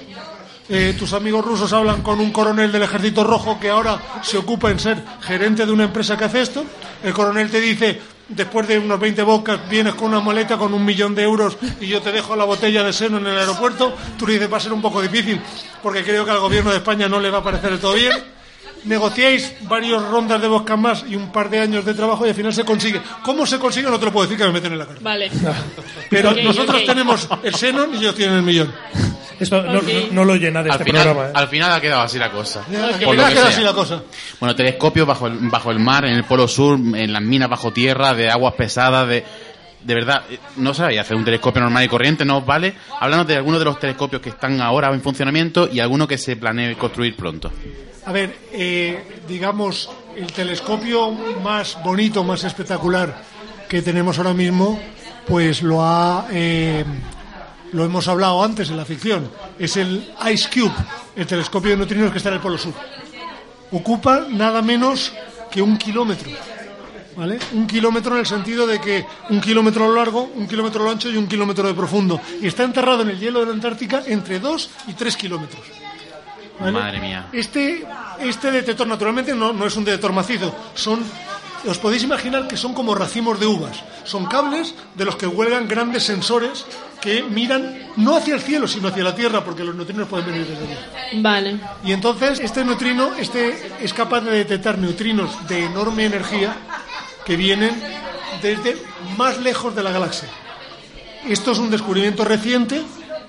eh, 0.72 0.94
tus 0.96 1.12
amigos 1.14 1.44
rusos 1.44 1.72
hablan 1.72 2.00
con 2.00 2.20
un 2.20 2.30
coronel 2.30 2.70
del 2.70 2.84
ejército 2.84 3.24
rojo 3.24 3.58
que 3.58 3.70
ahora 3.70 4.00
se 4.22 4.38
ocupa 4.38 4.70
en 4.70 4.78
ser 4.78 5.02
gerente 5.20 5.66
de 5.66 5.72
una 5.72 5.84
empresa 5.84 6.16
que 6.16 6.24
hace 6.24 6.42
esto. 6.42 6.64
El 7.02 7.12
coronel 7.12 7.50
te 7.50 7.60
dice, 7.60 8.00
después 8.28 8.68
de 8.68 8.78
unos 8.78 9.00
20 9.00 9.20
bocas, 9.24 9.68
vienes 9.68 9.94
con 9.94 10.10
una 10.10 10.20
maleta 10.20 10.56
con 10.56 10.72
un 10.72 10.84
millón 10.84 11.16
de 11.16 11.24
euros 11.24 11.58
y 11.80 11.88
yo 11.88 12.00
te 12.00 12.12
dejo 12.12 12.36
la 12.36 12.44
botella 12.44 12.84
de 12.84 12.92
seno 12.92 13.18
en 13.18 13.26
el 13.26 13.36
aeropuerto. 13.36 13.92
Tú 14.16 14.28
le 14.28 14.34
dices, 14.34 14.52
va 14.52 14.58
a 14.58 14.60
ser 14.60 14.72
un 14.72 14.80
poco 14.80 15.02
difícil 15.02 15.40
porque 15.82 16.04
creo 16.04 16.24
que 16.24 16.30
al 16.30 16.38
gobierno 16.38 16.70
de 16.70 16.76
España 16.76 17.08
no 17.08 17.18
le 17.18 17.30
va 17.30 17.38
a 17.38 17.42
parecer 17.42 17.70
del 17.70 17.80
todo 17.80 17.94
bien. 17.94 18.12
Negociáis 18.84 19.52
varias 19.62 20.00
rondas 20.08 20.40
de 20.40 20.46
boscas 20.46 20.78
más 20.78 21.04
y 21.08 21.16
un 21.16 21.32
par 21.32 21.50
de 21.50 21.58
años 21.58 21.84
de 21.84 21.94
trabajo 21.94 22.24
y 22.24 22.28
al 22.28 22.34
final 22.36 22.54
se 22.54 22.64
consigue. 22.64 23.02
¿Cómo 23.24 23.44
se 23.44 23.58
consigue? 23.58 23.90
No 23.90 23.98
te 23.98 24.04
lo 24.04 24.12
puedo 24.12 24.26
decir 24.26 24.38
que 24.38 24.46
me 24.46 24.52
meten 24.52 24.72
en 24.72 24.78
la 24.78 24.86
cara. 24.86 25.00
Vale. 25.02 25.30
Pero 26.08 26.32
nosotros 26.32 26.84
tenemos 26.86 27.28
el 27.42 27.56
xenon 27.56 27.92
y 27.94 27.98
ellos 27.98 28.14
tienen 28.14 28.36
el 28.36 28.42
millón. 28.42 28.72
Esto 29.41 29.62
no, 29.62 29.78
Ok. 29.78 29.84
no- 30.09 30.12
no 30.12 30.24
lo 30.24 30.36
llena 30.36 30.62
de 30.62 30.70
Al 30.70 30.74
este 30.80 30.84
final, 30.84 31.03
programa. 31.05 31.28
¿eh? 31.30 31.32
al 31.34 31.49
final 31.49 31.72
ha 31.72 31.80
quedado 31.80 32.03
así 32.03 32.18
la 32.18 32.30
cosa. 32.30 32.62
Por 33.05 33.16
lo 33.16 33.24
que 33.26 33.32
sea. 33.32 33.47
así 33.49 33.62
la 33.62 33.72
cosa. 33.72 34.03
Bueno, 34.38 34.55
telescopios 34.55 35.07
bajo 35.07 35.26
el, 35.26 35.38
bajo 35.49 35.70
el 35.70 35.78
mar, 35.80 36.05
en 36.05 36.12
el 36.14 36.24
polo 36.24 36.47
sur, 36.47 36.78
en 36.78 37.12
las 37.12 37.22
minas 37.22 37.49
bajo 37.49 37.72
tierra, 37.72 38.14
de 38.14 38.30
aguas 38.30 38.55
pesadas, 38.55 39.09
de... 39.09 39.24
De 39.82 39.95
verdad, 39.95 40.24
no 40.57 40.74
sabéis 40.74 41.01
hacer 41.01 41.16
un 41.16 41.24
telescopio 41.24 41.62
normal 41.62 41.82
y 41.82 41.88
corriente, 41.88 42.22
¿no 42.26 42.36
os 42.36 42.45
vale? 42.45 42.74
Háblanos 43.01 43.26
de 43.26 43.36
algunos 43.36 43.59
de 43.61 43.64
los 43.64 43.80
telescopios 43.80 44.20
que 44.20 44.28
están 44.28 44.61
ahora 44.61 44.93
en 44.93 45.01
funcionamiento 45.01 45.70
y 45.72 45.80
alguno 45.80 46.07
que 46.07 46.18
se 46.18 46.36
planee 46.36 46.74
construir 46.76 47.16
pronto. 47.16 47.51
A 48.05 48.12
ver, 48.12 48.36
eh, 48.53 49.03
digamos, 49.26 49.88
el 50.14 50.26
telescopio 50.32 51.12
más 51.43 51.78
bonito, 51.82 52.22
más 52.22 52.45
espectacular 52.45 53.22
que 53.70 53.80
tenemos 53.80 54.18
ahora 54.18 54.34
mismo, 54.34 54.78
pues 55.26 55.62
lo 55.62 55.82
ha, 55.82 56.26
eh, 56.30 56.84
lo 57.72 57.84
hemos 57.84 58.08
hablado 58.08 58.42
antes 58.42 58.70
en 58.70 58.76
la 58.76 58.84
ficción. 58.84 59.30
Es 59.58 59.76
el 59.76 60.12
Ice 60.32 60.48
Cube, 60.52 60.74
el 61.16 61.26
telescopio 61.26 61.70
de 61.70 61.76
neutrinos 61.76 62.10
que 62.10 62.18
está 62.18 62.30
en 62.30 62.36
el 62.36 62.40
Polo 62.40 62.58
Sur. 62.58 62.74
Ocupa 63.72 64.26
nada 64.28 64.62
menos 64.62 65.12
que 65.50 65.62
un 65.62 65.76
kilómetro. 65.76 66.30
¿Vale? 67.16 67.38
Un 67.52 67.66
kilómetro 67.66 68.14
en 68.14 68.20
el 68.20 68.26
sentido 68.26 68.66
de 68.66 68.80
que 68.80 69.04
un 69.30 69.40
kilómetro 69.40 69.84
a 69.84 69.88
lo 69.88 69.94
largo, 69.94 70.30
un 70.34 70.46
kilómetro 70.46 70.80
a 70.82 70.84
lo 70.84 70.90
ancho 70.92 71.10
y 71.10 71.16
un 71.16 71.26
kilómetro 71.26 71.66
de 71.66 71.74
profundo. 71.74 72.20
Y 72.40 72.46
está 72.46 72.62
enterrado 72.62 73.02
en 73.02 73.10
el 73.10 73.18
hielo 73.18 73.40
de 73.40 73.46
la 73.46 73.52
Antártica 73.52 74.02
entre 74.06 74.38
dos 74.38 74.70
y 74.86 74.94
tres 74.94 75.16
kilómetros. 75.16 75.62
¿vale? 76.58 76.72
Madre 76.72 77.00
mía. 77.00 77.28
Este, 77.32 77.84
este 78.20 78.50
detector 78.50 78.86
naturalmente 78.86 79.34
no, 79.34 79.52
no 79.52 79.66
es 79.66 79.76
un 79.76 79.84
detector 79.84 80.12
macizo, 80.12 80.54
son 80.74 81.00
os 81.66 81.78
podéis 81.78 82.02
imaginar 82.02 82.48
que 82.48 82.56
son 82.56 82.72
como 82.72 82.94
racimos 82.94 83.38
de 83.38 83.46
uvas. 83.46 83.82
Son 84.04 84.26
cables 84.26 84.74
de 84.94 85.04
los 85.04 85.16
que 85.16 85.26
huelgan 85.26 85.68
grandes 85.68 86.04
sensores 86.04 86.64
que 87.00 87.22
miran 87.22 87.90
no 87.96 88.16
hacia 88.16 88.34
el 88.34 88.40
cielo, 88.40 88.68
sino 88.68 88.88
hacia 88.88 89.04
la 89.04 89.14
Tierra, 89.14 89.44
porque 89.44 89.64
los 89.64 89.74
neutrinos 89.74 90.08
pueden 90.08 90.26
venir 90.26 90.46
desde 90.46 90.64
allí. 90.64 91.22
Vale. 91.22 91.61
Y 91.84 91.92
entonces 91.92 92.40
este 92.40 92.64
neutrino 92.64 93.12
este 93.18 93.72
es 93.80 93.92
capaz 93.92 94.20
de 94.20 94.32
detectar 94.32 94.78
neutrinos 94.78 95.30
de 95.48 95.64
enorme 95.64 96.04
energía 96.04 96.56
que 97.24 97.36
vienen 97.36 97.74
desde 98.42 98.76
más 99.16 99.38
lejos 99.38 99.74
de 99.74 99.82
la 99.82 99.90
galaxia. 99.90 100.28
Esto 101.28 101.52
es 101.52 101.58
un 101.58 101.70
descubrimiento 101.70 102.24
reciente 102.24 102.82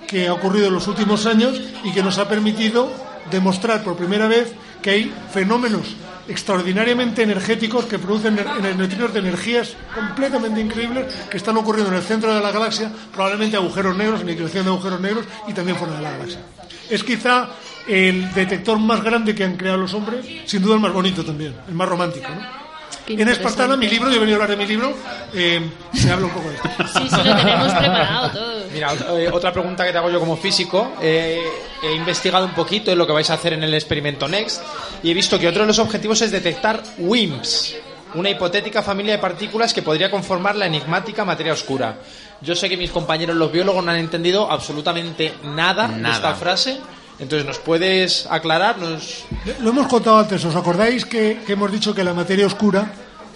que 0.06 0.28
ha 0.28 0.32
ocurrido 0.32 0.68
en 0.68 0.74
los 0.74 0.88
últimos 0.88 1.26
años 1.26 1.60
y 1.84 1.92
que 1.92 2.02
nos 2.02 2.18
ha 2.18 2.28
permitido 2.28 2.90
demostrar 3.30 3.82
por 3.82 3.96
primera 3.96 4.26
vez 4.26 4.52
que 4.82 4.90
hay 4.90 5.14
fenómenos 5.32 5.96
extraordinariamente 6.28 7.22
energéticos 7.22 7.86
que 7.86 7.98
producen 7.98 8.36
neutrinos 8.36 9.12
de 9.12 9.20
energías 9.20 9.76
completamente 9.94 10.60
increíbles 10.60 11.12
que 11.30 11.36
están 11.36 11.56
ocurriendo 11.56 11.90
en 11.90 11.98
el 11.98 12.04
centro 12.04 12.34
de 12.34 12.40
la 12.40 12.52
galaxia, 12.52 12.90
probablemente 13.12 13.56
agujeros 13.56 13.96
negros, 13.96 14.20
en 14.20 14.34
creación 14.34 14.64
de 14.64 14.70
agujeros 14.70 15.00
negros 15.00 15.24
y 15.48 15.52
también 15.52 15.76
fuera 15.76 15.96
de 15.96 16.02
la 16.02 16.10
galaxia. 16.12 16.40
Es 16.88 17.02
quizá 17.02 17.48
el 17.88 18.32
detector 18.34 18.78
más 18.78 19.02
grande 19.02 19.34
que 19.34 19.44
han 19.44 19.56
creado 19.56 19.78
los 19.78 19.94
hombres, 19.94 20.24
sin 20.46 20.62
duda 20.62 20.74
el 20.74 20.80
más 20.80 20.92
bonito 20.92 21.24
también, 21.24 21.54
el 21.68 21.74
más 21.74 21.88
romántico. 21.88 22.28
Qué 23.06 23.14
En 23.14 23.28
Espartana, 23.28 23.76
mi 23.76 23.88
libro, 23.88 24.10
yo 24.10 24.16
he 24.16 24.18
venido 24.20 24.38
a 24.38 24.44
hablar 24.44 24.56
de 24.56 24.64
mi 24.64 24.68
libro, 24.70 24.94
eh, 25.34 25.60
se 25.92 26.10
habla 26.10 26.26
un 26.26 26.32
poco 26.32 26.48
de 26.48 26.54
esto. 26.54 26.68
Sí, 26.92 27.08
sí, 27.08 27.16
lo 27.16 27.36
tenemos 27.36 27.72
preparado 27.72 28.30
todo. 28.30 28.62
Mira, 28.72 28.92
eh, 29.18 29.28
otra 29.32 29.52
pregunta 29.52 29.84
que 29.84 29.92
te 29.92 29.98
hago 29.98 30.10
yo 30.10 30.20
como 30.20 30.36
físico. 30.36 30.92
eh, 31.00 31.42
he 31.82 31.94
investigado 31.94 32.44
un 32.46 32.54
poquito 32.54 32.92
en 32.92 32.98
lo 32.98 33.06
que 33.06 33.12
vais 33.12 33.28
a 33.30 33.34
hacer 33.34 33.54
en 33.54 33.64
el 33.64 33.74
experimento 33.74 34.28
Next 34.28 34.62
y 35.02 35.10
he 35.10 35.14
visto 35.14 35.38
que 35.38 35.48
otro 35.48 35.62
de 35.62 35.66
los 35.66 35.80
objetivos 35.80 36.20
es 36.22 36.30
detectar 36.30 36.80
WIMPs, 36.98 37.74
una 38.14 38.30
hipotética 38.30 38.82
familia 38.82 39.14
de 39.14 39.18
partículas 39.18 39.74
que 39.74 39.82
podría 39.82 40.08
conformar 40.10 40.54
la 40.54 40.66
enigmática 40.66 41.24
materia 41.24 41.52
oscura. 41.54 41.96
Yo 42.40 42.54
sé 42.54 42.68
que 42.68 42.76
mis 42.76 42.90
compañeros 42.90 43.34
los 43.36 43.50
biólogos 43.50 43.84
no 43.84 43.90
han 43.90 43.98
entendido 43.98 44.50
absolutamente 44.50 45.34
nada, 45.44 45.88
de 45.88 45.96
Nada. 46.00 46.14
esta 46.14 46.34
frase. 46.34 46.78
Entonces, 47.22 47.46
¿nos 47.46 47.60
puedes 47.60 48.26
aclarar? 48.26 48.78
Nos... 48.78 49.24
Lo 49.60 49.70
hemos 49.70 49.86
contado 49.86 50.18
antes, 50.18 50.44
¿os 50.44 50.56
acordáis 50.56 51.06
que, 51.06 51.38
que 51.46 51.52
hemos 51.52 51.70
dicho 51.70 51.94
que 51.94 52.02
la 52.02 52.14
materia 52.14 52.44
oscura 52.44 52.90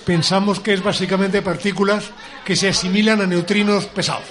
pensamos 0.05 0.59
que 0.59 0.75
es 0.75 0.83
básicamente 0.83 1.41
partículas 1.41 2.11
que 2.45 2.57
se 2.57 2.69
asimilan 2.69 3.21
a 3.21 3.27
neutrinos 3.27 3.87
pesados? 3.87 4.25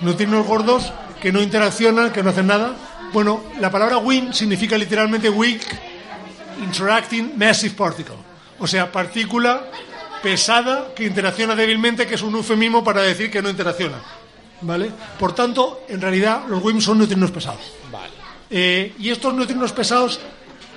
Neutrinos 0.00 0.44
gordos 0.44 0.92
que 1.20 1.30
no 1.30 1.40
interaccionan, 1.40 2.10
que 2.10 2.24
no 2.24 2.30
hacen 2.30 2.48
nada. 2.48 2.74
Bueno, 3.12 3.44
la 3.60 3.70
palabra 3.70 3.98
WIN 3.98 4.34
significa 4.34 4.76
literalmente 4.76 5.30
Weak 5.30 5.62
Interacting 6.64 7.38
Massive 7.38 7.76
Particle, 7.76 8.16
o 8.58 8.66
sea, 8.66 8.90
partícula 8.90 9.62
pesada 10.24 10.92
que 10.92 11.04
interacciona 11.04 11.54
débilmente, 11.54 12.04
que 12.04 12.16
es 12.16 12.22
un 12.22 12.34
eufemismo 12.34 12.82
para 12.82 13.02
decir 13.02 13.30
que 13.30 13.40
no 13.40 13.48
interacciona. 13.48 13.98
¿Vale? 14.62 14.90
Por 15.20 15.34
tanto, 15.36 15.84
en 15.88 16.00
realidad, 16.00 16.42
los 16.48 16.60
WIMP 16.64 16.80
son 16.80 16.98
neutrinos 16.98 17.30
pesados. 17.30 17.60
Eh, 18.54 18.94
y 18.98 19.08
estos 19.08 19.32
neutrinos 19.32 19.72
pesados 19.72 20.20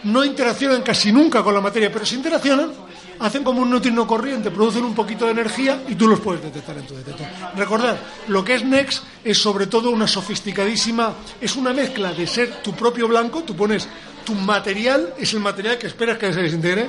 no 0.04 0.24
interaccionan 0.24 0.82
casi 0.82 1.12
nunca 1.12 1.44
con 1.44 1.54
la 1.54 1.60
materia, 1.60 1.92
pero 1.92 2.06
si 2.06 2.16
interaccionan, 2.16 2.72
hacen 3.20 3.44
como 3.44 3.62
un 3.62 3.70
neutrino 3.70 4.08
corriente, 4.08 4.50
producen 4.50 4.86
un 4.86 4.96
poquito 4.96 5.26
de 5.26 5.32
energía 5.32 5.84
y 5.88 5.96
tú 5.96 6.08
los 6.08 6.22
puedes 6.22 6.42
detectar 6.42 6.78
en 6.78 6.88
tu 6.88 6.96
detector. 6.96 7.28
Recordad, 7.56 7.98
lo 8.30 8.46
que 8.46 8.56
es 8.56 8.64
NEX 8.64 9.02
es 9.26 9.38
sobre 9.38 9.68
todo 9.68 9.90
una 9.90 10.08
sofisticadísima, 10.08 11.16
es 11.42 11.58
una 11.58 11.74
mezcla 11.74 12.14
de 12.14 12.26
ser 12.28 12.62
tu 12.62 12.74
propio 12.74 13.10
blanco, 13.10 13.44
tú 13.44 13.56
pones 13.56 13.90
tu 14.24 14.34
material, 14.36 15.14
es 15.18 15.34
el 15.34 15.42
material 15.42 15.78
que 15.78 15.88
esperas 15.88 16.18
que 16.18 16.32
se 16.34 16.42
desintegre, 16.42 16.88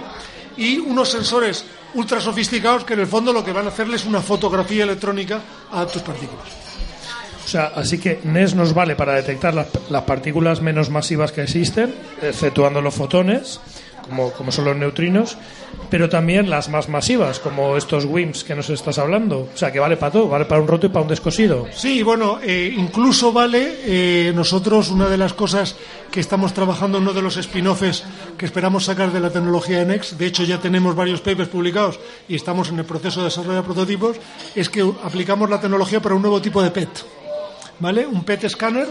y 0.56 0.78
unos 0.78 1.10
sensores 1.10 1.64
ultra 1.94 2.20
sofisticados 2.20 2.84
que 2.84 2.94
en 2.94 3.00
el 3.00 3.06
fondo 3.06 3.32
lo 3.32 3.44
que 3.44 3.52
van 3.52 3.66
a 3.66 3.70
hacerle 3.70 3.96
es 3.96 4.04
una 4.04 4.22
fotografía 4.22 4.84
electrónica 4.84 5.40
a 5.72 5.84
tus 5.86 6.02
partículas. 6.02 6.65
O 7.46 7.48
sea, 7.48 7.70
así 7.76 7.98
que 7.98 8.18
NES 8.24 8.56
nos 8.56 8.74
vale 8.74 8.96
para 8.96 9.14
detectar 9.14 9.54
las, 9.54 9.68
las 9.88 10.02
partículas 10.02 10.60
menos 10.60 10.90
masivas 10.90 11.30
que 11.30 11.44
existen, 11.44 11.94
exceptuando 12.20 12.82
los 12.82 12.92
fotones, 12.92 13.60
como, 14.08 14.32
como 14.32 14.50
son 14.50 14.64
los 14.64 14.76
neutrinos, 14.76 15.38
pero 15.90 16.08
también 16.08 16.50
las 16.50 16.68
más 16.68 16.88
masivas, 16.88 17.38
como 17.38 17.76
estos 17.76 18.04
WIMPs 18.04 18.42
que 18.42 18.56
nos 18.56 18.68
estás 18.70 18.98
hablando. 18.98 19.48
O 19.54 19.56
sea, 19.56 19.70
que 19.70 19.78
vale 19.78 19.96
para 19.96 20.10
todo, 20.10 20.28
vale 20.28 20.44
para 20.44 20.60
un 20.60 20.66
roto 20.66 20.86
y 20.86 20.88
para 20.88 21.02
un 21.02 21.08
descosido. 21.08 21.68
Sí, 21.72 22.02
bueno, 22.02 22.40
eh, 22.42 22.74
incluso 22.76 23.32
vale, 23.32 23.76
eh, 23.84 24.32
nosotros 24.34 24.90
una 24.90 25.08
de 25.08 25.16
las 25.16 25.32
cosas 25.32 25.76
que 26.10 26.18
estamos 26.18 26.52
trabajando 26.52 26.98
uno 26.98 27.12
de 27.12 27.22
los 27.22 27.36
spin-offs 27.36 28.02
que 28.36 28.46
esperamos 28.46 28.86
sacar 28.86 29.12
de 29.12 29.20
la 29.20 29.30
tecnología 29.30 29.78
de 29.78 29.86
Next, 29.86 30.14
de 30.18 30.26
hecho 30.26 30.42
ya 30.42 30.58
tenemos 30.58 30.96
varios 30.96 31.20
papers 31.20 31.48
publicados 31.48 32.00
y 32.28 32.34
estamos 32.34 32.70
en 32.70 32.78
el 32.80 32.84
proceso 32.84 33.20
de 33.20 33.26
desarrollo 33.26 33.58
de 33.58 33.62
prototipos, 33.62 34.16
es 34.56 34.68
que 34.68 34.82
aplicamos 35.04 35.48
la 35.48 35.60
tecnología 35.60 36.00
para 36.00 36.16
un 36.16 36.22
nuevo 36.22 36.40
tipo 36.40 36.62
de 36.62 36.70
PET, 36.70 36.88
¿vale? 37.78 38.06
Un 38.06 38.24
PET 38.24 38.48
scanner, 38.48 38.88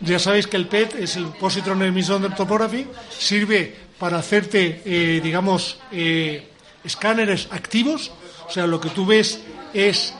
ya 0.00 0.18
sabéis 0.18 0.46
que 0.46 0.56
el 0.56 0.66
PET 0.66 0.96
es 0.96 1.16
el 1.16 1.26
Positron 1.26 1.82
Emission 1.82 2.34
Topography, 2.34 2.86
sirve 3.16 3.74
para 3.98 4.18
hacerte, 4.18 4.82
eh, 4.84 5.20
digamos, 5.22 5.78
eh, 5.92 6.48
escáneres 6.84 7.48
activos, 7.50 8.10
o 8.48 8.50
sea, 8.50 8.66
lo 8.66 8.80
que 8.80 8.88
tú 8.90 9.04
ves 9.06 9.40
es 9.74 10.14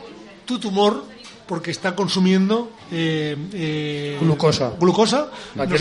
tu 0.44 0.58
tumor 0.58 1.04
porque 1.46 1.70
está 1.70 1.96
consumiendo 1.96 2.70
eh, 2.92 3.36
eh, 3.52 4.18
Glucosa. 4.20 4.72
glucosa. 4.78 5.28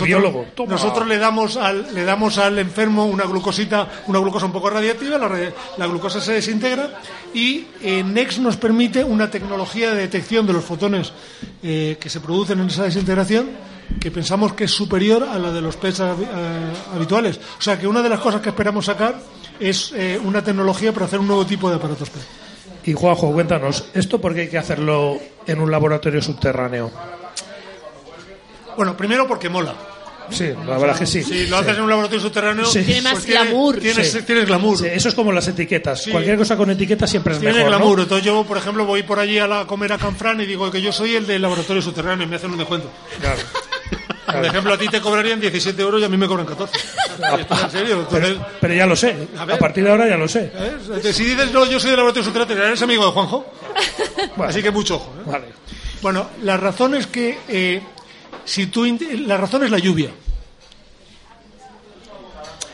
Biólogo. 0.06 0.46
Nosotros 0.76 1.08
le 1.08 1.18
damos 1.18 1.58
al 1.58 1.94
le 1.94 2.04
damos 2.04 2.38
al 2.38 2.58
enfermo 2.60 3.06
una 3.06 3.24
glucosita, 3.26 3.88
una 4.08 4.20
glucosa 4.20 4.46
un 4.46 4.52
poco 4.52 4.70
radiactiva, 4.70 5.18
la, 5.18 5.30
la 5.78 5.88
glucosa 5.88 6.22
se 6.22 6.34
desintegra 6.34 7.00
y 7.34 7.66
eh, 7.82 8.04
Next 8.04 8.40
nos 8.40 8.58
permite 8.58 9.04
una 9.04 9.30
tecnología 9.30 9.92
de 9.92 10.02
detección 10.02 10.46
de 10.48 10.54
los 10.54 10.64
fotones 10.64 11.12
eh, 11.64 11.98
que 12.00 12.10
se 12.10 12.20
producen 12.20 12.60
en 12.60 12.68
esa 12.68 12.84
desintegración 12.84 13.50
que 14.00 14.12
pensamos 14.12 14.54
que 14.54 14.66
es 14.66 14.72
superior 14.72 15.24
a 15.24 15.40
la 15.40 15.52
de 15.52 15.62
los 15.62 15.76
PETs 15.76 16.00
habi- 16.02 16.24
eh, 16.24 16.74
habituales. 16.96 17.40
O 17.58 17.62
sea 17.62 17.80
que 17.80 17.88
una 17.88 18.02
de 18.04 18.10
las 18.10 18.20
cosas 18.20 18.40
que 18.42 18.50
esperamos 18.50 18.86
sacar 18.86 19.20
es 19.60 19.92
una 20.24 20.42
tecnología 20.44 20.94
para 20.94 21.06
hacer 21.08 21.20
un 21.20 21.28
nuevo 21.28 21.46
tipo 21.46 21.70
de 21.70 21.76
aparatos 21.78 22.10
PET. 22.10 22.22
Y 22.90 22.94
Juanjo, 22.94 23.32
cuéntanos, 23.32 23.86
¿esto 23.94 24.20
por 24.20 24.34
qué 24.34 24.42
hay 24.42 24.48
que 24.48 24.58
hacerlo 24.58 25.20
en 25.46 25.60
un 25.62 25.70
laboratorio 25.70 26.24
subterráneo? 26.24 26.90
Bueno, 28.76 28.98
primero 28.98 29.28
porque 29.28 29.48
mola. 29.48 29.76
Sí, 30.32 30.48
la 30.66 30.78
verdad 30.80 30.98
que 30.98 31.06
sí. 31.06 31.22
Si 31.24 31.46
lo 31.46 31.58
haces 31.58 31.76
en 31.78 31.84
un 31.84 31.90
laboratorio 31.90 32.20
subterráneo, 32.20 32.66
Sí. 32.66 32.82
Tiene 32.82 33.02
más 33.04 33.14
pues 33.14 33.26
tiene- 33.26 33.42
glamour. 33.44 33.78
Tienes, 33.78 34.12
Sí. 34.12 34.22
tienes 34.24 34.46
glamour. 34.48 34.78
Sí, 34.80 34.86
eso 34.88 35.10
es 35.10 35.14
como 35.14 35.32
las 35.32 35.48
etiquetas. 35.48 36.02
Sí. 36.04 36.10
Cualquier 36.12 36.36
cosa 36.38 36.58
con 36.58 36.72
etiqueta 36.72 37.06
siempre 37.06 37.34
es 37.34 37.40
Tiene 37.40 37.54
mejor. 37.58 37.72
¿no? 37.72 37.78
glamour. 37.78 38.00
Entonces 38.00 38.26
yo, 38.26 38.44
por 38.44 38.58
ejemplo, 38.58 38.86
voy 38.86 39.04
por 39.04 39.20
allí 39.20 39.38
a, 39.38 39.48
la, 39.48 39.60
a 39.62 39.68
comer 39.68 39.94
a 39.94 40.00
Canfrán 40.00 40.42
y 40.42 40.48
digo 40.48 40.72
que 40.72 40.82
yo 40.82 40.92
soy 40.92 41.16
el 41.16 41.28
del 41.28 41.44
laboratorio 41.44 41.82
subterráneo 41.84 42.26
y 42.26 42.30
me 42.30 42.38
hacen 42.38 42.50
un 42.50 42.58
descuento. 42.58 42.90
Claro. 43.20 43.40
Por 44.32 44.46
ejemplo, 44.46 44.74
a 44.74 44.78
ti 44.78 44.88
te 44.88 45.02
cobrarían 45.02 45.40
17 45.40 45.82
euros 45.82 46.02
y 46.02 46.04
a 46.06 46.10
mí 46.10 46.18
me 46.18 46.28
cobran 46.28 46.46
14. 46.46 46.78
Esto 47.40 47.54
es 47.54 47.64
en 47.64 47.72
serio. 47.72 48.08
Pero 48.60 48.74
ya 48.74 48.86
lo 48.86 48.96
sé. 48.96 49.28
A 49.38 49.46
partir 49.58 49.84
de 49.84 49.90
ahora 49.92 50.08
ya 50.08 50.18
lo 50.18 50.28
sé. 50.28 50.52
¿eh? 50.54 51.14
Si 51.14 51.24
dices, 51.24 51.52
no, 51.52 51.66
yo 51.66 51.80
soy 51.80 51.90
del 51.92 51.98
laboratorio 51.98 52.30
subterráneo, 52.32 52.66
eres 52.66 52.82
amigo 52.82 53.06
de 53.06 53.12
Juanjo. 53.12 53.46
Así 54.44 54.62
que 54.62 54.72
mucho 54.72 54.96
ojo. 54.96 55.14
¿eh? 55.20 55.24
Vale. 55.26 55.46
Bueno, 56.02 56.30
la 56.44 56.58
razón 56.58 56.96
es 56.96 57.08
que 57.08 57.40
eh, 57.48 57.82
si 58.46 58.68
tú 58.68 58.86
la 59.26 59.38
razón 59.38 59.64
es 59.64 59.72
la 59.72 59.80
lluvia. 59.80 60.10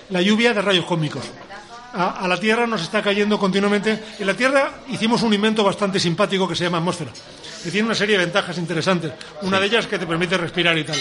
La 0.09 0.21
lluvia 0.21 0.53
de 0.53 0.61
rayos 0.61 0.85
cósmicos. 0.85 1.23
A, 1.93 2.23
a 2.25 2.27
la 2.27 2.37
Tierra 2.39 2.67
nos 2.67 2.81
está 2.81 3.01
cayendo 3.01 3.39
continuamente. 3.39 4.03
En 4.19 4.27
la 4.27 4.33
Tierra 4.35 4.71
hicimos 4.89 5.21
un 5.23 5.33
invento 5.33 5.63
bastante 5.63 5.99
simpático 5.99 6.47
que 6.47 6.55
se 6.55 6.65
llama 6.65 6.77
atmósfera, 6.77 7.11
que 7.63 7.71
tiene 7.71 7.85
una 7.87 7.95
serie 7.95 8.17
de 8.17 8.25
ventajas 8.25 8.57
interesantes. 8.57 9.13
Una 9.41 9.59
de 9.59 9.67
ellas 9.67 9.85
es 9.85 9.89
que 9.89 9.97
te 9.97 10.05
permite 10.05 10.37
respirar 10.37 10.77
y 10.77 10.83
tal. 10.83 10.97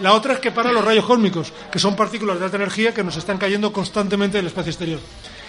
La 0.00 0.14
otra 0.14 0.34
es 0.34 0.40
que 0.40 0.50
para 0.50 0.72
los 0.72 0.84
rayos 0.84 1.04
cósmicos, 1.04 1.52
que 1.70 1.78
son 1.78 1.94
partículas 1.94 2.38
de 2.38 2.44
alta 2.44 2.56
energía 2.56 2.92
que 2.94 3.04
nos 3.04 3.16
están 3.16 3.38
cayendo 3.38 3.72
constantemente 3.72 4.38
del 4.38 4.46
espacio 4.46 4.70
exterior. 4.70 5.00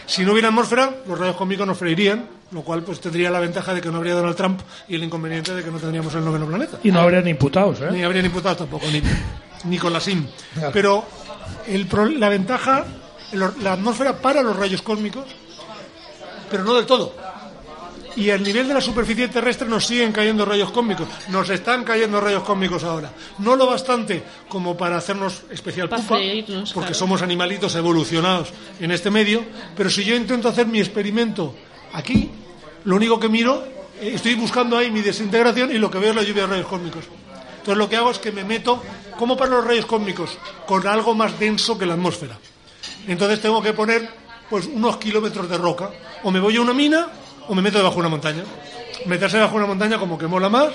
Si 0.06 0.24
no 0.26 0.34
hubiera 0.34 0.50
atmósfera, 0.50 0.98
los 1.08 1.18
rayos 1.18 1.36
cósmicos 1.36 1.66
nos 1.66 1.78
freirían, 1.78 2.28
lo 2.52 2.62
cual 2.62 2.84
pues 2.84 3.00
tendría 3.00 3.32
la 3.32 3.39
ventaja 3.39 3.74
de 3.74 3.82
que 3.82 3.89
no 3.89 3.98
habría 3.98 4.14
Donald 4.14 4.36
Trump 4.36 4.62
y 4.88 4.96
el 4.96 5.04
inconveniente 5.04 5.56
de 5.56 5.64
que 5.64 5.72
no 5.72 5.80
tendríamos 5.80 6.14
el 6.16 6.26
noveno 6.26 6.46
planeta. 6.46 6.78
Y 6.84 6.91
no 6.91 7.00
habrían 7.00 7.28
imputados, 7.28 7.80
¿eh? 7.82 7.88
Ni 7.91 8.04
habrían 8.04 8.26
imputado 8.26 8.58
tampoco, 8.58 8.86
ni, 8.91 9.02
ni 9.64 9.78
con 9.78 9.94
la 9.94 10.02
SIM. 10.02 10.26
Claro. 10.54 10.72
Pero 10.74 11.06
el 11.68 11.88
la 12.20 12.30
ventaja, 12.30 12.86
la 13.32 13.74
atmósfera 13.74 14.18
para 14.18 14.44
los 14.44 14.56
rayos 14.56 14.82
cósmicos, 14.82 15.26
pero 16.52 16.64
no 16.64 16.74
del 16.76 16.86
todo. 16.86 17.16
Y 18.16 18.30
al 18.30 18.43
nivel 18.43 18.68
de 18.68 18.76
la 18.76 18.82
superficie 18.82 19.28
terrestre 19.28 19.68
nos 19.68 19.88
siguen 19.88 20.11
cayendo 20.11 20.45
rayos 20.45 20.72
cósmicos. 20.72 21.07
Nos 21.30 21.49
están 21.49 21.84
cayendo 21.84 22.22
rayos 22.22 22.43
cósmicos 22.43 22.84
ahora. 22.84 23.11
No 23.39 23.55
lo 23.55 23.66
bastante 23.66 24.24
como 24.47 24.78
para 24.78 24.97
hacernos 24.97 25.43
especial 25.49 25.89
freírnos, 25.89 26.74
porque 26.74 26.89
claro. 26.89 26.99
somos 26.99 27.22
animalitos 27.22 27.76
evolucionados 27.76 28.49
en 28.80 28.91
este 28.91 29.09
medio. 29.09 29.43
Pero 29.76 29.89
si 29.89 30.03
yo 30.03 30.16
intento 30.16 30.49
hacer 30.49 30.68
mi 30.68 30.80
experimento 30.80 31.55
aquí, 31.93 32.30
lo 32.86 32.95
único 32.95 33.20
que 33.20 33.30
miro, 33.30 33.64
eh, 33.99 34.11
estoy 34.14 34.36
buscando 34.36 34.78
ahí 34.78 34.91
mi 34.91 35.01
desintegración 35.01 35.72
y 35.72 35.80
lo 35.80 35.89
que 35.89 35.97
veo 35.97 36.11
es 36.11 36.16
la 36.16 36.24
lluvia 36.24 36.43
de 36.43 36.47
rayos 36.47 36.68
cósmicos. 36.68 37.05
Entonces 37.64 37.78
lo 37.78 37.89
que 37.89 37.95
hago 37.95 38.11
es 38.11 38.20
que 38.20 38.32
me 38.32 38.43
meto, 38.43 38.84
como 39.18 39.38
para 39.38 39.51
los 39.51 39.66
rayos 39.66 39.86
cósmicos, 39.86 40.38
con 40.68 40.86
algo 40.86 41.16
más 41.16 41.39
denso 41.39 41.78
que 41.78 41.86
la 41.86 41.93
atmósfera. 41.93 42.38
Entonces 43.07 43.41
tengo 43.41 43.61
que 43.61 43.74
poner 43.74 44.07
pues 44.49 44.68
unos 44.68 44.97
kilómetros 44.97 45.49
de 45.49 45.57
roca. 45.57 45.89
O 46.24 46.32
me 46.32 46.39
voy 46.39 46.57
a 46.57 46.61
una 46.61 46.74
mina 46.74 47.07
o 47.48 47.56
me 47.56 47.62
meto 47.62 47.78
debajo 47.78 47.96
de 47.96 48.02
una 48.02 48.10
montaña. 48.10 48.44
Meterse 49.06 49.38
debajo 49.38 49.54
de 49.54 49.60
una 49.60 49.68
montaña 49.68 49.98
como 49.98 50.18
que 50.18 50.28
mola 50.28 50.50
más. 50.50 50.72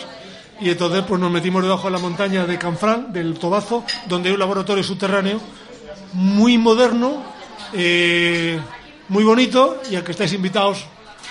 Y 0.61 0.71
entonces 0.71 1.05
pues 1.07 1.21
nos 1.21 1.31
metimos 1.31 1.63
debajo 1.63 1.85
de 1.85 1.93
la 1.93 1.99
montaña 1.99 2.45
de 2.45 2.59
Canfrán, 2.59 3.13
del 3.13 3.39
Tobazo, 3.39 3.85
donde 4.07 4.29
hay 4.29 4.35
un 4.35 4.41
laboratorio 4.41 4.83
subterráneo 4.83 5.41
muy 6.15 6.59
moderno, 6.59 7.23
eh, 7.73 8.59
muy 9.09 9.25
bonito 9.25 9.81
y 9.91 9.97
al 9.97 10.03
que 10.03 10.13
estáis 10.13 10.33
invitados 10.33 10.85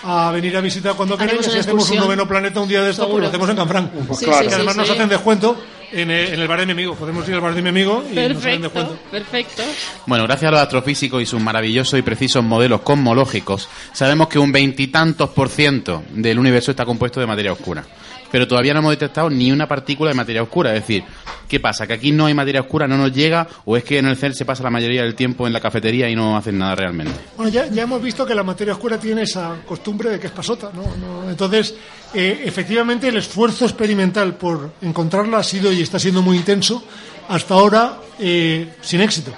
a 0.04 0.32
venir 0.32 0.56
a 0.58 0.62
visitar 0.62 0.96
cuando 0.96 1.18
queráis. 1.18 1.48
Y 1.54 1.60
hacemos 1.60 1.90
un 1.90 1.98
noveno 1.98 2.28
planeta 2.28 2.60
un 2.60 2.68
día 2.70 2.84
de 2.84 2.92
esto, 2.92 3.10
pues 3.10 3.22
lo 3.22 3.28
hacemos 3.28 3.50
en 3.50 3.56
Canfrán. 3.56 3.92
Sí, 4.14 4.26
claro. 4.26 4.44
sí, 4.44 4.50
Y 4.50 4.54
además 4.54 4.74
sí, 4.76 4.80
nos 4.82 4.90
hacen 4.90 5.10
descuento 5.10 5.58
en 5.92 6.12
el, 6.12 6.34
en 6.34 6.40
el 6.40 6.48
bar 6.48 6.60
de 6.60 6.66
mi 6.66 6.72
amigo. 6.74 6.96
Podemos 6.96 7.28
ir 7.28 7.36
al 7.36 7.42
bar 7.42 7.56
de 7.56 7.62
mi 7.62 7.70
amigo 7.70 8.04
y 8.12 8.16
nos 8.16 8.26
hacen 8.26 8.34
Perfecto, 8.34 8.62
descuento. 8.64 8.98
perfecto. 9.12 9.64
Bueno, 10.06 10.24
gracias 10.26 10.50
a 10.50 10.52
los 10.52 10.62
astrofísicos 10.62 11.22
y 11.22 11.26
sus 11.26 11.42
maravillosos 11.42 11.98
y 11.98 12.02
precisos 12.02 12.44
modelos 12.44 12.82
cosmológicos, 12.82 13.70
sabemos 13.94 14.28
que 14.28 14.40
un 14.40 14.52
veintitantos 14.52 15.30
por 15.32 15.50
ciento 15.50 16.04
del 16.12 16.40
universo 16.40 16.72
está 16.72 16.86
compuesto 16.86 17.20
de 17.20 17.26
materia 17.28 17.54
oscura. 17.54 17.84
Pero 18.32 18.48
todavía 18.48 18.74
no 18.74 18.80
hemos 18.80 18.92
detectado 18.92 19.30
ni 19.30 19.52
una 19.52 19.68
partícula 19.68 20.10
de 20.10 20.16
materia 20.16 20.44
oscura. 20.44 20.74
Es 20.74 20.82
decir, 20.82 21.04
¿qué 21.48 21.60
pasa? 21.60 21.88
¿Que 21.88 21.94
aquí 21.94 22.12
no 22.12 22.26
hay 22.26 22.34
materia 22.34 22.62
oscura, 22.62 22.88
no 22.88 22.98
nos 22.98 23.14
llega? 23.14 23.48
¿O 23.66 23.78
es 23.78 23.84
que 23.84 24.00
en 24.00 24.06
el 24.06 24.18
CERN 24.18 24.36
se 24.36 24.46
pasa 24.46 24.64
la 24.64 24.70
mayoría 24.70 25.04
del 25.04 25.16
tiempo 25.16 25.48
en 25.48 25.54
la 25.54 25.60
cafetería 25.60 26.10
y 26.10 26.16
no 26.16 26.38
hacen 26.38 26.58
nada 26.58 26.76
realmente? 26.76 27.14
Bueno, 27.36 27.52
ya, 27.52 27.66
hemos 27.66 28.02
visto 28.02 28.26
que 28.26 28.36
la 28.36 28.44
materia 28.44 28.74
oscura 28.74 29.00
tiene 29.00 29.24
esa 29.24 29.56
costumbre 29.66 30.10
de 30.10 30.20
que 30.20 30.28
es 30.28 30.34
pasota, 30.34 30.72
¿no? 30.74 30.84
No, 30.98 31.30
entonces, 31.30 31.76
eh, 32.14 32.42
efectivamente, 32.46 33.08
el 33.08 33.18
esfuerzo 33.18 33.66
experimental 33.66 34.36
por 34.36 34.74
encontrarla 34.82 35.40
ha 35.40 35.44
sido 35.44 35.72
y 35.72 35.82
está 35.82 36.00
siendo 36.00 36.22
muy 36.22 36.38
intenso, 36.38 36.84
hasta 37.30 37.54
ahora 37.54 37.98
eh, 38.20 38.74
sin 38.82 39.02
éxito. 39.02 39.32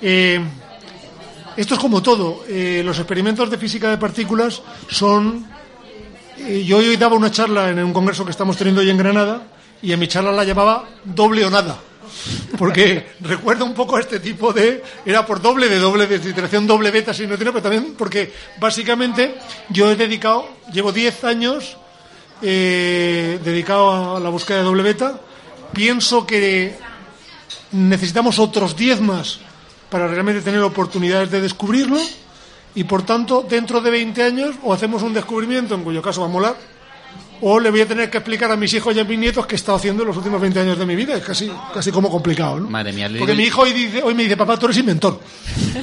Eh, 0.00 0.40
esto 1.56 1.74
es 1.74 1.80
como 1.80 2.00
todo. 2.00 2.44
los 2.48 2.98
experimentos 2.98 3.50
de 3.50 3.58
física 3.58 3.90
de 3.90 3.98
partículas 3.98 4.62
son. 4.88 5.57
Eh, 6.40 6.64
yo 6.64 6.78
hoy 6.78 6.96
daba 6.96 7.16
una 7.16 7.30
charla 7.30 7.70
en 7.70 7.78
un 7.82 7.92
congreso 7.92 8.24
que 8.24 8.30
estamos 8.30 8.56
teniendo 8.56 8.80
hoy 8.80 8.90
en 8.90 8.96
Granada 8.96 9.42
y 9.82 9.92
en 9.92 9.98
mi 9.98 10.08
charla 10.08 10.32
la 10.32 10.44
llamaba 10.44 10.88
doble 11.04 11.44
o 11.44 11.50
nada. 11.50 11.78
Porque 12.56 13.06
recuerda 13.20 13.64
un 13.64 13.74
poco 13.74 13.96
a 13.96 14.00
este 14.00 14.20
tipo 14.20 14.52
de. 14.52 14.82
Era 15.04 15.26
por 15.26 15.40
doble 15.40 15.68
de 15.68 15.78
doble, 15.78 16.06
de 16.06 16.16
iteración 16.16 16.66
doble 16.66 16.90
beta 16.90 17.12
sin 17.12 17.28
neutrino, 17.28 17.52
pero 17.52 17.62
también 17.62 17.94
porque 17.96 18.32
básicamente 18.58 19.36
yo 19.68 19.90
he 19.90 19.96
dedicado, 19.96 20.48
llevo 20.72 20.92
10 20.92 21.24
años 21.24 21.76
eh, 22.42 23.38
dedicado 23.44 24.16
a 24.16 24.20
la 24.20 24.28
búsqueda 24.28 24.58
de 24.58 24.64
doble 24.64 24.82
beta. 24.82 25.20
Pienso 25.72 26.26
que 26.26 26.76
necesitamos 27.72 28.38
otros 28.38 28.76
10 28.76 29.00
más 29.02 29.40
para 29.90 30.06
realmente 30.06 30.42
tener 30.42 30.60
oportunidades 30.60 31.30
de 31.30 31.40
descubrirlo 31.40 31.98
y 32.78 32.84
por 32.84 33.02
tanto 33.02 33.42
dentro 33.42 33.80
de 33.80 33.90
20 33.90 34.22
años 34.22 34.54
o 34.62 34.72
hacemos 34.72 35.02
un 35.02 35.12
descubrimiento 35.12 35.74
en 35.74 35.82
cuyo 35.82 36.00
caso 36.00 36.20
va 36.20 36.28
a 36.28 36.30
molar 36.30 36.56
o 37.40 37.58
le 37.60 37.70
voy 37.70 37.80
a 37.80 37.86
tener 37.86 38.10
que 38.10 38.18
explicar 38.18 38.50
a 38.50 38.56
mis 38.56 38.72
hijos 38.74 38.94
y 38.96 39.00
a 39.00 39.04
mis 39.04 39.18
nietos 39.18 39.46
qué 39.46 39.54
he 39.54 39.56
estado 39.56 39.78
haciendo 39.78 40.02
en 40.02 40.08
los 40.08 40.16
últimos 40.16 40.40
20 40.40 40.60
años 40.60 40.78
de 40.78 40.86
mi 40.86 40.96
vida 40.96 41.14
es 41.16 41.22
casi 41.24 41.50
casi 41.72 41.90
como 41.90 42.10
complicado 42.10 42.58
¿no? 42.60 42.68
Madre 42.70 42.92
mía, 42.92 43.08
le 43.08 43.18
porque 43.18 43.34
mi 43.34 43.44
hijo 43.44 43.62
hoy, 43.62 43.72
dice, 43.72 44.02
hoy 44.02 44.14
me 44.14 44.22
dice 44.24 44.36
papá 44.36 44.56
tú 44.58 44.66
eres 44.66 44.78
inventor 44.78 45.20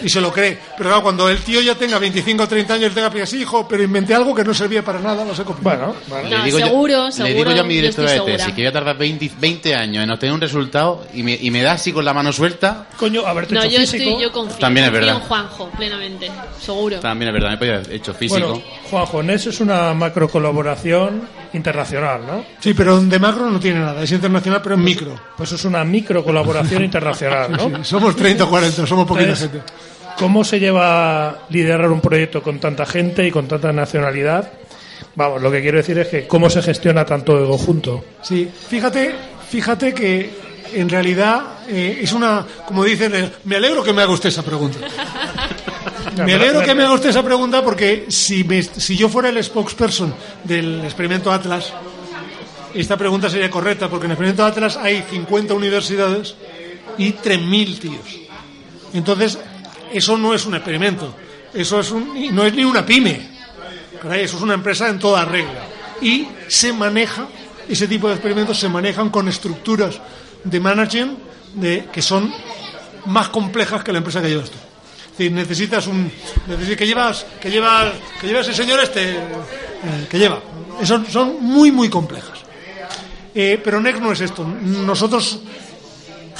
y 0.04 0.10
se 0.10 0.20
lo 0.22 0.32
cree 0.32 0.58
pero 0.78 0.90
claro 0.90 1.04
cuando 1.04 1.30
el 1.30 1.40
tío 1.40 1.62
ya 1.62 1.76
tenga 1.76 1.98
25 2.00 2.44
o 2.44 2.48
30 2.48 2.74
años 2.74 2.94
tenga 2.94 3.10
que 3.10 3.26
sí 3.26 3.42
hijo 3.42 3.68
pero 3.68 3.84
inventé 3.84 4.14
algo 4.16 4.34
que 4.36 4.44
no 4.44 4.54
servía 4.54 4.84
para 4.84 5.00
nada 5.00 5.24
no 5.26 5.34
sé 5.36 5.44
Bueno, 5.62 5.96
No, 6.10 6.44
digo 6.44 6.60
yo- 6.60 6.66
seguro, 6.68 7.06
le 7.06 7.12
seguro, 7.12 7.34
digo 7.34 7.52
yo 7.52 7.62
a 7.62 7.66
mi 7.66 7.76
directora 7.76 8.12
de 8.12 8.20
tesis 8.22 8.48
que 8.54 8.62
voy 8.62 8.66
a 8.68 8.72
tardar 8.72 8.98
20, 8.98 9.32
20 9.40 9.76
años 9.76 10.04
en 10.04 10.10
obtener 10.12 10.34
un 10.34 10.42
resultado 10.42 11.06
y 11.14 11.24
me, 11.24 11.34
y 11.40 11.52
me 11.52 11.62
da 11.62 11.74
así 11.74 11.92
con 11.92 12.04
la 12.06 12.14
mano 12.14 12.32
suelta. 12.32 12.88
Coño, 12.98 13.26
haberte 13.26 13.54
No, 13.54 13.62
hecho 13.64 13.72
yo 13.72 13.80
físico. 13.80 14.04
estoy, 14.10 14.22
yo 14.24 14.32
confío, 14.32 14.58
También 14.58 14.86
es 14.86 14.92
confío 14.92 15.06
verdad. 15.08 15.22
en 15.22 15.28
Juanjo, 15.28 15.70
plenamente, 15.78 16.32
seguro. 16.60 17.00
También 17.00 17.30
es 17.30 17.34
verdad, 17.34 17.50
me 17.52 17.58
podía 17.58 17.76
haber 17.76 17.92
hecho 17.94 18.14
físico. 18.14 18.48
Bueno, 18.50 18.64
Juanjo, 18.90 19.24
NES 19.24 19.48
es 19.48 19.60
una 19.62 19.94
macro 19.94 20.30
colaboración 20.30 21.22
internacional, 21.56 22.22
¿no? 22.26 22.46
sí 22.60 22.74
pero 22.74 23.00
de 23.02 23.20
macro 23.20 23.50
no 23.50 23.60
tiene 23.60 23.80
nada 23.80 24.04
es 24.04 24.12
internacional 24.12 24.62
pero 24.62 24.76
en 24.76 24.84
micro 24.84 25.20
Pues 25.38 25.52
es 25.52 25.66
una 25.66 25.84
micro 25.84 26.24
colaboración 26.24 26.84
internacional, 26.90 27.52
¿no? 27.52 27.78
Sí, 27.78 27.84
somos 27.84 28.16
30 28.16 28.44
o 28.44 28.50
40 28.50 28.88
somos 28.88 29.08
poquita 29.08 29.32
Entonces, 29.32 29.52
gente 29.52 29.74
¿Cómo 30.18 30.46
se 30.46 30.60
lleva 30.60 31.28
a 31.28 31.36
liderar 31.50 31.92
un 31.92 32.00
proyecto 32.00 32.42
con 32.42 32.60
tanta 32.60 32.86
gente 32.86 33.28
y 33.28 33.32
con 33.32 33.48
tanta 33.48 33.74
nacionalidad? 33.74 34.50
Vamos, 35.16 35.42
lo 35.42 35.52
que 35.52 35.62
quiero 35.62 35.78
decir 35.78 35.98
es 36.00 36.08
que 36.08 36.28
cómo 36.28 36.50
se 36.50 36.62
gestiona 36.62 37.06
tanto 37.06 37.38
ego 37.38 37.58
junto. 37.58 38.04
Sí, 38.22 38.50
fíjate, 38.70 39.14
fíjate 39.50 39.94
que 39.94 40.30
en 40.74 40.90
realidad 40.90 41.42
eh, 41.68 42.00
es 42.02 42.14
una, 42.14 42.46
como 42.66 42.84
dicen, 42.84 43.14
eh, 43.14 43.32
me 43.44 43.58
alegro 43.58 43.84
que 43.84 43.92
me 43.92 44.04
haga 44.04 44.14
usted 44.14 44.30
esa 44.30 44.44
pregunta. 44.44 44.80
Me 46.24 46.34
alegro 46.36 46.60
que 46.66 46.76
me 46.76 46.84
haga 46.84 46.94
usted 46.94 47.10
esa 47.10 47.24
pregunta 47.24 47.64
porque 47.64 48.06
si, 48.10 48.44
me- 48.44 48.64
si 48.64 48.96
yo 48.96 49.10
fuera 49.10 49.30
el 49.30 49.44
spokesperson 49.44 50.14
del 50.44 50.84
experimento 50.86 51.32
Atlas, 51.32 51.74
esta 52.74 52.98
pregunta 52.98 53.30
sería 53.30 53.50
correcta 53.50 53.90
porque 53.90 54.06
en 54.06 54.12
el 54.12 54.16
experimento 54.16 54.46
Atlas 54.46 54.78
hay 54.78 55.02
50 55.10 55.54
universidades 55.54 56.36
y 56.98 57.14
3.000 57.14 57.80
tíos. 57.80 58.20
Entonces, 58.94 59.38
eso 59.92 60.18
no 60.18 60.34
es 60.34 60.46
un 60.46 60.56
experimento, 60.56 61.16
eso 61.54 61.80
es 61.80 61.92
un, 61.92 62.34
no 62.36 62.46
es 62.46 62.54
ni 62.54 62.64
una 62.66 62.86
pyme. 62.86 63.34
Eso 64.14 64.38
es 64.38 64.44
una 64.44 64.54
empresa 64.54 64.88
en 64.90 65.00
toda 65.00 65.26
regla. 65.26 65.64
Y 66.02 66.28
se 66.48 66.72
maneja, 66.74 67.28
ese 67.68 67.88
tipo 67.88 68.08
de 68.08 68.14
experimentos 68.16 68.60
se 68.60 68.70
manejan 68.70 69.10
con 69.10 69.28
estructuras 69.28 70.00
de 70.44 70.60
management 70.60 71.18
de, 71.56 71.88
que 71.92 72.02
son 72.04 72.32
más 73.06 73.30
complejas 73.30 73.84
que 73.84 73.92
la 73.92 73.98
empresa 74.00 74.22
que 74.22 74.30
llevas 74.30 74.52
tú. 74.52 74.58
Es 75.16 75.20
decir, 75.20 75.32
necesitas 75.32 75.88
un. 75.88 76.12
necesitas- 76.46 76.76
que 76.78 76.86
llevas, 76.88 77.26
que 77.40 77.50
llevas, 77.50 77.94
que 78.20 78.28
llevas 78.28 78.48
el 78.50 78.54
señor 78.56 78.82
este, 78.82 79.12
eh, 79.14 79.18
que 80.10 80.20
lleva. 80.20 80.42
Son, 80.84 81.06
son 81.10 81.38
muy, 81.42 81.72
muy 81.72 81.88
complejas. 81.90 82.40
Eh, 83.34 83.60
pero 83.64 83.80
NEC 83.80 84.00
no 84.02 84.12
es 84.12 84.20
esto. 84.20 84.44
Nosotros, 84.46 85.40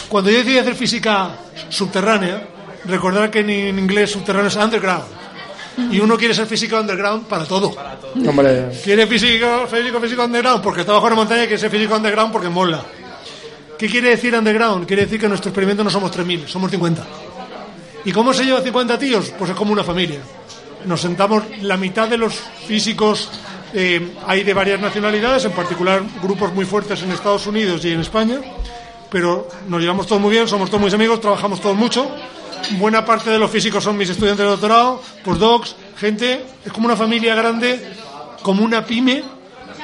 cuando 0.10 0.30
yo 0.30 0.40
decidí 0.40 0.58
hacer 0.58 0.76
física 0.76 1.38
subterránea, 1.70 2.48
recordar 2.84 3.32
que 3.32 3.40
en, 3.40 3.50
en 3.50 3.80
inglés 3.80 4.12
subterráneo 4.12 4.50
es 4.50 4.56
underground. 4.58 5.06
Y 5.92 6.00
uno 6.02 6.18
quiere 6.18 6.34
ser 6.34 6.46
físico 6.46 6.78
underground 6.78 7.28
para 7.28 7.46
todo. 7.46 7.74
Hombre, 8.28 8.72
Quiere 8.84 9.08
físico, 9.08 9.68
físico, 9.68 10.02
físico 10.02 10.24
underground 10.26 10.62
porque 10.62 10.82
está 10.82 10.92
bajo 10.92 11.06
una 11.08 11.16
montaña 11.16 11.44
y 11.44 11.48
quiere 11.48 11.60
ser 11.62 11.72
físico 11.72 11.96
underground 11.96 12.34
porque 12.34 12.50
mola. 12.50 12.84
¿Qué 13.80 13.88
quiere 13.88 14.10
decir 14.10 14.34
underground? 14.36 14.86
Quiere 14.86 15.04
decir 15.04 15.20
que 15.20 15.26
en 15.28 15.32
nuestro 15.32 15.50
experimento 15.50 15.82
no 15.84 15.90
somos 15.90 16.12
3.000, 16.12 16.48
somos 16.48 16.72
50. 16.72 17.06
¿Y 18.06 18.12
cómo 18.12 18.34
se 18.34 18.46
lleva 18.46 18.62
50 18.62 19.00
tíos? 19.00 19.34
Pues 19.38 19.50
es 19.52 19.58
como 19.58 19.74
una 19.74 19.84
familia. 19.84 20.20
Nos 20.86 21.02
sentamos, 21.02 21.44
la 21.62 21.76
mitad 21.76 22.08
de 22.08 22.18
los 22.18 22.36
físicos 22.68 23.30
eh, 23.74 24.14
hay 24.28 24.44
de 24.44 24.54
varias 24.54 24.80
nacionalidades, 24.80 25.46
en 25.46 25.52
particular 25.52 26.04
grupos 26.22 26.54
muy 26.54 26.66
fuertes 26.66 27.02
en 27.02 27.12
Estados 27.12 27.48
Unidos 27.48 27.84
y 27.84 27.92
en 27.92 28.02
España, 28.02 28.40
pero 29.10 29.48
nos 29.68 29.82
llevamos 29.82 30.06
todos 30.06 30.22
muy 30.22 30.32
bien, 30.32 30.48
somos 30.48 30.70
todos 30.70 30.82
muy 30.82 30.94
amigos, 30.94 31.20
trabajamos 31.20 31.60
todos 31.60 31.76
mucho. 31.76 32.10
Buena 32.78 33.04
parte 33.04 33.32
de 33.32 33.40
los 33.40 33.50
físicos 33.50 33.84
son 33.84 33.98
mis 33.98 34.10
estudiantes 34.10 34.46
de 34.46 34.52
doctorado, 34.52 35.02
postdocs, 35.24 35.76
gente, 35.98 36.46
es 36.64 36.72
como 36.72 36.86
una 36.86 36.96
familia 36.96 37.34
grande, 37.36 37.82
como 38.44 38.64
una 38.64 38.86
pyme, 38.86 39.24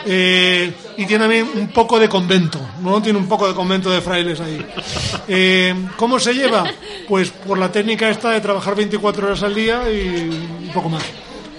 eh, 0.06 0.74
y 0.98 1.06
tiene 1.06 1.24
también 1.24 1.50
un 1.56 1.68
poco 1.70 2.00
de 2.00 2.10
convento, 2.10 2.60
¿no? 2.82 3.02
Tiene 3.02 3.20
un 3.20 3.28
poco 3.28 3.48
de 3.48 3.54
convento 3.54 3.90
de 3.90 4.02
frailes 4.02 4.40
ahí. 4.40 4.66
Eh, 5.28 5.76
¿Cómo 5.98 6.20
se 6.20 6.34
lleva? 6.34 6.64
Pues 7.08 7.30
por 7.30 7.58
la 7.58 7.72
técnica 7.72 8.10
esta 8.10 8.32
de 8.32 8.42
trabajar 8.42 8.76
24 8.76 9.28
horas 9.28 9.44
al 9.44 9.56
día 9.56 9.84
y 9.92 10.70
poco 10.74 10.90
más. 10.90 11.04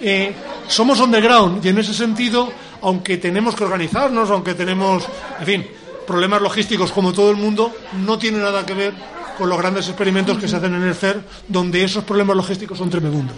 Eh, 0.00 0.32
somos 0.66 1.00
underground 1.00 1.64
y 1.64 1.68
en 1.68 1.78
ese 1.78 1.94
sentido, 1.94 2.52
aunque 2.82 3.18
tenemos 3.18 3.54
que 3.54 3.64
organizarnos, 3.64 4.30
aunque 4.30 4.54
tenemos, 4.54 5.04
en 5.40 5.46
fin, 5.46 5.66
problemas 6.06 6.42
logísticos 6.42 6.90
como 6.90 7.12
todo 7.12 7.30
el 7.30 7.36
mundo, 7.36 7.72
no 8.04 8.18
tiene 8.18 8.38
nada 8.38 8.66
que 8.66 8.74
ver 8.74 8.94
con 9.38 9.48
los 9.48 9.58
grandes 9.58 9.88
experimentos 9.88 10.38
que 10.38 10.48
se 10.48 10.56
hacen 10.56 10.74
en 10.74 10.82
el 10.82 10.94
CER, 10.94 11.22
donde 11.48 11.84
esos 11.84 12.04
problemas 12.04 12.36
logísticos 12.36 12.78
son 12.78 12.90
tremendos. 12.90 13.36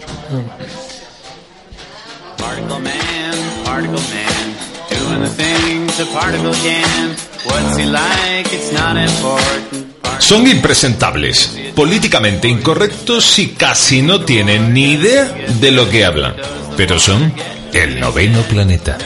Particle 3.65 4.44
doing 4.89 5.21
the 5.21 5.29
things 5.29 5.99
a 5.99 6.05
particle 6.07 6.53
can. 6.53 7.09
What's 7.45 7.77
he 7.77 7.85
like? 7.85 8.47
It's 8.53 8.71
not 8.71 8.97
important. 8.97 9.95
Son 10.19 10.47
impresentables, 10.47 11.57
políticamente 11.75 12.47
incorrectos 12.47 13.37
y 13.39 13.49
casi 13.49 14.01
no 14.01 14.23
tienen 14.23 14.73
ni 14.73 14.93
idea 14.93 15.25
de 15.59 15.71
lo 15.71 15.89
que 15.89 16.05
hablan. 16.05 16.35
Pero 16.77 16.99
son 16.99 17.33
el 17.73 17.99
noveno 17.99 18.41
planeta. 18.43 18.97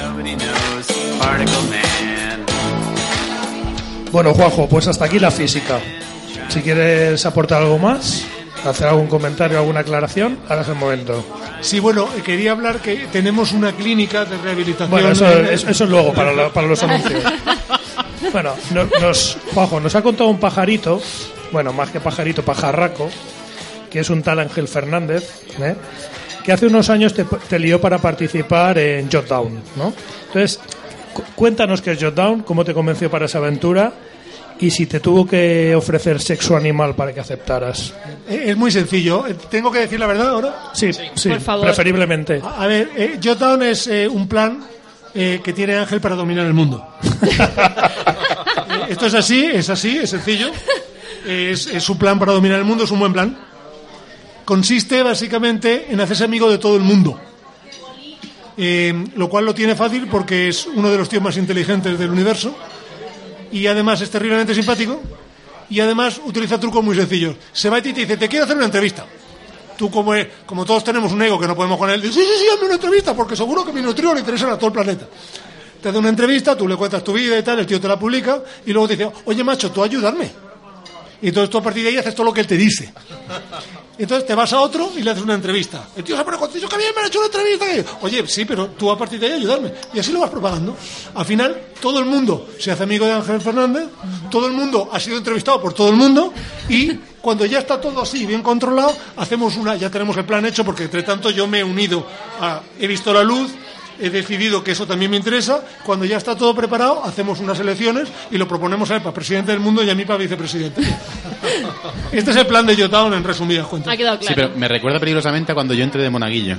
Bueno, 4.12 4.34
Juanjo, 4.34 4.68
pues 4.68 4.88
hasta 4.88 5.06
aquí 5.06 5.20
la 5.20 5.32
física. 5.32 5.80
Si 6.48 6.62
quieres 6.62 7.26
aportar 7.26 7.62
algo 7.62 7.78
más, 7.78 8.24
hacer 8.66 8.88
algún 8.88 9.08
comentario, 9.08 9.58
alguna 9.60 9.82
aclaración, 9.82 10.38
ahora 10.50 10.62
es 10.64 10.68
el 10.68 10.76
momento. 10.76 11.24
Sí, 11.62 11.80
bueno, 11.80 12.08
eh, 12.18 12.22
quería 12.22 12.52
hablar 12.52 12.80
que 12.80 13.08
tenemos 13.12 13.52
una 13.54 13.72
clínica 13.74 14.26
de 14.26 14.38
rehabilitación. 14.38 14.90
Bueno, 14.92 15.10
eso, 15.12 15.32
en- 15.32 15.46
eso- 15.48 15.70
eso 15.70 15.84
es 15.84 15.90
luego, 15.90 16.14
para, 16.14 16.34
la- 16.34 16.50
para 16.50 16.68
los 16.68 16.82
anuncios. 16.84 17.24
Bueno, 18.32 18.54
no- 18.74 18.88
nos, 19.02 19.38
Juanjo, 19.54 19.80
nos 19.80 19.96
ha 19.96 20.02
contado 20.02 20.30
un 20.30 20.40
pajarito, 20.40 21.02
bueno, 21.52 21.74
más 21.74 21.90
que 21.90 22.00
pajarito, 22.00 22.44
pajarraco, 22.44 23.10
que 23.90 24.00
es 24.02 24.10
un 24.10 24.22
tal 24.22 24.40
Ángel 24.40 24.68
Fernández, 24.68 25.42
¿eh? 25.60 25.76
que 26.44 26.52
hace 26.52 26.68
unos 26.68 26.90
años 26.90 27.14
te, 27.14 27.26
te 27.26 27.60
lió 27.60 27.80
para 27.82 27.98
participar 27.98 28.78
en 28.78 29.10
Jotdown, 29.12 29.62
¿no? 29.76 29.94
Entonces, 30.28 30.60
cu- 31.14 31.24
cuéntanos 31.36 31.82
qué 31.82 31.92
es 31.94 32.04
Jotdown, 32.04 32.42
cómo 32.44 32.64
te 32.66 32.74
convenció 32.74 33.10
para 33.10 33.26
esa 33.26 33.40
aventura 33.40 33.92
y 34.60 34.70
si 34.72 34.86
te 34.86 35.00
tuvo 35.00 35.26
que 35.26 35.74
ofrecer 35.76 36.22
sexo 36.22 36.56
animal 36.56 36.96
para 36.96 37.14
que 37.14 37.20
aceptaras. 37.20 37.94
Eh, 38.28 38.44
Es 38.48 38.58
muy 38.58 38.72
sencillo. 38.72 39.26
Eh, 39.28 39.36
¿Tengo 39.50 39.72
que 39.72 39.80
decir 39.80 40.00
la 40.00 40.08
verdad 40.08 40.30
ahora? 40.30 40.56
Sí, 40.74 40.92
sí, 40.94 41.30
Por 41.30 41.42
favor. 41.42 41.66
preferiblemente. 41.68 42.42
A 42.44 42.64
a 42.64 42.68
ver, 42.68 42.90
eh, 42.96 43.20
Jotdown 43.24 43.64
es 43.64 43.88
eh, 43.88 44.08
un 44.08 44.28
plan 44.28 44.64
eh, 45.14 45.40
que 45.44 45.54
tiene 45.54 45.76
Ángel 45.76 46.02
para 46.02 46.16
dominar 46.16 46.46
el 46.46 46.54
mundo. 46.54 46.86
Esto 48.90 49.06
es 49.08 49.14
así, 49.14 49.46
es 49.46 49.70
así, 49.70 49.98
es 49.98 50.10
sencillo. 50.10 50.50
Es, 51.26 51.68
es 51.68 51.84
su 51.84 51.98
plan 51.98 52.18
para 52.20 52.32
dominar 52.34 52.60
el 52.60 52.66
mundo, 52.66 52.84
es 52.84 52.92
un 52.92 53.00
buen 53.00 53.14
plan. 53.14 53.38
Consiste 54.46 55.04
básicamente 55.04 55.88
en 55.90 56.00
hacerse 56.02 56.24
amigo 56.24 56.50
de 56.50 56.58
todo 56.58 56.76
el 56.76 56.82
mundo. 56.84 57.20
Eh, 58.58 59.06
lo 59.16 59.30
cual 59.30 59.46
lo 59.46 59.54
tiene 59.54 59.76
fácil 59.76 60.08
porque 60.10 60.50
es 60.50 60.66
uno 60.66 60.90
de 60.90 60.98
los 60.98 61.08
tíos 61.08 61.24
más 61.24 61.38
inteligentes 61.38 61.98
del 61.98 62.10
universo. 62.10 62.56
Y 63.52 63.66
además 63.68 64.02
es 64.02 64.10
terriblemente 64.10 64.54
simpático. 64.56 65.02
Y 65.70 65.80
además 65.80 66.20
utiliza 66.26 66.60
trucos 66.60 66.84
muy 66.84 66.96
sencillos. 66.96 67.36
Se 67.54 67.70
va 67.70 67.80
y 67.80 67.82
te 67.82 67.94
dice, 67.94 68.18
te 68.18 68.28
quiero 68.28 68.46
hacer 68.46 68.56
una 68.58 68.66
entrevista 68.66 69.06
tú 69.78 69.90
como, 69.90 70.14
es- 70.14 70.28
como 70.46 70.66
todos 70.66 70.84
tenemos 70.84 71.10
un 71.14 71.22
ego 71.22 71.40
que 71.40 71.48
no 71.48 71.56
podemos 71.56 71.78
con 71.78 71.90
él, 71.90 72.02
dices, 72.02 72.16
sí, 72.18 72.22
sí, 72.22 72.40
sí, 72.44 72.46
hazme 72.54 72.66
una 72.66 72.74
entrevista 72.76 73.14
porque 73.16 73.34
seguro 73.38 73.64
que 73.64 73.72
mi 73.72 73.82
nutrición 73.82 74.14
le 74.16 74.20
interesa 74.20 74.52
a 74.52 74.58
todo 74.58 74.68
el 74.68 74.74
planeta. 74.74 75.08
Te 75.82 75.88
hace 75.88 75.98
una 75.98 76.10
entrevista, 76.10 76.58
tú 76.58 76.68
le 76.68 76.76
cuentas 76.76 77.02
tu 77.02 77.14
vida 77.14 77.38
y 77.40 77.44
tal, 77.44 77.60
el 77.60 77.66
tío 77.66 77.80
te 77.80 77.88
la 77.88 77.98
publica 77.98 78.44
y 78.66 78.74
luego 78.74 78.90
te 78.90 78.98
dice, 78.98 79.10
oye 79.24 79.42
macho, 79.42 79.72
tú 79.72 79.82
ayudarme. 79.82 80.30
Y 81.22 81.30
entonces 81.30 81.50
tú 81.50 81.60
a 81.60 81.64
partir 81.64 81.84
de 81.84 81.90
ahí 81.92 81.98
haces 81.98 82.14
todo 82.14 82.26
lo 82.26 82.34
que 82.34 82.42
él 82.42 82.48
te 82.48 82.58
dice. 82.58 82.92
Entonces 84.00 84.26
te 84.26 84.34
vas 84.34 84.54
a 84.54 84.62
otro 84.62 84.94
y 84.96 85.02
le 85.02 85.12
haces 85.12 85.24
una 85.24 85.34
entrevista. 85.34 85.90
El 85.96 86.06
tío 86.06 86.16
se 86.16 86.24
pone 86.24 86.38
contento, 86.38 86.70
que 86.70 86.78
bien 86.78 86.92
me 86.96 87.02
han 87.02 87.08
hecho 87.08 87.20
una 87.20 87.28
entrevista. 87.28 87.98
Oye, 88.02 88.26
sí, 88.28 88.46
pero 88.46 88.68
tú 88.70 88.90
a 88.90 88.98
partir 88.98 89.20
de 89.20 89.28
ahí 89.28 89.34
ayudarme. 89.34 89.74
Y 89.94 90.00
así 90.00 90.14
lo 90.14 90.22
vas 90.22 90.30
propagando. 90.30 90.78
Al 91.14 91.26
final, 91.26 91.62
todo 91.82 92.00
el 92.00 92.06
mundo 92.06 92.48
se 92.58 92.72
hace 92.72 92.84
amigo 92.84 93.06
de 93.06 93.12
Ángel 93.12 93.42
Fernández, 93.42 93.90
todo 94.32 94.48
el 94.48 94.54
mundo 94.54 94.90
ha 94.92 95.00
sido 95.02 95.18
entrevistado 95.18 95.62
por 95.62 95.74
todo 95.74 95.90
el 95.90 95.96
mundo 95.96 96.34
y 96.70 96.94
cuando 97.22 97.46
ya 97.46 97.60
está 97.60 97.80
todo 97.82 98.02
así 98.02 98.26
bien 98.26 98.42
controlado, 98.42 98.96
hacemos 99.18 99.58
una, 99.58 99.76
ya 99.76 99.90
tenemos 99.90 100.16
el 100.16 100.26
plan 100.26 100.46
hecho 100.46 100.64
porque 100.64 100.84
entre 100.84 101.04
tanto 101.04 101.30
yo 101.30 101.48
me 101.48 101.60
he 101.60 101.64
unido 101.64 102.06
a, 102.40 102.62
he 102.80 102.88
visto 102.88 103.14
la 103.14 103.24
luz, 103.24 103.52
he 104.02 104.10
decidido 104.10 104.64
que 104.64 104.72
eso 104.72 104.86
también 104.88 105.12
me 105.12 105.18
interesa. 105.18 105.64
Cuando 105.86 106.06
ya 106.06 106.18
está 106.18 106.36
todo 106.36 106.54
preparado, 106.56 107.04
hacemos 107.04 107.40
unas 107.40 107.60
elecciones 107.60 108.08
y 108.32 108.38
lo 108.38 108.48
proponemos 108.48 108.90
a 108.92 108.96
él 108.96 109.02
para 109.02 109.14
presidente 109.14 109.52
del 109.52 109.60
mundo 109.60 109.84
y 109.84 109.90
a 109.90 109.96
mí 109.96 110.06
para 110.06 110.18
vicepresidente. 110.20 110.82
Este 112.12 112.32
es 112.32 112.38
el 112.38 112.48
plan 112.48 112.66
de 112.66 112.76
Yotown 112.76 113.14
en 113.14 113.24
resumidas 113.24 113.68
cuentas. 113.68 113.94
Ha 113.94 113.98
quedado 113.98 114.18
Sí, 114.20 114.28
claro. 114.34 114.50
pero 114.50 114.60
me 114.60 114.68
recuerda 114.68 115.00
peligrosamente 115.00 115.52
a 115.52 115.56
cuando 115.56 115.74
yo 115.74 115.84
entré 115.84 116.02
de 116.02 116.10
monaguillo. 116.10 116.58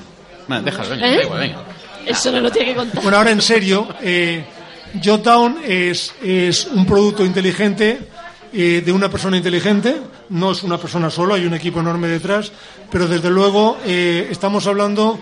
Bueno, 0.49 0.63
déjalo, 0.63 0.91
venga, 0.91 1.09
¿Eh? 1.13 1.29
venga. 1.39 1.65
Eso 2.07 2.33
no 2.33 2.41
lo 2.41 2.51
tiene 2.51 2.69
que 2.71 2.75
contar. 2.77 3.03
Bueno, 3.03 3.19
ahora 3.19 3.31
en 3.31 3.43
serio, 3.43 3.89
eh, 4.01 4.45
Jotown 5.03 5.59
es, 5.67 6.15
es 6.23 6.67
un 6.67 6.87
producto 6.87 7.25
inteligente 7.25 8.01
eh, 8.53 8.83
de 8.85 8.93
una 8.93 9.09
persona 9.11 9.37
inteligente, 9.37 10.01
no 10.31 10.53
es 10.53 10.63
una 10.63 10.79
persona 10.79 11.11
solo, 11.11 11.35
hay 11.35 11.45
un 11.47 11.55
equipo 11.55 11.81
enorme 11.81 12.09
detrás, 12.09 12.51
pero 12.91 13.07
desde 13.07 13.31
luego 13.31 13.79
eh, 13.85 14.29
estamos 14.31 14.67
hablando 14.67 15.19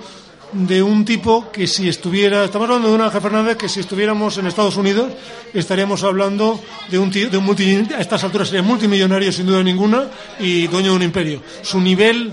de 0.53 0.83
un 0.83 1.05
tipo 1.05 1.51
que 1.53 1.67
si 1.67 1.89
estuviera, 1.89 2.45
estamos 2.45 2.69
hablando 2.69 2.89
de 2.89 2.95
un 2.95 3.01
Ángel 3.03 3.21
Fernández 3.21 3.57
que 3.57 3.69
si 3.69 3.81
estuviéramos 3.81 4.39
en 4.39 4.47
Estados 4.47 4.77
Unidos 4.77 5.13
estaríamos 5.53 6.03
hablando 6.03 6.61
de 6.91 6.99
un, 6.99 7.11
de 7.11 7.37
un 7.37 7.45
multi, 7.45 7.87
a 7.95 8.01
estas 8.01 8.25
alturas 8.25 8.49
sería 8.49 8.63
multimillonario 8.63 9.31
sin 9.33 9.47
duda 9.47 9.63
ninguna 9.63 10.09
y 10.39 10.67
dueño 10.67 10.91
de 10.91 10.97
un 10.97 11.03
imperio. 11.03 11.43
Su 11.63 11.81
nivel 11.81 12.33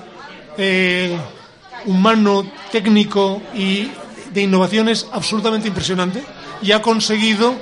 eh, 0.57 1.17
humano, 1.85 2.49
técnico 2.71 3.41
y 3.53 3.89
de 4.33 4.41
innovación 4.41 4.89
es 4.89 5.07
absolutamente 5.11 5.67
impresionante 5.67 6.23
y 6.61 6.71
ha 6.71 6.81
conseguido 6.81 7.53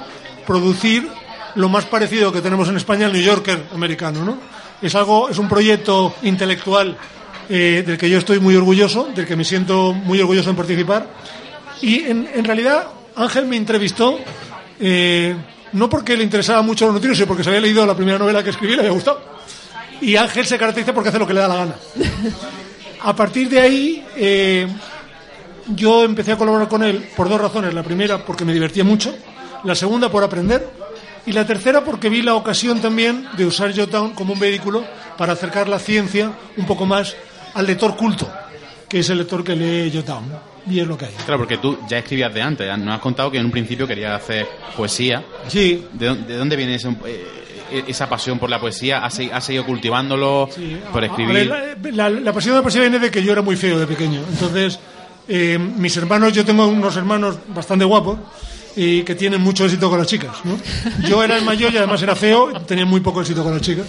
producir 0.46 1.08
lo 1.56 1.70
más 1.70 1.86
parecido 1.86 2.32
que 2.32 2.42
tenemos 2.42 2.70
en 2.70 2.78
España 2.78 3.06
al 3.08 3.14
New 3.14 3.22
Yorker 3.22 3.64
americano, 3.74 4.24
¿no? 4.24 4.38
Es 4.82 4.96
algo, 4.96 5.30
es 5.30 5.38
un 5.38 5.48
proyecto 5.48 6.14
intelectual 6.24 6.98
eh, 7.50 7.84
del 7.86 7.98
que 7.98 8.10
yo 8.10 8.18
estoy 8.18 8.40
muy 8.40 8.56
orgulloso, 8.56 9.10
del 9.16 9.26
que 9.26 9.36
me 9.36 9.44
siento 9.44 9.94
muy 9.94 10.20
orgulloso 10.20 10.50
en 10.50 10.56
participar. 10.56 11.08
Y 11.82 12.04
en, 12.04 12.44
realidad 12.46 12.88
Ángel 13.16 13.46
me 13.46 13.58
entrevistó 13.58 14.18
eh, 14.80 15.36
no 15.74 15.90
porque 15.90 16.16
le 16.16 16.24
interesaba 16.24 16.62
mucho 16.62 16.86
los 16.86 16.94
neutrinos, 16.94 17.18
sino 17.18 17.28
porque 17.28 17.44
se 17.44 17.50
había 17.50 17.62
leído 17.62 17.86
la 17.86 17.96
primera 17.96 18.18
novela 18.18 18.44
que 18.44 18.52
escribí 18.52 18.74
y 18.74 18.76
le 18.76 18.82
había 18.84 18.94
gustado. 18.94 19.22
Y 20.02 20.16
Ángel 20.16 20.46
se 20.46 20.58
caracteriza 20.58 20.94
porque 20.94 21.10
hace 21.10 21.20
lo 21.20 21.28
que 21.28 21.34
le 21.34 21.42
da 21.42 21.48
la 21.48 21.56
gana. 21.56 21.76
A 23.02 23.16
partir 23.16 23.50
de 23.50 23.60
ahí, 23.60 24.06
eh, 24.16 24.68
yo 25.68 26.04
empecé 26.04 26.34
a 26.34 26.38
colaborar 26.38 26.68
con 26.68 26.84
él 26.84 27.10
por 27.16 27.28
dos 27.28 27.40
razones. 27.40 27.74
La 27.74 27.84
primera, 27.84 28.24
porque 28.24 28.46
me 28.46 28.54
divertía 28.54 28.84
mucho. 28.84 29.14
La 29.64 29.76
segunda, 29.76 30.10
por 30.10 30.24
aprender. 30.24 30.70
Y 31.26 31.32
la 31.32 31.46
tercera, 31.46 31.84
porque 31.84 32.10
vi 32.10 32.22
la 32.22 32.36
ocasión 32.36 32.82
también 32.82 33.28
de 33.38 33.46
usar 33.46 33.76
Jotown 33.76 34.14
como 34.14 34.34
un 34.34 34.40
vehículo 34.40 34.84
para 35.18 35.34
acercar 35.34 35.70
la 35.70 35.80
ciencia 35.80 36.32
un 36.58 36.66
poco 36.66 36.86
más 36.86 37.16
al 37.54 37.66
lector 37.66 37.96
culto, 37.96 38.30
que 38.88 39.00
es 39.00 39.10
el 39.10 39.18
lector 39.20 39.44
que 39.44 39.56
lee 39.56 39.92
Jotown. 39.94 40.54
Y 40.70 40.80
es 40.80 40.88
lo 40.88 40.98
que 40.98 41.06
hay. 41.06 41.12
Claro, 41.26 41.40
porque 41.40 41.58
tú 41.58 41.78
ya 41.90 41.98
escribías 41.98 42.34
de 42.34 42.42
antes. 42.42 42.66
ya 42.66 42.78
Nos 42.78 42.96
has 42.96 43.02
contado 43.02 43.30
que 43.30 43.38
en 43.38 43.46
un 43.46 43.52
principio 43.52 43.86
querías 43.86 44.14
hacer 44.22 44.48
poesía. 44.78 45.22
Sí. 45.50 45.86
¿De, 45.92 46.06
dónde- 46.08 46.26
de 46.34 46.38
dónde 46.38 46.56
viene 46.56 46.76
ese, 46.76 46.88
eh, 47.06 47.84
esa 47.88 48.08
pasión 48.08 48.40
por 48.40 48.50
la 48.50 48.62
poesía? 48.62 49.04
¿Has, 49.04 49.20
has 49.20 49.44
seguido 49.44 49.66
cultivándolo 49.66 50.48
por 50.94 51.04
A 51.04 51.08
escribir? 51.08 51.50
ver, 51.50 51.94
la, 51.94 52.10
la- 52.10 52.20
la 52.22 52.32
pasión 52.34 52.54
de 52.54 52.60
la 52.60 52.64
poesía 52.64 52.80
viene 52.80 52.98
de 53.00 53.12
que 53.12 53.22
yo 53.22 53.34
era 53.34 53.42
muy 53.42 53.58
feo 53.58 53.78
de 53.78 53.86
pequeño. 53.88 54.22
Entonces, 54.32 54.80
eh, 55.28 55.58
mis 55.60 55.98
hermanos, 55.98 56.32
yo 56.32 56.46
tengo 56.46 56.66
unos 56.66 56.96
hermanos 56.96 57.36
bastante 57.50 57.84
guapos 57.84 58.20
y 58.78 59.04
que 59.04 59.16
tienen 59.16 59.42
mucho 59.42 59.66
éxito 59.66 59.90
con 59.90 60.00
las 60.00 60.08
chicas. 60.08 60.38
¿no? 60.46 60.58
Yo 61.08 61.22
era 61.24 61.38
el 61.38 61.44
mayor 61.46 61.72
y 61.74 61.78
además 61.78 62.02
era 62.02 62.16
feo, 62.16 62.54
tenía 62.66 62.86
muy 62.86 63.02
poco 63.02 63.20
éxito 63.22 63.44
con 63.44 63.52
las 63.54 63.62
chicas. 63.62 63.86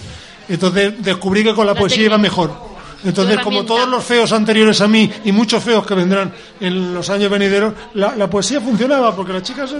Entonces 0.49 0.93
descubrí 1.01 1.43
que 1.43 1.55
con 1.55 1.65
la, 1.65 1.73
poesía 1.73 2.03
iba 2.05 2.17
mejor. 2.17 2.74
Entonces, 3.03 3.39
como 3.39 3.65
todos 3.65 3.87
los 3.87 4.03
feos 4.03 4.31
anteriores 4.31 4.79
a 4.81 4.87
mí 4.87 5.09
y 5.25 5.31
muchos 5.31 5.63
feos 5.63 5.85
que 5.85 5.93
vendrán 5.95 6.33
en 6.59 6.93
los 6.93 7.09
años 7.09 7.29
venideros, 7.29 7.73
la, 7.93 8.15
la 8.15 8.29
poesía 8.29 8.59
funcionaba 8.61 9.15
porque 9.15 9.33
las 9.33 9.43
chicas 9.43 9.73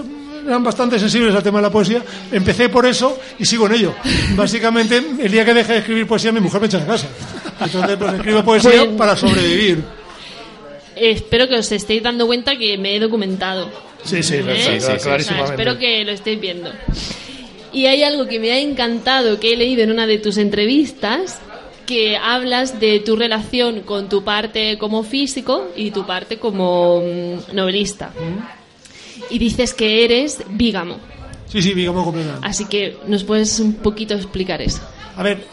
eran 0.46 0.62
bastante 0.62 0.98
sensibles 0.98 1.34
al 1.34 1.42
tema 1.42 1.58
de 1.58 1.62
la 1.62 1.70
poesía. 1.70 2.02
Empecé 2.30 2.68
por 2.68 2.86
eso 2.86 3.18
y 3.38 3.44
sigo 3.44 3.66
en 3.66 3.74
ello. 3.74 3.94
Básicamente, 4.36 5.02
el 5.18 5.30
día 5.32 5.44
que 5.44 5.54
dejé 5.54 5.72
de 5.72 5.78
escribir 5.80 6.06
poesía, 6.06 6.30
mi 6.30 6.40
mujer 6.40 6.60
me 6.60 6.66
echa 6.68 6.78
de 6.78 6.86
casa. 6.86 7.08
Entonces, 7.60 7.96
pues 7.96 8.12
escribo 8.14 8.44
poesía 8.44 8.70
Bueno. 8.84 8.96
para 8.96 9.16
sobrevivir. 9.16 9.82
Espero 10.94 11.48
que 11.48 11.56
os 11.56 11.70
estéis 11.72 12.02
dando 12.02 12.26
cuenta 12.26 12.56
que 12.56 12.78
me 12.78 12.96
he 12.96 13.00
documentado. 13.00 13.70
Sí, 14.04 14.22
sí, 14.22 14.36
¿Eh? 14.36 14.44
sí, 14.56 14.62
sí, 14.62 14.70
sí. 14.70 14.76
O 14.76 14.80
sea, 14.80 14.98
clarísimamente. 14.98 15.50
espero 15.52 15.78
que 15.78 16.04
lo 16.04 16.12
estéis 16.12 16.40
viendo. 16.40 16.70
Y 17.72 17.86
hay 17.86 18.02
algo 18.04 18.26
que 18.26 18.38
me 18.38 18.52
ha 18.52 18.58
encantado 18.58 19.38
que 19.38 19.52
he 19.52 19.56
leído 19.56 19.82
en 19.82 19.90
una 19.90 20.06
de 20.06 20.18
tus 20.18 20.38
entrevistas, 20.38 21.40
que 21.86 22.16
hablas 22.16 22.80
de 22.80 23.00
tu 23.00 23.16
relación 23.16 23.80
con 23.80 24.08
tu 24.08 24.24
parte 24.24 24.76
como 24.78 25.02
físico 25.02 25.68
y 25.76 25.92
tu 25.92 26.04
parte 26.04 26.38
como 26.38 27.00
mm, 27.00 27.54
novelista. 27.54 28.10
Y 29.30 29.38
dices 29.38 29.72
que 29.72 30.04
eres 30.04 30.42
bígamo. 30.50 30.98
Sí, 31.48 31.62
sí, 31.62 31.74
digamos 31.74 32.04
completamente. 32.04 32.46
Así 32.46 32.66
que 32.66 32.98
nos 33.06 33.24
puedes 33.24 33.58
un 33.60 33.74
poquito 33.74 34.14
explicar 34.14 34.60
eso. 34.60 34.80
A 35.16 35.22
ver, 35.22 35.44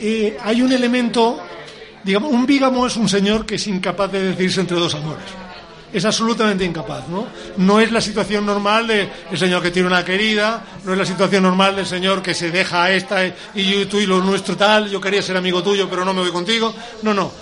eh, 0.00 0.36
hay 0.42 0.62
un 0.62 0.72
elemento, 0.72 1.38
digamos, 2.04 2.32
un 2.32 2.46
bígamo 2.46 2.86
es 2.86 2.96
un 2.96 3.08
señor 3.08 3.44
que 3.44 3.56
es 3.56 3.66
incapaz 3.66 4.12
de 4.12 4.22
decidirse 4.22 4.60
entre 4.60 4.76
dos 4.76 4.94
amores. 4.94 5.24
Es 5.92 6.04
absolutamente 6.04 6.64
incapaz, 6.64 7.08
¿no? 7.08 7.26
No 7.56 7.80
es 7.80 7.90
la 7.90 8.00
situación 8.00 8.46
normal 8.46 8.86
del 8.86 9.10
señor 9.36 9.62
que 9.62 9.70
tiene 9.70 9.88
una 9.88 10.04
querida, 10.04 10.62
no 10.84 10.92
es 10.92 10.98
la 10.98 11.04
situación 11.04 11.42
normal 11.42 11.76
del 11.76 11.86
señor 11.86 12.22
que 12.22 12.32
se 12.34 12.50
deja 12.50 12.84
a 12.84 12.92
esta 12.92 13.26
y 13.26 13.32
yo, 13.64 13.88
tú 13.88 13.98
y 13.98 14.06
lo 14.06 14.20
nuestro 14.20 14.56
tal, 14.56 14.88
yo 14.88 15.00
quería 15.00 15.22
ser 15.22 15.36
amigo 15.36 15.62
tuyo 15.62 15.88
pero 15.90 16.04
no 16.04 16.14
me 16.14 16.20
voy 16.20 16.30
contigo. 16.30 16.72
No, 17.02 17.12
no. 17.12 17.32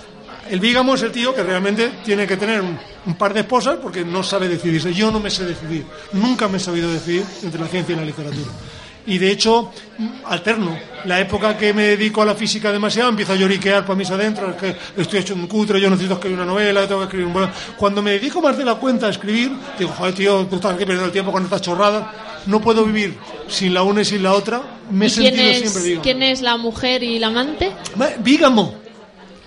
El 0.50 0.60
bígamo 0.60 0.94
es 0.94 1.02
el 1.02 1.12
tío 1.12 1.34
que 1.34 1.42
realmente 1.42 1.92
tiene 2.02 2.26
que 2.26 2.38
tener 2.38 2.62
un, 2.62 2.78
un 3.04 3.14
par 3.16 3.34
de 3.34 3.40
esposas 3.40 3.76
porque 3.82 4.04
no 4.04 4.22
sabe 4.22 4.48
decidirse. 4.48 4.94
Yo 4.94 5.10
no 5.10 5.20
me 5.20 5.30
sé 5.30 5.44
decidir. 5.44 5.84
Nunca 6.12 6.48
me 6.48 6.56
he 6.56 6.60
sabido 6.60 6.90
decidir 6.90 7.24
entre 7.42 7.60
la 7.60 7.66
ciencia 7.66 7.94
y 7.94 7.96
la 7.96 8.04
literatura. 8.04 8.50
Y 9.08 9.18
de 9.18 9.30
hecho, 9.30 9.72
alterno. 10.26 10.78
La 11.06 11.18
época 11.18 11.56
que 11.56 11.72
me 11.72 11.82
dedico 11.84 12.22
a 12.22 12.26
la 12.26 12.34
física 12.34 12.70
demasiado, 12.70 13.08
empiezo 13.08 13.32
a 13.32 13.36
lloriquear 13.36 13.84
para 13.84 13.96
mis 13.96 14.10
adentro, 14.10 14.50
es 14.50 14.56
que 14.56 14.76
estoy 15.00 15.20
hecho 15.20 15.34
un 15.34 15.46
cutre, 15.46 15.80
yo 15.80 15.88
necesito 15.88 16.14
escribir 16.14 16.36
una 16.38 16.46
novela, 16.46 16.86
tengo 16.86 17.00
que 17.00 17.04
escribir 17.04 17.26
un 17.26 17.32
poema. 17.32 17.52
Cuando 17.76 18.02
me 18.02 18.12
dedico 18.12 18.40
más 18.42 18.58
de 18.58 18.64
la 18.64 18.74
cuenta 18.74 19.06
a 19.06 19.10
escribir, 19.10 19.50
digo, 19.78 19.90
joder, 19.96 20.14
tío, 20.14 20.46
tú 20.46 20.56
estás 20.56 20.72
aquí 20.74 20.80
perdiendo 20.80 21.06
el 21.06 21.12
tiempo 21.12 21.32
con 21.32 21.42
estas 21.42 21.62
chorradas. 21.62 22.06
No 22.46 22.60
puedo 22.60 22.84
vivir 22.84 23.16
sin 23.48 23.74
la 23.74 23.82
una 23.82 24.02
y 24.02 24.04
sin 24.04 24.22
la 24.22 24.32
otra. 24.32 24.60
Me 24.90 25.06
he 25.06 25.08
¿Y 25.08 25.12
quién 25.12 25.24
sentido 25.34 25.50
es, 25.50 25.58
siempre 25.58 25.82
bígamo. 25.82 26.02
quién 26.02 26.22
es 26.22 26.40
la 26.42 26.56
mujer 26.56 27.02
y 27.02 27.18
la 27.18 27.26
amante? 27.28 27.72
Va, 28.00 28.10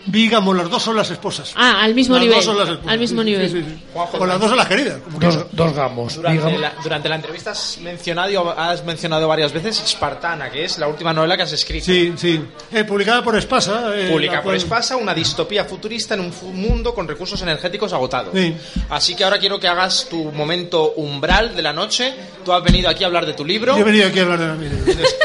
Vígamo, 0.06 0.54
las 0.54 0.70
dos 0.70 0.82
son 0.82 0.96
las 0.96 1.10
esposas. 1.12 1.54
Ah, 1.56 1.82
al 1.84 1.94
mismo 1.94 2.16
Las 2.16 2.22
nivel. 2.24 2.36
dos 2.38 2.46
son 2.46 2.58
las 2.58 2.70
esposas. 2.70 2.92
Al 2.92 3.00
mismo 3.00 3.22
Sí, 3.22 3.26
nivel. 3.26 3.50
sí, 3.52 3.64
sí. 3.64 3.84
O 3.94 4.26
las 4.26 4.40
dos 4.40 4.50
son 4.50 4.58
las 4.58 4.68
queridas. 4.68 4.98
como 5.04 5.20
Dos, 5.20 5.46
dos 5.52 5.74
gamos. 5.74 6.16
Durante 6.16 6.38
digamos. 6.40 6.60
la, 6.62 6.74
durante 6.84 7.10
la 7.10 7.16
entrevista 7.16 7.52
has 7.52 7.78
mencionado, 7.82 8.60
has 8.60 8.84
mencionado 8.84 9.28
varias 9.28 9.52
veces 9.54 9.80
Espartana, 9.84 10.50
que 10.50 10.66
es 10.66 10.78
la 10.80 10.88
última 10.88 11.14
novela 11.14 11.38
que 11.38 11.44
has 11.44 11.52
escrito. 11.54 11.86
Sí, 11.86 12.14
sí. 12.18 12.42
Eh, 12.72 12.84
publicada 12.84 13.24
por 13.24 13.36
Espasa. 13.38 13.92
eh, 13.96 14.10
Publica 14.12 14.34
la 14.34 14.38
por 14.40 14.46
cual- 14.54 14.58
Espasa 14.58 14.96
una 14.98 15.14
distopía 15.14 15.66
futurista 15.66 16.16
en 16.16 16.22
un 16.22 16.34
mundo 16.54 16.94
con 16.94 17.08
recursos 17.08 17.42
energéticos 17.42 17.94
agotados. 17.94 18.34
Sí. 18.34 18.56
Así 18.90 19.16
que 19.16 19.24
ahora 19.24 19.38
quiero 19.40 19.60
que 19.60 19.68
hagas 19.68 20.08
tu 20.10 20.32
momento 20.32 20.94
umbral 20.98 21.56
de 21.56 21.62
la 21.62 21.74
noche. 21.74 22.14
Tú 22.44 22.52
has 22.54 22.64
venido 22.64 22.90
aquí 22.90 23.04
a 23.04 23.08
hablar 23.08 23.26
de 23.26 23.34
tu 23.34 23.46
libro. 23.46 23.76
Yo 23.76 23.82
he 23.82 23.84
venido 23.84 24.08
aquí 24.08 24.20
a 24.20 24.24
hablar 24.24 24.40
de 24.40 24.48
la 24.48 24.54
mía. 24.56 24.72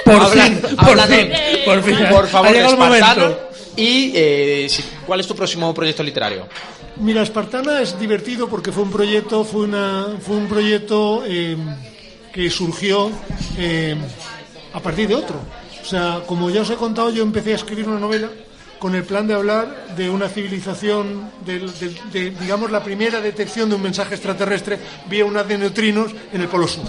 Por 0.05 0.15
Habla- 0.15 0.29
fin, 0.45 0.61
habla 0.77 1.03
por 1.07 1.09
de- 1.09 1.17
fin, 1.17 1.65
por 1.65 1.83
fin. 1.83 1.97
Por 2.11 2.27
favor, 2.29 2.49
Ha 2.49 2.53
llegado 2.53 2.73
el 2.73 2.79
momento. 2.79 3.41
Y 3.77 4.13
eh, 4.15 4.69
¿cuál 5.07 5.21
es 5.21 5.27
tu 5.27 5.35
próximo 5.35 5.73
proyecto 5.75 6.03
literario? 6.03 6.49
Mira, 6.97 7.23
Espartana 7.23 7.83
es 7.83 7.99
divertido 7.99 8.49
porque 8.49 8.73
fue 8.73 8.83
un 8.85 8.91
proyecto, 8.91 9.45
fue 9.45 9.63
una, 9.63 10.07
fue 10.21 10.37
un 10.37 10.49
proyecto 10.49 11.23
eh, 11.27 11.57
que 12.33 12.49
surgió 12.49 13.11
eh, 13.59 13.95
a 14.73 14.81
partir 14.81 15.09
de 15.09 15.15
otro. 15.15 15.37
O 15.83 15.85
sea, 15.85 16.23
como 16.27 16.49
ya 16.51 16.63
os 16.63 16.71
he 16.71 16.75
contado, 16.77 17.11
yo 17.11 17.23
empecé 17.23 17.53
a 17.53 17.57
escribir 17.57 17.87
una 17.87 18.01
novela 18.01 18.31
con 18.79 18.95
el 18.95 19.05
plan 19.05 19.27
de 19.27 19.35
hablar 19.35 19.89
de 19.97 20.09
una 20.11 20.29
civilización, 20.29 21.31
del- 21.45 21.71
de, 22.13 22.31
digamos, 22.31 22.71
la 22.71 22.83
primera 22.83 23.21
detección 23.21 23.69
de 23.69 23.77
un 23.77 23.83
mensaje 23.83 24.15
extraterrestre 24.15 24.79
vía 25.09 25.25
un 25.25 25.37
haz 25.37 25.47
de 25.49 25.59
neutrinos 25.59 26.13
en 26.33 26.41
el 26.41 26.49
Polo 26.49 26.67
Sur. 26.67 26.85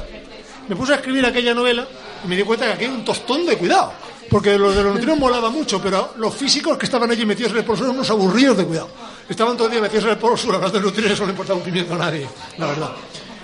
Me 0.69 0.75
puse 0.75 0.93
a 0.93 0.95
escribir 0.97 1.25
aquella 1.25 1.53
novela 1.53 1.85
y 2.23 2.27
me 2.27 2.35
di 2.35 2.43
cuenta 2.43 2.65
que 2.65 2.71
aquí 2.73 2.85
hay 2.85 2.91
un 2.91 3.05
tostón 3.05 3.45
de 3.45 3.57
cuidado. 3.57 3.93
Porque 4.29 4.57
los 4.57 4.75
de 4.75 4.83
los 4.83 4.93
neutrinos 4.93 5.19
molaba 5.19 5.49
mucho, 5.49 5.81
pero 5.81 6.13
los 6.17 6.35
físicos 6.35 6.77
que 6.77 6.85
estaban 6.85 7.09
allí 7.09 7.25
metidos 7.25 7.51
en 7.53 7.59
el 7.59 7.63
Polo 7.63 7.77
Sur 7.77 7.85
eran 7.87 7.95
unos 7.95 8.09
aburridos 8.09 8.57
de 8.57 8.65
cuidado. 8.65 8.89
Estaban 9.29 9.55
todo 9.55 9.67
el 9.67 9.73
día 9.73 9.81
metidos 9.81 10.03
en 10.05 10.09
el 10.11 10.17
Polo 10.17 10.35
Sur, 10.35 10.55
hablando 10.55 10.77
de 10.77 10.83
neutrinos, 10.83 11.11
eso 11.11 11.21
no 11.21 11.27
le 11.27 11.31
importaba 11.31 11.59
un 11.59 11.65
pimiento 11.65 11.93
a 11.93 11.97
nadie, 11.97 12.27
la 12.57 12.67
verdad. 12.67 12.91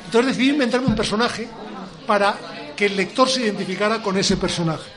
Entonces 0.05 0.35
decidí 0.35 0.51
inventarme 0.51 0.87
un 0.87 0.95
personaje 0.95 1.47
para 2.05 2.35
que 2.75 2.87
el 2.87 2.95
lector 2.95 3.29
se 3.29 3.41
identificara 3.41 4.01
con 4.01 4.17
ese 4.17 4.37
personaje. 4.37 4.89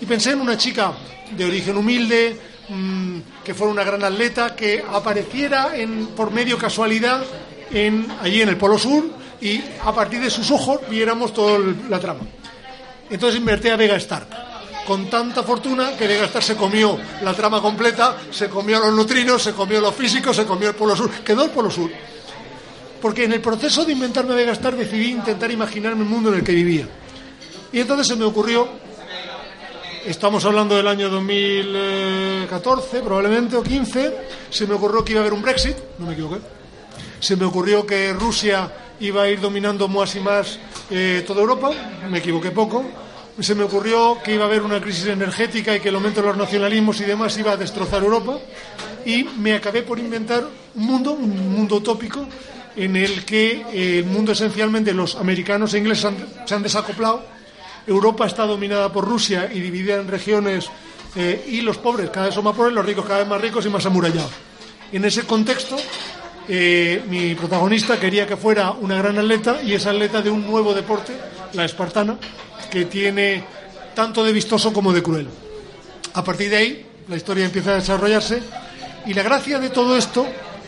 Y 0.00 0.06
pensé 0.06 0.32
en 0.32 0.40
una 0.40 0.56
chica 0.56 0.92
de 1.30 1.44
origen 1.44 1.76
humilde, 1.76 2.38
mm, 2.68 3.18
que 3.44 3.54
fuera 3.54 3.72
una 3.72 3.84
gran 3.84 4.02
atleta, 4.04 4.54
que 4.54 4.84
apareciera 4.90 5.72
por 6.16 6.30
medio 6.30 6.58
casualidad 6.58 7.22
allí 8.22 8.42
en 8.42 8.48
el 8.48 8.56
Polo 8.56 8.78
Sur 8.78 9.04
y 9.40 9.60
a 9.84 9.92
partir 9.92 10.20
de 10.20 10.30
sus 10.30 10.50
ojos 10.50 10.80
viéramos 10.88 11.32
toda 11.32 11.58
la 11.88 11.98
trama. 12.00 12.20
Entonces 13.10 13.38
invertí 13.38 13.68
a 13.68 13.76
Vega 13.76 13.96
Stark. 13.96 14.28
Con 14.86 15.10
tanta 15.10 15.42
fortuna 15.42 15.96
que 15.96 16.06
Vega 16.06 16.26
Stark 16.26 16.44
se 16.44 16.54
comió 16.54 16.96
la 17.22 17.34
trama 17.34 17.60
completa, 17.60 18.18
se 18.30 18.48
comió 18.48 18.78
los 18.78 18.94
neutrinos, 18.94 19.42
se 19.42 19.52
comió 19.52 19.80
los 19.80 19.92
físicos, 19.92 20.36
se 20.36 20.44
comió 20.44 20.68
el 20.68 20.76
Polo 20.76 20.94
Sur. 20.94 21.10
Quedó 21.24 21.44
el 21.44 21.50
Polo 21.50 21.70
Sur. 21.70 21.90
Porque 23.02 23.24
en 23.24 23.32
el 23.32 23.40
proceso 23.40 23.84
de 23.84 23.92
inventarme 23.92 24.34
Vega 24.36 24.52
Stark 24.52 24.76
decidí 24.76 25.10
intentar 25.10 25.50
imaginarme 25.50 26.02
el 26.02 26.08
mundo 26.08 26.28
en 26.30 26.36
el 26.36 26.44
que 26.44 26.52
vivía. 26.52 26.86
Y 27.72 27.80
entonces 27.80 28.06
se 28.06 28.14
me 28.14 28.24
ocurrió, 28.24 28.68
estamos 30.04 30.44
hablando 30.44 30.76
del 30.76 30.86
año 30.86 31.08
2014 31.10 33.00
probablemente, 33.00 33.56
o 33.56 33.62
15, 33.64 34.16
se 34.50 34.66
me 34.68 34.74
ocurrió 34.74 35.04
que 35.04 35.12
iba 35.12 35.20
a 35.20 35.24
haber 35.24 35.34
un 35.34 35.42
Brexit, 35.42 35.76
no 35.98 36.06
me 36.06 36.12
equivoqué. 36.12 36.36
Se 37.18 37.34
me 37.34 37.44
ocurrió 37.44 37.84
que 37.84 38.12
Rusia 38.12 38.72
iba 39.00 39.24
a 39.24 39.28
ir 39.28 39.40
dominando 39.40 39.88
más 39.88 40.14
y 40.14 40.20
más 40.20 40.60
eh, 40.90 41.24
toda 41.26 41.40
Europa, 41.40 41.70
me 42.08 42.18
equivoqué 42.18 42.52
poco. 42.52 42.84
Se 43.40 43.54
me 43.54 43.64
ocurrió 43.64 44.18
que 44.24 44.34
iba 44.34 44.44
a 44.44 44.46
haber 44.48 44.62
una 44.62 44.80
crisis 44.80 45.06
energética 45.06 45.76
y 45.76 45.80
que 45.80 45.90
el 45.90 45.94
aumento 45.96 46.22
de 46.22 46.28
los 46.28 46.36
nacionalismos 46.38 47.00
y 47.00 47.04
demás 47.04 47.36
iba 47.38 47.52
a 47.52 47.56
destrozar 47.56 48.02
Europa. 48.02 48.38
Y 49.04 49.24
me 49.24 49.54
acabé 49.54 49.82
por 49.82 49.98
inventar 49.98 50.44
un 50.74 50.86
mundo, 50.86 51.12
un 51.12 51.52
mundo 51.52 51.76
utópico, 51.76 52.26
en 52.74 52.96
el 52.96 53.24
que 53.24 53.64
eh, 53.72 53.98
el 54.00 54.06
mundo 54.06 54.32
esencialmente 54.32 54.92
los 54.94 55.16
americanos 55.16 55.74
e 55.74 55.78
ingleses 55.78 56.06
han- 56.06 56.26
se 56.46 56.54
han 56.54 56.62
desacoplado. 56.62 57.22
Europa 57.86 58.26
está 58.26 58.46
dominada 58.46 58.90
por 58.92 59.04
Rusia 59.04 59.50
y 59.52 59.60
dividida 59.60 59.96
en 59.96 60.08
regiones 60.08 60.68
eh, 61.14 61.44
y 61.48 61.60
los 61.60 61.76
pobres 61.78 62.10
cada 62.10 62.26
vez 62.26 62.34
son 62.34 62.44
más 62.44 62.56
pobres, 62.56 62.74
los 62.74 62.84
ricos 62.84 63.04
cada 63.06 63.20
vez 63.20 63.28
más 63.28 63.40
ricos 63.40 63.64
y 63.64 63.68
más 63.70 63.84
amurallados. 63.86 64.30
En 64.92 65.04
ese 65.04 65.22
contexto, 65.22 65.76
eh, 66.48 67.02
mi 67.08 67.34
protagonista 67.34 67.98
quería 68.00 68.26
que 68.26 68.36
fuera 68.36 68.72
una 68.72 68.96
gran 68.96 69.18
atleta 69.18 69.62
y 69.62 69.74
es 69.74 69.86
atleta 69.86 70.20
de 70.20 70.30
un 70.30 70.46
nuevo 70.46 70.74
deporte, 70.74 71.12
la 71.52 71.64
espartana, 71.64 72.18
que 72.70 72.84
tiene 72.84 73.44
tanto 73.94 74.24
de 74.24 74.32
vistoso 74.32 74.72
como 74.72 74.92
de 74.92 75.02
cruel. 75.02 75.28
A 76.14 76.24
partir 76.24 76.50
de 76.50 76.56
ahí, 76.56 76.86
la 77.08 77.16
historia 77.16 77.44
empieza 77.44 77.72
a 77.72 77.76
desarrollarse 77.76 78.42
y 79.06 79.14
la 79.14 79.22
gracia 79.22 79.58
de 79.58 79.70
todo 79.70 79.96
esto 79.96 80.26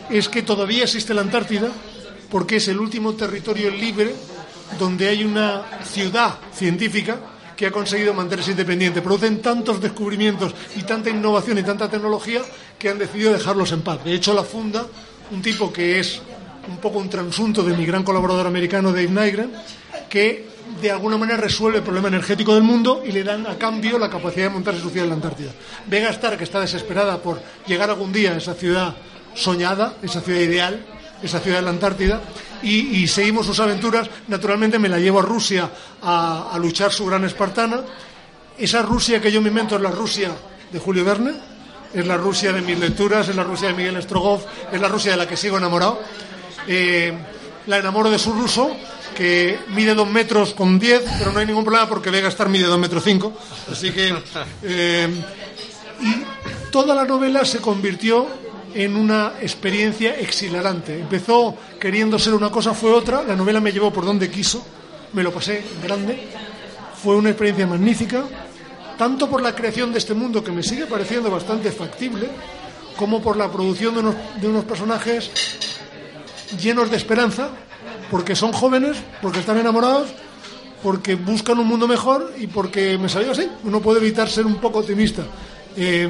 es 0.09 0.29
que 0.29 0.41
todavía 0.41 0.83
existe 0.83 1.13
la 1.13 1.21
Antártida 1.21 1.69
porque 2.29 2.57
es 2.57 2.67
el 2.67 2.79
último 2.79 3.13
territorio 3.13 3.69
libre 3.69 4.13
donde 4.77 5.07
hay 5.07 5.23
una 5.23 5.63
ciudad 5.83 6.37
científica 6.53 7.19
que 7.55 7.65
ha 7.65 7.71
conseguido 7.71 8.13
mantenerse 8.13 8.51
independiente. 8.51 9.01
Producen 9.01 9.41
tantos 9.41 9.81
descubrimientos 9.81 10.55
y 10.77 10.83
tanta 10.83 11.09
innovación 11.09 11.57
y 11.57 11.63
tanta 11.63 11.89
tecnología 11.89 12.41
que 12.77 12.89
han 12.89 12.97
decidido 12.97 13.33
dejarlos 13.33 13.71
en 13.73 13.81
paz. 13.81 14.03
De 14.03 14.13
hecho, 14.13 14.33
la 14.33 14.43
funda 14.43 14.85
un 15.31 15.41
tipo 15.41 15.71
que 15.71 15.99
es 15.99 16.21
un 16.69 16.77
poco 16.77 16.99
un 16.99 17.09
transunto 17.09 17.63
de 17.63 17.75
mi 17.75 17.85
gran 17.85 18.03
colaborador 18.03 18.47
americano 18.47 18.91
Dave 18.91 19.09
Nygren, 19.09 19.51
que 20.09 20.47
de 20.81 20.91
alguna 20.91 21.17
manera 21.17 21.37
resuelve 21.37 21.79
el 21.79 21.83
problema 21.83 22.07
energético 22.07 22.53
del 22.53 22.63
mundo 22.63 23.03
y 23.05 23.11
le 23.11 23.23
dan 23.23 23.47
a 23.47 23.57
cambio 23.57 23.97
la 23.97 24.09
capacidad 24.09 24.45
de 24.45 24.49
montarse 24.53 24.81
su 24.81 24.89
ciudad 24.89 25.05
en 25.05 25.09
la 25.09 25.15
Antártida. 25.15 25.51
Vega 25.87 26.09
Star, 26.09 26.37
que 26.37 26.43
está 26.43 26.59
desesperada 26.59 27.17
por 27.21 27.41
llegar 27.67 27.89
algún 27.89 28.11
día 28.11 28.31
a 28.31 28.37
esa 28.37 28.53
ciudad 28.53 28.95
soñada, 29.33 29.95
esa 30.01 30.21
ciudad 30.21 30.39
ideal, 30.39 30.85
esa 31.21 31.39
ciudad 31.39 31.57
de 31.57 31.63
la 31.63 31.71
Antártida, 31.71 32.21
y, 32.61 33.07
seguimos 33.07 33.45
sus 33.45 33.59
aventuras. 33.59 34.09
Naturalmente 34.27 34.79
me 34.79 34.89
la 34.89 34.99
llevo 34.99 35.19
a 35.19 35.23
Rusia 35.23 35.69
a, 36.01 36.49
a 36.51 36.59
luchar 36.59 36.91
su 36.91 37.05
gran 37.05 37.23
espartana. 37.23 37.81
Esa 38.57 38.81
Rusia 38.81 39.21
que 39.21 39.31
yo 39.31 39.41
me 39.41 39.47
invento 39.47 39.77
es 39.77 39.81
la 39.81 39.91
Rusia 39.91 40.31
de 40.71 40.79
Julio 40.79 41.05
Verne, 41.05 41.31
es 41.93 42.05
la 42.05 42.17
Rusia 42.17 42.51
de 42.51 42.61
mis 42.61 42.77
lecturas, 42.77 43.29
es 43.29 43.35
la 43.35 43.43
Rusia 43.43 43.69
de 43.69 43.73
Miguel 43.73 44.01
Strogoff, 44.03 44.43
es 44.71 44.79
la 44.79 44.89
Rusia 44.89 45.11
de 45.11 45.17
la 45.17 45.27
que 45.27 45.37
sigo 45.37 45.57
enamorado. 45.57 46.01
Eh, 46.67 47.13
la 47.67 47.77
enamoro 47.77 48.09
de 48.09 48.19
su 48.19 48.33
ruso, 48.33 48.75
que 49.15 49.59
mide 49.69 49.93
dos 49.93 50.09
metros 50.09 50.53
con 50.53 50.79
diez, 50.79 51.03
pero 51.17 51.31
no 51.31 51.39
hay 51.39 51.45
ningún 51.45 51.63
problema 51.63 51.87
porque 51.87 52.09
Vega 52.09 52.29
Star 52.29 52.49
mide 52.49 52.65
dos 52.65 52.79
metros 52.79 53.03
cinco. 53.03 53.33
Así 53.71 53.91
que. 53.91 54.15
eh, 54.63 55.07
y 56.01 56.71
toda 56.71 56.95
la 56.95 57.05
novela 57.05 57.43
se 57.45 57.59
convirtió 57.59 58.27
en 58.73 58.95
una 58.95 59.33
experiencia 59.41 60.19
exhilarante. 60.19 60.99
Empezó 60.99 61.55
queriendo 61.79 62.19
ser 62.19 62.33
una 62.33 62.49
cosa, 62.49 62.73
fue 62.73 62.91
otra. 62.91 63.23
La 63.23 63.35
novela 63.35 63.59
me 63.59 63.71
llevó 63.71 63.91
por 63.91 64.05
donde 64.05 64.29
quiso, 64.29 64.65
me 65.13 65.23
lo 65.23 65.31
pasé 65.31 65.63
grande. 65.83 66.27
Fue 67.01 67.15
una 67.15 67.29
experiencia 67.29 67.65
magnífica, 67.65 68.23
tanto 68.97 69.29
por 69.29 69.41
la 69.41 69.55
creación 69.55 69.91
de 69.91 69.99
este 69.99 70.13
mundo 70.13 70.43
que 70.43 70.51
me 70.51 70.63
sigue 70.63 70.85
pareciendo 70.85 71.31
bastante 71.31 71.71
factible, 71.71 72.29
como 72.97 73.21
por 73.21 73.37
la 73.37 73.49
producción 73.51 73.93
de 73.93 73.99
unos, 74.01 74.15
de 74.41 74.47
unos 74.47 74.65
personajes 74.65 75.31
llenos 76.61 76.89
de 76.89 76.97
esperanza, 76.97 77.51
porque 78.09 78.35
son 78.35 78.51
jóvenes, 78.51 78.97
porque 79.21 79.39
están 79.39 79.57
enamorados, 79.57 80.09
porque 80.83 81.15
buscan 81.15 81.59
un 81.59 81.67
mundo 81.67 81.87
mejor 81.87 82.33
y 82.37 82.47
porque 82.47 82.97
me 82.97 83.09
salió 83.09 83.31
así. 83.31 83.47
Uno 83.63 83.81
puede 83.81 83.99
evitar 83.99 84.29
ser 84.29 84.45
un 84.45 84.55
poco 84.55 84.79
optimista. 84.79 85.23
Eh, 85.75 86.09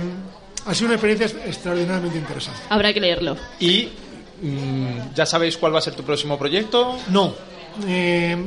ha 0.65 0.73
sido 0.73 0.88
una 0.88 0.95
experiencia 0.95 1.45
extraordinariamente 1.45 2.17
interesante. 2.17 2.59
Habrá 2.69 2.93
que 2.93 2.99
leerlo. 2.99 3.35
Y 3.59 3.89
mm, 4.41 5.13
ya 5.15 5.26
sabéis 5.26 5.57
cuál 5.57 5.73
va 5.73 5.80
a 5.80 5.81
ser 5.81 5.95
tu 5.95 6.03
próximo 6.03 6.38
proyecto. 6.38 6.97
No. 7.09 7.34
Eh, 7.88 8.38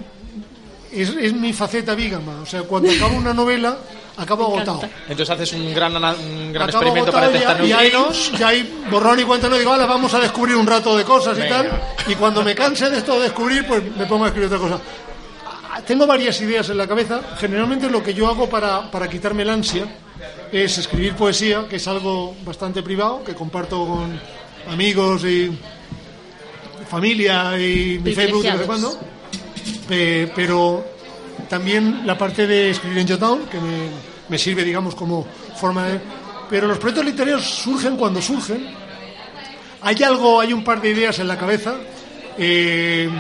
es, 0.92 1.08
es 1.10 1.32
mi 1.32 1.52
faceta 1.52 1.94
vígama. 1.94 2.40
O 2.42 2.46
sea, 2.46 2.62
cuando 2.62 2.90
acabo 2.90 3.16
una 3.16 3.34
novela, 3.34 3.78
acabo 4.16 4.47
agotado. 4.47 4.82
Entonces 5.09 5.30
haces 5.30 5.52
un 5.52 5.72
gran, 5.74 5.94
un 5.97 6.52
gran 6.52 6.68
Acabo 6.68 6.84
experimento 6.84 7.12
para 7.12 7.26
agotado 7.26 7.32
detectar 7.32 7.66
ya, 7.66 7.66
y 7.66 7.72
hay, 7.72 8.39
ya 8.39 8.48
hay 8.48 8.84
borrón 8.90 9.20
y 9.20 9.24
cuenta 9.24 9.48
no 9.48 9.56
digo, 9.56 9.70
vale, 9.70 9.86
vamos 9.86 10.12
a 10.14 10.20
descubrir 10.20 10.56
un 10.56 10.66
rato 10.66 10.97
de 10.97 11.05
cosas 11.05 11.36
y 11.39 11.43
Venga. 11.43 11.56
tal. 11.56 11.82
Y 12.09 12.14
cuando 12.16 12.43
me 12.43 12.55
canse 12.55 12.90
de 12.90 12.98
esto 12.98 13.14
de 13.14 13.22
descubrir, 13.24 13.66
pues 13.66 13.82
me 13.97 14.06
pongo 14.06 14.24
a 14.24 14.28
escribir 14.28 14.47
otra 14.52 14.59
cosa. 14.59 14.80
Ah, 15.70 15.80
Tengo 15.86 16.06
varias 16.06 16.40
ideas 16.40 16.68
en 16.68 16.76
la 16.78 16.86
cabeza. 16.86 17.20
Generalmente 17.39 17.89
lo 17.89 18.02
que 18.02 18.14
yo 18.14 18.28
hago 18.28 18.48
para, 18.48 18.90
para 18.90 19.09
quitarme 19.09 19.43
el 19.43 19.51
ansia 19.51 19.86
es 20.52 20.78
escribir 20.78 21.14
poesía, 21.14 21.66
que 21.68 21.76
es 21.76 21.89
algo 21.89 22.34
bastante 22.44 22.82
privado, 22.82 23.24
que 23.24 23.34
comparto 23.34 23.86
con 23.86 24.20
amigos 24.70 25.24
y 25.24 25.51
familia 26.89 27.59
y 27.59 27.98
mi 28.02 28.12
Facebook 28.12 28.43
de 28.43 28.51
vez 28.51 28.60
en 28.60 28.66
cuando. 28.66 28.98
Eh, 29.89 30.30
pero 30.34 30.91
también 31.48 32.06
la 32.06 32.16
parte 32.16 32.46
de 32.46 32.70
escribir 32.70 32.98
en 32.98 33.09
Jotdown, 33.09 33.46
que 33.46 33.59
me, 33.59 33.88
me 34.28 34.38
sirve, 34.38 34.64
digamos, 34.64 34.94
como 34.94 35.26
forma 35.56 35.86
de... 35.88 36.00
Pero 36.48 36.66
los 36.66 36.78
proyectos 36.78 37.04
literarios 37.04 37.44
surgen 37.44 37.96
cuando 37.96 38.20
surgen. 38.20 38.66
Hay 39.80 40.02
algo, 40.02 40.40
hay 40.40 40.52
un 40.52 40.62
par 40.62 40.80
de 40.80 40.90
ideas 40.90 41.18
en 41.18 41.28
la 41.28 41.38
cabeza. 41.38 41.74
Eh, 42.38 43.10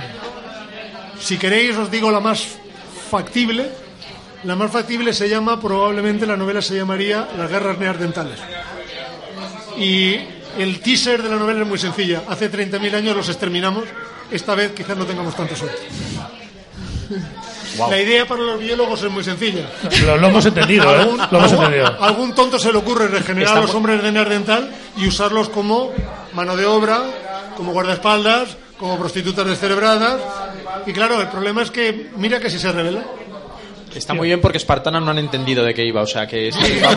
si 1.20 1.36
queréis, 1.38 1.76
os 1.76 1.90
digo 1.90 2.10
la 2.10 2.20
más 2.20 2.46
factible. 3.10 3.70
La 4.44 4.56
más 4.56 4.70
factible 4.70 5.12
se 5.12 5.28
llama, 5.28 5.60
probablemente 5.60 6.26
la 6.26 6.36
novela 6.36 6.60
se 6.60 6.74
llamaría 6.74 7.28
Las 7.36 7.50
guerras 7.50 7.78
neandertales. 7.78 8.38
Y 9.78 10.16
el 10.58 10.80
teaser 10.80 11.22
de 11.22 11.28
la 11.28 11.36
novela 11.36 11.62
es 11.62 11.68
muy 11.68 11.78
sencilla. 11.78 12.22
Hace 12.28 12.50
30.000 12.50 12.94
años 12.94 13.16
los 13.16 13.28
exterminamos. 13.28 13.84
Esta 14.30 14.54
vez 14.54 14.72
quizás 14.72 14.96
no 14.96 15.06
tengamos 15.06 15.36
tanta 15.36 15.54
suerte. 15.54 15.82
La 17.90 18.00
idea 18.00 18.26
para 18.26 18.42
los 18.42 18.58
biólogos 18.60 19.02
es 19.02 19.10
muy 19.10 19.24
sencilla. 19.24 19.66
Lo, 20.06 20.16
lo 20.18 20.28
hemos 20.28 20.44
entendido, 20.46 20.94
¿eh? 20.94 21.06
Lo 21.30 21.38
hemos 21.38 21.52
algún- 21.52 21.64
entendido. 21.66 21.96
algún 22.02 22.34
tonto 22.34 22.58
se 22.58 22.72
le 22.72 22.78
ocurre 22.78 23.08
regenerar 23.08 23.42
a 23.42 23.50
Estamos- 23.50 23.66
los 23.68 23.74
hombres 23.76 24.02
de 24.02 24.12
Neandertal 24.12 24.70
y 24.96 25.06
usarlos 25.06 25.48
como 25.48 25.90
mano 26.34 26.56
de 26.56 26.66
obra, 26.66 27.00
como 27.56 27.72
guardaespaldas, 27.72 28.56
como 28.78 28.98
prostitutas 28.98 29.46
descerebradas. 29.46 30.20
Y 30.86 30.92
claro, 30.92 31.20
el 31.20 31.28
problema 31.28 31.62
es 31.62 31.70
que, 31.70 32.10
mira 32.16 32.40
que 32.40 32.50
si 32.50 32.58
se 32.58 32.72
revela. 32.72 33.04
Está 33.94 34.14
muy 34.14 34.26
bien 34.28 34.40
porque 34.40 34.56
Espartana 34.56 35.00
no 35.00 35.10
han 35.10 35.18
entendido 35.18 35.62
de 35.62 35.74
qué 35.74 35.84
iba, 35.84 36.00
o 36.00 36.06
sea 36.06 36.26
que 36.26 36.48
es 36.48 36.56
que 36.56 36.80
va 36.82 36.92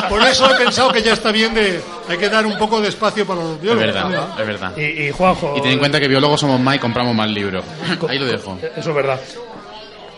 a. 0.00 0.08
Por 0.08 0.20
eso 0.22 0.52
he 0.52 0.56
pensado 0.58 0.90
que 0.92 1.00
ya 1.00 1.12
está 1.12 1.30
bien 1.30 1.54
de. 1.54 1.80
Hay 2.08 2.18
que 2.18 2.28
dar 2.28 2.44
un 2.44 2.58
poco 2.58 2.80
de 2.80 2.88
espacio 2.88 3.24
para 3.24 3.40
los 3.40 3.52
Es 3.54 3.60
biólogos. 3.62 3.86
verdad, 3.94 4.28
es 4.40 4.46
verdad. 4.46 4.76
Y, 4.76 4.82
y 5.06 5.10
Juanjo. 5.12 5.54
Y 5.56 5.60
ten 5.62 5.70
en 5.72 5.78
cuenta 5.78 6.00
que 6.00 6.08
biólogos 6.08 6.40
somos 6.40 6.58
más 6.58 6.74
y 6.74 6.78
compramos 6.80 7.14
más 7.14 7.28
libros. 7.30 7.62
Ahí 8.08 8.18
lo 8.18 8.26
dejo. 8.26 8.58
Eso 8.76 8.90
es 8.90 8.96
verdad. 8.96 9.20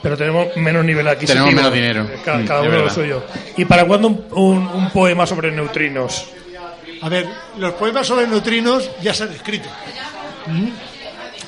Pero 0.02 0.16
tenemos 0.16 0.56
menos 0.56 0.84
nivel 0.84 1.06
adquisitivo. 1.08 1.44
Tenemos 1.44 1.54
menos 1.62 1.74
dinero. 1.74 2.04
Mm, 2.04 2.22
Cada, 2.24 2.40
es 2.62 2.68
uno 2.68 2.78
lo 2.84 2.90
suyo. 2.90 3.22
¿Y 3.56 3.64
para 3.66 3.84
cuándo 3.84 4.08
un, 4.08 4.24
un- 4.32 4.66
un 4.68 4.90
poema 4.90 5.26
sobre 5.26 5.50
neutrinos? 5.52 6.26
A 7.02 7.08
ver, 7.08 7.26
los 7.58 7.72
poemas 7.74 8.06
sobre 8.06 8.26
neutrinos 8.26 8.90
ya 9.02 9.12
se 9.14 9.24
han 9.24 9.32
escrito. 9.32 9.68
¿Mm? 10.46 10.68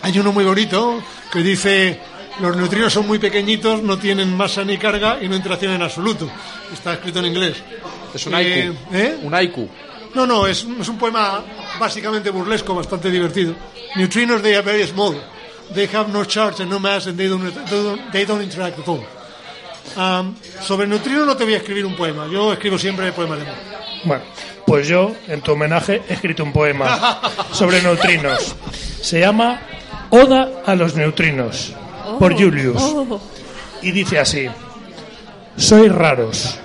Hay 0.02 0.18
uno 0.18 0.32
muy 0.32 0.44
bonito 0.44 1.02
que 1.32 1.38
dice: 1.40 1.98
Los 2.40 2.56
neutrinos 2.56 2.92
son 2.92 3.06
muy 3.06 3.18
pequeñitos, 3.18 3.82
no 3.82 3.98
tienen 3.98 4.34
masa 4.36 4.64
ni 4.64 4.76
carga 4.78 5.18
y 5.20 5.28
no 5.28 5.36
interaccionan 5.36 5.76
en 5.76 5.82
absoluto. 5.82 6.28
Está 6.72 6.94
escrito 6.94 7.20
en 7.20 7.26
inglés. 7.26 7.56
Es 8.14 8.26
un 8.26 8.34
Eh, 8.34 8.36
haiku. 8.36 8.76
¿eh? 8.94 9.16
Un 9.22 9.34
haiku. 9.34 9.68
No, 10.14 10.26
no, 10.26 10.46
es, 10.46 10.64
un- 10.64 10.80
es 10.80 10.88
un 10.88 10.98
poema 10.98 11.42
básicamente 11.80 12.28
burlesco, 12.30 12.74
bastante 12.74 13.10
divertido. 13.10 13.54
Neutrinos, 13.96 14.42
they 14.42 14.54
are 14.54 14.62
very 14.62 14.86
small. 14.86 15.14
They 15.74 15.86
have 15.86 16.12
no 16.12 16.24
charge 16.24 16.60
and 16.60 16.70
no 16.70 16.78
mass 16.78 17.06
and 17.06 17.16
they 17.16 17.28
don't, 17.28 17.42
they 17.42 17.82
don't, 17.82 18.12
they 18.12 18.24
don't 18.24 18.42
interact 18.42 18.78
at 18.78 18.88
all. 18.88 19.04
Um, 19.96 20.36
sobre 20.60 20.86
neutrinos 20.86 21.26
no 21.26 21.36
te 21.36 21.44
voy 21.44 21.54
a 21.54 21.58
escribir 21.58 21.84
un 21.84 21.96
poema. 21.96 22.26
Yo 22.30 22.52
escribo 22.52 22.78
siempre 22.78 23.12
poemas 23.12 23.38
de 23.38 23.44
amor. 23.44 23.58
Bueno, 24.04 24.24
pues 24.66 24.88
yo, 24.88 25.12
en 25.28 25.40
tu 25.40 25.52
homenaje, 25.52 26.02
he 26.08 26.14
escrito 26.14 26.42
un 26.42 26.52
poema 26.52 27.20
sobre 27.52 27.82
neutrinos. 27.82 28.54
Se 29.00 29.20
llama 29.20 29.60
Oda 30.10 30.62
a 30.66 30.74
los 30.74 30.94
neutrinos, 30.94 31.72
por 32.18 32.34
Julius. 32.34 32.80
Oh. 32.80 33.20
Y 33.82 33.92
dice 33.92 34.18
así: 34.18 34.48
Sois 35.56 35.92
raros, 35.92 36.58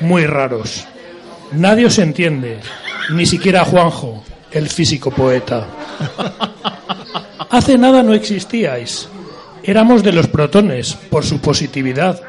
muy 0.00 0.26
raros. 0.26 0.86
Nadie 1.52 1.86
os 1.86 1.98
entiende, 1.98 2.60
ni 3.10 3.26
siquiera 3.26 3.64
Juanjo, 3.64 4.22
el 4.52 4.68
físico 4.68 5.10
poeta. 5.10 5.66
Hace 7.50 7.78
nada 7.78 8.04
no 8.04 8.14
existíais. 8.14 9.08
Éramos 9.64 10.04
de 10.04 10.12
los 10.12 10.28
protones, 10.28 10.94
por 10.94 11.24
su 11.24 11.40
positividad. 11.40 12.22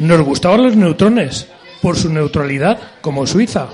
Nos 0.00 0.20
gustaban 0.22 0.64
los 0.64 0.74
neutrones, 0.74 1.46
por 1.80 1.96
su 1.96 2.12
neutralidad, 2.12 2.78
como 3.00 3.24
Suiza. 3.26 3.68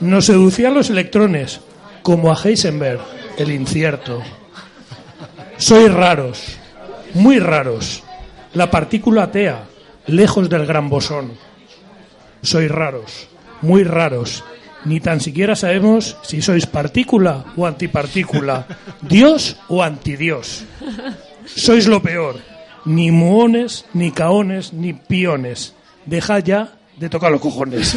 Nos 0.00 0.26
seducían 0.26 0.74
los 0.74 0.90
electrones, 0.90 1.60
como 2.02 2.32
a 2.32 2.36
Heisenberg, 2.36 3.00
el 3.38 3.52
incierto. 3.52 4.20
Sois 5.56 5.92
raros, 5.92 6.58
muy 7.14 7.38
raros. 7.38 8.02
La 8.54 8.72
partícula 8.72 9.24
atea, 9.24 9.66
lejos 10.08 10.50
del 10.50 10.66
gran 10.66 10.88
bosón. 10.88 11.34
Sois 12.42 12.68
raros, 12.68 13.28
muy 13.60 13.84
raros. 13.84 14.42
Ni 14.84 15.00
tan 15.00 15.20
siquiera 15.20 15.54
sabemos 15.54 16.16
si 16.22 16.42
sois 16.42 16.66
partícula 16.66 17.44
o 17.56 17.66
antipartícula, 17.66 18.66
Dios 19.00 19.56
o 19.68 19.82
antidios. 19.82 20.64
Sois 21.46 21.86
lo 21.86 22.02
peor. 22.02 22.36
Ni 22.84 23.10
muones, 23.10 23.84
ni 23.94 24.10
caones, 24.10 24.72
ni 24.72 24.92
piones. 24.92 25.74
Dejad 26.06 26.42
ya 26.42 26.72
de 26.96 27.08
tocar 27.08 27.30
los 27.30 27.40
cojones. 27.40 27.94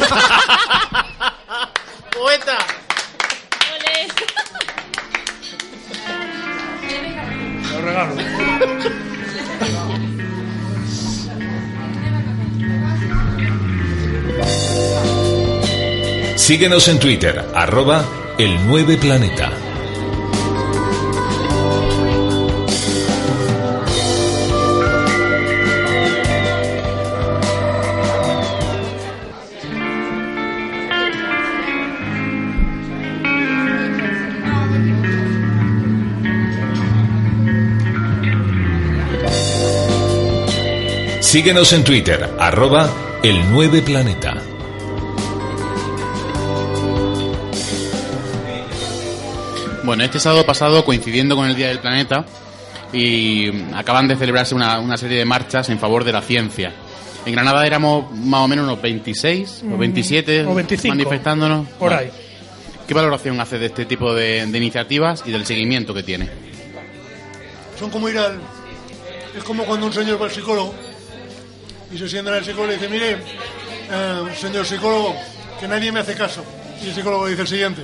¡Poeta! 2.12 2.58
Síguenos 16.46 16.86
en 16.86 17.00
Twitter, 17.00 17.44
arroba 17.56 18.04
el 18.38 18.68
9 18.68 18.98
Planeta. 18.98 19.50
Síguenos 41.20 41.72
en 41.72 41.82
Twitter, 41.82 42.36
arroba 42.38 42.88
el 43.24 43.50
9 43.50 43.82
Planeta. 43.82 44.35
Bueno, 49.86 50.02
este 50.02 50.18
sábado 50.18 50.44
pasado, 50.44 50.84
coincidiendo 50.84 51.36
con 51.36 51.46
el 51.46 51.54
Día 51.54 51.68
del 51.68 51.78
Planeta, 51.78 52.26
y 52.92 53.48
acaban 53.72 54.08
de 54.08 54.16
celebrarse 54.16 54.52
una, 54.52 54.80
una 54.80 54.96
serie 54.96 55.16
de 55.16 55.24
marchas 55.24 55.68
en 55.68 55.78
favor 55.78 56.02
de 56.02 56.12
la 56.12 56.22
ciencia. 56.22 56.72
En 57.24 57.32
Granada 57.32 57.64
éramos 57.64 58.10
más 58.12 58.40
o 58.40 58.48
menos 58.48 58.64
unos 58.64 58.82
26 58.82 59.62
o 59.72 59.78
27 59.78 60.44
o 60.44 60.54
25, 60.56 60.88
manifestándonos. 60.88 61.68
por 61.68 61.90
Bueno, 61.90 61.98
ahí. 61.98 62.10
¿Qué 62.88 62.94
valoración 62.94 63.40
hace 63.40 63.58
de 63.60 63.66
este 63.66 63.84
tipo 63.84 64.12
de, 64.12 64.44
de 64.46 64.58
iniciativas 64.58 65.22
y 65.24 65.30
del 65.30 65.46
seguimiento 65.46 65.94
que 65.94 66.02
tiene? 66.02 66.28
Son 67.78 67.88
como 67.88 68.08
ir 68.08 68.18
al. 68.18 68.40
Es 69.36 69.44
como 69.44 69.64
cuando 69.64 69.86
un 69.86 69.92
señor 69.92 70.20
va 70.20 70.26
al 70.26 70.32
psicólogo 70.32 70.74
y 71.92 71.98
se 71.98 72.08
sienta 72.08 72.32
en 72.32 72.38
el 72.38 72.44
psicólogo 72.44 72.72
y 72.72 72.74
dice: 72.74 72.88
Mire, 72.88 73.18
eh, 73.90 74.22
señor 74.36 74.66
psicólogo, 74.66 75.14
que 75.60 75.68
nadie 75.68 75.92
me 75.92 76.00
hace 76.00 76.14
caso. 76.14 76.44
Y 76.82 76.88
el 76.88 76.94
psicólogo 76.94 77.26
dice 77.28 77.42
el 77.42 77.48
siguiente: 77.48 77.82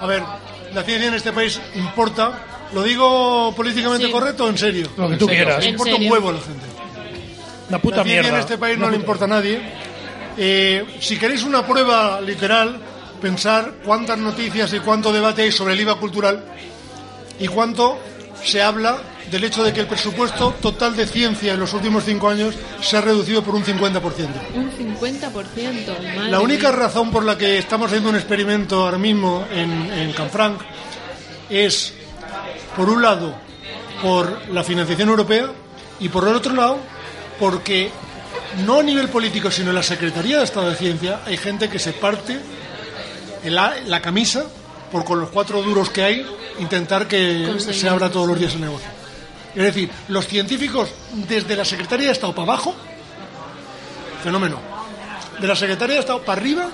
A 0.00 0.06
ver, 0.06 0.22
la 0.74 0.82
ciencia 0.82 1.08
en 1.08 1.14
este 1.14 1.32
país 1.32 1.60
importa. 1.74 2.46
¿Lo 2.72 2.82
digo 2.84 3.52
políticamente 3.56 4.06
Sí. 4.06 4.12
correcto 4.12 4.44
o 4.44 4.48
en 4.48 4.56
serio? 4.58 4.88
Lo 4.96 5.08
que 5.08 5.16
tú 5.16 5.26
quieras. 5.26 5.64
importa 5.66 5.96
un 5.96 6.10
huevo 6.10 6.28
a 6.28 6.32
la 6.34 6.40
gente. 6.40 6.66
La 7.68 7.78
puta 7.80 7.98
la 7.98 8.02
ciencia 8.04 8.22
mierda. 8.22 8.38
en 8.38 8.42
este 8.44 8.58
país 8.58 8.78
no 8.78 8.88
le 8.90 8.96
importa 8.96 9.24
a 9.24 9.28
nadie. 9.28 9.60
Eh, 10.36 10.84
si 11.00 11.18
queréis 11.18 11.42
una 11.42 11.66
prueba 11.66 12.20
literal, 12.20 12.78
pensar 13.20 13.74
cuántas 13.84 14.18
noticias 14.18 14.72
y 14.72 14.78
cuánto 14.80 15.12
debate 15.12 15.42
hay 15.42 15.52
sobre 15.52 15.74
el 15.74 15.80
IVA 15.80 15.96
cultural 15.96 16.44
y 17.38 17.48
cuánto 17.48 17.98
se 18.44 18.62
habla 18.62 18.98
del 19.30 19.44
hecho 19.44 19.62
de 19.62 19.72
que 19.72 19.80
el 19.80 19.86
presupuesto 19.86 20.54
total 20.60 20.96
de 20.96 21.06
ciencia 21.06 21.54
en 21.54 21.60
los 21.60 21.72
últimos 21.72 22.04
cinco 22.04 22.28
años 22.28 22.54
se 22.82 22.96
ha 22.96 23.00
reducido 23.00 23.42
por 23.42 23.54
un 23.54 23.64
50%. 23.64 24.00
Un 24.54 24.70
50%. 24.70 25.32
madre 25.32 26.30
La 26.30 26.40
única 26.40 26.72
razón 26.72 27.10
por 27.10 27.24
la 27.24 27.38
que 27.38 27.58
estamos 27.58 27.88
haciendo 27.88 28.08
un 28.08 28.16
experimento 28.16 28.84
ahora 28.84 28.98
mismo 28.98 29.44
en, 29.52 29.70
en 29.92 30.12
Canfranc 30.12 30.60
es, 31.48 31.94
por 32.76 32.88
un 32.88 33.02
lado, 33.02 33.34
por 34.02 34.48
la 34.50 34.64
financiación 34.64 35.08
europea 35.08 35.50
y 36.00 36.08
por 36.08 36.26
el 36.26 36.34
otro 36.34 36.54
lado, 36.54 36.78
porque 37.38 37.90
no 38.64 38.80
a 38.80 38.82
nivel 38.82 39.08
político, 39.08 39.50
sino 39.50 39.70
en 39.70 39.76
la 39.76 39.82
Secretaría 39.82 40.38
de 40.38 40.44
Estado 40.44 40.70
de 40.70 40.76
Ciencia, 40.76 41.20
hay 41.26 41.36
gente 41.36 41.68
que 41.68 41.78
se 41.78 41.92
parte 41.92 42.38
la, 43.44 43.76
la 43.86 44.00
camisa 44.00 44.44
por 44.90 45.04
con 45.04 45.20
los 45.20 45.30
cuatro 45.30 45.62
duros 45.62 45.88
que 45.90 46.02
hay 46.02 46.26
intentar 46.60 47.08
que 47.08 47.56
se 47.58 47.88
abra 47.88 48.10
todos 48.10 48.28
los 48.28 48.38
días 48.38 48.54
el 48.54 48.60
negocio. 48.60 48.88
Es 49.54 49.64
decir, 49.64 49.90
los 50.08 50.26
científicos 50.26 50.90
desde 51.12 51.56
la 51.56 51.64
Secretaría 51.64 52.06
de 52.06 52.12
Estado 52.12 52.34
para 52.34 52.52
abajo, 52.52 52.74
fenómeno. 54.22 54.60
De 55.40 55.48
la 55.48 55.56
Secretaría 55.56 55.94
de 55.96 56.00
Estado 56.00 56.22
para 56.22 56.40
arriba, 56.40 56.68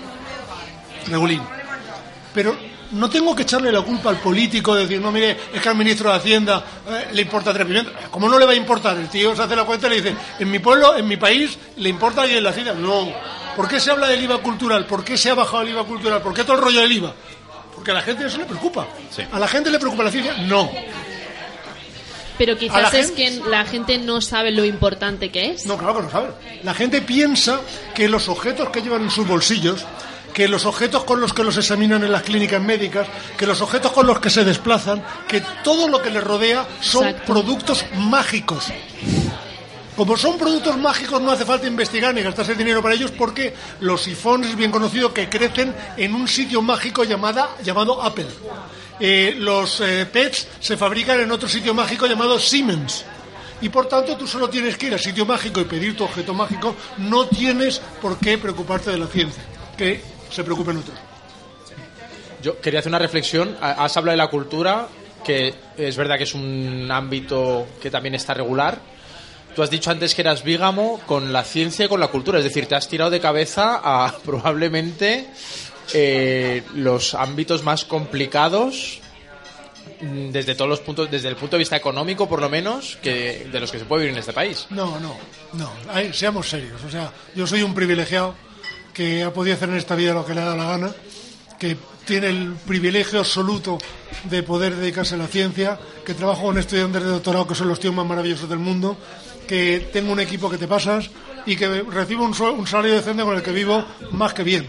regulín. 1.08 1.40
Pero 2.34 2.54
no 2.92 3.08
tengo 3.08 3.34
que 3.34 3.42
echarle 3.42 3.72
la 3.72 3.82
culpa 3.82 4.10
al 4.10 4.18
político 4.18 4.74
de 4.74 4.82
decir, 4.82 5.00
no, 5.00 5.10
mire, 5.10 5.36
es 5.52 5.60
que 5.60 5.68
al 5.68 5.76
ministro 5.76 6.10
de 6.10 6.16
Hacienda 6.16 6.64
eh, 6.88 7.08
le 7.12 7.22
importa 7.22 7.52
tres 7.52 7.66
pimientos. 7.66 7.94
¿Cómo 8.10 8.28
no 8.28 8.38
le 8.38 8.44
va 8.44 8.52
a 8.52 8.56
importar? 8.56 8.96
El 8.96 9.08
tío 9.08 9.34
se 9.34 9.42
hace 9.42 9.56
la 9.56 9.64
cuenta 9.64 9.86
y 9.86 9.90
le 9.90 9.96
dice, 9.96 10.16
en 10.38 10.50
mi 10.50 10.58
pueblo, 10.58 10.96
en 10.96 11.08
mi 11.08 11.16
país, 11.16 11.58
le 11.76 11.88
importa 11.88 12.26
y 12.26 12.36
en 12.36 12.44
la 12.44 12.50
Hacienda. 12.50 12.74
No. 12.74 13.08
¿Por 13.56 13.68
qué 13.68 13.80
se 13.80 13.90
habla 13.90 14.08
del 14.08 14.22
IVA 14.22 14.38
cultural? 14.38 14.84
¿Por 14.86 15.02
qué 15.02 15.16
se 15.16 15.30
ha 15.30 15.34
bajado 15.34 15.62
el 15.62 15.70
IVA 15.70 15.84
cultural? 15.84 16.20
¿Por 16.20 16.34
qué 16.34 16.44
todo 16.44 16.56
el 16.56 16.62
rollo 16.62 16.80
del 16.80 16.92
IVA? 16.92 17.14
Porque 17.76 17.92
a 17.92 17.94
la 17.94 18.02
gente 18.02 18.26
eso 18.26 18.38
le 18.38 18.46
preocupa. 18.46 18.86
Sí. 19.14 19.22
¿A 19.30 19.38
la 19.38 19.46
gente 19.46 19.70
le 19.70 19.78
preocupa 19.78 20.02
la 20.02 20.10
ciencia? 20.10 20.34
No. 20.38 20.68
Pero 22.38 22.58
quizás 22.58 22.92
es 22.92 23.14
gente- 23.14 23.40
que 23.42 23.48
la 23.50 23.64
gente 23.64 23.96
no 23.98 24.20
sabe 24.20 24.50
lo 24.50 24.64
importante 24.64 25.30
que 25.30 25.52
es. 25.52 25.64
No, 25.66 25.78
claro 25.78 25.96
que 25.96 26.02
no 26.02 26.10
sabe. 26.10 26.28
La 26.64 26.74
gente 26.74 27.00
piensa 27.00 27.60
que 27.94 28.08
los 28.08 28.28
objetos 28.28 28.68
que 28.70 28.82
llevan 28.82 29.02
en 29.04 29.10
sus 29.10 29.26
bolsillos, 29.26 29.84
que 30.34 30.46
los 30.48 30.66
objetos 30.66 31.04
con 31.04 31.18
los 31.20 31.32
que 31.32 31.42
los 31.42 31.56
examinan 31.56 32.04
en 32.04 32.12
las 32.12 32.22
clínicas 32.22 32.60
médicas, 32.60 33.06
que 33.38 33.46
los 33.46 33.62
objetos 33.62 33.92
con 33.92 34.06
los 34.06 34.20
que 34.20 34.28
se 34.28 34.44
desplazan, 34.44 35.02
que 35.28 35.40
todo 35.64 35.88
lo 35.88 36.02
que 36.02 36.10
les 36.10 36.22
rodea 36.22 36.66
son 36.80 37.06
Exacto. 37.06 37.32
productos 37.32 37.84
mágicos. 37.94 38.66
Como 39.96 40.16
son 40.16 40.36
productos 40.36 40.76
mágicos 40.76 41.20
no 41.22 41.30
hace 41.30 41.46
falta 41.46 41.66
investigar 41.66 42.12
ni 42.14 42.20
gastarse 42.20 42.54
dinero 42.54 42.82
para 42.82 42.94
ellos 42.94 43.10
porque 43.12 43.54
los 43.80 44.06
iPhones 44.06 44.50
es 44.50 44.56
bien 44.56 44.70
conocido 44.70 45.14
que 45.14 45.28
crecen 45.30 45.74
en 45.96 46.14
un 46.14 46.28
sitio 46.28 46.60
mágico 46.60 47.02
llamada, 47.04 47.56
llamado 47.64 48.02
Apple. 48.02 48.26
Eh, 49.00 49.34
los 49.38 49.80
eh, 49.80 50.04
pets 50.06 50.48
se 50.60 50.76
fabrican 50.76 51.20
en 51.20 51.30
otro 51.32 51.48
sitio 51.48 51.72
mágico 51.72 52.06
llamado 52.06 52.38
Siemens. 52.38 53.04
Y 53.62 53.70
por 53.70 53.86
tanto 53.88 54.18
tú 54.18 54.26
solo 54.26 54.50
tienes 54.50 54.76
que 54.76 54.88
ir 54.88 54.92
al 54.92 55.00
sitio 55.00 55.24
mágico 55.24 55.60
y 55.60 55.64
pedir 55.64 55.96
tu 55.96 56.04
objeto 56.04 56.34
mágico, 56.34 56.76
no 56.98 57.26
tienes 57.26 57.80
por 58.02 58.18
qué 58.18 58.36
preocuparte 58.36 58.90
de 58.90 58.98
la 58.98 59.06
ciencia, 59.06 59.42
que 59.78 60.02
se 60.30 60.44
preocupen 60.44 60.76
otros. 60.76 60.98
Yo 62.42 62.60
quería 62.60 62.80
hacer 62.80 62.90
una 62.90 62.98
reflexión. 62.98 63.56
Ha- 63.62 63.82
Has 63.84 63.96
hablado 63.96 64.12
de 64.12 64.18
la 64.18 64.28
cultura, 64.28 64.88
que 65.24 65.54
es 65.78 65.96
verdad 65.96 66.18
que 66.18 66.24
es 66.24 66.34
un 66.34 66.86
ámbito 66.90 67.66
que 67.80 67.90
también 67.90 68.14
está 68.14 68.34
regular. 68.34 68.78
Tú 69.56 69.62
has 69.62 69.70
dicho 69.70 69.90
antes 69.90 70.14
que 70.14 70.20
eras 70.20 70.44
vígamo 70.44 71.00
con 71.06 71.32
la 71.32 71.42
ciencia 71.42 71.86
y 71.86 71.88
con 71.88 71.98
la 71.98 72.08
cultura, 72.08 72.36
es 72.36 72.44
decir, 72.44 72.66
te 72.66 72.74
has 72.74 72.88
tirado 72.88 73.10
de 73.10 73.20
cabeza 73.20 73.80
a 73.82 74.14
probablemente 74.24 75.28
eh, 75.94 76.62
los 76.74 77.14
ámbitos 77.14 77.62
más 77.62 77.86
complicados 77.86 79.00
mm, 80.02 80.28
desde 80.28 80.54
todos 80.54 80.68
los 80.68 80.80
puntos, 80.80 81.10
desde 81.10 81.28
el 81.28 81.36
punto 81.36 81.56
de 81.56 81.60
vista 81.60 81.74
económico 81.74 82.28
por 82.28 82.42
lo 82.42 82.50
menos, 82.50 82.98
que 83.00 83.48
de 83.50 83.58
los 83.58 83.72
que 83.72 83.78
se 83.78 83.86
puede 83.86 84.02
vivir 84.02 84.12
en 84.12 84.20
este 84.20 84.34
país. 84.34 84.66
No, 84.68 85.00
no, 85.00 85.16
no. 85.54 85.72
Seamos 86.12 86.50
serios. 86.50 86.84
O 86.84 86.90
sea, 86.90 87.10
yo 87.34 87.46
soy 87.46 87.62
un 87.62 87.72
privilegiado 87.72 88.34
que 88.92 89.22
ha 89.22 89.32
podido 89.32 89.56
hacer 89.56 89.70
en 89.70 89.76
esta 89.76 89.94
vida 89.94 90.12
lo 90.12 90.26
que 90.26 90.34
le 90.34 90.42
da 90.42 90.54
la 90.54 90.64
gana, 90.64 90.92
que 91.58 91.78
tiene 92.04 92.28
el 92.28 92.56
privilegio 92.66 93.20
absoluto 93.20 93.78
de 94.24 94.42
poder 94.42 94.76
dedicarse 94.76 95.14
a 95.14 95.18
la 95.18 95.28
ciencia, 95.28 95.78
que 96.04 96.12
trabajo 96.12 96.42
con 96.42 96.58
estudiantes 96.58 97.02
de 97.02 97.08
doctorado 97.08 97.48
que 97.48 97.54
son 97.54 97.68
los 97.68 97.80
tíos 97.80 97.94
más 97.94 98.06
maravillosos 98.06 98.50
del 98.50 98.58
mundo, 98.58 98.98
que 99.46 99.88
tengo 99.92 100.12
un 100.12 100.20
equipo 100.20 100.50
que 100.50 100.58
te 100.58 100.68
pasas 100.68 101.10
y 101.46 101.56
que 101.56 101.82
recibo 101.82 102.24
un, 102.24 102.34
un 102.40 102.66
salario 102.66 102.96
decente 102.96 103.22
con 103.22 103.36
el 103.36 103.42
que 103.42 103.52
vivo 103.52 103.84
más 104.12 104.34
que 104.34 104.42
bien. 104.42 104.66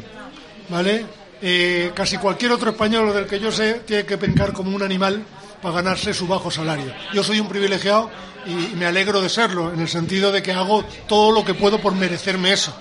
¿Vale? 0.69 1.05
Eh, 1.41 1.91
casi 1.93 2.17
cualquier 2.17 2.51
otro 2.51 2.71
español 2.71 3.13
del 3.13 3.27
que 3.27 3.39
yo 3.39 3.51
sé 3.51 3.81
tiene 3.85 4.05
que 4.05 4.17
pencar 4.17 4.53
como 4.53 4.75
un 4.75 4.81
animal 4.81 5.23
para 5.61 5.75
ganarse 5.75 6.13
su 6.13 6.27
bajo 6.27 6.49
salario. 6.49 6.93
Yo 7.13 7.23
soy 7.23 7.39
un 7.39 7.47
privilegiado 7.47 8.09
y 8.45 8.75
me 8.75 8.85
alegro 8.85 9.21
de 9.21 9.29
serlo, 9.29 9.71
en 9.73 9.79
el 9.79 9.87
sentido 9.87 10.31
de 10.31 10.41
que 10.41 10.51
hago 10.51 10.83
todo 11.07 11.31
lo 11.31 11.45
que 11.45 11.53
puedo 11.53 11.79
por 11.79 11.93
merecerme 11.93 12.53
eso. 12.53 12.73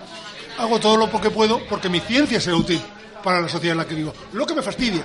Hago 0.58 0.80
todo 0.80 0.96
lo 0.96 1.10
que 1.20 1.30
puedo 1.30 1.60
porque 1.68 1.88
mi 1.88 2.00
ciencia 2.00 2.40
sea 2.40 2.54
útil 2.54 2.80
para 3.22 3.40
la 3.40 3.48
sociedad 3.48 3.72
en 3.72 3.78
la 3.78 3.86
que 3.86 3.94
vivo. 3.94 4.14
Lo 4.32 4.46
que 4.46 4.54
me 4.54 4.62
fastidia 4.62 5.04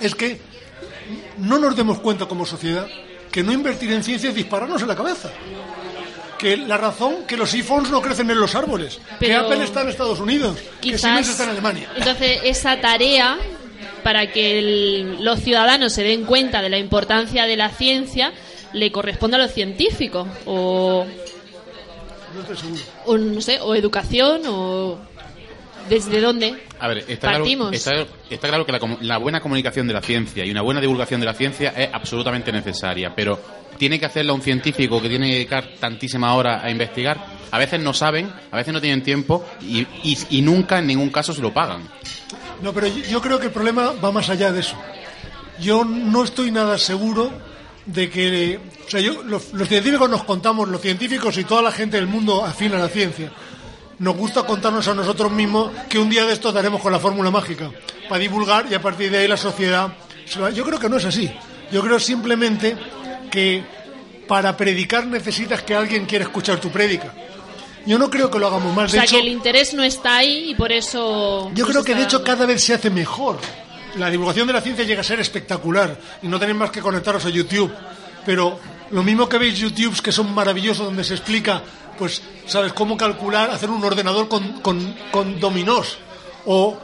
es 0.00 0.14
que 0.14 0.40
no 1.38 1.58
nos 1.58 1.76
demos 1.76 1.98
cuenta 1.98 2.26
como 2.26 2.46
sociedad 2.46 2.86
que 3.36 3.42
no 3.42 3.52
invertir 3.52 3.92
en 3.92 4.02
ciencia 4.02 4.30
es 4.30 4.34
dispararnos 4.34 4.80
en 4.80 4.88
la 4.88 4.96
cabeza. 4.96 5.30
Que 6.38 6.56
la 6.56 6.78
razón 6.78 7.26
que 7.26 7.36
los 7.36 7.52
iPhones 7.52 7.90
no 7.90 8.00
crecen 8.00 8.30
en 8.30 8.40
los 8.40 8.54
árboles, 8.54 8.98
que 9.20 9.34
Apple 9.34 9.62
está 9.62 9.82
en 9.82 9.90
Estados 9.90 10.20
Unidos, 10.20 10.56
que 10.80 10.96
Siemens 10.96 11.28
está 11.28 11.44
en 11.44 11.50
Alemania. 11.50 11.86
Entonces, 11.98 12.40
esa 12.44 12.80
tarea, 12.80 13.36
para 14.02 14.32
que 14.32 14.58
el- 14.58 15.22
los 15.22 15.40
ciudadanos 15.40 15.92
se 15.92 16.02
den 16.02 16.24
cuenta 16.24 16.62
de 16.62 16.70
la 16.70 16.78
importancia 16.78 17.44
de 17.44 17.58
la 17.58 17.68
ciencia, 17.68 18.32
le 18.72 18.90
corresponde 18.90 19.36
a 19.36 19.40
los 19.40 19.52
científicos. 19.52 20.26
O, 20.46 21.04
No 22.34 22.40
estoy 22.40 22.56
seguro. 22.56 22.80
o 23.04 23.18
no 23.18 23.40
sé, 23.42 23.60
o 23.60 23.74
educación, 23.74 24.40
o. 24.46 24.98
¿Desde 25.88 26.20
dónde? 26.20 26.64
A 26.78 26.88
ver, 26.88 26.98
está 27.08 27.28
claro, 27.28 27.44
Partimos. 27.44 27.72
está, 27.72 27.92
está 28.30 28.48
claro 28.48 28.66
que 28.66 28.72
la, 28.72 28.80
la 29.00 29.18
buena 29.18 29.40
comunicación 29.40 29.86
de 29.86 29.94
la 29.94 30.02
ciencia 30.02 30.44
y 30.44 30.50
una 30.50 30.62
buena 30.62 30.80
divulgación 30.80 31.20
de 31.20 31.26
la 31.26 31.34
ciencia 31.34 31.70
es 31.76 31.88
absolutamente 31.92 32.50
necesaria, 32.52 33.14
pero 33.14 33.40
tiene 33.78 34.00
que 34.00 34.06
hacerla 34.06 34.32
un 34.32 34.42
científico 34.42 35.00
que 35.00 35.08
tiene 35.08 35.28
que 35.28 35.34
dedicar 35.34 35.68
tantísima 35.78 36.34
hora 36.34 36.62
a 36.64 36.70
investigar. 36.70 37.24
A 37.50 37.58
veces 37.58 37.80
no 37.80 37.92
saben, 37.92 38.32
a 38.50 38.56
veces 38.56 38.72
no 38.72 38.80
tienen 38.80 39.02
tiempo 39.02 39.44
y, 39.60 39.80
y- 40.02 40.18
y 40.30 40.42
nunca 40.42 40.78
en 40.78 40.86
ningún 40.86 41.10
caso 41.10 41.32
se 41.32 41.42
lo 41.42 41.52
pagan. 41.52 41.82
No, 42.62 42.72
pero 42.72 42.86
yo, 42.86 43.20
creo 43.20 43.38
que 43.38 43.46
el 43.46 43.52
problema 43.52 43.92
va 44.02 44.10
más 44.12 44.28
allá 44.30 44.50
de 44.50 44.60
eso. 44.60 44.76
Yo 45.60 45.84
no 45.84 46.24
estoy 46.24 46.50
nada 46.50 46.78
seguro 46.78 47.30
de 47.84 48.10
que... 48.10 48.58
O 48.86 48.90
sea, 48.90 49.00
yo, 49.00 49.22
los, 49.22 49.52
los 49.52 49.68
científicos 49.68 50.08
nos 50.08 50.24
contamos, 50.24 50.68
los 50.68 50.80
científicos 50.80 51.36
y 51.38 51.44
toda 51.44 51.62
la 51.62 51.70
gente 51.72 51.96
del 51.98 52.06
mundo 52.06 52.44
afín 52.44 52.72
a 52.74 52.78
la 52.78 52.88
ciencia, 52.88 53.30
nos 53.98 54.16
gusta 54.16 54.42
contarnos 54.42 54.86
a 54.88 54.94
nosotros 54.94 55.32
mismos 55.32 55.70
que 55.88 55.98
un 55.98 56.10
día 56.10 56.24
de 56.24 56.32
estos 56.32 56.52
daremos 56.52 56.80
con 56.80 56.92
la 56.92 56.98
fórmula 56.98 57.30
mágica 57.30 57.70
para 58.08 58.20
divulgar 58.20 58.66
y 58.70 58.74
a 58.74 58.82
partir 58.82 59.10
de 59.10 59.18
ahí 59.18 59.28
la 59.28 59.36
sociedad... 59.36 59.92
Yo 60.54 60.64
creo 60.64 60.78
que 60.78 60.88
no 60.88 60.96
es 60.96 61.04
así. 61.04 61.30
Yo 61.70 61.82
creo 61.82 62.00
simplemente 62.00 62.76
que 63.30 63.64
para 64.26 64.56
predicar 64.56 65.06
necesitas 65.06 65.62
que 65.62 65.74
alguien 65.74 66.04
quiera 66.04 66.24
escuchar 66.24 66.60
tu 66.60 66.70
prédica. 66.70 67.14
Yo 67.86 67.98
no 67.98 68.10
creo 68.10 68.28
que 68.28 68.38
lo 68.38 68.48
hagamos 68.48 68.72
O 68.72 68.74
más. 68.74 68.90
De 68.90 68.98
sea, 68.98 69.04
hecho, 69.04 69.14
que 69.14 69.22
el 69.22 69.28
interés 69.28 69.72
no 69.72 69.84
está 69.84 70.16
ahí 70.16 70.50
y 70.50 70.54
por 70.56 70.72
eso. 70.72 71.50
yo 71.54 71.64
creo 71.64 71.82
se 71.82 71.86
que 71.86 71.94
de 71.94 72.02
hecho 72.02 72.24
cada 72.24 72.44
vez 72.44 72.62
se 72.62 72.74
hace 72.74 72.90
mejor. 72.90 73.38
La 73.96 74.10
divulgación 74.10 74.46
de 74.46 74.52
la 74.52 74.60
ciencia 74.60 74.84
llega 74.84 75.00
a 75.00 75.04
ser 75.04 75.20
espectacular 75.20 75.96
y 76.22 76.28
no 76.28 76.38
tenéis 76.38 76.58
más 76.58 76.70
que 76.70 76.80
conectaros 76.80 77.24
a 77.24 77.30
YouTube. 77.30 77.72
Pero 78.26 78.58
lo 78.90 79.02
mismo 79.02 79.28
que 79.28 79.38
veis 79.38 79.56
YouTubes 79.58 80.02
que 80.02 80.12
son 80.12 80.34
maravillosos 80.34 80.84
donde 80.84 81.04
se 81.04 81.14
explica, 81.14 81.62
pues, 81.96 82.22
¿sabes? 82.46 82.72
Cómo 82.72 82.96
calcular, 82.96 83.50
hacer 83.50 83.70
un 83.70 83.82
ordenador 83.84 84.28
con, 84.28 84.60
con, 84.60 84.94
con 85.10 85.38
dominós. 85.40 85.98
O 86.46 86.76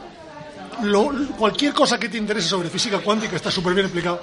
lo- 0.83 1.11
cualquier 1.37 1.73
cosa 1.73 1.99
que 1.99 2.09
te 2.09 2.17
interese 2.17 2.47
sobre 2.49 2.69
física 2.69 2.99
cuántica 2.99 3.35
está 3.35 3.51
súper 3.51 3.73
bien 3.73 3.85
explicado. 3.85 4.21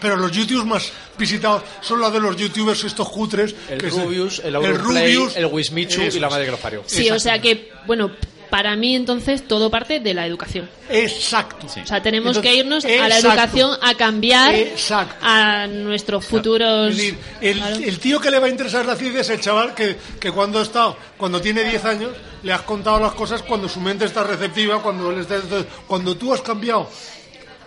Pero 0.00 0.16
los 0.16 0.30
YouTubes 0.32 0.66
más 0.66 0.92
visitados 1.16 1.62
son 1.80 2.00
los 2.00 2.12
de 2.12 2.20
los 2.20 2.36
YouTubers 2.36 2.84
estos 2.84 3.08
cutres. 3.08 3.54
El 3.70 3.80
Rubius, 3.80 4.40
el 4.44 4.56
Auronplay, 4.56 5.14
Rubius, 5.14 5.36
el 5.36 5.46
Wismichu 5.46 6.02
y 6.02 6.18
la 6.18 6.28
madre 6.28 6.44
que 6.46 6.50
lo 6.50 6.56
parió. 6.58 6.82
Sí, 6.86 7.10
o 7.10 7.18
sea 7.18 7.40
que, 7.40 7.70
bueno, 7.86 8.10
para 8.54 8.76
mí 8.76 8.94
entonces 8.94 9.48
todo 9.48 9.68
parte 9.68 9.98
de 9.98 10.14
la 10.14 10.28
educación. 10.28 10.70
Exacto. 10.88 11.66
O 11.66 11.68
sea, 11.68 12.00
tenemos 12.00 12.36
Entonces, 12.36 12.52
que 12.52 12.56
irnos 12.56 12.84
a 12.84 13.08
la 13.08 13.18
educación 13.18 13.76
a 13.82 13.96
cambiar 13.96 14.54
Exacto. 14.54 15.16
a 15.22 15.66
nuestros 15.66 16.24
futuros. 16.24 16.90
Es 16.92 16.96
decir, 16.96 17.18
el, 17.40 17.60
el 17.82 17.98
tío 17.98 18.20
que 18.20 18.30
le 18.30 18.38
va 18.38 18.46
a 18.46 18.50
interesar 18.50 18.86
la 18.86 18.94
ciencia 18.94 19.22
es 19.22 19.30
el 19.30 19.40
chaval 19.40 19.74
que, 19.74 19.96
que 20.20 20.30
cuando 20.30 20.62
está, 20.62 20.94
cuando 21.16 21.40
tiene 21.40 21.64
10 21.64 21.84
años, 21.84 22.12
le 22.44 22.52
has 22.52 22.62
contado 22.62 23.00
las 23.00 23.14
cosas 23.14 23.42
cuando 23.42 23.68
su 23.68 23.80
mente 23.80 24.04
está 24.04 24.22
receptiva, 24.22 24.80
cuando 24.80 25.10
él 25.10 25.18
está, 25.18 25.34
entonces, 25.34 25.66
cuando 25.88 26.16
tú 26.16 26.32
has 26.32 26.40
cambiado, 26.40 26.88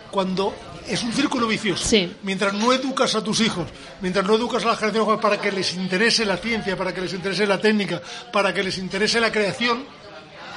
cuando 0.09 0.55
es 0.87 1.03
un 1.03 1.11
círculo 1.11 1.47
vicioso. 1.47 1.83
Sí. 1.85 2.15
Mientras 2.23 2.53
no 2.53 2.71
educas 2.71 3.13
a 3.15 3.21
tus 3.21 3.41
hijos, 3.41 3.67
mientras 3.99 4.25
no 4.25 4.35
educas 4.35 4.63
a 4.63 4.67
las 4.67 4.77
generaciones 4.77 5.05
jóvenes 5.05 5.21
para 5.21 5.41
que 5.41 5.51
les 5.51 5.73
interese 5.73 6.23
la 6.23 6.37
ciencia, 6.37 6.77
para 6.77 6.93
que 6.93 7.01
les 7.01 7.13
interese 7.13 7.45
la 7.45 7.59
técnica, 7.59 8.01
para 8.31 8.53
que 8.53 8.63
les 8.63 8.77
interese 8.77 9.19
la 9.19 9.33
creación, 9.33 9.83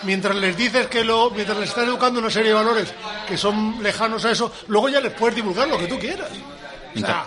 mientras 0.04 0.36
les 0.36 0.56
dices 0.56 0.86
que 0.86 1.04
lo, 1.04 1.30
mientras 1.30 1.58
les 1.58 1.68
estás 1.68 1.84
educando 1.86 2.20
una 2.20 2.30
serie 2.30 2.48
de 2.48 2.54
valores 2.54 2.92
que 3.26 3.36
son 3.36 3.82
lejanos 3.82 4.24
a 4.24 4.30
eso, 4.32 4.52
luego 4.68 4.88
ya 4.88 5.00
les 5.00 5.12
puedes 5.12 5.36
divulgar 5.36 5.68
lo 5.68 5.78
que 5.78 5.86
tú 5.86 5.98
quieras. 5.98 6.28
O 6.96 6.98
sea, 6.98 7.26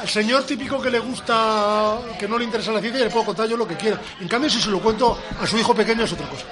al 0.00 0.08
señor 0.08 0.44
típico 0.44 0.80
que 0.80 0.90
le 0.90 0.98
gusta, 0.98 1.98
que 2.18 2.26
no 2.26 2.38
le 2.38 2.44
interesa 2.44 2.72
la 2.72 2.80
ciencia, 2.80 3.04
le 3.04 3.10
puedo 3.10 3.26
contar 3.26 3.48
yo 3.48 3.56
lo 3.56 3.66
que 3.68 3.76
quiera. 3.76 4.00
En 4.20 4.28
cambio, 4.28 4.48
si 4.50 4.60
se 4.60 4.70
lo 4.70 4.80
cuento 4.80 5.18
a 5.40 5.46
su 5.46 5.58
hijo 5.58 5.74
pequeño 5.74 6.04
es 6.04 6.12
otra 6.12 6.26
cosa. 6.28 6.46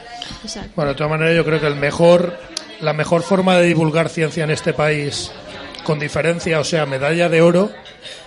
Exacto. 0.45 0.71
Bueno, 0.77 0.91
de 0.91 0.95
todas 0.97 1.11
maneras, 1.11 1.35
yo 1.37 1.45
creo 1.45 1.61
que 1.61 1.67
el 1.67 1.77
mejor, 1.77 2.39
la 2.81 2.93
mejor 2.93 3.23
forma 3.23 3.57
de 3.57 3.67
divulgar 3.67 4.09
ciencia 4.09 4.45
en 4.45 4.51
este 4.51 4.73
país, 4.75 5.31
con 5.85 5.99
diferencia, 5.99 6.61
o 6.61 6.65
sea, 6.65 6.85
medalla 6.87 7.29
de 7.29 7.41
oro, 7.41 7.71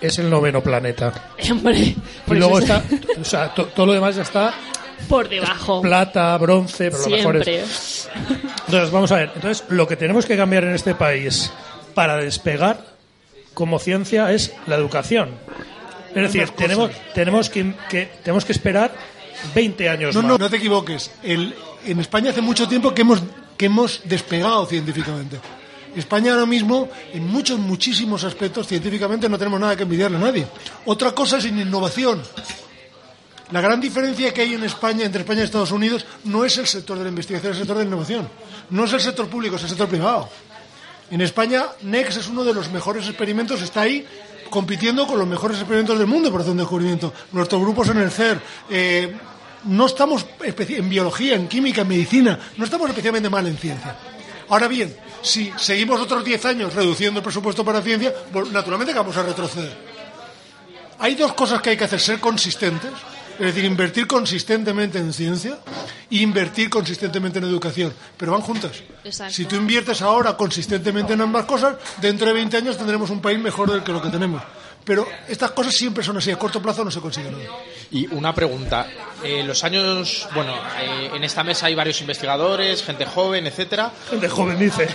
es 0.00 0.18
el 0.18 0.28
noveno 0.28 0.60
planeta. 0.62 1.12
Hombre, 1.50 1.78
Y 1.78 1.96
por 2.26 2.36
luego 2.36 2.58
está, 2.58 2.82
o 3.20 3.24
sea, 3.24 3.54
to- 3.54 3.66
todo 3.66 3.86
lo 3.86 3.92
demás 3.92 4.16
ya 4.16 4.22
está 4.22 4.52
por 5.08 5.28
debajo. 5.28 5.82
plata, 5.82 6.36
bronce, 6.38 6.90
pero 6.90 7.02
lo 7.04 7.08
mejor 7.10 7.44
Siempre. 7.44 7.60
es. 7.62 8.08
Entonces, 8.66 8.90
vamos 8.90 9.12
a 9.12 9.16
ver. 9.16 9.32
Entonces, 9.34 9.64
lo 9.68 9.86
que 9.86 9.96
tenemos 9.96 10.26
que 10.26 10.36
cambiar 10.36 10.64
en 10.64 10.74
este 10.74 10.94
país 10.94 11.52
para 11.94 12.16
despegar 12.16 12.84
como 13.54 13.78
ciencia 13.78 14.32
es 14.32 14.52
la 14.66 14.76
educación. 14.76 15.30
Es 16.14 16.22
decir, 16.32 16.48
tenemos, 16.50 16.90
tenemos, 17.14 17.50
que, 17.50 17.74
que- 17.88 18.10
tenemos 18.22 18.44
que 18.44 18.52
esperar 18.52 18.92
20 19.54 19.88
años 19.88 20.14
No, 20.14 20.22
más. 20.22 20.28
no, 20.32 20.38
no 20.38 20.50
te 20.50 20.56
equivoques. 20.56 21.10
El- 21.22 21.54
en 21.86 22.00
España 22.00 22.30
hace 22.30 22.40
mucho 22.40 22.66
tiempo 22.68 22.94
que 22.94 23.02
hemos, 23.02 23.22
que 23.56 23.66
hemos 23.66 24.00
despegado 24.04 24.64
científicamente. 24.66 25.38
España 25.96 26.32
ahora 26.32 26.46
mismo, 26.46 26.88
en 27.12 27.26
muchos, 27.26 27.58
muchísimos 27.58 28.24
aspectos, 28.24 28.66
científicamente 28.66 29.28
no 29.28 29.38
tenemos 29.38 29.60
nada 29.60 29.76
que 29.76 29.84
envidiarle 29.84 30.16
a 30.16 30.20
nadie. 30.20 30.46
Otra 30.86 31.12
cosa 31.12 31.38
es 31.38 31.44
en 31.44 31.60
innovación. 31.60 32.20
La 33.50 33.60
gran 33.60 33.80
diferencia 33.80 34.32
que 34.32 34.40
hay 34.40 34.54
en 34.54 34.64
España, 34.64 35.04
entre 35.04 35.20
España 35.20 35.42
y 35.42 35.44
Estados 35.44 35.70
Unidos, 35.70 36.06
no 36.24 36.44
es 36.44 36.56
el 36.58 36.66
sector 36.66 36.96
de 36.96 37.04
la 37.04 37.10
investigación, 37.10 37.52
es 37.52 37.58
el 37.58 37.62
sector 37.62 37.76
de 37.76 37.84
la 37.84 37.88
innovación. 37.88 38.28
No 38.70 38.84
es 38.84 38.92
el 38.92 39.00
sector 39.00 39.28
público, 39.28 39.56
es 39.56 39.62
el 39.62 39.68
sector 39.68 39.88
privado. 39.88 40.28
En 41.10 41.20
España, 41.20 41.66
NEX 41.82 42.16
es 42.16 42.28
uno 42.28 42.44
de 42.44 42.54
los 42.54 42.70
mejores 42.70 43.06
experimentos, 43.06 43.60
está 43.60 43.82
ahí 43.82 44.06
compitiendo 44.48 45.06
con 45.06 45.18
los 45.18 45.28
mejores 45.28 45.58
experimentos 45.58 45.98
del 45.98 46.06
mundo 46.06 46.30
por 46.30 46.40
hacer 46.40 46.52
un 46.52 46.58
descubrimiento. 46.58 47.12
Nuestros 47.32 47.60
grupos 47.60 47.88
en 47.90 47.98
el 47.98 48.10
CER, 48.10 48.40
eh, 48.70 49.14
no 49.64 49.86
estamos 49.86 50.26
en 50.42 50.88
biología, 50.88 51.34
en 51.34 51.48
química, 51.48 51.82
en 51.82 51.88
medicina, 51.88 52.38
no 52.56 52.64
estamos 52.64 52.88
especialmente 52.88 53.28
mal 53.28 53.46
en 53.46 53.56
ciencia. 53.56 53.96
Ahora 54.48 54.68
bien, 54.68 54.94
si 55.22 55.52
seguimos 55.56 56.00
otros 56.00 56.24
10 56.24 56.44
años 56.46 56.74
reduciendo 56.74 57.20
el 57.20 57.24
presupuesto 57.24 57.64
para 57.64 57.80
ciencia, 57.82 58.12
naturalmente 58.52 58.92
vamos 58.92 59.16
a 59.16 59.22
retroceder. 59.22 59.76
Hay 60.98 61.14
dos 61.14 61.32
cosas 61.34 61.60
que 61.60 61.70
hay 61.70 61.76
que 61.76 61.84
hacer, 61.84 62.00
ser 62.00 62.20
consistentes, 62.20 62.92
es 63.38 63.46
decir, 63.46 63.64
invertir 63.64 64.06
consistentemente 64.06 64.98
en 64.98 65.12
ciencia 65.12 65.58
e 66.10 66.16
invertir 66.16 66.70
consistentemente 66.70 67.38
en 67.38 67.44
educación, 67.44 67.92
pero 68.16 68.32
van 68.32 68.40
juntas. 68.40 68.82
Exacto. 69.02 69.32
Si 69.34 69.44
tú 69.44 69.56
inviertes 69.56 70.02
ahora 70.02 70.36
consistentemente 70.36 71.12
en 71.12 71.20
ambas 71.20 71.44
cosas, 71.44 71.76
dentro 72.00 72.26
de 72.26 72.34
20 72.34 72.56
años 72.56 72.76
tendremos 72.76 73.10
un 73.10 73.20
país 73.20 73.38
mejor 73.38 73.70
del 73.70 73.82
que 73.82 73.92
lo 73.92 74.00
que 74.00 74.10
tenemos. 74.10 74.42
Pero 74.84 75.08
estas 75.28 75.52
cosas 75.52 75.74
siempre 75.74 76.04
son 76.04 76.18
así, 76.18 76.30
a 76.30 76.38
corto 76.38 76.60
plazo 76.60 76.84
no 76.84 76.90
se 76.90 77.00
consigue 77.00 77.30
nada. 77.30 77.44
Y 77.90 78.06
una 78.14 78.34
pregunta. 78.34 78.86
Eh, 79.22 79.42
los 79.42 79.64
años, 79.64 80.28
bueno, 80.34 80.54
eh, 80.78 81.10
en 81.14 81.24
esta 81.24 81.42
mesa 81.42 81.66
hay 81.66 81.74
varios 81.74 82.00
investigadores, 82.02 82.82
gente 82.84 83.06
joven, 83.06 83.46
etcétera. 83.46 83.90
Gente 84.10 84.28
joven 84.28 84.58
dice. 84.58 84.88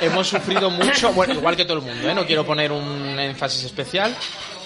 Hemos 0.00 0.28
sufrido 0.28 0.70
mucho, 0.70 1.12
bueno, 1.12 1.34
igual 1.34 1.56
que 1.56 1.64
todo 1.64 1.78
el 1.78 1.84
mundo, 1.84 2.08
¿eh? 2.08 2.14
no 2.14 2.24
quiero 2.24 2.46
poner 2.46 2.70
un 2.70 3.18
énfasis 3.18 3.64
especial, 3.64 4.14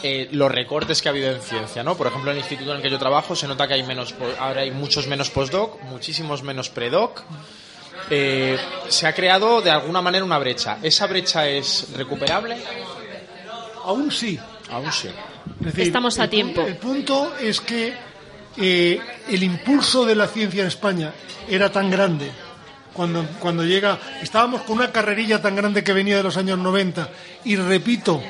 eh, 0.03 0.29
los 0.33 0.51
recortes 0.51 1.01
que 1.01 1.09
ha 1.09 1.13
habido 1.13 1.31
en 1.31 1.41
ciencia, 1.41 1.83
¿no? 1.83 1.97
Por 1.97 2.07
ejemplo, 2.07 2.31
en 2.31 2.37
el 2.37 2.43
instituto 2.43 2.71
en 2.71 2.79
el 2.79 2.83
que 2.83 2.91
yo 2.91 2.99
trabajo 2.99 3.37
se 3.37 3.47
nota 3.47 3.69
que 3.69 3.75
hay 3.75 3.83
menos, 3.83 4.15
ahora 4.39 4.63
hay 4.63 4.71
muchos 4.71 5.07
menos 5.07 5.31
postdoc, 5.31 5.81
muchísimos 5.83 6.43
menos 6.43 6.71
predoc. 6.71 7.23
Eh, 8.11 8.59
se 8.89 9.07
ha 9.07 9.15
creado 9.15 9.61
de 9.63 9.71
alguna 9.71 10.03
manera 10.03 10.25
una 10.25 10.39
brecha. 10.39 10.79
¿Esa 10.83 11.07
brecha 11.07 11.47
es 11.49 11.89
recuperable? 11.97 12.57
Aún 13.85 14.11
sí. 14.11 14.39
Aún 14.71 14.91
sí. 14.93 15.09
Es 15.61 15.67
decir, 15.67 15.85
Estamos 15.85 16.19
a 16.19 16.25
el 16.25 16.31
tiempo. 16.31 16.63
El 16.63 16.77
punto 16.77 17.35
es 17.41 17.61
que 17.61 17.95
eh, 18.57 19.01
el 19.29 19.43
impulso 19.43 20.05
de 20.05 20.15
la 20.15 20.27
ciencia 20.27 20.63
en 20.63 20.69
España 20.69 21.13
era 21.49 21.71
tan 21.71 21.91
grande. 21.91 22.31
Cuando, 22.93 23.25
cuando 23.41 23.65
llega, 23.65 23.99
estábamos 24.21 24.63
con 24.63 24.77
una 24.77 24.93
carrerilla 24.93 25.41
tan 25.41 25.57
grande 25.57 25.83
que 25.83 25.95
venía 25.95 26.17
de 26.17 26.23
los 26.23 26.37
años 26.37 26.59
90 26.59 27.09
y 27.45 27.57
repito, 27.57 28.23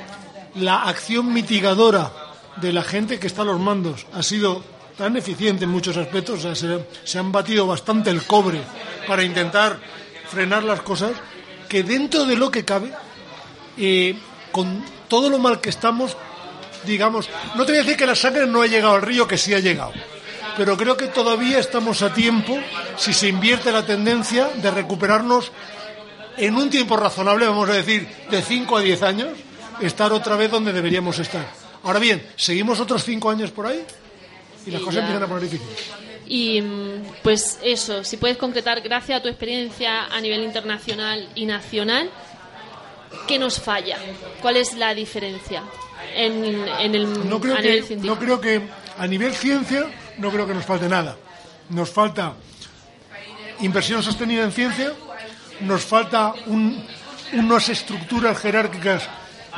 la 0.55 0.83
acción 0.83 1.33
mitigadora 1.33 2.12
de 2.57 2.73
la 2.73 2.83
gente 2.83 3.19
que 3.19 3.27
está 3.27 3.43
a 3.43 3.47
los 3.47 3.61
mandos 3.61 4.07
ha 4.12 4.23
sido 4.23 4.62
tan 4.97 5.16
eficiente 5.16 5.65
en 5.65 5.70
muchos 5.70 5.97
aspectos, 5.97 6.45
o 6.45 6.55
sea, 6.55 6.79
se, 7.05 7.19
han 7.19 7.33
batido 7.33 7.66
bastante 7.66 8.11
el 8.11 8.23
cobre 8.23 8.61
para 9.07 9.24
intentar 9.24 9.79
frenar 10.29 10.65
las 10.65 10.83
cosas, 10.83 11.12
que 11.69 11.83
dentro 11.83 12.24
de 12.27 12.37
lo 12.37 12.51
que 12.51 12.65
cabe, 12.65 12.93
eh, 13.79 14.15
con 14.51 14.85
todo 15.09 15.31
lo 15.31 15.39
mal 15.39 15.61
que 15.61 15.70
estamos, 15.70 16.16
digamos, 16.85 17.29
no 17.55 17.65
te 17.65 17.73
voy 17.73 17.81
a 17.81 17.85
decir 17.85 17.97
que 17.97 18.07
la 18.07 18.15
sangre 18.15 18.47
no 18.47 18.62
ha 18.62 18.66
llegado 18.66 18.95
al 18.95 19.03
río, 19.03 19.27
que 19.27 19.39
sí 19.39 19.55
ha 19.55 19.61
llegado, 19.61 19.93
pero 20.57 20.77
creo 20.77 20.97
que 20.97 21.09
todavía 21.09 21.59
estamos 21.59 22.03
a 22.03 22.12
tiempo, 22.12 22.59
si 22.97 23.15
se 23.15 23.29
invierte 23.29 23.73
la 23.73 23.87
tendencia, 23.87 24.49
de 24.57 24.70
recuperarnos 24.70 25.51
en 26.37 26.55
un 26.55 26.70
tiempo 26.70 26.97
razonable, 26.97 27.47
vamos 27.47 27.69
a 27.70 27.74
decir, 27.74 28.07
de 28.31 28.43
5 28.43 28.77
a 28.77 28.81
10 28.81 29.03
años, 29.03 29.29
estar 29.81 30.12
otra 30.12 30.36
vez 30.36 30.51
donde 30.51 30.73
deberíamos 30.73 31.19
estar. 31.19 31.47
Ahora 31.85 31.99
bien, 31.99 32.24
seguimos 32.36 32.78
otros 32.81 33.05
5 33.05 33.31
años 33.31 33.51
por 33.51 33.66
ahí 33.66 33.85
y 34.66 34.70
las 34.70 34.81
Y 34.81 34.85
cosas 34.85 34.94
ya. 34.97 35.01
empiezan 35.03 35.23
a 35.23 35.27
poner 35.27 35.43
difíciles. 35.51 35.90
Y 36.27 36.61
mm, 36.62 37.03
pues 37.23 37.59
eso, 37.62 38.05
si 38.05 38.16
puedes 38.16 38.36
concretar, 38.36 38.81
gracias 38.81 39.19
a 39.19 39.23
tu 39.23 39.28
experiencia 39.28 40.05
a 40.07 40.20
nivel 40.20 40.44
internacional 40.44 41.28
y 41.35 41.47
nacional, 41.47 42.09
¿qué 43.27 43.39
nos 43.39 43.61
falla? 43.61 43.99
¿Cuál 44.40 44.57
es 44.57 44.74
la 44.74 44.94
diferencia 44.94 45.62
en, 46.15 46.44
en 46.78 46.94
el, 46.94 47.28
no 47.28 47.40
creo 47.40 47.57
a 47.57 47.61
nivel 47.61 47.81
que 47.81 47.86
científico? 47.86 48.15
no 48.15 48.20
creo 48.20 48.40
que 48.40 48.62
a 48.99 49.07
nivel 49.07 49.35
ciencia 49.35 49.86
no 50.19 50.31
creo 50.31 50.47
que 50.47 50.55
nos 50.55 50.65
falte 50.65 50.89
nada 50.89 51.16
nos 51.70 51.89
falta 51.90 52.35
inversión 53.61 54.03
sostenida 54.03 54.43
en 54.44 54.53
ciencia 54.53 54.93
nos 55.61 55.82
falta 55.82 56.35
un- 56.47 56.85
unas 57.35 57.69
estructuras 57.69 58.39
jerárquicas 58.39 59.09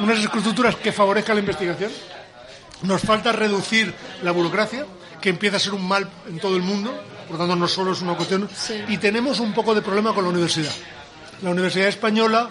unas 0.00 0.18
estructuras 0.18 0.76
que 0.76 0.92
favorezcan 0.92 1.36
la 1.36 1.40
investigación 1.40 1.90
nos 2.82 3.02
falta 3.02 3.32
reducir 3.32 3.94
la 4.22 4.32
burocracia 4.32 4.86
que 5.20 5.30
empieza 5.30 5.56
a 5.56 5.60
ser 5.60 5.74
un 5.74 5.86
mal 5.86 6.08
en 6.28 6.38
todo 6.38 6.56
el 6.56 6.62
mundo 6.62 6.92
por 7.28 7.38
tanto 7.38 7.56
no 7.56 7.68
solo 7.68 7.92
es 7.92 8.00
una 8.02 8.14
cuestión 8.14 8.48
Sí. 8.54 8.82
y 8.88 8.98
tenemos 8.98 9.40
un 9.40 9.52
poco 9.54 9.74
de 9.74 9.82
problema 9.82 10.12
con 10.12 10.24
la 10.24 10.30
universidad 10.30 10.72
la 11.42 11.50
universidad 11.50 11.88
española 11.88 12.50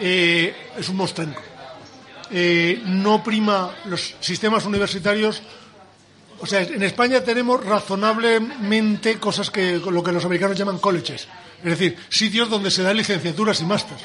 eh, 0.00 0.54
es 0.78 0.88
un 0.88 0.96
mostrenco 0.96 1.40
eh, 2.30 2.80
no 2.86 3.22
prima 3.22 3.70
los 3.84 4.14
sistemas 4.18 4.64
universitarios. 4.64 5.42
O 6.40 6.46
sea, 6.46 6.62
en 6.62 6.82
España 6.82 7.20
tenemos 7.22 7.64
razonablemente 7.64 9.18
cosas 9.20 9.50
que 9.50 9.78
lo 9.78 10.02
que 10.02 10.10
los 10.10 10.24
americanos 10.24 10.56
llaman 10.58 10.78
colleges, 10.78 11.28
es 11.62 11.64
decir, 11.70 11.96
sitios 12.08 12.50
donde 12.50 12.70
se 12.70 12.82
dan 12.82 12.96
licenciaturas 12.96 13.60
y 13.60 13.64
másters. 13.64 14.00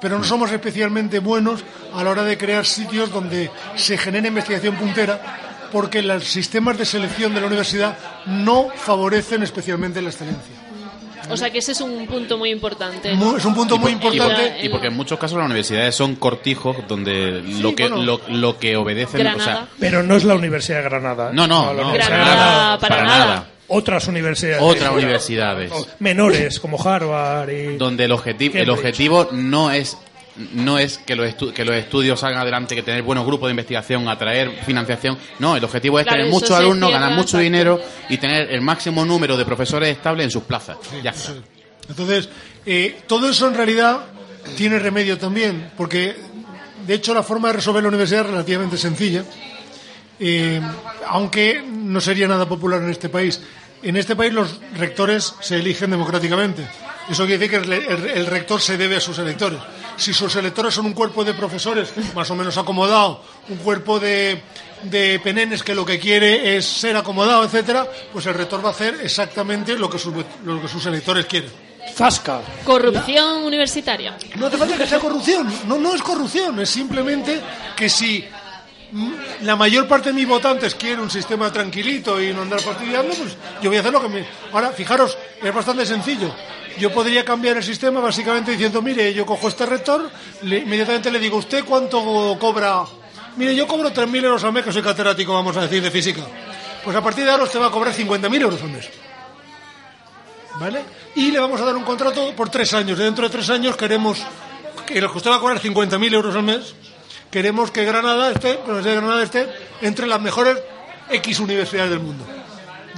Pero 0.00 0.18
no 0.18 0.24
somos 0.24 0.50
especialmente 0.52 1.18
buenos 1.18 1.62
a 1.94 2.02
la 2.02 2.10
hora 2.10 2.22
de 2.24 2.38
crear 2.38 2.64
sitios 2.64 3.12
donde 3.12 3.50
se 3.76 3.98
genere 3.98 4.28
investigación 4.28 4.74
puntera, 4.76 5.68
porque 5.72 6.02
los 6.02 6.24
sistemas 6.24 6.78
de 6.78 6.84
selección 6.86 7.34
de 7.34 7.40
la 7.40 7.46
universidad 7.46 7.96
no 8.26 8.68
favorecen 8.74 9.42
especialmente 9.42 10.00
la 10.02 10.08
excelencia. 10.10 10.54
O 11.28 11.36
sea 11.36 11.50
que 11.50 11.58
ese 11.58 11.72
es 11.72 11.80
un 11.80 12.06
punto 12.08 12.38
muy 12.38 12.50
importante. 12.50 13.12
Es 13.12 13.44
un 13.44 13.54
punto 13.54 13.78
muy 13.78 13.92
Y 13.92 13.96
por- 13.96 14.12
importante. 14.14 14.64
Y 14.64 14.68
porque 14.68 14.88
en 14.88 14.96
muchos 14.96 15.16
casos 15.18 15.36
las 15.38 15.46
universidades 15.46 15.94
son 15.94 16.16
cortijos 16.16 16.76
donde 16.88 17.42
lo 17.60 17.74
que 17.76 17.88
bueno. 17.88 18.02
lo, 18.02 18.20
lo 18.28 18.58
que 18.58 18.76
obedecen, 18.76 19.20
o 19.20 19.24
Granada. 19.24 19.44
sea, 19.44 19.66
Pero 19.78 20.02
no 20.02 20.16
es 20.16 20.24
la 20.24 20.34
Universidad 20.34 20.78
de 20.78 20.84
Granada. 20.84 21.28
¿eh? 21.28 21.32
No, 21.34 21.46
no, 21.46 21.72
la 21.72 21.82
no. 21.82 21.88
Universidad 21.90 22.18
de 22.18 22.24
Granada, 22.24 22.78
para 22.78 23.04
nada. 23.04 23.46
Otras 23.72 24.08
universidades. 24.08 24.60
otras 24.62 24.90
universidades 24.92 25.72
Menores, 26.00 26.58
como 26.60 26.76
Harvard 26.82 27.50
y... 27.50 27.76
donde 27.76 28.04
el 28.04 28.12
objetivo 28.12 28.58
el 28.58 28.68
objetivo 28.70 29.28
no 29.32 29.70
es 29.70 29.96
no 30.54 30.78
es 30.78 30.98
que 30.98 31.16
los, 31.16 31.26
estu- 31.28 31.52
que 31.52 31.64
los 31.64 31.74
estudios 31.74 32.18
salgan 32.20 32.40
adelante, 32.40 32.74
que 32.74 32.82
tener 32.82 33.02
buenos 33.02 33.26
grupos 33.26 33.48
de 33.48 33.50
investigación, 33.50 34.08
atraer 34.08 34.50
financiación. 34.64 35.18
No, 35.38 35.56
el 35.56 35.62
objetivo 35.64 35.98
es 35.98 36.04
Claro, 36.06 36.18
tener 36.20 36.32
muchos 36.32 36.52
alumnos, 36.52 36.88
cierra, 36.88 37.00
ganar 37.02 37.16
mucho 37.16 37.36
exacto. 37.38 37.42
dinero 37.42 37.80
y 38.08 38.16
tener 38.16 38.50
el 38.50 38.60
máximo 38.62 39.04
número 39.04 39.36
de 39.36 39.44
profesores 39.44 39.90
estables 39.90 40.24
en 40.24 40.30
sus 40.30 40.44
plazas. 40.44 40.78
ya 41.02 41.10
está. 41.10 41.34
Entonces, 41.88 42.28
eh, 42.64 43.00
todo 43.06 43.28
eso 43.28 43.48
en 43.48 43.54
realidad 43.54 44.00
tiene 44.56 44.78
remedio 44.78 45.18
también, 45.18 45.72
porque 45.76 46.16
de 46.86 46.94
hecho 46.94 47.12
la 47.12 47.22
forma 47.22 47.48
de 47.48 47.54
resolver 47.54 47.82
la 47.82 47.88
universidad 47.88 48.22
es 48.24 48.30
relativamente 48.30 48.78
sencilla, 48.78 49.24
eh, 50.18 50.60
aunque 51.08 51.62
no 51.66 52.00
sería 52.00 52.28
nada 52.28 52.48
popular 52.48 52.80
en 52.82 52.90
este 52.90 53.08
país. 53.08 53.42
En 53.82 53.96
este 53.96 54.14
país 54.16 54.32
los 54.32 54.58
rectores 54.76 55.34
se 55.40 55.56
eligen 55.56 55.90
democráticamente. 55.90 56.66
Eso 57.08 57.24
quiere 57.26 57.38
decir 57.46 57.50
que 57.66 57.66
el, 57.66 57.72
el- 57.72 58.10
el 58.10 58.26
rector 58.26 58.60
se 58.60 58.76
debe 58.76 58.96
a 58.96 59.00
sus 59.00 59.18
electores. 59.18 59.58
Si 59.96 60.12
sus 60.14 60.34
electores 60.36 60.74
son 60.74 60.86
un 60.86 60.92
cuerpo 60.92 61.24
de 61.24 61.34
profesores 61.34 61.92
más 62.14 62.30
o 62.30 62.34
menos 62.36 62.56
acomodado, 62.56 63.22
un 63.48 63.56
cuerpo 63.58 63.98
de, 63.98 64.42
de 64.84 65.18
penenes 65.22 65.62
que 65.62 65.74
lo 65.74 65.84
que 65.84 65.98
quiere 65.98 66.56
es 66.56 66.64
ser 66.66 66.96
acomodado, 66.96 67.44
etcétera, 67.44 67.86
pues 68.12 68.26
el 68.26 68.34
rector 68.34 68.64
va 68.64 68.68
a 68.68 68.72
hacer 68.72 68.98
exactamente 69.02 69.76
lo 69.76 69.90
que 69.90 69.98
sus, 69.98 70.12
lo 70.44 70.60
que 70.62 70.68
sus 70.68 70.84
electores 70.86 71.26
quieren. 71.26 71.50
Zasca. 71.94 72.40
Corrupción 72.64 73.42
universitaria. 73.44 74.16
No 74.36 74.46
hace 74.46 74.56
falta 74.58 74.76
que 74.76 74.86
sea 74.86 74.98
corrupción. 75.00 75.52
No, 75.66 75.78
no 75.78 75.94
es 75.94 76.02
corrupción. 76.02 76.60
Es 76.60 76.70
simplemente 76.70 77.40
que 77.76 77.88
si 77.88 78.24
la 79.42 79.56
mayor 79.56 79.86
parte 79.86 80.10
de 80.10 80.14
mis 80.14 80.26
votantes 80.26 80.74
quiere 80.74 81.00
un 81.00 81.10
sistema 81.10 81.52
tranquilito 81.52 82.20
y 82.20 82.32
no 82.32 82.42
andar 82.42 82.60
fastidiando, 82.60 83.14
pues 83.14 83.36
yo 83.62 83.70
voy 83.70 83.76
a 83.76 83.80
hacer 83.80 83.92
lo 83.92 84.02
que 84.02 84.08
me... 84.08 84.26
Ahora, 84.52 84.70
fijaros, 84.70 85.16
es 85.42 85.54
bastante 85.54 85.86
sencillo. 85.86 86.34
Yo 86.78 86.92
podría 86.92 87.24
cambiar 87.24 87.56
el 87.56 87.62
sistema 87.62 88.00
básicamente 88.00 88.52
diciendo, 88.52 88.80
mire, 88.82 89.12
yo 89.12 89.26
cojo 89.26 89.48
este 89.48 89.66
rector, 89.66 90.10
inmediatamente 90.42 91.10
le 91.10 91.18
digo, 91.18 91.36
¿usted 91.36 91.64
cuánto 91.64 92.36
cobra? 92.40 92.84
Mire, 93.36 93.54
yo 93.54 93.66
cobro 93.66 93.92
3.000 93.92 94.24
euros 94.24 94.44
al 94.44 94.52
mes, 94.52 94.64
que 94.64 94.72
soy 94.72 94.82
catedrático, 94.82 95.32
vamos 95.32 95.56
a 95.56 95.62
decir, 95.62 95.82
de 95.82 95.90
física. 95.90 96.22
Pues 96.84 96.96
a 96.96 97.02
partir 97.02 97.24
de 97.24 97.30
ahora 97.30 97.44
usted 97.44 97.60
va 97.60 97.66
a 97.66 97.70
cobrar 97.70 97.94
50.000 97.94 98.42
euros 98.42 98.62
al 98.62 98.70
mes. 98.70 98.88
¿Vale? 100.58 100.82
Y 101.14 101.30
le 101.30 101.38
vamos 101.38 101.60
a 101.60 101.64
dar 101.64 101.76
un 101.76 101.84
contrato 101.84 102.34
por 102.34 102.50
tres 102.50 102.74
años. 102.74 102.98
Dentro 102.98 103.24
de 103.24 103.30
tres 103.30 103.48
años 103.50 103.76
queremos 103.76 104.18
que 104.86 105.04
usted 105.04 105.30
va 105.30 105.36
a 105.36 105.40
cobrar 105.40 105.60
50.000 105.60 106.12
euros 106.12 106.34
al 106.34 106.42
mes, 106.42 106.74
queremos 107.30 107.70
que 107.70 107.84
Granada 107.84 108.32
esté, 108.32 108.58
que 108.64 108.72
Granada 108.82 109.22
esté 109.22 109.48
entre 109.82 110.06
las 110.06 110.20
mejores 110.20 110.58
X 111.10 111.40
universidades 111.40 111.90
del 111.90 112.00
mundo. 112.00 112.24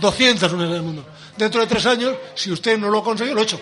200 0.00 0.52
universidades 0.52 0.82
del 0.82 0.82
mundo. 0.82 1.04
Dentro 1.36 1.60
de 1.60 1.66
tres 1.66 1.86
años, 1.86 2.16
si 2.34 2.50
usted 2.50 2.78
no 2.78 2.90
lo 2.90 2.98
ha 2.98 3.04
conseguido, 3.04 3.34
lo 3.34 3.40
he 3.40 3.44
hecho. 3.44 3.60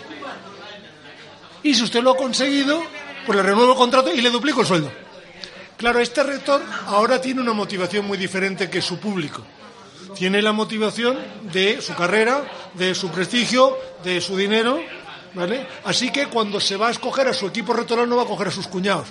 Y 1.63 1.75
si 1.75 1.83
usted 1.83 2.03
lo 2.03 2.13
ha 2.13 2.17
conseguido, 2.17 2.83
pues 3.27 3.37
le 3.37 3.43
renuevo 3.43 3.73
el 3.73 3.79
contrato 3.79 4.13
y 4.13 4.21
le 4.21 4.31
duplico 4.31 4.63
el 4.63 4.67
sueldo. 4.67 4.91
Claro, 5.77 6.01
este 6.01 6.23
rector 6.23 6.63
ahora 6.87 7.21
tiene 7.21 7.41
una 7.41 7.53
motivación 7.53 8.07
muy 8.07 8.19
diferente 8.19 8.69
que 8.69 8.83
su 8.83 8.99
público. 8.99 9.43
Tiene 10.15 10.43
la 10.43 10.53
motivación 10.53 11.17
de 11.53 11.81
su 11.81 11.95
carrera, 11.95 12.45
de 12.75 12.95
su 12.95 13.11
prestigio, 13.11 13.79
de 14.03 14.21
su 14.21 14.37
dinero, 14.37 14.81
¿vale? 15.35 15.67
Así 15.85 16.11
que 16.11 16.27
cuando 16.27 16.61
se 16.61 16.77
va 16.77 16.89
a 16.89 16.91
escoger 16.91 17.29
a 17.29 17.33
su 17.33 17.47
equipo 17.47 17.73
rectoral 17.73 18.09
no 18.09 18.17
va 18.17 18.25
a 18.25 18.27
coger 18.27 18.49
a 18.49 18.51
sus 18.51 18.67
cuñados, 18.67 19.09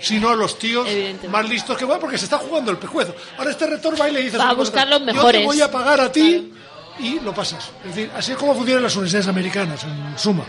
sino 0.00 0.28
a 0.30 0.36
los 0.36 0.58
tíos 0.58 0.86
más 1.30 1.48
listos 1.48 1.76
que 1.76 1.84
van 1.84 2.00
porque 2.00 2.18
se 2.18 2.24
está 2.24 2.38
jugando 2.38 2.70
el 2.70 2.78
pescuezo. 2.78 3.14
Ahora 3.36 3.50
este 3.50 3.66
rector 3.66 4.00
va 4.00 4.08
y 4.08 4.12
le 4.12 4.22
dice 4.22 4.38
Va 4.38 4.50
a 4.50 4.54
buscar 4.54 4.86
los 4.88 5.00
Yo 5.00 5.06
te 5.06 5.12
mejores. 5.12 5.44
voy 5.44 5.60
a 5.60 5.70
pagar 5.70 6.00
a 6.00 6.10
ti 6.12 6.52
y 7.00 7.20
lo 7.20 7.32
pasas. 7.34 7.70
Es 7.84 7.94
decir, 7.94 8.10
así 8.16 8.32
es 8.32 8.38
como 8.38 8.54
funcionan 8.54 8.82
las 8.82 8.94
universidades 8.96 9.28
americanas, 9.28 9.84
en 9.84 10.18
suma. 10.18 10.44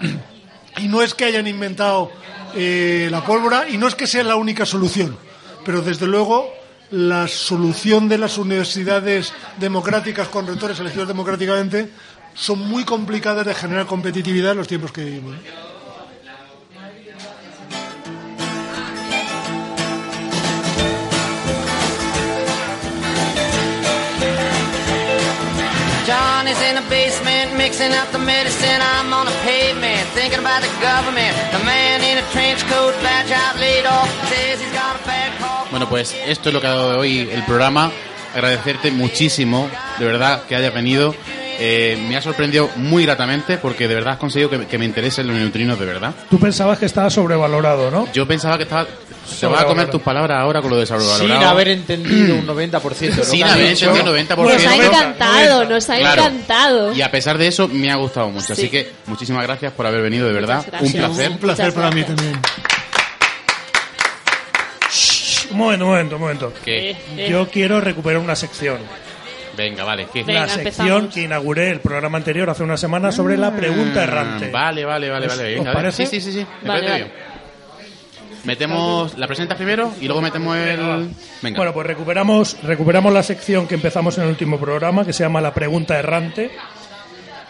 Y 0.78 0.88
no 0.88 1.00
es 1.00 1.14
que 1.14 1.24
hayan 1.24 1.46
inventado 1.46 2.10
eh, 2.54 3.08
la 3.10 3.24
pólvora 3.24 3.66
y 3.66 3.78
no 3.78 3.88
es 3.88 3.94
que 3.94 4.06
sea 4.06 4.22
la 4.24 4.36
única 4.36 4.66
solución, 4.66 5.16
pero 5.64 5.80
desde 5.80 6.06
luego 6.06 6.52
la 6.90 7.26
solución 7.28 8.08
de 8.10 8.18
las 8.18 8.36
universidades 8.36 9.32
democráticas 9.58 10.28
con 10.28 10.46
rectores 10.46 10.78
elegidos 10.78 11.08
democráticamente 11.08 11.88
son 12.34 12.58
muy 12.58 12.84
complicadas 12.84 13.46
de 13.46 13.54
generar 13.54 13.86
competitividad 13.86 14.52
en 14.52 14.58
los 14.58 14.68
tiempos 14.68 14.92
que 14.92 15.02
vivimos. 15.04 15.34
Johnny's 26.06 26.60
in 26.62 26.76
the 26.76 26.86
basement 26.88 27.56
mixing 27.56 27.92
up 27.92 28.08
the 28.12 28.18
medicine. 28.18 28.80
I'm 28.80 29.12
on 29.12 29.26
the 29.26 29.34
pavement 29.44 30.06
thinking 30.14 30.38
about 30.38 30.62
the 30.62 30.70
government. 30.80 31.34
The 31.50 31.62
man 31.64 32.02
in 32.04 32.18
a 32.18 32.26
trench 32.30 32.62
coat, 32.70 32.94
badge 33.02 33.32
out 33.32 33.58
laid 33.58 33.86
off, 33.86 34.08
says 34.30 34.60
he's 34.60 34.72
got 34.72 34.94
a 34.94 35.06
bad 35.06 35.32
cough. 35.40 35.70
Bueno, 35.70 35.88
pues 35.88 36.14
esto 36.26 36.50
es 36.50 36.54
lo 36.54 36.60
que 36.60 36.66
ha 36.68 36.70
dado 36.70 36.92
de 36.92 36.98
hoy 36.98 37.28
el 37.32 37.42
programa. 37.44 37.90
Agradecerte 38.34 38.90
muchísimo, 38.92 39.68
de 39.98 40.04
verdad, 40.04 40.44
que 40.44 40.54
hayas 40.54 40.72
venido. 40.72 41.14
Eh, 41.58 41.96
me 42.08 42.16
ha 42.16 42.22
sorprendido 42.22 42.68
muy 42.76 43.04
gratamente 43.04 43.56
porque 43.56 43.88
de 43.88 43.94
verdad 43.94 44.12
has 44.14 44.18
conseguido 44.18 44.50
que, 44.50 44.66
que 44.66 44.78
me 44.78 44.84
interesen 44.84 45.26
los 45.26 45.36
neutrinos 45.36 45.78
de 45.78 45.86
verdad. 45.86 46.14
Tú 46.30 46.38
pensabas 46.38 46.78
que 46.78 46.84
estaba 46.86 47.08
sobrevalorado, 47.10 47.90
¿no? 47.90 48.06
Yo 48.12 48.28
pensaba 48.28 48.58
que 48.58 48.64
estaba... 48.64 48.86
Se 49.26 49.46
va 49.46 49.60
a 49.60 49.64
comer 49.66 49.90
tus 49.90 50.00
palabras 50.02 50.38
ahora 50.40 50.60
con 50.62 50.70
lo 50.70 50.76
de 50.76 50.86
sobrevalorado. 50.86 51.24
Sin 51.40 51.46
haber 51.48 51.68
entendido 51.68 52.36
un 52.36 52.46
90%. 52.46 53.16
¿no? 53.16 53.24
Sin 53.24 53.44
haber 53.44 53.66
entendido 53.66 54.04
90%. 54.04 54.36
Nos 54.52 54.66
ha 54.66 54.76
encantado, 54.76 55.64
nos 55.64 55.90
ha 55.90 55.96
Claro. 55.98 56.22
encantado. 56.22 56.92
Y 56.94 57.02
a 57.02 57.10
pesar 57.10 57.36
de 57.38 57.48
eso, 57.48 57.68
me 57.68 57.90
ha 57.90 57.96
gustado 57.96 58.30
mucho. 58.30 58.52
Así 58.52 58.68
que 58.68 58.92
muchísimas 59.06 59.42
gracias 59.42 59.72
por 59.72 59.86
haber 59.86 60.02
venido, 60.02 60.26
de 60.26 60.32
verdad. 60.32 60.64
Un 60.80 60.92
placer. 60.92 61.30
Un 61.32 61.38
placer 61.38 61.72
para 61.72 61.90
mí 61.90 62.02
también. 62.04 62.38
Un 65.50 65.58
momento, 65.58 65.84
un 65.84 65.90
momento, 65.90 66.16
un 66.16 66.20
momento. 66.22 66.52
¿Qué? 66.64 66.90
Eh, 66.90 66.96
eh. 67.16 67.28
Yo 67.30 67.48
quiero 67.48 67.80
recuperar 67.80 68.20
una 68.20 68.36
sección. 68.36 68.78
Venga, 69.56 69.84
vale. 69.84 70.06
¿qué? 70.12 70.22
Venga, 70.22 70.40
la 70.42 70.48
sección 70.48 70.86
empezamos. 70.88 71.14
que 71.14 71.22
inauguré 71.22 71.70
el 71.70 71.80
programa 71.80 72.18
anterior 72.18 72.50
hace 72.50 72.62
una 72.62 72.76
semana 72.76 73.10
sobre 73.10 73.38
la 73.38 73.50
pregunta 73.56 74.02
errante. 74.02 74.48
Mm, 74.48 74.52
Vale, 74.52 74.84
vale, 74.84 75.08
vale, 75.08 75.26
vale. 75.26 75.92
Sí, 75.92 76.04
sí, 76.06 76.20
sí, 76.20 76.32
sí. 76.32 76.46
Vale, 76.62 76.66
parece 76.66 76.86
vale. 76.90 77.04
bien. 77.04 77.12
Metemos 78.46 79.18
la 79.18 79.26
presentas 79.26 79.56
primero 79.56 79.92
y 80.00 80.06
luego 80.06 80.22
metemos 80.22 80.56
el. 80.56 81.10
Venga. 81.42 81.56
Bueno, 81.56 81.72
pues 81.74 81.86
recuperamos, 81.86 82.56
recuperamos 82.62 83.12
la 83.12 83.22
sección 83.22 83.66
que 83.66 83.74
empezamos 83.74 84.16
en 84.18 84.24
el 84.24 84.30
último 84.30 84.58
programa, 84.58 85.04
que 85.04 85.12
se 85.12 85.24
llama 85.24 85.40
La 85.40 85.52
Pregunta 85.52 85.98
Errante. 85.98 86.52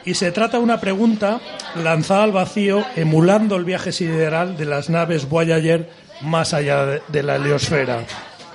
Y 0.06 0.14
se 0.14 0.32
trata 0.32 0.56
de 0.56 0.62
una 0.62 0.80
pregunta 0.80 1.40
lanzada 1.74 2.22
al 2.22 2.32
vacío, 2.32 2.84
emulando 2.94 3.56
el 3.56 3.64
viaje 3.64 3.92
sideral 3.92 4.56
de 4.56 4.64
las 4.64 4.88
naves 4.88 5.28
Voyager 5.28 5.90
más 6.22 6.54
allá 6.54 6.86
de, 6.86 7.02
de 7.08 7.22
la 7.22 7.36
heliosfera. 7.36 8.04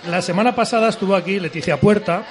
La 0.09 0.21
semana 0.21 0.55
pasada 0.55 0.89
estuvo 0.89 1.13
aquí 1.13 1.39
Leticia 1.39 1.79
Puerta, 1.79 2.23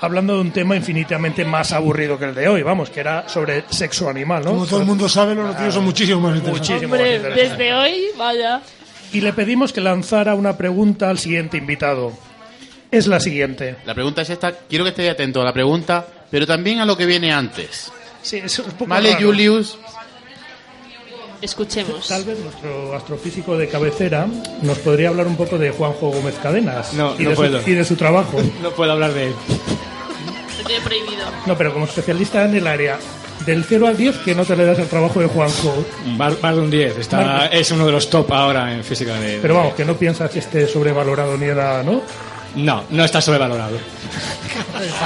hablando 0.00 0.34
de 0.36 0.40
un 0.40 0.50
tema 0.50 0.76
infinitamente 0.76 1.44
más 1.44 1.72
aburrido 1.72 2.18
que 2.18 2.26
el 2.26 2.34
de 2.34 2.48
hoy, 2.48 2.62
vamos, 2.62 2.88
que 2.88 3.00
era 3.00 3.28
sobre 3.28 3.64
sexo 3.68 4.08
animal, 4.08 4.44
¿no? 4.44 4.52
Como 4.52 4.66
todo 4.66 4.80
el 4.80 4.86
mundo 4.86 5.08
sabe, 5.08 5.34
los 5.34 5.46
noticias 5.46 5.74
son 5.74 5.84
muchísimo 5.84 6.20
más 6.20 6.36
interesantes. 6.36 6.70
Muchísimo 6.70 6.96
más 6.96 7.00
Hombre, 7.00 7.34
desde 7.34 7.74
hoy, 7.74 8.04
vaya. 8.16 8.62
Y 9.12 9.20
le 9.20 9.32
pedimos 9.32 9.72
que 9.72 9.80
lanzara 9.80 10.34
una 10.34 10.56
pregunta 10.56 11.10
al 11.10 11.18
siguiente 11.18 11.56
invitado. 11.56 12.12
Es 12.90 13.06
la 13.06 13.20
siguiente. 13.20 13.76
La 13.84 13.94
pregunta 13.94 14.22
es 14.22 14.30
esta. 14.30 14.52
Quiero 14.52 14.84
que 14.84 14.90
estéis 14.90 15.10
atento 15.10 15.40
a 15.40 15.44
la 15.44 15.52
pregunta, 15.52 16.06
pero 16.30 16.46
también 16.46 16.80
a 16.80 16.86
lo 16.86 16.96
que 16.96 17.06
viene 17.06 17.32
antes. 17.32 17.90
Sí, 18.22 18.36
es 18.38 18.58
un 18.58 18.66
poco 18.72 18.86
Vale, 18.86 19.12
raro. 19.14 19.26
Julius. 19.26 19.78
Escuchemos. 21.40 22.06
Tal 22.06 22.24
vez 22.24 22.38
nuestro 22.38 22.94
astrofísico 22.94 23.56
de 23.56 23.66
cabecera 23.68 24.26
nos 24.62 24.78
podría 24.78 25.08
hablar 25.08 25.26
un 25.26 25.36
poco 25.36 25.56
de 25.56 25.70
Juanjo 25.70 26.10
Gómez 26.10 26.34
Cadenas 26.42 26.92
No, 26.92 27.14
y, 27.18 27.22
no 27.22 27.30
de 27.30 27.36
puedo. 27.36 27.62
Su, 27.62 27.70
y 27.70 27.74
de 27.74 27.84
su 27.84 27.96
trabajo. 27.96 28.38
No 28.62 28.70
puedo 28.72 28.92
hablar 28.92 29.14
de 29.14 29.28
él. 29.28 29.34
Se 30.56 30.64
tiene 30.64 30.84
prohibido. 30.84 31.24
No, 31.46 31.56
pero 31.56 31.72
como 31.72 31.86
especialista 31.86 32.44
en 32.44 32.56
el 32.56 32.66
área 32.66 32.98
del 33.46 33.64
0 33.64 33.86
al 33.86 33.96
10, 33.96 34.18
¿qué 34.18 34.34
nota 34.34 34.54
le 34.54 34.64
das 34.64 34.78
al 34.78 34.88
trabajo 34.88 35.20
de 35.20 35.26
Juanjo? 35.26 35.84
Más, 36.16 36.40
de 36.40 36.60
un 36.60 36.70
10. 36.70 36.98
Está, 36.98 37.46
es 37.46 37.70
uno 37.70 37.86
de 37.86 37.92
los 37.92 38.10
top 38.10 38.32
ahora 38.32 38.74
en 38.74 38.84
física 38.84 39.14
de. 39.14 39.38
Pero 39.40 39.54
vamos, 39.54 39.74
que 39.74 39.84
no 39.84 39.94
piensas 39.94 40.30
que 40.30 40.40
esté 40.40 40.66
sobrevalorado 40.66 41.36
ni 41.36 41.46
nada, 41.46 41.82
¿no? 41.82 42.02
No, 42.56 42.84
no 42.90 43.04
está 43.04 43.20
sobrevalorado. 43.20 43.78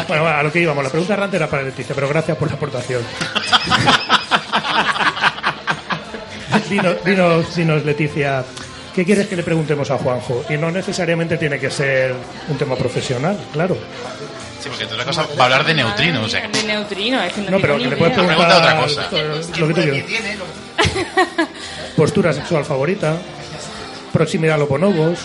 Bueno, 0.06 0.28
a 0.28 0.43
lo 0.43 0.52
que 0.52 0.61
íbamos, 0.61 0.85
la 0.85 0.90
pregunta 0.90 1.15
errante 1.15 1.36
era 1.36 1.48
para 1.48 1.62
Leticia, 1.62 1.94
pero 1.94 2.09
gracias 2.09 2.36
por 2.36 2.48
la 2.48 2.55
aportación. 2.55 3.02
dinos, 6.70 6.97
dinos, 7.05 7.56
dinos, 7.56 7.85
Leticia, 7.85 8.44
¿qué 8.94 9.05
quieres 9.05 9.27
que 9.27 9.36
le 9.36 9.43
preguntemos 9.43 9.90
a 9.90 9.98
Juanjo? 9.98 10.44
Y 10.48 10.56
no 10.56 10.70
necesariamente 10.70 11.36
tiene 11.39 11.59
que 11.59 11.70
ser 11.70 12.15
un 12.48 12.56
tema 12.56 12.77
profesional, 12.77 13.36
claro. 13.52 13.77
Sí, 14.63 14.69
porque 14.69 14.85
otra 14.85 15.05
cosa 15.05 15.27
va 15.39 15.43
a 15.43 15.45
hablar 15.45 15.65
de 15.67 15.75
neutrinos. 15.75 16.25
O 16.25 16.29
sea, 16.29 16.43
que- 16.51 16.59
De 16.59 16.65
neutrino, 16.65 17.23
es 17.23 17.33
que 17.33 17.41
no, 17.43 17.51
No, 17.53 17.61
pero 17.61 17.77
que 17.79 17.87
le 17.87 17.97
puedes 17.97 18.15
preguntar 18.15 18.37
Pregunta 18.37 18.59
otra 18.59 18.83
cosa. 18.83 19.09
Lo 19.59 19.69
que 19.69 19.75
tú 19.75 19.81
quieras. 19.83 20.05
Postura 21.97 22.33
sexual 22.33 22.65
favorita, 22.65 23.17
proximidad 24.13 24.55
a 24.57 24.59
los 24.59 24.69
bonobos. 24.69 25.19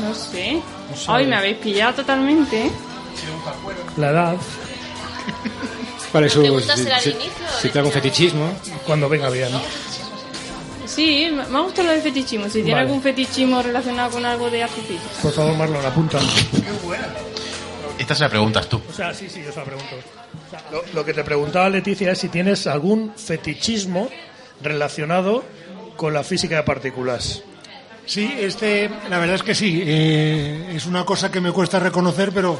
No 0.00 0.14
sé. 0.14 0.60
Ay, 1.06 1.26
me 1.26 1.36
habéis 1.36 1.58
pillado 1.58 1.94
totalmente. 1.94 2.66
¿eh? 2.66 2.70
la 3.96 4.10
edad, 4.10 4.36
¿Cuál 6.10 6.24
es 6.24 6.32
su. 6.32 6.40
¿Preguntas 6.40 6.78
si, 6.80 6.86
era 6.86 6.96
al 6.96 7.02
si- 7.02 7.10
inicio 7.10 7.30
o 7.46 7.56
si 7.56 7.62
tiene 7.68 7.78
algún 7.80 7.92
fetichismo? 7.92 8.58
cuando 8.86 9.08
venga 9.08 9.28
bien. 9.30 9.48
Sí, 10.94 11.28
me 11.32 11.42
ha 11.58 11.60
gustado 11.62 11.88
lo 11.88 11.94
de 11.94 12.00
fetichismo. 12.00 12.46
Si 12.46 12.54
tiene 12.54 12.72
Vale. 12.72 12.82
algún 12.86 13.00
fetichismo 13.02 13.62
relacionado 13.62 14.10
con 14.10 14.24
algo 14.24 14.50
de 14.50 14.62
artificio. 14.64 15.08
Por 15.22 15.32
favor, 15.32 15.56
Marlon, 15.56 15.84
apunta. 15.86 16.18
Esta 17.98 18.14
se 18.14 18.22
la 18.24 18.28
preguntas 18.28 18.68
tú. 18.68 18.80
O 18.88 18.92
sea, 18.92 19.12
sí, 19.14 19.28
sí, 19.28 19.42
yo 19.44 19.52
se 19.52 19.58
la 19.58 19.64
pregunto. 19.64 19.94
O 19.96 20.50
sea, 20.50 20.62
lo, 20.72 20.82
lo 20.94 21.04
que 21.04 21.12
te 21.14 21.22
preguntaba 21.22 21.68
Leticia 21.68 22.12
es 22.12 22.18
si 22.18 22.28
tienes 22.28 22.66
algún 22.66 23.12
fetichismo 23.16 24.08
relacionado 24.62 25.44
con 25.96 26.12
la 26.14 26.24
física 26.24 26.56
de 26.56 26.62
partículas. 26.62 27.42
Sí, 28.10 28.28
este, 28.40 28.90
la 29.08 29.18
verdad 29.20 29.36
es 29.36 29.44
que 29.44 29.54
sí. 29.54 29.84
eh, 29.86 30.72
es 30.74 30.84
una 30.86 31.04
cosa 31.04 31.30
que 31.30 31.40
me 31.40 31.52
cuesta 31.52 31.78
reconocer, 31.78 32.32
pero 32.32 32.58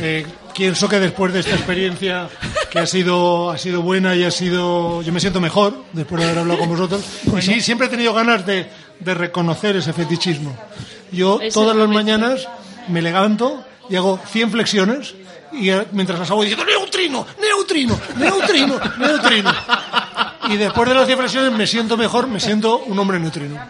eh, 0.00 0.26
pienso 0.56 0.88
que 0.88 0.98
después 0.98 1.32
de 1.32 1.38
esta 1.38 1.54
experiencia 1.54 2.28
que 2.68 2.80
ha 2.80 2.86
sido, 2.86 3.48
ha 3.52 3.58
sido 3.58 3.80
buena 3.80 4.16
y 4.16 4.24
ha 4.24 4.32
sido, 4.32 5.00
yo 5.02 5.12
me 5.12 5.20
siento 5.20 5.40
mejor 5.40 5.84
después 5.92 6.20
de 6.20 6.26
haber 6.26 6.40
hablado 6.40 6.58
con 6.58 6.68
vosotros. 6.70 7.00
Y 7.36 7.42
sí, 7.42 7.60
siempre 7.60 7.86
he 7.86 7.90
tenido 7.90 8.12
ganas 8.12 8.44
de, 8.44 8.68
de 8.98 9.14
reconocer 9.14 9.76
ese 9.76 9.92
fetichismo. 9.92 10.58
Yo 11.12 11.40
Es 11.40 11.54
todas 11.54 11.76
las 11.76 11.88
mañanas 11.88 12.48
me 12.88 13.00
levanto 13.00 13.64
y 13.88 13.94
hago 13.94 14.18
100 14.32 14.50
flexiones 14.50 15.14
y 15.52 15.70
eh, 15.70 15.86
mientras 15.92 16.18
las 16.18 16.28
hago 16.32 16.42
diciendo 16.42 16.66
neutrino, 16.66 17.24
neutrino, 17.40 18.00
neutrino, 18.16 18.80
neutrino. 18.98 19.52
Y 20.50 20.56
después 20.56 20.88
de 20.88 20.94
las 20.94 21.04
100 21.06 21.18
flexiones 21.18 21.52
me 21.52 21.66
siento 21.66 21.96
mejor, 21.98 22.26
me 22.26 22.40
siento 22.40 22.78
un 22.78 22.98
hombre 22.98 23.20
neutrino. 23.20 23.60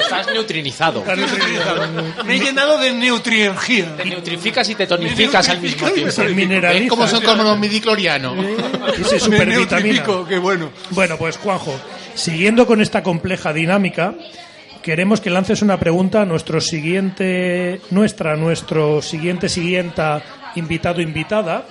Estás 0.00 0.26
neutrinizado. 0.32 1.04
Me 2.24 2.36
he 2.36 2.38
llenado 2.40 2.78
de 2.78 2.92
neutriergía. 2.92 3.96
Te 3.96 4.04
neutrificas 4.04 4.68
y 4.68 4.74
te 4.74 4.86
tonificas 4.86 5.48
al 5.48 5.60
mismo 5.60 5.88
tiempo. 5.90 6.12
Se 6.12 6.28
mineraliza. 6.28 6.80
¿Ves 6.80 6.88
cómo 6.90 7.06
son 7.06 7.22
como 7.22 7.42
los 7.42 7.58
midiclorianos? 7.58 8.36
Y 8.98 9.04
se 9.04 9.20
supervitamina. 9.20 10.04
qué 10.28 10.38
bueno. 10.38 10.70
Bueno, 10.90 11.16
pues 11.16 11.36
Juanjo, 11.36 11.74
siguiendo 12.14 12.66
con 12.66 12.80
esta 12.80 13.02
compleja 13.02 13.52
dinámica, 13.52 14.14
queremos 14.82 15.20
que 15.20 15.30
lances 15.30 15.62
una 15.62 15.78
pregunta 15.78 16.22
a 16.22 16.24
nuestro 16.24 16.60
siguiente, 16.60 17.80
nuestra, 17.90 18.36
nuestro 18.36 19.02
siguiente 19.02 19.48
siguiente 19.48 20.02
invitado 20.56 21.00
invitada. 21.00 21.64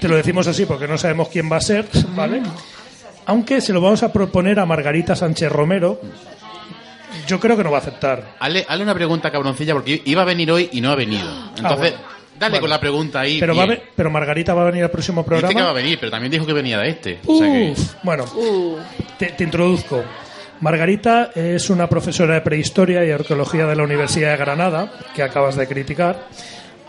Te 0.00 0.08
lo 0.08 0.16
decimos 0.16 0.46
así 0.46 0.66
porque 0.66 0.88
no 0.88 0.98
sabemos 0.98 1.28
quién 1.28 1.50
va 1.50 1.56
a 1.56 1.60
ser, 1.60 1.86
¿vale? 2.14 2.42
Aunque 3.26 3.60
se 3.60 3.72
lo 3.72 3.80
vamos 3.80 4.02
a 4.02 4.12
proponer 4.12 4.58
a 4.58 4.66
Margarita 4.66 5.14
Sánchez 5.14 5.50
Romero. 5.50 6.00
Yo 7.26 7.38
creo 7.40 7.56
que 7.56 7.64
no 7.64 7.70
va 7.70 7.78
a 7.78 7.80
aceptar. 7.80 8.36
Hazle, 8.40 8.64
hazle 8.68 8.82
una 8.84 8.94
pregunta 8.94 9.30
cabroncilla 9.30 9.74
porque 9.74 10.02
iba 10.04 10.22
a 10.22 10.24
venir 10.24 10.50
hoy 10.50 10.68
y 10.72 10.80
no 10.80 10.90
ha 10.90 10.94
venido. 10.96 11.28
Entonces, 11.56 11.62
Ah, 11.64 11.74
bueno. 11.76 11.96
dale 12.38 12.50
Bueno. 12.50 12.60
con 12.60 12.70
la 12.70 12.80
pregunta 12.80 13.20
ahí. 13.20 13.38
Pero, 13.40 13.54
va 13.56 13.62
a 13.64 13.66
ve- 13.66 13.82
pero 13.94 14.10
Margarita 14.10 14.54
va 14.54 14.62
a 14.62 14.66
venir 14.66 14.82
al 14.84 14.90
próximo 14.90 15.22
Dice 15.22 15.28
que 15.30 15.34
va 15.42 15.48
a 15.48 15.50
programa. 15.52 15.72
venir, 15.72 15.98
pero 16.00 16.10
también 16.10 16.30
dijo 16.32 16.44
que 16.46 16.52
venía 16.52 16.78
de 16.78 16.88
este. 16.90 17.20
O 17.26 17.38
sea 17.38 17.46
que- 17.52 17.70
Uf, 17.72 17.94
bueno, 18.02 18.24
Uh, 18.34 18.78
te, 19.18 19.26
te 19.26 19.44
introduzco. 19.44 20.02
Margarita 20.60 21.30
es 21.34 21.70
una 21.70 21.88
profesora 21.88 22.34
de 22.34 22.40
prehistoria 22.40 23.04
y 23.04 23.10
arqueología 23.10 23.66
de 23.66 23.74
la 23.76 23.82
Universidad 23.82 24.30
de 24.32 24.36
Granada, 24.36 24.92
que 25.14 25.22
acabas 25.22 25.56
de 25.56 25.66
criticar, 25.66 26.28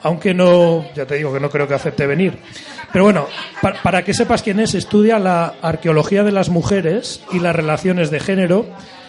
aunque 0.04 0.34
no, 0.34 0.86
ya 0.96 1.06
te 1.06 1.16
digo 1.16 1.34
que 1.34 1.40
no 1.40 1.50
creo 1.50 1.68
que 1.68 1.74
acepte 1.74 2.06
venir. 2.06 2.38
Pero 2.92 3.06
bueno, 3.06 3.28
pa- 3.62 3.74
para 3.82 4.04
que 4.04 4.14
sepas 4.14 4.44
quién 4.44 4.60
es, 4.60 4.76
estudia 4.76 5.18
la 5.20 5.56
arqueología 5.62 6.24
de 6.24 6.32
las 6.32 6.50
mujeres 6.50 7.22
y 7.32 7.40
las 7.40 7.56
relaciones 7.56 8.12
de 8.12 8.20
género, 8.20 8.66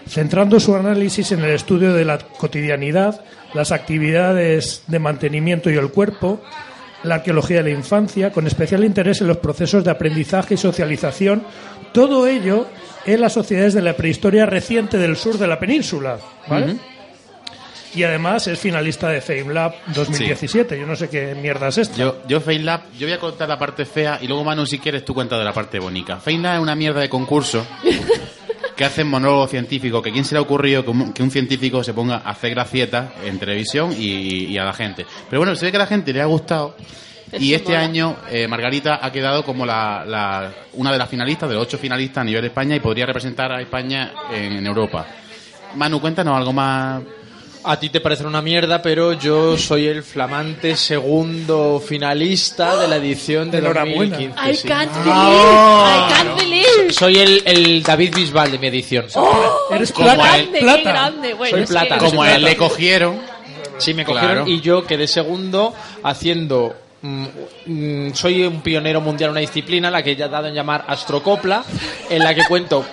centrando 0.08 0.60
su 0.60 0.74
análisis 0.74 1.32
en 1.32 1.40
el 1.44 1.50
estudio 1.50 1.92
de 1.92 2.04
la 2.04 2.18
cotidianidad, 2.18 3.22
las 3.54 3.72
actividades 3.72 4.82
de 4.86 4.98
mantenimiento 4.98 5.70
y 5.70 5.76
el 5.76 5.90
cuerpo, 5.90 6.40
la 7.02 7.16
arqueología 7.16 7.58
de 7.58 7.70
la 7.70 7.78
infancia, 7.78 8.30
con 8.32 8.46
especial 8.46 8.84
interés 8.84 9.20
en 9.20 9.26
los 9.28 9.36
procesos 9.38 9.84
de 9.84 9.90
aprendizaje 9.90 10.54
y 10.54 10.56
socialización, 10.56 11.42
todo 11.92 12.26
ello 12.26 12.66
en 13.06 13.20
las 13.20 13.32
sociedades 13.34 13.74
de 13.74 13.82
la 13.82 13.92
prehistoria 13.94 14.46
reciente 14.46 14.96
del 14.98 15.16
sur 15.16 15.36
de 15.38 15.46
la 15.46 15.58
península. 15.58 16.18
¿vale? 16.48 16.76
Y 17.94 18.02
además 18.02 18.46
es 18.48 18.58
finalista 18.58 19.08
de 19.08 19.20
FameLab 19.20 19.72
2017. 19.94 20.78
Yo 20.78 20.86
no 20.86 20.96
sé 20.96 21.08
qué 21.08 21.34
mierda 21.34 21.68
es 21.68 21.78
esto. 21.78 21.96
Yo, 21.96 22.22
yo 22.26 22.40
FameLab, 22.40 22.82
yo 22.98 23.06
voy 23.06 23.14
a 23.14 23.20
contar 23.20 23.48
la 23.48 23.58
parte 23.58 23.84
fea 23.84 24.18
y 24.20 24.26
luego 24.26 24.42
Manu, 24.44 24.66
si 24.66 24.78
quieres, 24.78 25.04
tú 25.04 25.14
cuentas 25.14 25.38
de 25.38 25.44
la 25.44 25.52
parte 25.52 25.78
bonita. 25.78 26.16
FameLab 26.18 26.56
es 26.56 26.60
una 26.60 26.74
mierda 26.74 27.00
de 27.00 27.08
concurso 27.08 27.64
que 28.76 28.84
hacen 28.84 29.06
monólogo 29.08 29.46
científico. 29.46 30.02
Que 30.02 30.10
quién 30.10 30.24
se 30.24 30.34
le 30.34 30.38
ha 30.38 30.42
ocurrido 30.42 30.84
que 30.84 30.90
un, 30.90 31.12
que 31.12 31.22
un 31.22 31.30
científico 31.30 31.84
se 31.84 31.94
ponga 31.94 32.16
a 32.24 32.30
hacer 32.30 32.50
gracietas 32.50 33.10
en 33.24 33.38
televisión 33.38 33.92
y, 33.96 34.46
y 34.46 34.58
a 34.58 34.64
la 34.64 34.72
gente. 34.72 35.06
Pero 35.30 35.40
bueno, 35.40 35.54
se 35.54 35.66
ve 35.66 35.70
que 35.70 35.76
a 35.76 35.80
la 35.80 35.86
gente 35.86 36.12
le 36.12 36.20
ha 36.20 36.26
gustado. 36.26 36.76
Y 37.38 37.54
este 37.54 37.76
año 37.76 38.16
eh, 38.30 38.46
Margarita 38.46 39.00
ha 39.04 39.10
quedado 39.10 39.44
como 39.44 39.64
la, 39.66 40.04
la- 40.06 40.52
una 40.74 40.92
de 40.92 40.98
las 40.98 41.08
finalistas, 41.08 41.48
de 41.48 41.54
los 41.56 41.64
ocho 41.64 41.78
finalistas 41.78 42.22
a 42.22 42.24
nivel 42.24 42.42
de 42.42 42.48
España 42.48 42.76
y 42.76 42.80
podría 42.80 43.06
representar 43.06 43.50
a 43.50 43.60
España 43.60 44.12
en, 44.32 44.64
Europa. 44.66 45.04
Manu, 45.74 46.00
cuéntanos 46.00 46.36
algo 46.36 46.52
más. 46.52 47.02
A 47.66 47.80
ti 47.80 47.88
te 47.88 48.00
parece 48.02 48.26
una 48.26 48.42
mierda, 48.42 48.82
pero 48.82 49.14
yo 49.14 49.56
soy 49.56 49.86
el 49.86 50.02
flamante 50.02 50.76
segundo 50.76 51.82
finalista 51.84 52.76
de 52.76 52.88
la 52.88 52.96
edición 52.96 53.50
de 53.50 53.58
Enhorabuena. 53.58 54.18
2015. 54.18 54.50
I 54.50 54.54
sí. 54.54 54.68
can't 54.68 54.92
believe, 54.92 55.14
I 55.14 56.12
can't 56.12 56.38
believe. 56.38 56.92
Soy 56.92 57.16
el, 57.18 57.42
el 57.46 57.82
David 57.82 58.14
Bisbal 58.16 58.50
de 58.52 58.58
mi 58.58 58.66
edición. 58.66 59.06
Eres 59.70 59.92
Qué 59.92 60.02
plata. 60.02 60.22
grande, 60.36 60.58
plata. 60.58 60.76
qué 60.82 60.82
grande. 60.88 61.34
Bueno, 61.34 61.56
Soy 61.56 61.66
plata. 61.66 61.98
que- 61.98 62.04
Como 62.04 62.22
a 62.22 62.34
él 62.34 62.42
le 62.44 62.56
cogieron. 62.56 63.18
Sí, 63.78 63.94
me 63.94 64.04
cogieron 64.04 64.44
Claro. 64.44 64.50
y 64.50 64.60
yo 64.60 64.84
quedé 64.86 65.06
segundo 65.08 65.74
haciendo... 66.02 66.76
mm, 67.04 67.26
mm, 67.66 68.14
soy 68.14 68.42
un 68.44 68.60
pionero 68.62 69.00
mundial 69.00 69.28
en 69.28 69.32
una 69.32 69.40
disciplina, 69.40 69.90
la 69.90 70.02
que 70.02 70.16
ya 70.16 70.26
he 70.26 70.28
dado 70.28 70.48
en 70.48 70.54
llamar 70.54 70.84
astrocopla, 70.88 71.62
en 72.08 72.18
la 72.24 72.34
que 72.34 72.42
cuento, 72.48 72.84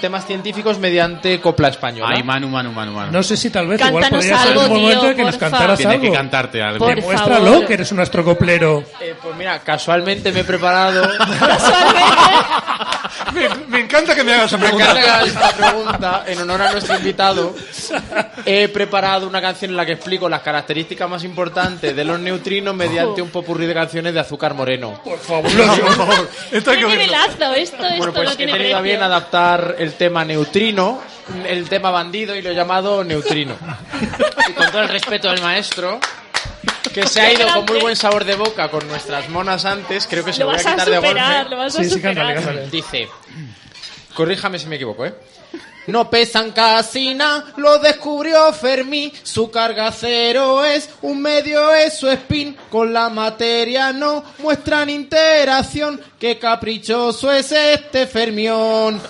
temas 0.00 0.26
científicos 0.26 0.78
mediante 0.78 1.40
copla 1.40 1.68
española. 1.68 2.14
Ay, 2.16 2.22
Manu, 2.22 2.48
Manu, 2.48 2.72
Manu, 2.72 2.92
Manu. 2.92 3.12
No 3.12 3.22
sé 3.22 3.36
si 3.36 3.50
tal 3.50 3.68
vez 3.68 3.80
igual 3.80 4.02
Cántanos 4.02 4.24
podría 4.24 4.38
ser 4.38 4.48
algo, 4.52 4.62
un 4.62 4.80
momento 4.82 5.00
tío, 5.00 5.08
de 5.10 5.16
que 5.16 5.22
nos 5.24 5.36
cantaras 5.36 5.78
Tienes 5.78 5.96
algo. 5.96 6.10
que 6.10 6.16
cantarte 6.16 6.62
algo. 6.62 6.78
Por 6.84 6.94
Demuéstralo 6.96 7.44
favor. 7.52 7.66
que 7.66 7.74
eres 7.74 7.92
un 7.92 8.00
astrocoplero. 8.00 8.84
Eh, 9.00 9.14
pues 9.22 9.36
mira, 9.36 9.58
casualmente 9.60 10.32
me 10.32 10.40
he 10.40 10.44
preparado... 10.44 11.08
Me, 13.34 13.48
me 13.68 13.80
encanta 13.80 14.14
que 14.14 14.22
me 14.24 14.32
hagas 14.34 14.46
esa 14.46 14.56
Me 14.58 14.64
pregunta. 14.68 14.84
encanta 14.90 15.02
que 15.02 15.08
hagas 15.10 15.26
esta 15.28 15.50
pregunta 15.52 16.24
en 16.26 16.40
honor 16.40 16.62
a 16.62 16.72
nuestro 16.72 16.96
invitado. 16.96 17.54
He 18.46 18.68
preparado 18.68 19.26
una 19.26 19.40
canción 19.40 19.72
en 19.72 19.76
la 19.76 19.84
que 19.86 19.92
explico 19.92 20.28
las 20.28 20.40
características 20.42 21.08
más 21.08 21.24
importantes 21.24 21.94
de 21.96 22.04
los 22.04 22.18
neutrinos 22.20 22.74
mediante 22.74 23.20
un 23.22 23.30
popurrí 23.30 23.66
de 23.66 23.74
canciones 23.74 24.14
de 24.14 24.20
azúcar 24.20 24.54
moreno. 24.54 25.00
Por 25.02 25.18
favor. 25.18 25.50
Esto 26.52 26.70
hay 26.70 26.78
que 26.78 26.86
nivelazo, 26.86 27.54
esto, 27.54 27.84
esto 27.84 27.96
Bueno, 27.96 28.12
pues 28.12 28.24
no 28.26 28.32
he 28.32 28.36
tenido 28.36 28.76
a 28.76 28.80
bien 28.80 29.02
adaptar 29.02 29.76
el 29.78 29.94
tema 29.94 30.24
neutrino, 30.24 31.00
el 31.46 31.68
tema 31.68 31.90
bandido 31.90 32.34
y 32.36 32.42
lo 32.42 32.50
he 32.50 32.54
llamado 32.54 33.02
neutrino. 33.04 33.56
Y 34.48 34.52
con 34.52 34.70
todo 34.70 34.82
el 34.82 34.88
respeto 34.88 35.30
del 35.30 35.40
maestro, 35.42 35.98
que 36.92 37.06
se 37.06 37.20
ha 37.20 37.32
ido 37.32 37.46
con 37.48 37.64
muy 37.66 37.80
buen 37.80 37.96
sabor 37.96 38.24
de 38.24 38.36
boca 38.36 38.68
con 38.68 38.86
nuestras 38.86 39.28
monas 39.28 39.64
antes, 39.64 40.06
creo 40.08 40.24
que 40.24 40.32
se 40.32 40.40
Lo 40.40 40.46
lo 40.46 40.52
voy 40.52 40.60
a 40.60 40.64
vas 40.64 40.66
a 40.66 40.70
quitar 40.72 40.90
de 40.90 40.96
superar, 40.96 41.36
golpe. 41.38 41.50
lo 41.50 41.56
vas 41.56 41.74
a 41.74 41.78
Sí, 41.78 41.84
sí, 41.84 41.90
superar. 41.96 42.14
cántale, 42.14 42.34
cántale. 42.46 42.70
Dice, 42.70 43.08
corríjame 44.14 44.58
si 44.58 44.66
me 44.66 44.76
equivoco, 44.76 45.04
¿eh? 45.06 45.14
No 45.86 46.08
pesan 46.08 46.52
casi 46.52 47.14
nada, 47.14 47.52
lo 47.56 47.78
descubrió 47.78 48.52
Fermi. 48.52 49.12
Su 49.22 49.50
carga 49.50 49.92
cero 49.92 50.64
es 50.64 50.88
un 51.02 51.20
medio, 51.20 51.74
es 51.74 51.98
su 51.98 52.08
spin. 52.08 52.56
Con 52.70 52.92
la 52.92 53.08
materia 53.08 53.92
no 53.92 54.24
muestran 54.38 54.88
interacción. 54.88 56.00
Qué 56.18 56.38
caprichoso 56.38 57.30
es 57.30 57.52
este 57.52 58.06
fermión. 58.06 59.00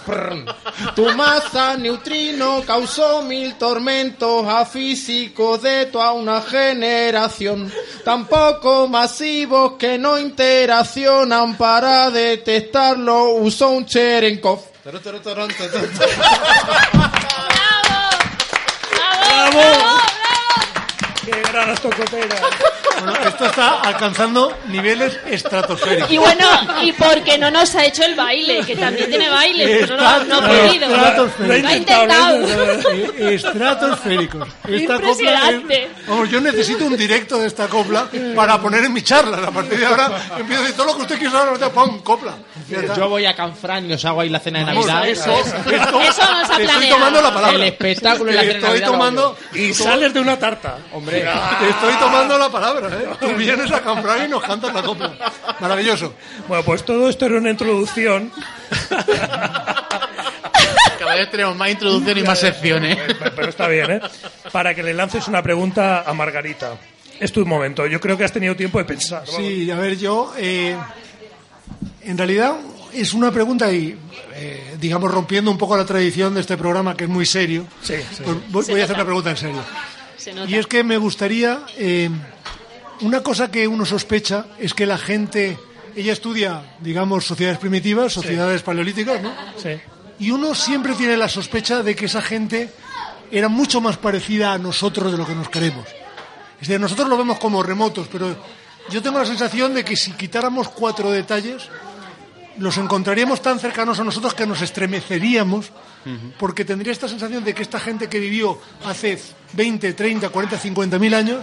Tu 0.96 1.04
masa 1.14 1.76
neutrino 1.76 2.62
causó 2.66 3.22
mil 3.22 3.54
tormentos 3.54 4.44
a 4.46 4.66
físicos 4.66 5.62
de 5.62 5.86
toda 5.86 6.12
una 6.12 6.40
generación. 6.42 7.72
Tampoco 8.04 8.88
masivos 8.88 9.74
que 9.78 9.96
no 9.96 10.18
interaccionan 10.18 11.56
para 11.56 12.10
detectarlo. 12.10 13.34
Usó 13.34 13.70
un 13.70 13.86
Cherenkov. 13.86 14.73
¡Bravo! 14.84 15.00
¡Qué 21.24 21.42
gran 21.50 21.70
astrocopera! 21.70 22.36
Bueno, 23.02 23.18
esto 23.26 23.46
está 23.46 23.80
alcanzando 23.80 24.56
niveles 24.68 25.18
estratosféricos. 25.26 26.10
Y 26.10 26.18
bueno, 26.18 26.46
y 26.82 26.92
porque 26.92 27.36
no 27.38 27.50
nos 27.50 27.74
ha 27.74 27.84
hecho 27.84 28.04
el 28.04 28.14
baile, 28.14 28.60
que 28.64 28.76
también 28.76 29.08
tiene 29.10 29.28
baile, 29.28 29.78
pero 29.80 29.96
no, 29.96 30.24
no 30.24 30.36
ha 30.36 30.40
podido. 30.48 30.86
Estratosféricos. 30.86 31.62
Lo 31.62 31.68
ha 31.68 31.76
intentado. 31.76 32.38
Eh, 32.92 33.34
Estratosféricos. 33.34 34.48
Esta 34.68 34.94
copla 34.94 35.08
Impresionante. 35.10 35.82
es- 35.84 36.06
vamos, 36.06 36.30
yo 36.30 36.40
necesito 36.40 36.84
un 36.86 36.96
directo 36.96 37.38
de 37.38 37.46
esta 37.46 37.68
copla 37.68 38.06
para 38.34 38.60
poner 38.60 38.84
en 38.84 38.92
mi 38.92 39.02
charla. 39.02 39.38
A 39.38 39.50
partir 39.50 39.78
de 39.78 39.86
ahora 39.86 40.10
empiezo 40.38 40.60
a 40.60 40.64
decir 40.64 40.76
todo 40.76 40.86
lo 40.86 40.96
que 40.96 41.02
usted 41.02 41.18
quiera 41.18 41.32
saber, 41.32 41.70
¡pum! 41.72 42.00
copla. 42.00 42.34
Ya 42.68 42.78
está. 42.78 42.94
Yo 42.96 43.08
voy 43.08 43.26
a 43.26 43.34
Canfrán 43.34 43.90
y 43.90 43.92
os 43.94 44.04
hago 44.04 44.20
ahí 44.20 44.28
la 44.28 44.40
cena 44.40 44.60
de 44.60 44.64
Vamos, 44.66 44.86
Navidad. 44.86 45.08
eso, 45.08 45.32
esto- 45.38 46.00
Eso 46.00 46.32
nos 46.32 46.50
ha 46.50 46.56
te 46.56 46.64
estoy 46.64 46.88
tomando 46.88 47.20
la 47.22 47.34
palabra. 47.34 47.56
El 47.56 47.62
espectáculo 47.64 48.30
en 48.30 48.36
la 48.36 48.42
cena 48.42 48.54
de 48.54 48.60
Navidad 48.60 48.86
tomando 48.86 49.36
Y 49.54 49.74
sales 49.74 50.14
de 50.14 50.20
una 50.20 50.38
tarta. 50.38 50.78
Hombre, 50.92 51.20
Te 51.60 51.68
estoy 51.68 51.94
tomando 51.94 52.38
la 52.38 52.48
palabra, 52.48 52.83
¿eh? 52.92 53.08
Tú 53.20 53.34
vienes 53.34 53.70
a 53.72 53.80
comprar 53.82 54.26
y 54.26 54.28
nos 54.28 54.42
cantas 54.42 54.72
la 54.74 54.82
copla. 54.82 55.14
Maravilloso. 55.60 56.14
Bueno, 56.48 56.64
pues 56.64 56.84
todo 56.84 57.08
esto 57.08 57.26
era 57.26 57.38
una 57.38 57.50
introducción. 57.50 58.30
Cada 60.98 61.14
vez 61.16 61.30
tenemos 61.30 61.56
más 61.56 61.70
introducción 61.70 62.18
y 62.18 62.22
más 62.22 62.38
secciones. 62.38 62.98
Pero, 63.18 63.32
pero 63.34 63.48
está 63.48 63.68
bien, 63.68 63.90
¿eh? 63.90 64.00
Para 64.52 64.74
que 64.74 64.82
le 64.82 64.94
lances 64.94 65.28
una 65.28 65.42
pregunta 65.42 66.02
a 66.06 66.14
Margarita. 66.14 66.76
Es 67.20 67.32
tu 67.32 67.44
momento. 67.46 67.86
Yo 67.86 68.00
creo 68.00 68.16
que 68.16 68.24
has 68.24 68.32
tenido 68.32 68.56
tiempo 68.56 68.78
de 68.78 68.84
pensar. 68.84 69.24
Sí, 69.26 69.70
a 69.70 69.76
ver, 69.76 69.96
yo. 69.98 70.32
eh, 70.38 70.76
en 72.02 72.18
realidad 72.18 72.56
es 72.92 73.14
una 73.14 73.30
pregunta 73.32 73.72
y, 73.72 73.98
eh, 74.34 74.76
digamos, 74.80 75.10
rompiendo 75.10 75.50
un 75.50 75.58
poco 75.58 75.76
la 75.76 75.84
tradición 75.84 76.34
de 76.34 76.40
este 76.40 76.56
programa, 76.56 76.96
que 76.96 77.04
es 77.04 77.10
muy 77.10 77.26
serio. 77.26 77.66
Sí, 77.82 77.94
sí. 78.16 78.22
pues 78.52 78.68
voy, 78.68 78.80
a 78.80 78.84
hacer 78.84 78.96
una 78.96 79.04
pregunta 79.04 79.30
en 79.30 79.36
serio. 79.36 79.62
Y 80.46 80.54
es 80.56 80.66
que 80.66 80.84
me 80.84 80.96
gustaría. 80.96 81.60
eh, 81.76 82.10
una 83.00 83.22
cosa 83.22 83.50
que 83.50 83.66
uno 83.66 83.84
sospecha 83.84 84.46
es 84.58 84.74
que 84.74 84.86
la 84.86 84.98
gente. 84.98 85.58
Ella 85.96 86.12
estudia, 86.12 86.74
digamos, 86.80 87.24
sociedades 87.24 87.60
primitivas, 87.60 88.12
sociedades 88.12 88.62
paleolíticas, 88.62 89.22
¿no? 89.22 89.32
Sí. 89.56 89.80
Y 90.18 90.32
uno 90.32 90.52
siempre 90.54 90.94
tiene 90.94 91.16
la 91.16 91.28
sospecha 91.28 91.84
de 91.84 91.94
que 91.94 92.06
esa 92.06 92.20
gente 92.20 92.68
era 93.30 93.48
mucho 93.48 93.80
más 93.80 93.96
parecida 93.96 94.52
a 94.52 94.58
nosotros 94.58 95.12
de 95.12 95.18
lo 95.18 95.24
que 95.26 95.36
nos 95.36 95.48
creemos. 95.48 95.86
Es 96.60 96.68
decir, 96.68 96.80
nosotros 96.80 97.08
lo 97.08 97.16
vemos 97.16 97.38
como 97.38 97.62
remotos, 97.62 98.08
pero 98.10 98.36
yo 98.90 99.02
tengo 99.02 99.18
la 99.18 99.26
sensación 99.26 99.74
de 99.74 99.84
que 99.84 99.96
si 99.96 100.12
quitáramos 100.12 100.68
cuatro 100.68 101.10
detalles, 101.10 101.68
los 102.58 102.76
encontraríamos 102.78 103.42
tan 103.42 103.58
cercanos 103.58 103.98
a 103.98 104.04
nosotros 104.04 104.34
que 104.34 104.46
nos 104.46 104.62
estremeceríamos, 104.62 105.72
porque 106.38 106.64
tendría 106.64 106.92
esta 106.92 107.08
sensación 107.08 107.42
de 107.44 107.54
que 107.54 107.62
esta 107.62 107.80
gente 107.80 108.08
que 108.08 108.20
vivió 108.20 108.60
hace 108.84 109.18
20, 109.54 109.94
30, 109.94 110.28
40, 110.28 110.58
50 110.58 110.98
mil 110.98 111.14
años, 111.14 111.42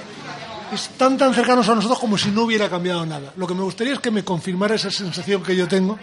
están 0.71 1.17
tan 1.17 1.33
cercanos 1.33 1.67
a 1.69 1.75
nosotros 1.75 1.99
como 1.99 2.17
si 2.17 2.29
no 2.29 2.43
hubiera 2.43 2.69
cambiado 2.69 3.05
nada. 3.05 3.33
Lo 3.35 3.47
que 3.47 3.53
me 3.53 3.63
gustaría 3.63 3.93
es 3.93 3.99
que 3.99 4.11
me 4.11 4.23
confirmara 4.23 4.75
esa 4.75 4.91
sensación 4.91 5.43
que 5.43 5.55
yo 5.55 5.67
tengo 5.67 5.97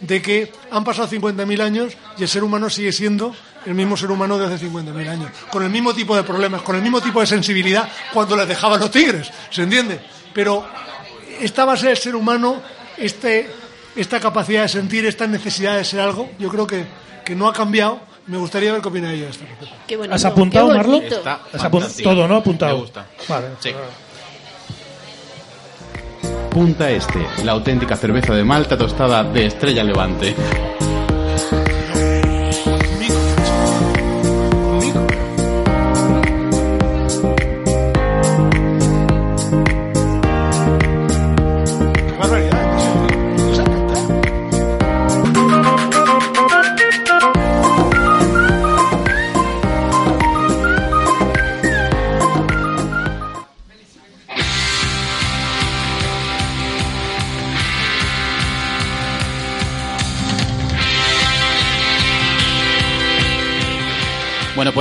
de 0.00 0.20
que 0.20 0.52
han 0.70 0.84
pasado 0.84 1.08
50.000 1.08 1.60
años 1.60 1.92
y 2.18 2.22
el 2.22 2.28
ser 2.28 2.42
humano 2.42 2.68
sigue 2.68 2.92
siendo 2.92 3.34
el 3.64 3.74
mismo 3.74 3.96
ser 3.96 4.10
humano 4.10 4.36
de 4.38 4.52
hace 4.52 4.66
50.000 4.66 5.08
años, 5.08 5.30
con 5.50 5.62
el 5.62 5.70
mismo 5.70 5.94
tipo 5.94 6.16
de 6.16 6.24
problemas, 6.24 6.62
con 6.62 6.74
el 6.74 6.82
mismo 6.82 7.00
tipo 7.00 7.20
de 7.20 7.26
sensibilidad 7.26 7.88
cuando 8.12 8.36
les 8.36 8.48
dejaban 8.48 8.80
los 8.80 8.90
tigres, 8.90 9.30
¿se 9.50 9.62
entiende? 9.62 10.00
Pero 10.34 10.66
esta 11.40 11.64
base 11.64 11.88
del 11.88 11.96
ser 11.96 12.16
humano, 12.16 12.60
este, 12.96 13.48
esta 13.94 14.18
capacidad 14.18 14.62
de 14.62 14.68
sentir, 14.68 15.06
esta 15.06 15.26
necesidad 15.26 15.76
de 15.76 15.84
ser 15.84 16.00
algo, 16.00 16.30
yo 16.38 16.48
creo 16.48 16.66
que, 16.66 16.84
que 17.24 17.34
no 17.34 17.48
ha 17.48 17.52
cambiado. 17.52 18.00
Me 18.26 18.38
gustaría 18.38 18.72
ver 18.72 18.80
qué 18.80 18.88
opina 18.88 19.12
ella 19.12 19.24
de 19.24 19.30
esto. 19.30 19.44
¿Has 20.10 20.24
apuntado, 20.24 20.68
Marlo? 20.68 20.98
Está 21.02 21.40
Has 21.52 21.96
todo, 21.96 22.28
¿no? 22.28 22.36
Apuntado. 22.36 22.76
Me 22.76 22.80
gusta. 22.80 23.06
Vale. 23.28 23.48
Sí. 23.58 23.72
Punta 26.50 26.90
Este, 26.90 27.26
la 27.44 27.52
auténtica 27.52 27.96
cerveza 27.96 28.34
de 28.34 28.44
Malta 28.44 28.76
tostada 28.76 29.24
de 29.24 29.46
Estrella 29.46 29.82
Levante. 29.84 30.34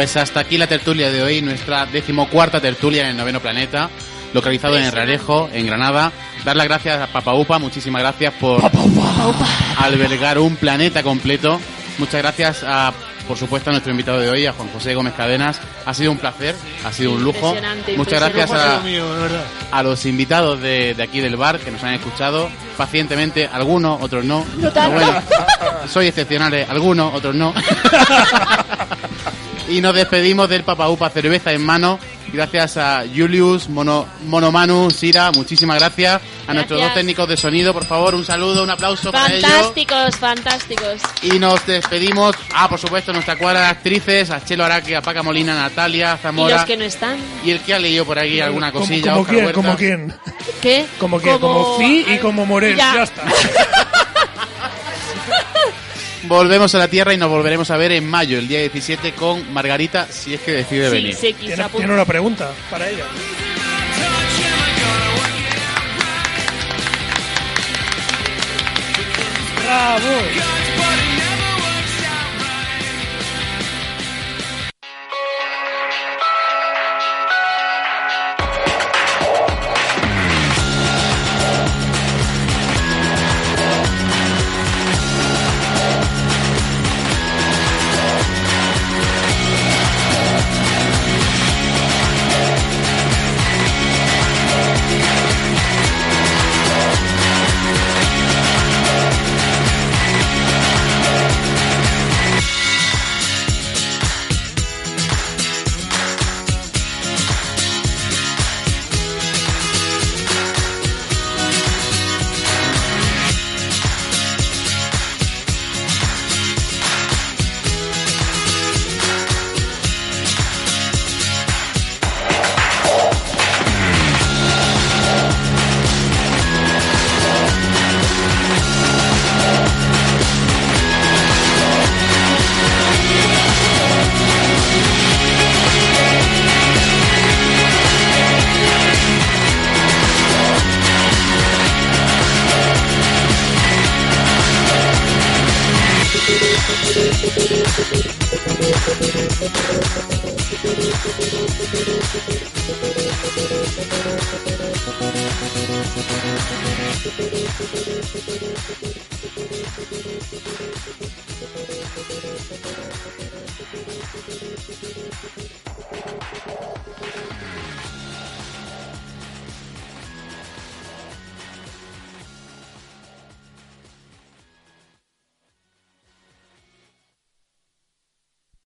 Pues 0.02 0.18
hasta 0.18 0.40
aquí 0.40 0.58
la 0.58 0.66
tertulia 0.66 1.12
de 1.12 1.22
hoy, 1.22 1.44
nuestra 1.44 1.86
decimocuarta 1.86 2.60
tertulia 2.60 3.04
en 3.04 3.10
el 3.10 3.18
noveno 3.18 3.40
planeta, 3.40 3.88
localizado 4.34 4.76
en 4.76 4.86
el 4.86 4.92
Rarejo, 4.92 5.48
en 5.54 5.68
Granada. 5.68 6.12
Dar 6.44 6.56
las 6.56 6.66
gracias 6.66 7.02
a 7.02 7.06
Papa 7.06 7.36
Upa, 7.36 7.60
muchísimas 7.60 8.02
gracias 8.02 8.34
por 8.40 8.64
albergar 9.78 10.40
un 10.40 10.56
planeta 10.56 11.04
completo. 11.04 11.62
Muchas 12.00 12.20
gracias 12.20 12.64
a, 12.66 12.92
por 13.28 13.38
supuesto, 13.38 13.70
a 13.70 13.74
nuestro 13.74 13.92
invitado 13.92 14.20
de 14.20 14.32
hoy, 14.32 14.48
a 14.48 14.54
Juan 14.54 14.70
José 14.70 14.96
Gómez 14.96 15.14
Cadenas. 15.14 15.62
Ha 15.86 15.94
sido 15.94 16.12
un 16.12 16.18
placer, 16.18 16.56
ha 16.84 16.92
sido 16.92 17.12
un 17.12 17.24
lujo. 17.24 17.50
Impresionante, 17.50 17.96
Muchas 17.96 18.20
gracias 18.22 18.52
a, 19.72 19.84
los 19.84 20.04
invitados 20.08 20.60
de, 20.62 20.96
de 20.96 21.04
aquí 21.04 21.20
del 21.20 21.36
bar 21.36 21.60
que 21.60 21.70
nos 21.70 21.84
han 21.84 21.94
escuchado 21.94 22.50
pacientemente, 22.76 23.48
algunos, 23.54 24.02
otros 24.02 24.26
no. 24.26 24.40
No 24.40 24.46
Pero 24.56 24.72
tanto. 24.72 24.96
bueno, 24.96 25.22
soy 25.88 26.08
excepcionales, 26.08 26.68
algunos, 26.68 27.14
otros 27.14 27.36
no. 27.36 27.54
y 29.70 29.82
nos 29.82 29.94
despedimos 29.96 30.50
del 30.50 30.64
Papa 30.64 30.90
Upa 30.90 31.10
cerveza 31.10 31.52
en 31.52 31.64
mano. 31.64 32.00
Gracias 32.34 32.78
a 32.78 33.04
Julius, 33.14 33.68
Mono, 33.68 34.08
Monomanu, 34.26 34.90
Sira, 34.90 35.32
muchísimas 35.32 35.78
gracias. 35.80 36.22
A 36.48 36.54
nuestros 36.54 36.80
dos 36.82 36.94
técnicos 36.94 37.28
de 37.28 37.36
sonido, 37.36 37.74
por 37.74 37.84
favor, 37.86 38.16
un 38.16 38.24
saludo, 38.24 38.64
un 38.64 38.70
aplauso 38.70 39.12
para 39.12 39.34
ellos. 39.34 39.50
Fantásticos, 39.50 40.16
fantásticos. 40.16 41.02
Y 41.24 41.40
nos 41.40 41.66
despedimos, 41.66 42.36
ah, 42.54 42.70
por 42.70 42.80
supuesto, 42.80 43.12
nuestra 43.12 43.38
cuadra 43.38 43.62
de 43.62 43.66
actrices, 43.68 44.30
a 44.32 44.44
Chelo 44.44 44.64
Araque, 44.64 44.96
a 44.96 45.02
Paca 45.02 45.22
Molina, 45.24 45.56
Natalia, 45.56 46.16
Y 46.18 46.22
Zamora. 46.24 46.56
los 46.58 46.66
que 46.66 46.78
no 46.78 46.86
están. 46.86 47.18
Y 47.44 47.52
el 47.52 47.60
que 47.62 47.74
ha 47.74 47.80
leído 47.80 48.06
por 48.06 48.18
aquí 48.18 48.40
alguna 48.40 48.72
Como, 48.72 48.86
cosilla. 48.86 49.12
como 49.14 49.26
quién, 49.26 49.52
como 49.52 49.76
quién. 49.76 50.14
¿Qué? 50.62 50.86
Como 51.00 51.20
quién, 51.20 51.38
como 51.38 51.78
Fi 51.78 52.06
y 52.08 52.18
como 52.20 52.46
Morel. 52.46 52.78
Ya. 52.78 52.94
Ya, 52.96 53.04
está. 53.04 53.24
Volvemos 56.24 56.74
a 56.76 56.78
la 56.78 56.88
Tierra 56.88 57.14
y 57.14 57.18
nos 57.18 57.30
volveremos 57.30 57.72
a 57.72 57.78
ver 57.78 57.92
en 57.94 58.08
mayo, 58.08 58.38
el 58.38 58.48
día 58.48 58.60
17, 58.60 59.14
con 59.14 59.52
Margarita, 59.52 60.08
si 60.12 60.34
es 60.36 60.42
que 60.42 60.52
decide 60.52 60.88
Sí, 60.90 60.96
venir. 60.96 61.16
sí, 61.16 61.34
Tiene, 61.34 61.64
tiene 61.70 61.94
una 61.94 62.06
pregunta 62.06 62.52
para 62.70 62.90
ella. 62.90 63.06
¡Bravo! 69.64 70.71